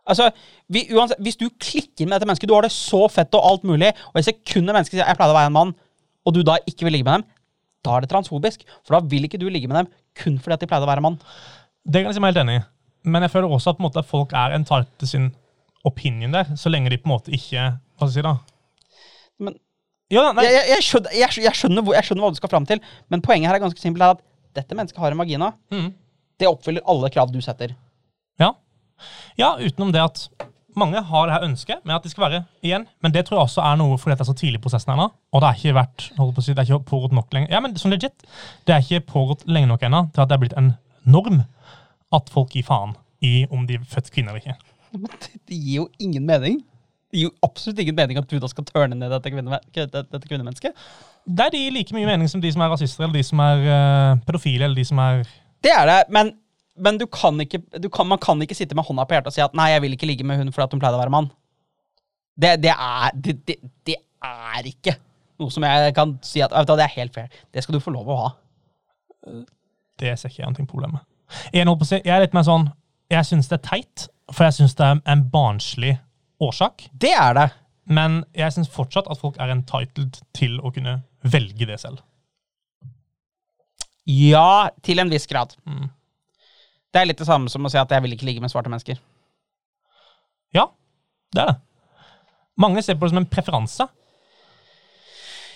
Altså, 0.09 0.29
vi, 0.67 0.83
uansett, 0.91 1.21
Hvis 1.23 1.39
du 1.39 1.47
klikker 1.49 2.07
med 2.07 2.17
dette 2.17 2.27
mennesket, 2.27 2.49
du 2.49 2.55
har 2.57 2.65
det 2.65 2.73
så 2.75 3.05
fett 3.11 3.33
og 3.37 3.45
alt 3.47 3.63
mulig, 3.67 3.93
og 4.11 4.19
i 4.19 4.25
sekundet 4.25 4.75
mennesket 4.75 4.97
sier 4.97 5.07
'jeg 5.07 5.15
pleide 5.15 5.31
å 5.31 5.39
være 5.39 5.51
en 5.51 5.57
mann', 5.59 5.73
og 6.25 6.33
du 6.33 6.43
da 6.43 6.57
ikke 6.67 6.83
vil 6.83 6.93
ligge 6.93 7.07
med 7.07 7.21
dem, 7.21 7.23
da 7.83 7.95
er 7.95 8.01
det 8.01 8.09
transfobisk. 8.09 8.63
For 8.85 8.95
da 8.95 9.07
vil 9.07 9.23
ikke 9.23 9.39
du 9.39 9.49
ligge 9.49 9.67
med 9.67 9.77
dem 9.77 9.87
kun 10.15 10.39
fordi 10.39 10.53
at 10.53 10.59
de 10.59 10.67
pleide 10.67 10.85
å 10.85 10.91
være 10.91 11.01
mann. 11.01 11.19
Det 11.85 12.01
kan 12.01 12.11
jeg 12.11 12.15
si 12.15 12.23
meg 12.23 12.33
helt 12.33 12.43
enig 12.47 12.61
i. 12.61 12.65
Men 13.03 13.25
jeg 13.25 13.31
føler 13.31 13.51
også 13.51 13.73
at 13.73 13.77
på 13.77 13.83
en 13.83 13.89
måte, 13.89 14.05
folk 14.07 14.31
er 14.31 14.55
entitled 14.55 14.87
til 14.99 15.07
sin 15.07 15.35
opinion 15.83 16.31
der, 16.31 16.55
så 16.55 16.71
lenge 16.71 16.89
de 16.89 16.97
på 16.97 17.09
en 17.09 17.15
måte 17.17 17.33
ikke 17.35 17.79
Hva 17.99 18.07
skal 18.07 18.23
jeg 18.23 18.23
si, 18.23 18.27
da? 18.27 18.37
Men 19.39 19.59
Ja, 20.11 20.29
jeg, 20.43 20.51
jeg, 20.51 20.63
jeg, 20.69 20.83
skjønner, 20.85 21.55
skjønner, 21.57 21.93
jeg 21.95 22.05
skjønner 22.05 22.23
hva 22.23 22.29
du 22.29 22.37
skal 22.37 22.51
fram 22.51 22.65
til, 22.69 22.79
men 23.09 23.21
poenget 23.21 23.49
her 23.49 23.57
er 23.57 23.63
ganske 23.63 23.81
simpelt. 23.81 24.03
er 24.03 24.13
at 24.13 24.23
Dette 24.53 24.75
mennesket 24.77 24.99
har 25.01 25.11
en 25.11 25.17
vagina. 25.17 25.53
mm. 25.71 25.93
Det 26.39 26.49
oppfyller 26.49 26.83
alle 26.89 27.09
krav 27.13 27.31
du 27.31 27.39
setter. 27.41 27.75
Ja. 29.39 29.55
utenom 29.59 29.93
det 29.95 30.03
at 30.03 30.25
mange 30.79 31.01
har 31.05 31.27
det 31.27 31.35
her 31.35 31.45
ønsket 31.45 31.83
med 31.85 31.95
at 31.95 32.05
de 32.05 32.09
skal 32.09 32.25
være 32.25 32.43
igjen, 32.65 32.87
men 33.05 33.13
det 33.13 33.25
tror 33.27 33.37
jeg 33.37 33.49
også 33.49 33.61
er 33.61 33.77
noe 33.77 33.97
fordi 34.01 34.15
det 34.15 34.25
er 34.25 34.29
så 34.31 34.37
tidlig 34.37 34.59
i 34.59 34.63
prosessen 34.63 34.93
ennå, 34.95 35.09
og 35.31 35.43
det 35.43 35.49
er 35.49 35.59
ikke 35.59 35.77
vært, 35.77 36.07
holdt 36.17 36.35
på 36.35 36.41
å 36.43 36.45
si, 36.45 36.55
det 36.55 36.63
er 36.63 36.69
ikke 36.71 36.89
pågått 36.89 37.15
nok 37.17 37.35
lenger. 37.35 37.53
Ja, 37.53 37.61
men 37.63 37.77
sånn 37.77 37.93
legit, 37.93 38.25
det 38.67 38.75
er 38.75 38.85
ikke 38.85 39.05
pågått 39.13 39.45
lenge 39.49 39.69
nok 39.69 39.85
ennå 39.85 40.07
til 40.13 40.25
at 40.25 40.31
det 40.31 40.37
er 40.37 40.43
blitt 40.45 40.57
en 40.59 40.73
norm 41.05 41.43
at 42.13 42.29
folk 42.33 42.53
gir 42.55 42.65
faen 42.67 42.95
i 43.23 43.43
om 43.53 43.67
de 43.67 43.79
er 43.79 43.89
født 43.89 44.11
kvinner 44.13 44.33
eller 44.33 44.43
ikke. 44.43 44.57
Det, 45.49 45.55
gir 45.57 45.83
jo 45.83 45.87
ingen 46.01 46.25
mening. 46.25 46.59
Det 47.09 47.21
gir 47.21 47.29
jo 47.29 47.33
absolutt 47.45 47.79
ingen 47.81 47.97
mening 47.97 48.19
at 48.19 48.29
du 48.29 48.37
da 48.41 48.49
skal 48.49 48.67
tørne 48.67 48.97
ned 48.97 49.13
dette, 49.13 49.31
kvinne, 49.33 49.59
dette, 49.73 50.21
kvinnemennesket. 50.27 50.85
Det 51.23 51.47
er 51.47 51.55
de 51.55 51.63
like 51.73 51.95
mye 51.95 52.09
mening 52.09 52.29
som 52.29 52.41
de 52.43 52.51
som 52.53 52.61
er 52.61 52.73
rasister, 52.73 53.05
eller 53.05 53.17
de 53.17 53.25
som 53.25 53.41
er 53.41 53.63
eh, 53.63 54.21
pedofile, 54.27 54.67
eller 54.67 54.77
de 54.77 54.85
som 54.85 55.01
er 55.01 55.23
Det 55.63 55.71
er 55.71 55.87
det, 55.89 55.99
men, 56.13 56.33
men 56.75 56.97
du 56.97 57.05
kan 57.07 57.37
ikke, 57.41 57.61
du 57.79 57.89
kan, 57.93 58.07
man 58.09 58.21
kan 58.21 58.41
ikke 58.41 58.57
sitte 58.57 58.75
med 58.75 58.85
hånda 58.87 59.05
på 59.05 59.15
hjertet 59.15 59.31
og 59.31 59.35
si 59.35 59.43
at 59.45 59.53
'nei, 59.53 59.69
jeg 59.73 59.81
vil 59.83 59.95
ikke 59.95 60.09
ligge 60.09 60.25
med 60.25 60.37
hun 60.37 60.51
fordi 60.53 60.75
hun 60.75 60.81
pleide 60.81 60.97
å 60.97 61.01
være 61.03 61.13
mann'. 61.13 61.29
Det, 62.33 62.55
det, 62.63 62.73
er, 62.73 63.11
det, 63.13 63.57
det, 63.85 63.95
er 64.23 64.65
ikke 64.65 64.95
noe 65.39 65.53
som 65.53 65.63
jeg 65.63 65.93
kan 65.93 66.15
si 66.25 66.41
at 66.41 66.53
vet 66.55 66.67
du 66.67 66.73
det 66.79 66.87
er 66.87 66.95
helt 66.95 67.13
fair. 67.13 67.27
Det 67.53 67.63
skal 67.63 67.77
du 67.77 67.83
få 67.83 67.93
lov 67.93 68.09
å 68.09 68.15
ha. 68.23 68.29
Det 69.99 70.15
ser 70.17 70.31
ikke 70.31 70.41
jeg 70.41 70.55
noe 70.55 70.69
problem 70.69 70.97
med. 70.97 71.05
Jeg 71.53 71.65
er 72.13 72.21
litt 72.21 72.33
mer 72.33 72.45
sånn 72.45 72.67
Jeg 73.09 73.25
syns 73.25 73.47
det 73.49 73.59
er 73.59 73.67
teit, 73.67 74.07
for 74.31 74.45
jeg 74.47 74.57
syns 74.57 74.73
det 74.79 74.85
er 74.85 75.01
en 75.13 75.23
barnslig 75.29 75.97
årsak. 76.41 76.87
Det 76.93 77.13
er 77.13 77.33
det. 77.37 77.49
Men 77.85 78.23
jeg 78.33 78.55
syns 78.55 78.71
fortsatt 78.71 79.09
at 79.11 79.19
folk 79.19 79.37
er 79.37 79.51
entitled 79.53 80.21
til 80.33 80.57
å 80.63 80.71
kunne 80.73 81.01
velge 81.21 81.67
det 81.69 81.79
selv. 81.83 82.01
Ja, 84.09 84.69
til 84.83 84.99
en 84.99 85.11
viss 85.11 85.27
grad. 85.29 85.53
Mm. 85.67 85.91
Det 86.93 87.01
er 87.01 87.07
litt 87.09 87.17
det 87.21 87.25
samme 87.27 87.49
som 87.49 87.65
å 87.65 87.71
si 87.73 87.79
at 87.81 87.89
jeg 87.91 88.03
vil 88.05 88.13
ikke 88.15 88.27
ligge 88.27 88.41
med 88.43 88.51
svarte 88.53 88.69
mennesker. 88.69 88.99
Ja, 90.53 90.67
det 91.33 91.41
er 91.41 91.51
det. 91.53 91.59
Mange 92.61 92.83
ser 92.85 92.93
på 92.99 93.07
det 93.07 93.15
som 93.15 93.21
en 93.23 93.29
preferanse. 93.33 93.87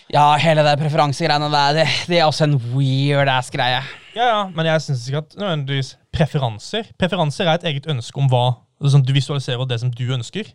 Ja, 0.10 0.24
hele 0.40 0.64
det 0.64 0.78
preferansegreiene 0.80 1.50
der, 1.52 1.74
det, 1.82 1.86
det 2.08 2.22
er 2.22 2.30
også 2.30 2.46
en 2.48 2.56
weird 2.72 3.28
ass 3.30 3.50
greie. 3.52 3.82
Ja, 4.16 4.24
ja, 4.32 4.38
Men 4.56 4.66
jeg 4.70 4.82
syns 4.86 5.04
ikke 5.10 5.20
at 5.26 5.36
nødvendigvis 5.38 5.92
preferanser 6.16 6.88
Preferanser 6.98 7.46
er 7.52 7.60
et 7.60 7.66
eget 7.70 7.90
ønske 7.92 8.18
om 8.18 8.30
hva 8.32 8.46
sånn, 8.90 9.04
Du 9.06 9.12
visualiserer 9.14 9.68
det 9.70 9.78
som 9.84 9.92
du 9.94 10.06
ønsker. 10.16 10.48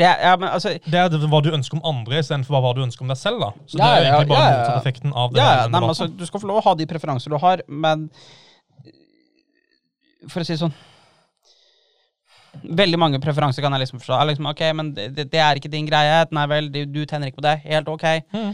Det, 0.00 0.06
er- 0.06 0.22
ja, 0.30 0.36
men 0.40 0.48
altså 0.48 0.76
Det 0.86 0.96
er 0.96 1.10
hva 1.28 1.42
du 1.44 1.50
ønsker 1.52 1.76
om 1.76 1.82
andre, 1.90 2.22
istedenfor 2.22 2.62
hva 2.62 2.70
du 2.78 2.84
ønsker 2.86 3.04
om 3.04 3.10
deg 3.10 3.18
selv. 3.20 3.42
da. 3.42 3.50
Så 3.68 3.76
Ja, 3.76 3.84
det 3.84 3.90
er 3.90 4.06
ja, 4.06 4.12
egentlig 4.14 4.28
bare 4.32 4.44
ja, 4.46 4.52
ja. 4.54 4.60
motsatt 4.62 4.80
effekten 4.80 5.12
av 5.12 5.34
det. 5.34 5.42
Ja, 5.42 5.50
ja, 5.50 5.66
nei, 5.66 5.80
men 5.82 5.90
altså, 5.90 6.06
du 6.08 6.24
skal 6.30 6.40
få 6.40 6.48
lov 6.48 6.62
å 6.62 6.64
ha 6.70 6.74
de 6.78 6.86
preferanser 6.94 7.34
du 7.34 7.36
har, 7.42 7.66
men 7.68 8.06
For 10.28 10.42
å 10.42 10.46
si 10.46 10.56
det 10.56 10.62
sånn 10.62 10.76
Veldig 12.50 12.98
mange 12.98 13.20
preferanser 13.22 13.62
kan 13.62 13.72
jeg 13.76 13.84
liksom 13.84 14.00
forstå. 14.02 14.16
Liksom, 14.26 14.48
ok, 14.50 14.62
men 14.74 14.88
det, 14.96 15.12
det, 15.20 15.38
er 15.38 15.58
ikke 15.60 15.70
din 15.70 15.86
greie. 15.86 16.24
Nei 16.34 16.46
vel, 16.50 16.66
du, 16.74 16.80
du 16.82 17.04
tenner 17.06 17.30
ikke 17.30 17.38
på 17.38 17.46
det. 17.46 17.60
Helt 17.62 17.88
ok. 17.88 18.06
Mm. 18.34 18.50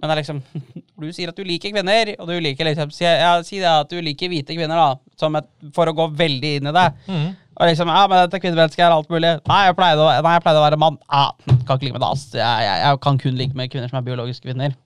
Men 0.00 0.08
det 0.08 0.14
er 0.14 0.20
liksom 0.22 0.40
Du 1.00 1.06
sier 1.14 1.30
at 1.30 1.38
du 1.38 1.44
liker 1.46 1.74
kvinner, 1.74 2.10
og 2.18 2.26
du 2.30 2.34
liker 2.42 2.66
liksom 2.66 2.90
Si, 2.94 3.04
ja, 3.06 3.36
si 3.46 3.60
det 3.60 3.70
at 3.70 3.92
du 3.92 4.00
liker 4.02 4.32
hvite 4.32 4.56
kvinner, 4.56 4.80
da. 4.80 5.14
Som 5.20 5.38
et, 5.38 5.46
for 5.76 5.90
å 5.90 5.94
gå 5.96 6.08
veldig 6.18 6.52
inn 6.58 6.72
i 6.72 6.74
det. 6.74 6.88
Mm. 7.06 7.30
Og 7.60 7.68
liksom, 7.68 7.90
ja, 7.92 8.04
men 8.08 8.22
dette 8.24 8.40
kvinnemennesket 8.40 8.86
er 8.86 8.94
alt 8.96 9.10
mulig. 9.12 9.34
Nei, 9.50 9.62
jeg 9.68 9.76
pleide 9.76 10.00
å, 10.02 10.10
nei, 10.10 10.34
jeg 10.36 10.44
pleide 10.46 10.60
å 10.62 10.64
være 10.64 10.80
mann. 10.80 10.96
Ja, 11.12 11.26
kan 11.68 11.76
ikke 11.76 11.86
like 11.86 11.96
med 11.98 12.02
det, 12.02 12.12
ass. 12.14 12.28
Jeg, 12.32 12.66
jeg, 12.66 12.84
jeg 12.86 13.00
kan 13.04 13.20
kun 13.20 13.36
like 13.36 13.58
med 13.58 13.72
kvinner 13.72 13.92
som 13.92 14.00
er 14.00 14.06
biologiske 14.06 14.48
kvinner. 14.48 14.76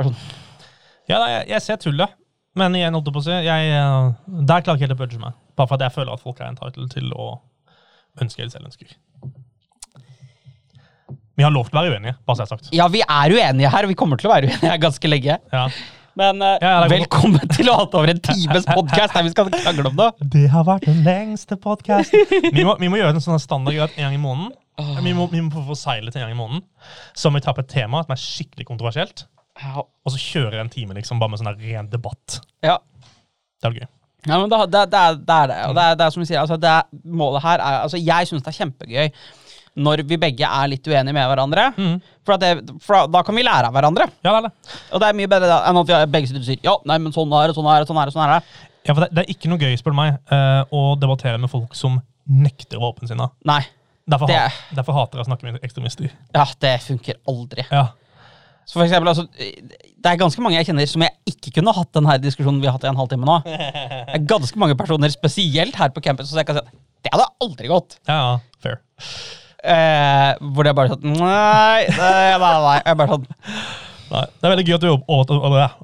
Sånn, 0.00 0.16
Ja, 1.10 1.20
nei, 1.20 1.30
jeg, 1.36 1.44
jeg 1.54 1.64
ser 1.64 1.78
tullet, 1.82 2.19
men 2.58 2.74
igjen, 2.74 2.94
holdt 2.96 3.06
jeg 3.10 3.14
på 3.14 3.22
å 3.22 3.26
si, 3.28 3.36
jeg, 3.46 3.70
eh, 3.76 4.40
der 4.48 4.64
klarer 4.64 4.78
jeg 4.78 4.80
ikke 4.80 4.88
helt 4.88 4.96
å 4.98 5.02
budge 5.04 5.20
meg. 5.22 5.36
Bare 5.56 5.68
for 5.70 5.76
at 5.78 5.84
jeg 5.86 5.94
føler 5.98 6.12
at 6.16 6.22
folk 6.24 6.40
er 6.40 6.50
entitled 6.50 6.90
til 6.94 7.12
å 7.14 7.28
ønske 8.20 8.42
eller 8.42 8.50
selv 8.56 8.70
ønsker. 8.72 8.96
Vi 11.38 11.44
har 11.46 11.52
lov 11.54 11.70
til 11.70 11.78
å 11.78 11.80
være 11.84 11.94
uenige, 11.96 12.16
bare 12.26 12.36
så 12.36 12.42
jeg 12.42 12.48
har 12.50 12.58
sagt. 12.58 12.74
Ja, 12.76 12.86
vi 12.92 13.00
er 13.06 13.32
uenige 13.32 13.70
her, 13.72 13.86
og 13.86 13.92
vi 13.92 13.96
kommer 13.96 14.20
til 14.20 14.28
å 14.28 14.34
være 14.34 14.50
uenige 14.50 14.76
ganske 14.82 15.08
lenge. 15.10 15.38
Ja. 15.54 15.62
Men 16.18 16.42
uh, 16.42 16.56
Ja, 16.60 16.72
velkommen 16.90 17.46
til 17.54 17.70
å 17.70 17.76
ha 17.78 17.84
hatt 17.86 17.94
over 17.96 18.10
en 18.12 18.18
times 18.20 18.66
podkast 18.68 19.14
der 19.14 19.24
vi 19.24 19.30
skal 19.32 19.48
krangle 19.54 19.86
om 19.92 19.96
det. 20.00 20.08
Det 20.34 20.42
har 20.52 20.66
vært 20.68 20.84
den 20.90 20.98
lengste 21.06 21.56
podkasten. 21.56 22.26
Vi, 22.56 22.64
må- 22.66 22.74
vi 22.82 22.90
må 22.92 22.98
gjøre 22.98 23.14
en 23.14 23.24
sånn 23.24 23.40
standard 23.40 23.78
greie 23.78 23.86
en 23.94 24.08
gang 24.10 24.18
i 24.18 24.20
måneden. 24.20 24.50
Vi 25.06 25.12
må, 25.16 25.26
vi 25.30 25.40
må 25.44 25.62
få 25.70 25.76
seile 25.78 26.10
til 26.12 26.20
en 26.20 26.26
gang 26.26 26.34
i 26.34 26.40
måneden. 26.40 26.62
Så 27.16 27.30
må 27.30 27.38
vi 27.38 27.44
ta 27.46 27.52
opp 27.54 27.60
et 27.62 27.70
tema 27.72 28.00
som 28.04 28.12
er 28.14 28.20
skikkelig 28.20 28.66
kontroversielt, 28.68 29.24
og 29.76 30.12
så 30.14 30.20
kjøre 30.20 30.60
en 30.62 30.72
time 30.72 30.96
liksom 30.96 31.20
bare 31.20 31.32
med 31.32 31.42
sånn 31.42 31.54
ren 31.56 31.90
debatt. 31.92 32.40
ja. 32.66 32.78
Det 33.60 33.68
er 33.68 33.74
gøy. 33.76 33.88
Ja, 34.28 34.36
men 34.36 34.50
det, 34.52 34.58
det, 34.72 34.80
det, 34.92 35.00
er, 35.00 35.18
det 35.20 35.36
er 35.36 35.50
det. 35.50 35.58
Og 35.68 35.76
det 35.76 35.84
er, 35.84 36.00
er 36.04 36.12
som 36.12 36.22
vi 36.22 36.28
sier, 36.28 36.40
altså, 36.40 36.56
det 36.60 36.72
målet 37.08 37.42
her 37.44 37.60
er 37.60 37.78
Altså, 37.86 38.00
jeg 38.00 38.28
syns 38.28 38.44
det 38.44 38.52
er 38.52 38.58
kjempegøy 38.58 39.12
når 39.80 40.02
vi 40.08 40.18
begge 40.20 40.48
er 40.48 40.70
litt 40.72 40.88
uenige 40.90 41.14
med 41.14 41.28
hverandre. 41.30 41.68
Mm. 41.76 41.92
For, 42.26 42.40
det, 42.42 42.50
for 42.84 43.06
da 43.08 43.22
kan 43.24 43.36
vi 43.38 43.44
lære 43.46 43.70
av 43.70 43.76
hverandre. 43.76 44.08
Ja, 44.24 44.32
det 44.32 44.40
er 44.40 44.46
det. 44.48 44.72
Og 44.90 45.02
det 45.02 45.08
er 45.08 45.18
mye 45.20 45.30
bedre 45.30 45.60
enn 45.68 45.78
at 45.80 45.92
vi 45.92 46.00
begge 46.16 46.30
sitter 46.30 46.42
og 46.42 46.48
sier 46.48 46.66
ja, 46.66 46.74
nei, 46.90 46.98
men 47.04 47.14
sånn 47.14 47.32
er 47.38 47.52
det, 47.52 47.56
sånn 47.56 47.68
er 47.70 47.84
det, 47.84 47.88
sånn 47.88 48.00
er 48.02 48.10
det. 48.10 48.14
sånn 48.16 48.24
er 48.26 48.34
det. 48.34 48.66
Ja, 48.88 48.96
for 48.96 49.04
det, 49.04 49.22
er 49.22 49.30
ikke 49.32 49.52
noe 49.52 49.62
gøy, 49.62 49.76
spør 49.78 49.94
du 49.94 50.00
meg, 50.00 50.18
eh, 50.34 50.62
å 50.74 50.82
debattere 51.00 51.40
med 51.40 51.52
folk 51.52 51.76
som 51.78 52.00
nekter 52.26 52.82
våpnene 52.82 53.12
sine. 53.12 53.30
Nei. 53.48 53.62
Derfor, 54.10 54.32
derfor 54.74 54.96
hater 54.96 55.20
jeg 55.20 55.26
å 55.26 55.28
snakke 55.30 55.46
med 55.46 55.62
ekstremister. 55.64 56.10
Ja, 56.34 56.44
det 56.64 56.74
funker 56.82 57.20
aldri. 57.30 57.64
Ja. 57.70 57.92
Så 58.70 58.78
for 58.78 58.84
eksempel, 58.86 59.10
altså, 59.10 59.24
det 59.34 60.06
er 60.06 60.18
ganske 60.20 60.42
mange 60.44 60.60
jeg 60.60 60.68
kjenner 60.68 60.86
som 60.86 61.02
jeg 61.02 61.10
ikke 61.32 61.56
kunne 61.56 61.72
hatt 61.74 61.90
denne 61.96 62.14
diskusjonen 62.22 62.60
vi 62.62 62.68
har 62.70 62.76
hatt 62.76 62.86
i 62.86 62.90
en 62.92 63.00
halvtime 63.00 63.26
nå. 63.26 63.40
Det 63.42 64.14
er 64.14 64.26
ganske 64.30 64.62
mange 64.62 64.76
personer, 64.78 65.10
spesielt 65.10 65.74
her 65.80 65.90
på 65.90 66.02
campus, 66.04 66.30
så 66.30 66.38
jeg 66.38 66.46
kan 66.46 66.60
si 66.60 66.62
at 66.62 66.70
det 67.02 67.10
hadde 67.14 67.26
aldri 67.42 67.70
gått. 67.72 67.96
Ja, 68.06 68.38
fair. 68.62 68.78
Eh, 69.60 70.30
hvor 70.54 70.64
det 70.64 70.70
er 70.70 70.76
bare 70.78 70.94
sånn 70.94 71.02
Nei, 71.18 71.82
nei, 71.92 72.30
nei. 72.40 72.52
nei. 72.64 72.76
Jeg 72.86 72.96
bare 72.96 73.16
sånn 73.18 73.26
Nei, 74.10 74.24
det 74.26 74.46
er 74.46 74.54
veldig 74.56 74.66
gøy 74.68 74.76
at 74.76 74.84
du, 74.86 74.92
at, 75.16 75.34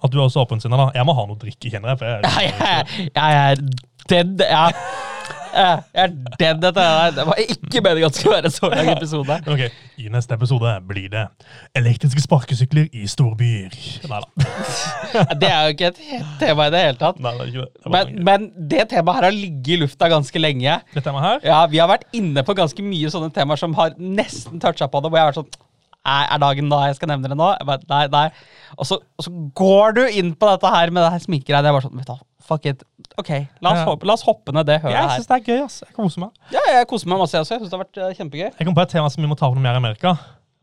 at, 0.05 0.13
du 0.13 0.23
er 0.23 0.31
så 0.35 0.43
åpen 0.43 0.63
sinna. 0.63 0.79
da. 0.81 0.89
Jeg 0.99 1.07
må 1.07 1.15
ha 1.15 1.27
noe 1.29 1.39
drikke, 1.41 1.71
kjenner 1.71 1.95
jeg. 1.95 2.01
For 2.01 2.07
jeg, 2.11 2.23
Jeg, 2.27 2.55
jeg, 2.61 3.11
jeg 3.15 3.43
er 3.43 3.61
dead. 4.11 4.47
Jeg, 4.51 4.75
jeg 5.57 6.03
er 6.05 6.11
dead 6.41 6.65
etter 6.69 6.71
det 6.77 6.87
der. 6.87 7.13
Det 7.17 7.25
var 7.31 7.39
ikke 7.41 7.83
meningen 7.87 8.09
at 8.09 8.17
det 8.17 8.21
skulle 8.21 8.35
være 8.37 8.51
en 8.51 8.55
så 8.57 8.71
lang 8.73 8.91
episode. 8.93 9.37
Ok, 9.55 9.63
I 10.03 10.09
neste 10.13 10.37
episode 10.37 10.73
blir 10.89 11.07
det 11.13 11.23
elektriske 11.79 12.25
sparkesykler 12.27 12.91
i 12.93 13.07
storbyer. 13.09 13.77
Nei 14.11 14.21
da. 14.21 14.47
Det 15.41 15.49
er 15.49 15.61
jo 15.69 15.77
ikke 15.77 15.93
et 15.93 16.01
tema 16.43 16.67
i 16.69 16.75
det 16.75 16.83
hele 16.83 17.01
tatt. 17.01 17.21
Nei, 17.23 17.33
det 17.39 17.47
er 17.47 17.53
ikke 17.53 17.65
det. 17.65 17.71
det. 17.79 17.85
er 17.87 17.95
Men, 17.97 18.25
men 18.29 18.49
det 18.75 18.89
temaet 18.93 19.21
her 19.21 19.29
har 19.31 19.37
ligget 19.39 19.73
i 19.77 19.81
lufta 19.85 20.11
ganske 20.13 20.43
lenge. 20.43 20.81
Det 20.95 21.05
temaet 21.07 21.29
her 21.31 21.47
Ja, 21.53 21.63
Vi 21.71 21.81
har 21.81 21.91
vært 21.95 22.11
inne 22.17 22.45
på 22.47 22.59
ganske 22.59 22.85
mye 22.91 23.15
sånne 23.15 23.31
temaer 23.35 23.63
som 23.63 23.77
har 23.79 23.95
nesten 23.97 24.61
toucha 24.63 24.91
på 24.91 25.01
det. 25.01 25.13
Hvor 25.15 25.23
jeg 25.23 25.29
har 25.29 25.33
vært 25.33 25.41
sånn 25.41 25.51
"Nei, 25.55 25.66
Er 26.07 26.39
dagen 26.43 26.71
da 26.71 26.85
jeg 26.87 26.97
skal 27.01 27.11
nevne 27.11 27.33
det 27.33 27.39
nå? 27.39 27.51
Jeg 27.59 27.67
bare, 27.67 27.87
nei, 27.91 28.05
nei. 28.13 28.27
Og 28.79 28.87
så, 28.87 29.01
og 29.19 29.27
så 29.27 29.33
går 29.59 29.97
du 29.99 30.03
inn 30.07 30.35
på 30.39 30.49
dette 30.53 30.71
her 30.77 30.93
med 30.95 31.03
det 31.03 31.13
her 31.17 31.25
sminkegreiene. 31.25 31.67
Jeg 31.73 31.79
bare 31.79 31.89
sånn, 31.89 31.99
vet 31.99 32.13
du 32.15 32.25
fuck 32.47 32.67
it. 32.71 32.83
Ok, 33.19 33.31
la 33.65 33.73
oss, 33.73 33.83
hoppe, 33.89 34.07
la 34.07 34.15
oss 34.15 34.23
hoppe 34.27 34.53
ned 34.55 34.69
det 34.69 34.77
hølet 34.85 34.95
Jeg 34.95 35.09
her. 35.09 35.17
syns 35.19 35.27
det 35.31 35.37
er 35.37 35.45
gøy. 35.49 35.61
ass. 35.65 35.81
Jeg 35.83 35.95
koser 35.97 36.23
meg. 36.23 36.31
Ja, 36.55 36.63
jeg 36.77 36.87
koser 36.91 37.11
meg 37.11 37.19
masse, 37.19 37.35
jeg 37.35 37.43
også. 37.47 37.57
Jeg 37.57 37.63
synes 37.65 37.73
det 37.73 37.79
har 37.79 37.85
vært 37.85 38.01
eh, 38.05 38.17
kjempegøy. 38.21 38.49
Jeg 38.61 38.69
kom 38.69 38.77
på 38.77 38.85
et 38.85 38.93
tema 38.95 39.11
som 39.13 39.25
vi 39.25 39.31
må 39.31 39.39
ta 39.39 39.49
opp 39.49 39.57
noe 39.57 39.65
mer 39.65 39.75
i 39.79 39.81
Amerika. 39.83 40.13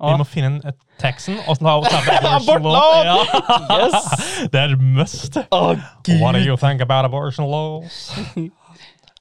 Vi 0.04 0.16
må 0.20 0.26
finne 0.28 0.50
en 0.60 0.78
Texan 1.00 1.38
og 1.48 1.60
ta 1.60 1.74
abortion 1.78 2.34
Abort 2.34 2.66
law. 2.66 2.96
Ja. 3.08 3.18
Yes! 3.84 4.08
Det 4.54 4.60
er 4.60 4.74
et 4.76 4.82
must. 5.00 5.38
Å, 5.44 5.62
What 6.20 6.36
do 6.39 6.41
you 6.44 6.58
think 6.60 6.82
about 6.84 7.06
abortion 7.10 7.48
laws? 7.52 8.12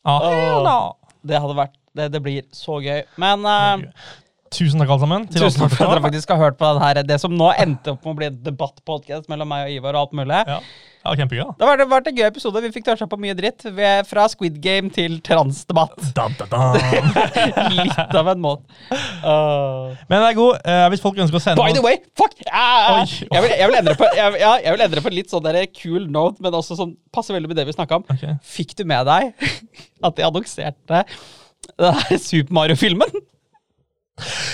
Ah, 0.02 0.18
oh, 0.26 0.62
no. 0.66 0.78
Det 1.22 1.38
hadde 1.38 1.54
vært 1.54 1.76
Det, 1.94 2.08
det 2.10 2.20
blir 2.24 2.46
så 2.56 2.80
gøy. 2.82 3.04
Men 3.22 3.44
eh, 3.46 3.84
Tusen 4.52 4.80
takk, 4.82 4.90
alle 4.92 5.00
sammen. 5.00 5.26
tusen 5.32 5.62
takk 5.64 5.72
for 5.74 5.86
at 5.86 5.94
dere 5.96 6.04
faktisk 6.04 6.32
har 6.34 6.40
hørt 6.42 6.56
på 6.60 6.68
den 6.74 6.82
her, 6.84 7.02
det 7.08 7.18
som 7.22 7.32
nå 7.32 7.50
endte 7.56 7.94
opp 7.94 8.04
med 8.04 8.12
å 8.12 8.16
bli 8.18 8.26
en 8.28 8.40
debattpodkast 8.44 9.30
mellom 9.32 9.48
meg 9.48 9.66
og 9.66 9.76
Ivar 9.78 9.96
og 9.96 10.00
alt 10.06 10.16
mulig. 10.18 10.40
Ja, 10.46 10.58
det 11.02 11.08
var 11.08 11.16
kjempegøy. 11.18 11.40
da. 11.42 11.54
Det 11.58 11.66
har 11.66 11.88
vært- 11.90 12.10
en 12.10 12.18
gøy 12.20 12.26
episode. 12.26 12.60
Vi 12.62 12.70
fikk 12.76 12.84
toucha 12.84 13.08
på 13.10 13.18
mye 13.18 13.34
dritt. 13.34 13.64
Fra 14.06 14.26
Squid 14.28 14.60
Game 14.62 14.90
til 14.90 15.16
transdebatt. 15.24 15.96
Da-da-da 16.14 16.60
Litt 17.80 18.14
av 18.14 18.28
en 18.28 18.44
måte. 18.44 18.62
Uh, 19.24 19.96
Men 20.06 20.20
det 20.20 20.28
er 20.28 20.38
god. 20.38 20.60
Uh, 20.68 20.86
hvis 20.92 21.02
folk 21.02 21.16
ønsker 21.16 21.40
å 21.40 21.42
sende 21.42 21.64
by 21.64 21.72
the 21.72 21.82
way, 21.82 21.98
fuck! 22.14 22.36
Ah, 22.52 23.02
jeg, 23.08 23.26
vil, 23.32 23.50
jeg, 23.56 23.66
vil 23.72 23.80
endre 23.80 23.96
på, 23.98 24.06
jeg, 24.14 24.38
ja, 24.44 24.52
jeg 24.62 24.76
vil 24.76 24.86
endre 24.86 25.02
på 25.02 25.14
litt 25.16 25.32
sånn 25.32 25.42
der 25.48 25.58
cool 25.80 26.06
note, 26.12 26.44
men 26.44 26.52
også 26.52 26.76
sånn 26.78 26.94
passer 27.10 27.34
veldig 27.34 27.48
med 27.50 27.56
det 27.56 27.66
vi 27.66 27.74
snakka 27.74 28.02
om. 28.02 28.06
Okay. 28.12 28.36
Fikk 28.44 28.76
du 28.78 28.84
med 28.84 29.08
deg 29.08 29.32
at 30.06 30.16
de 30.20 30.28
annonserte 30.28 31.04
Super 32.20 32.52
Mario-filmen? 32.60 33.22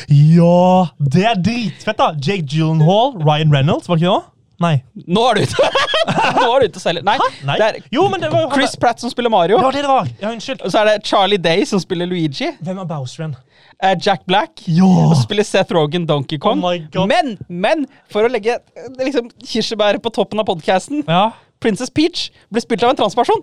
Ja, 0.09 0.89
det 1.13 1.25
er 1.29 1.39
dritfett, 1.43 1.99
da! 1.99 2.13
Jake 2.17 2.47
Gyllenhaal, 2.49 3.17
Ryan 3.21 3.53
Reynolds, 3.55 3.89
var 3.89 3.99
det 3.99 4.07
ikke 4.07 4.15
det? 4.19 4.35
Nei. 4.59 4.73
Nå 5.07 5.23
er 5.31 5.39
du 5.39 5.45
ute 5.47 5.67
Nå 6.41 6.47
er 6.51 6.65
du 6.65 6.67
ute 6.67 6.81
og 6.81 6.83
selger. 6.83 7.05
Nei, 7.07 7.15
Nei. 7.47 7.59
det 7.61 7.67
er 7.67 7.77
Jo, 7.95 8.09
men 8.11 8.23
det 8.23 8.31
var 8.33 8.43
jo 8.43 8.49
Chris 8.57 8.75
Pratt 8.81 8.99
som 8.99 9.13
spiller 9.13 9.31
Mario. 9.31 9.59
Det 9.61 9.67
var 9.69 9.77
det 9.77 9.85
det 9.85 9.91
var! 9.93 10.09
Ja, 10.19 10.33
unnskyld. 10.33 10.65
Og 10.67 10.73
så 10.75 10.81
er 10.81 10.89
det 10.91 10.95
Charlie 11.07 11.39
Day 11.39 11.63
som 11.69 11.83
spiller 11.83 12.11
Luigi. 12.11 12.49
Hvem 12.67 12.81
er 12.83 12.89
Bowser 12.91 13.23
igjen? 13.23 13.37
eh, 13.83 13.95
Jack 14.03 14.27
Black. 14.27 14.65
Ja! 14.67 14.89
Og 15.05 15.15
spiller 15.23 15.47
Seth 15.47 15.75
Rogan 15.75 16.07
Donkey 16.07 16.39
Kong. 16.43 16.65
Oh 16.65 17.07
men, 17.07 17.37
men 17.49 17.87
for 18.11 18.27
å 18.27 18.33
legge 18.33 18.59
eh, 18.59 18.91
liksom, 18.99 19.31
kirsebæret 19.47 20.03
på 20.03 20.11
toppen 20.15 20.43
av 20.43 20.49
podkasten 20.49 21.05
Ja, 21.07 21.29
Princess 21.63 21.91
Peach 21.95 22.29
ble 22.51 22.63
spilt 22.63 22.83
av 22.87 22.95
en 22.95 22.99
transperson. 22.99 23.43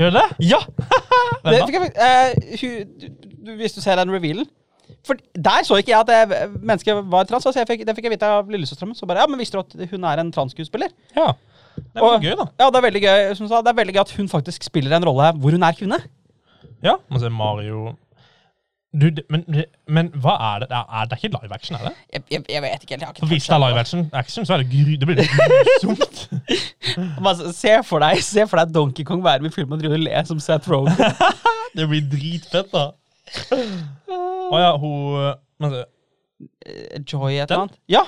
Gjør 0.00 0.16
det? 0.16 0.26
Ja! 0.48 0.62
Det 1.44 1.58
jeg, 1.60 1.90
eh, 2.00 2.62
du, 3.44 3.50
hvis 3.58 3.74
du 3.76 3.82
ser 3.84 3.98
den 4.00 4.08
revealen. 4.14 4.46
For 5.04 5.18
Der 5.36 5.66
så 5.68 5.76
ikke 5.80 5.92
jeg 5.92 6.00
at 6.08 6.54
mennesket 6.56 7.02
var 7.12 7.26
trans. 7.28 7.46
Altså 7.46 7.60
jeg 7.60 7.68
fikk, 7.68 7.86
det 7.86 7.96
fikk 7.96 8.08
jeg 8.08 8.14
vite 8.16 8.30
av 8.38 8.48
lillesøstera 8.52 8.88
mi. 8.88 8.96
Så 8.98 9.08
bare, 9.08 9.24
ja, 9.24 9.30
men 9.30 9.40
visste 9.42 9.58
du 9.58 9.64
at 9.64 9.90
hun 9.90 10.06
er 10.08 10.22
en 10.22 10.32
transskuespiller? 10.32 10.94
Ja. 11.16 11.32
Det 11.76 12.00
var 12.00 12.16
Og- 12.16 12.22
gøy, 12.22 12.34
da. 12.38 12.46
Ja, 12.60 12.70
det 12.70 12.78
er 12.80 12.86
veldig 12.86 13.02
gøy 13.02 13.34
som 13.36 13.48
sa, 13.50 13.60
det 13.60 13.72
er 13.74 13.80
veldig 13.82 13.94
gøy 13.96 14.04
at 14.04 14.14
hun 14.16 14.28
faktisk 14.30 14.62
spiller 14.62 14.96
en 14.96 15.04
rolle 15.04 15.32
hvor 15.42 15.50
hun 15.56 15.62
er 15.66 15.76
kvinne. 15.76 15.98
Ja, 16.84 16.96
man 17.10 17.20
ser 17.20 17.32
Mario 17.32 17.96
du, 18.94 19.10
men, 19.28 19.42
men 19.90 20.08
hva 20.22 20.36
er 20.54 20.58
det? 20.62 20.68
Det 20.70 20.76
er, 20.78 20.84
er 21.00 21.08
det 21.10 21.16
ikke 21.18 21.30
live 21.32 21.54
action, 21.56 21.76
er 21.76 21.88
det? 21.88 21.92
Jeg, 22.12 22.22
jeg, 22.30 22.42
jeg 22.54 22.62
vet 22.62 22.84
ikke 22.84 22.98
helt. 23.00 23.18
For 23.18 23.26
hvis 23.32 23.48
det 23.48 23.54
er 23.56 23.62
live 23.64 23.80
action, 23.80 24.04
action 24.12 24.46
så 24.46 24.54
er 24.54 24.62
det 24.62 24.68
gry, 24.70 24.94
det 25.00 25.08
blir 25.08 25.16
grusomt. 25.82 26.20
Se 27.58 27.72
for 27.88 28.04
deg 28.04 28.22
Se 28.22 28.44
for 28.46 28.60
deg 28.60 28.70
Donkey 28.74 29.02
Kong 29.08 29.24
være 29.24 29.42
med 29.42 29.50
i 29.50 29.54
filmen 29.56 29.74
og 29.74 29.82
drive 29.82 29.98
og 29.98 30.04
le 30.04 30.22
som 30.28 30.38
Seth 30.42 30.70
Rogen. 30.70 30.94
Det 31.74 31.88
blir 31.90 32.04
dritfett, 32.06 32.70
da. 32.70 32.84
Å 34.54 34.56
ja, 34.62 34.70
hun 34.80 35.34
men. 35.62 35.70
Eh, 36.66 36.98
Joy 37.06 37.38
et 37.38 37.50
eller 37.50 37.60
annet. 37.64 37.76
Ja. 37.90 38.04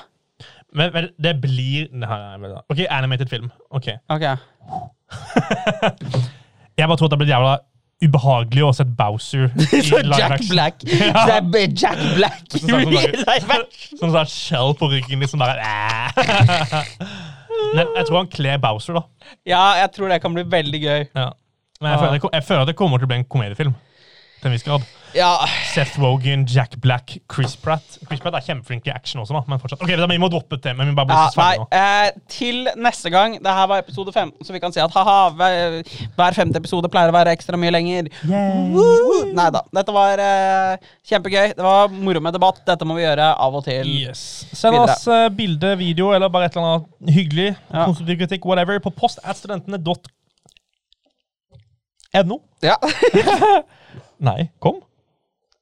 men, 0.77 0.91
men 0.93 1.09
det 1.23 1.41
blir 1.41 1.87
det 1.91 1.99
nei, 2.03 2.37
nei, 2.43 2.51
OK, 2.69 2.81
animated 2.91 3.29
film. 3.33 3.49
Ok. 3.71 3.87
okay. 4.13 4.37
Jeg 6.77 6.89
bare 6.89 6.99
tror 7.01 7.09
det 7.09 7.19
blir 7.23 7.31
jævla 7.31 7.53
ubehagelig 8.05 8.65
å 8.67 8.73
se 8.77 8.85
Bowser 8.99 9.47
i 9.73 9.81
Jack. 9.81 10.43
Black. 10.51 10.75
Det 10.85 10.93
er 11.63 11.71
Jack 11.73 11.97
Black 12.19 12.45
Sånn. 12.53 12.93
Sånn 13.97 14.13
sånn 14.13 14.29
skjell 14.29 14.77
på 14.77 14.85
ryggen, 14.93 15.17
liksom 15.25 15.41
bare 15.41 15.57
Men 17.73 17.89
jeg 17.97 18.05
tror 18.05 18.21
han 18.21 18.29
kler 18.31 18.61
Bowser, 18.61 18.93
da. 18.99 19.03
Ja, 19.49 19.81
jeg 19.81 19.89
tror 19.97 20.13
det 20.13 20.21
kan 20.23 20.33
bli 20.37 20.45
veldig 20.45 20.81
gøy. 20.83 21.03
Ja. 21.17 21.33
Men 21.81 21.93
jeg 21.93 21.99
føler, 22.01 22.13
det, 22.19 22.29
jeg 22.37 22.45
føler 22.47 22.69
det 22.69 22.77
kommer 22.77 23.01
til 23.01 23.09
å 23.09 23.11
bli 23.11 23.19
en 23.21 23.27
komediefilm. 23.33 23.75
Til 24.41 24.51
en 24.51 24.55
viss 24.55 24.67
grad. 24.67 24.85
Ja, 25.17 25.31
Seth 25.73 25.97
Wogan, 26.01 26.45
Jack 26.49 26.77
Black, 26.83 27.15
Chris 27.33 27.55
Pratt. 27.57 27.99
Chris 28.07 28.21
Pratt 28.21 28.35
er 28.37 28.45
kjempeflink 28.45 28.87
i 28.87 28.93
action 28.93 29.23
også, 29.23 29.33
da, 29.33 29.41
men 29.49 29.61
fortsatt. 29.63 29.81
Ok, 29.83 29.89
Vi 30.11 30.19
må 30.21 30.29
droppe 30.33 30.59
det. 30.61 30.75
men 30.77 30.91
vi 30.91 30.95
bare 30.99 31.09
ja 31.17 31.31
nei, 31.41 31.57
nå. 31.57 31.65
eh, 31.73 32.11
til 32.29 32.69
neste 32.77 33.11
gang. 33.13 33.39
Det 33.43 33.55
her 33.59 33.67
var 33.71 33.79
episode 33.81 34.13
15, 34.13 34.45
så 34.45 34.53
vi 34.53 34.61
kan 34.61 34.73
si 34.75 34.81
at 34.83 34.93
ha-ha, 34.93 35.31
hver, 35.39 35.81
hver 36.19 36.33
femte 36.37 36.61
episode 36.61 36.91
pleier 36.93 37.09
å 37.13 37.17
være 37.17 37.33
ekstra 37.37 37.57
mye 37.61 37.73
lenger. 37.73 38.11
Nei 38.29 39.49
da. 39.55 39.61
Dette 39.81 39.93
var 39.97 40.19
eh, 40.23 40.77
kjempegøy. 41.09 41.55
Det 41.57 41.65
var 41.65 41.89
moro 41.93 42.21
med 42.25 42.33
debatt. 42.37 42.61
Dette 42.69 42.85
må 42.89 42.95
vi 42.99 43.07
gjøre 43.07 43.27
av 43.47 43.57
og 43.57 43.65
til. 43.67 43.87
Yes. 44.07 44.21
Send 44.53 44.77
oss 44.83 45.07
eh, 45.09 45.29
bilde, 45.33 45.73
video 45.81 46.13
eller 46.17 46.29
bare 46.33 46.45
et 46.51 46.57
eller 46.57 46.67
annet 46.75 46.87
hyggelig. 47.17 47.51
Ja. 47.73 47.85
Konstruktiv 47.89 48.17
kritikk, 48.25 48.43
whatever, 48.49 48.77
på 48.85 48.93
post 49.01 49.19
at 49.25 49.37
studentene.no. 49.41 49.97
Ja. 52.65 52.77
Nei, 54.29 54.49
kom. 54.65 54.79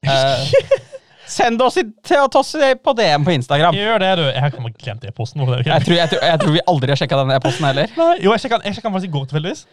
Eh, 0.09 0.81
send 1.27 1.63
oss 1.65 1.77
i- 1.81 1.87
til 2.05 2.21
å 2.21 2.29
tosse 2.31 2.75
på 2.85 2.93
DM 2.99 3.25
på 3.25 3.33
Instagram. 3.35 3.75
Gjør 3.75 3.99
det, 4.03 4.11
du. 4.21 4.25
Jeg 4.29 4.41
har 4.45 4.51
glemt 4.85 5.05
e-posten. 5.09 5.41
er. 5.41 5.63
Jeg 5.65 5.85
tror, 5.87 5.97
jeg, 5.97 6.11
tror, 6.11 6.21
jeg 6.29 6.41
tror 6.41 6.53
vi 6.53 6.61
aldri 6.69 6.89
har 6.95 6.97
sjekka 7.01 7.17
den 7.23 7.31
e-posten 7.39 7.65
heller. 7.67 7.89
Nei, 7.97 8.19
jo, 8.23 8.31
jeg 8.37 8.41
sjekka 8.45 8.61
jeg 8.65 8.75
sjekket 8.77 8.91
den 8.91 8.97
faktisk 8.99 9.09
i 9.11 9.15
går 9.19 9.27
tilfeldigvis. 9.33 9.65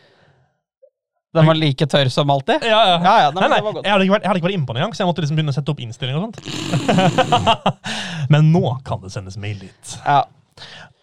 Den 1.34 1.46
var 1.48 1.56
like 1.56 1.86
tørr 1.88 2.10
som 2.12 2.28
alltid. 2.30 2.64
Ja, 2.68 2.80
ja. 2.90 2.96
Ja, 3.00 3.12
ja, 3.24 3.30
nei, 3.32 3.40
nei, 3.40 3.42
men 3.42 3.50
nei, 3.50 3.58
det 3.58 3.64
var 3.64 3.74
godt. 3.78 3.86
jeg 3.86 3.92
hadde 3.94 4.04
ikke 4.04 4.14
vært, 4.18 4.24
jeg 4.26 4.28
hadde 4.32 4.40
ikke 4.42 4.48
vært 4.50 4.56
inne 4.58 4.66
på 4.68 4.74
den 4.76 4.82
engang, 4.82 4.96
så 4.98 5.00
jeg 5.04 5.08
måtte 5.08 5.22
liksom 5.24 5.38
begynne 5.40 5.54
å 5.54 5.56
sette 5.56 5.72
opp 5.72 5.80
innstillinger 5.80 6.18
og 6.20 6.24
sånt. 6.28 7.22
Men 8.34 8.52
nå 8.52 8.64
kan 8.88 9.00
det 9.04 9.12
sendes 9.14 9.38
mail 9.40 9.60
dit. 9.64 9.94
Ja. 10.06 10.24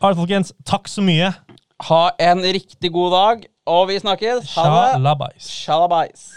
Alright, 0.03 0.18
folkens. 0.20 0.53
Takk 0.68 0.89
så 0.93 1.01
mye. 1.05 1.31
Ha 1.89 2.03
en 2.29 2.43
riktig 2.45 2.91
god 2.93 3.11
dag, 3.16 3.47
og 3.68 3.89
vi 3.89 3.97
snakkes. 4.03 4.53
Ha 4.57 4.66
det. 4.68 4.93
Shalabais. 4.99 5.49
Shalabais. 5.64 6.29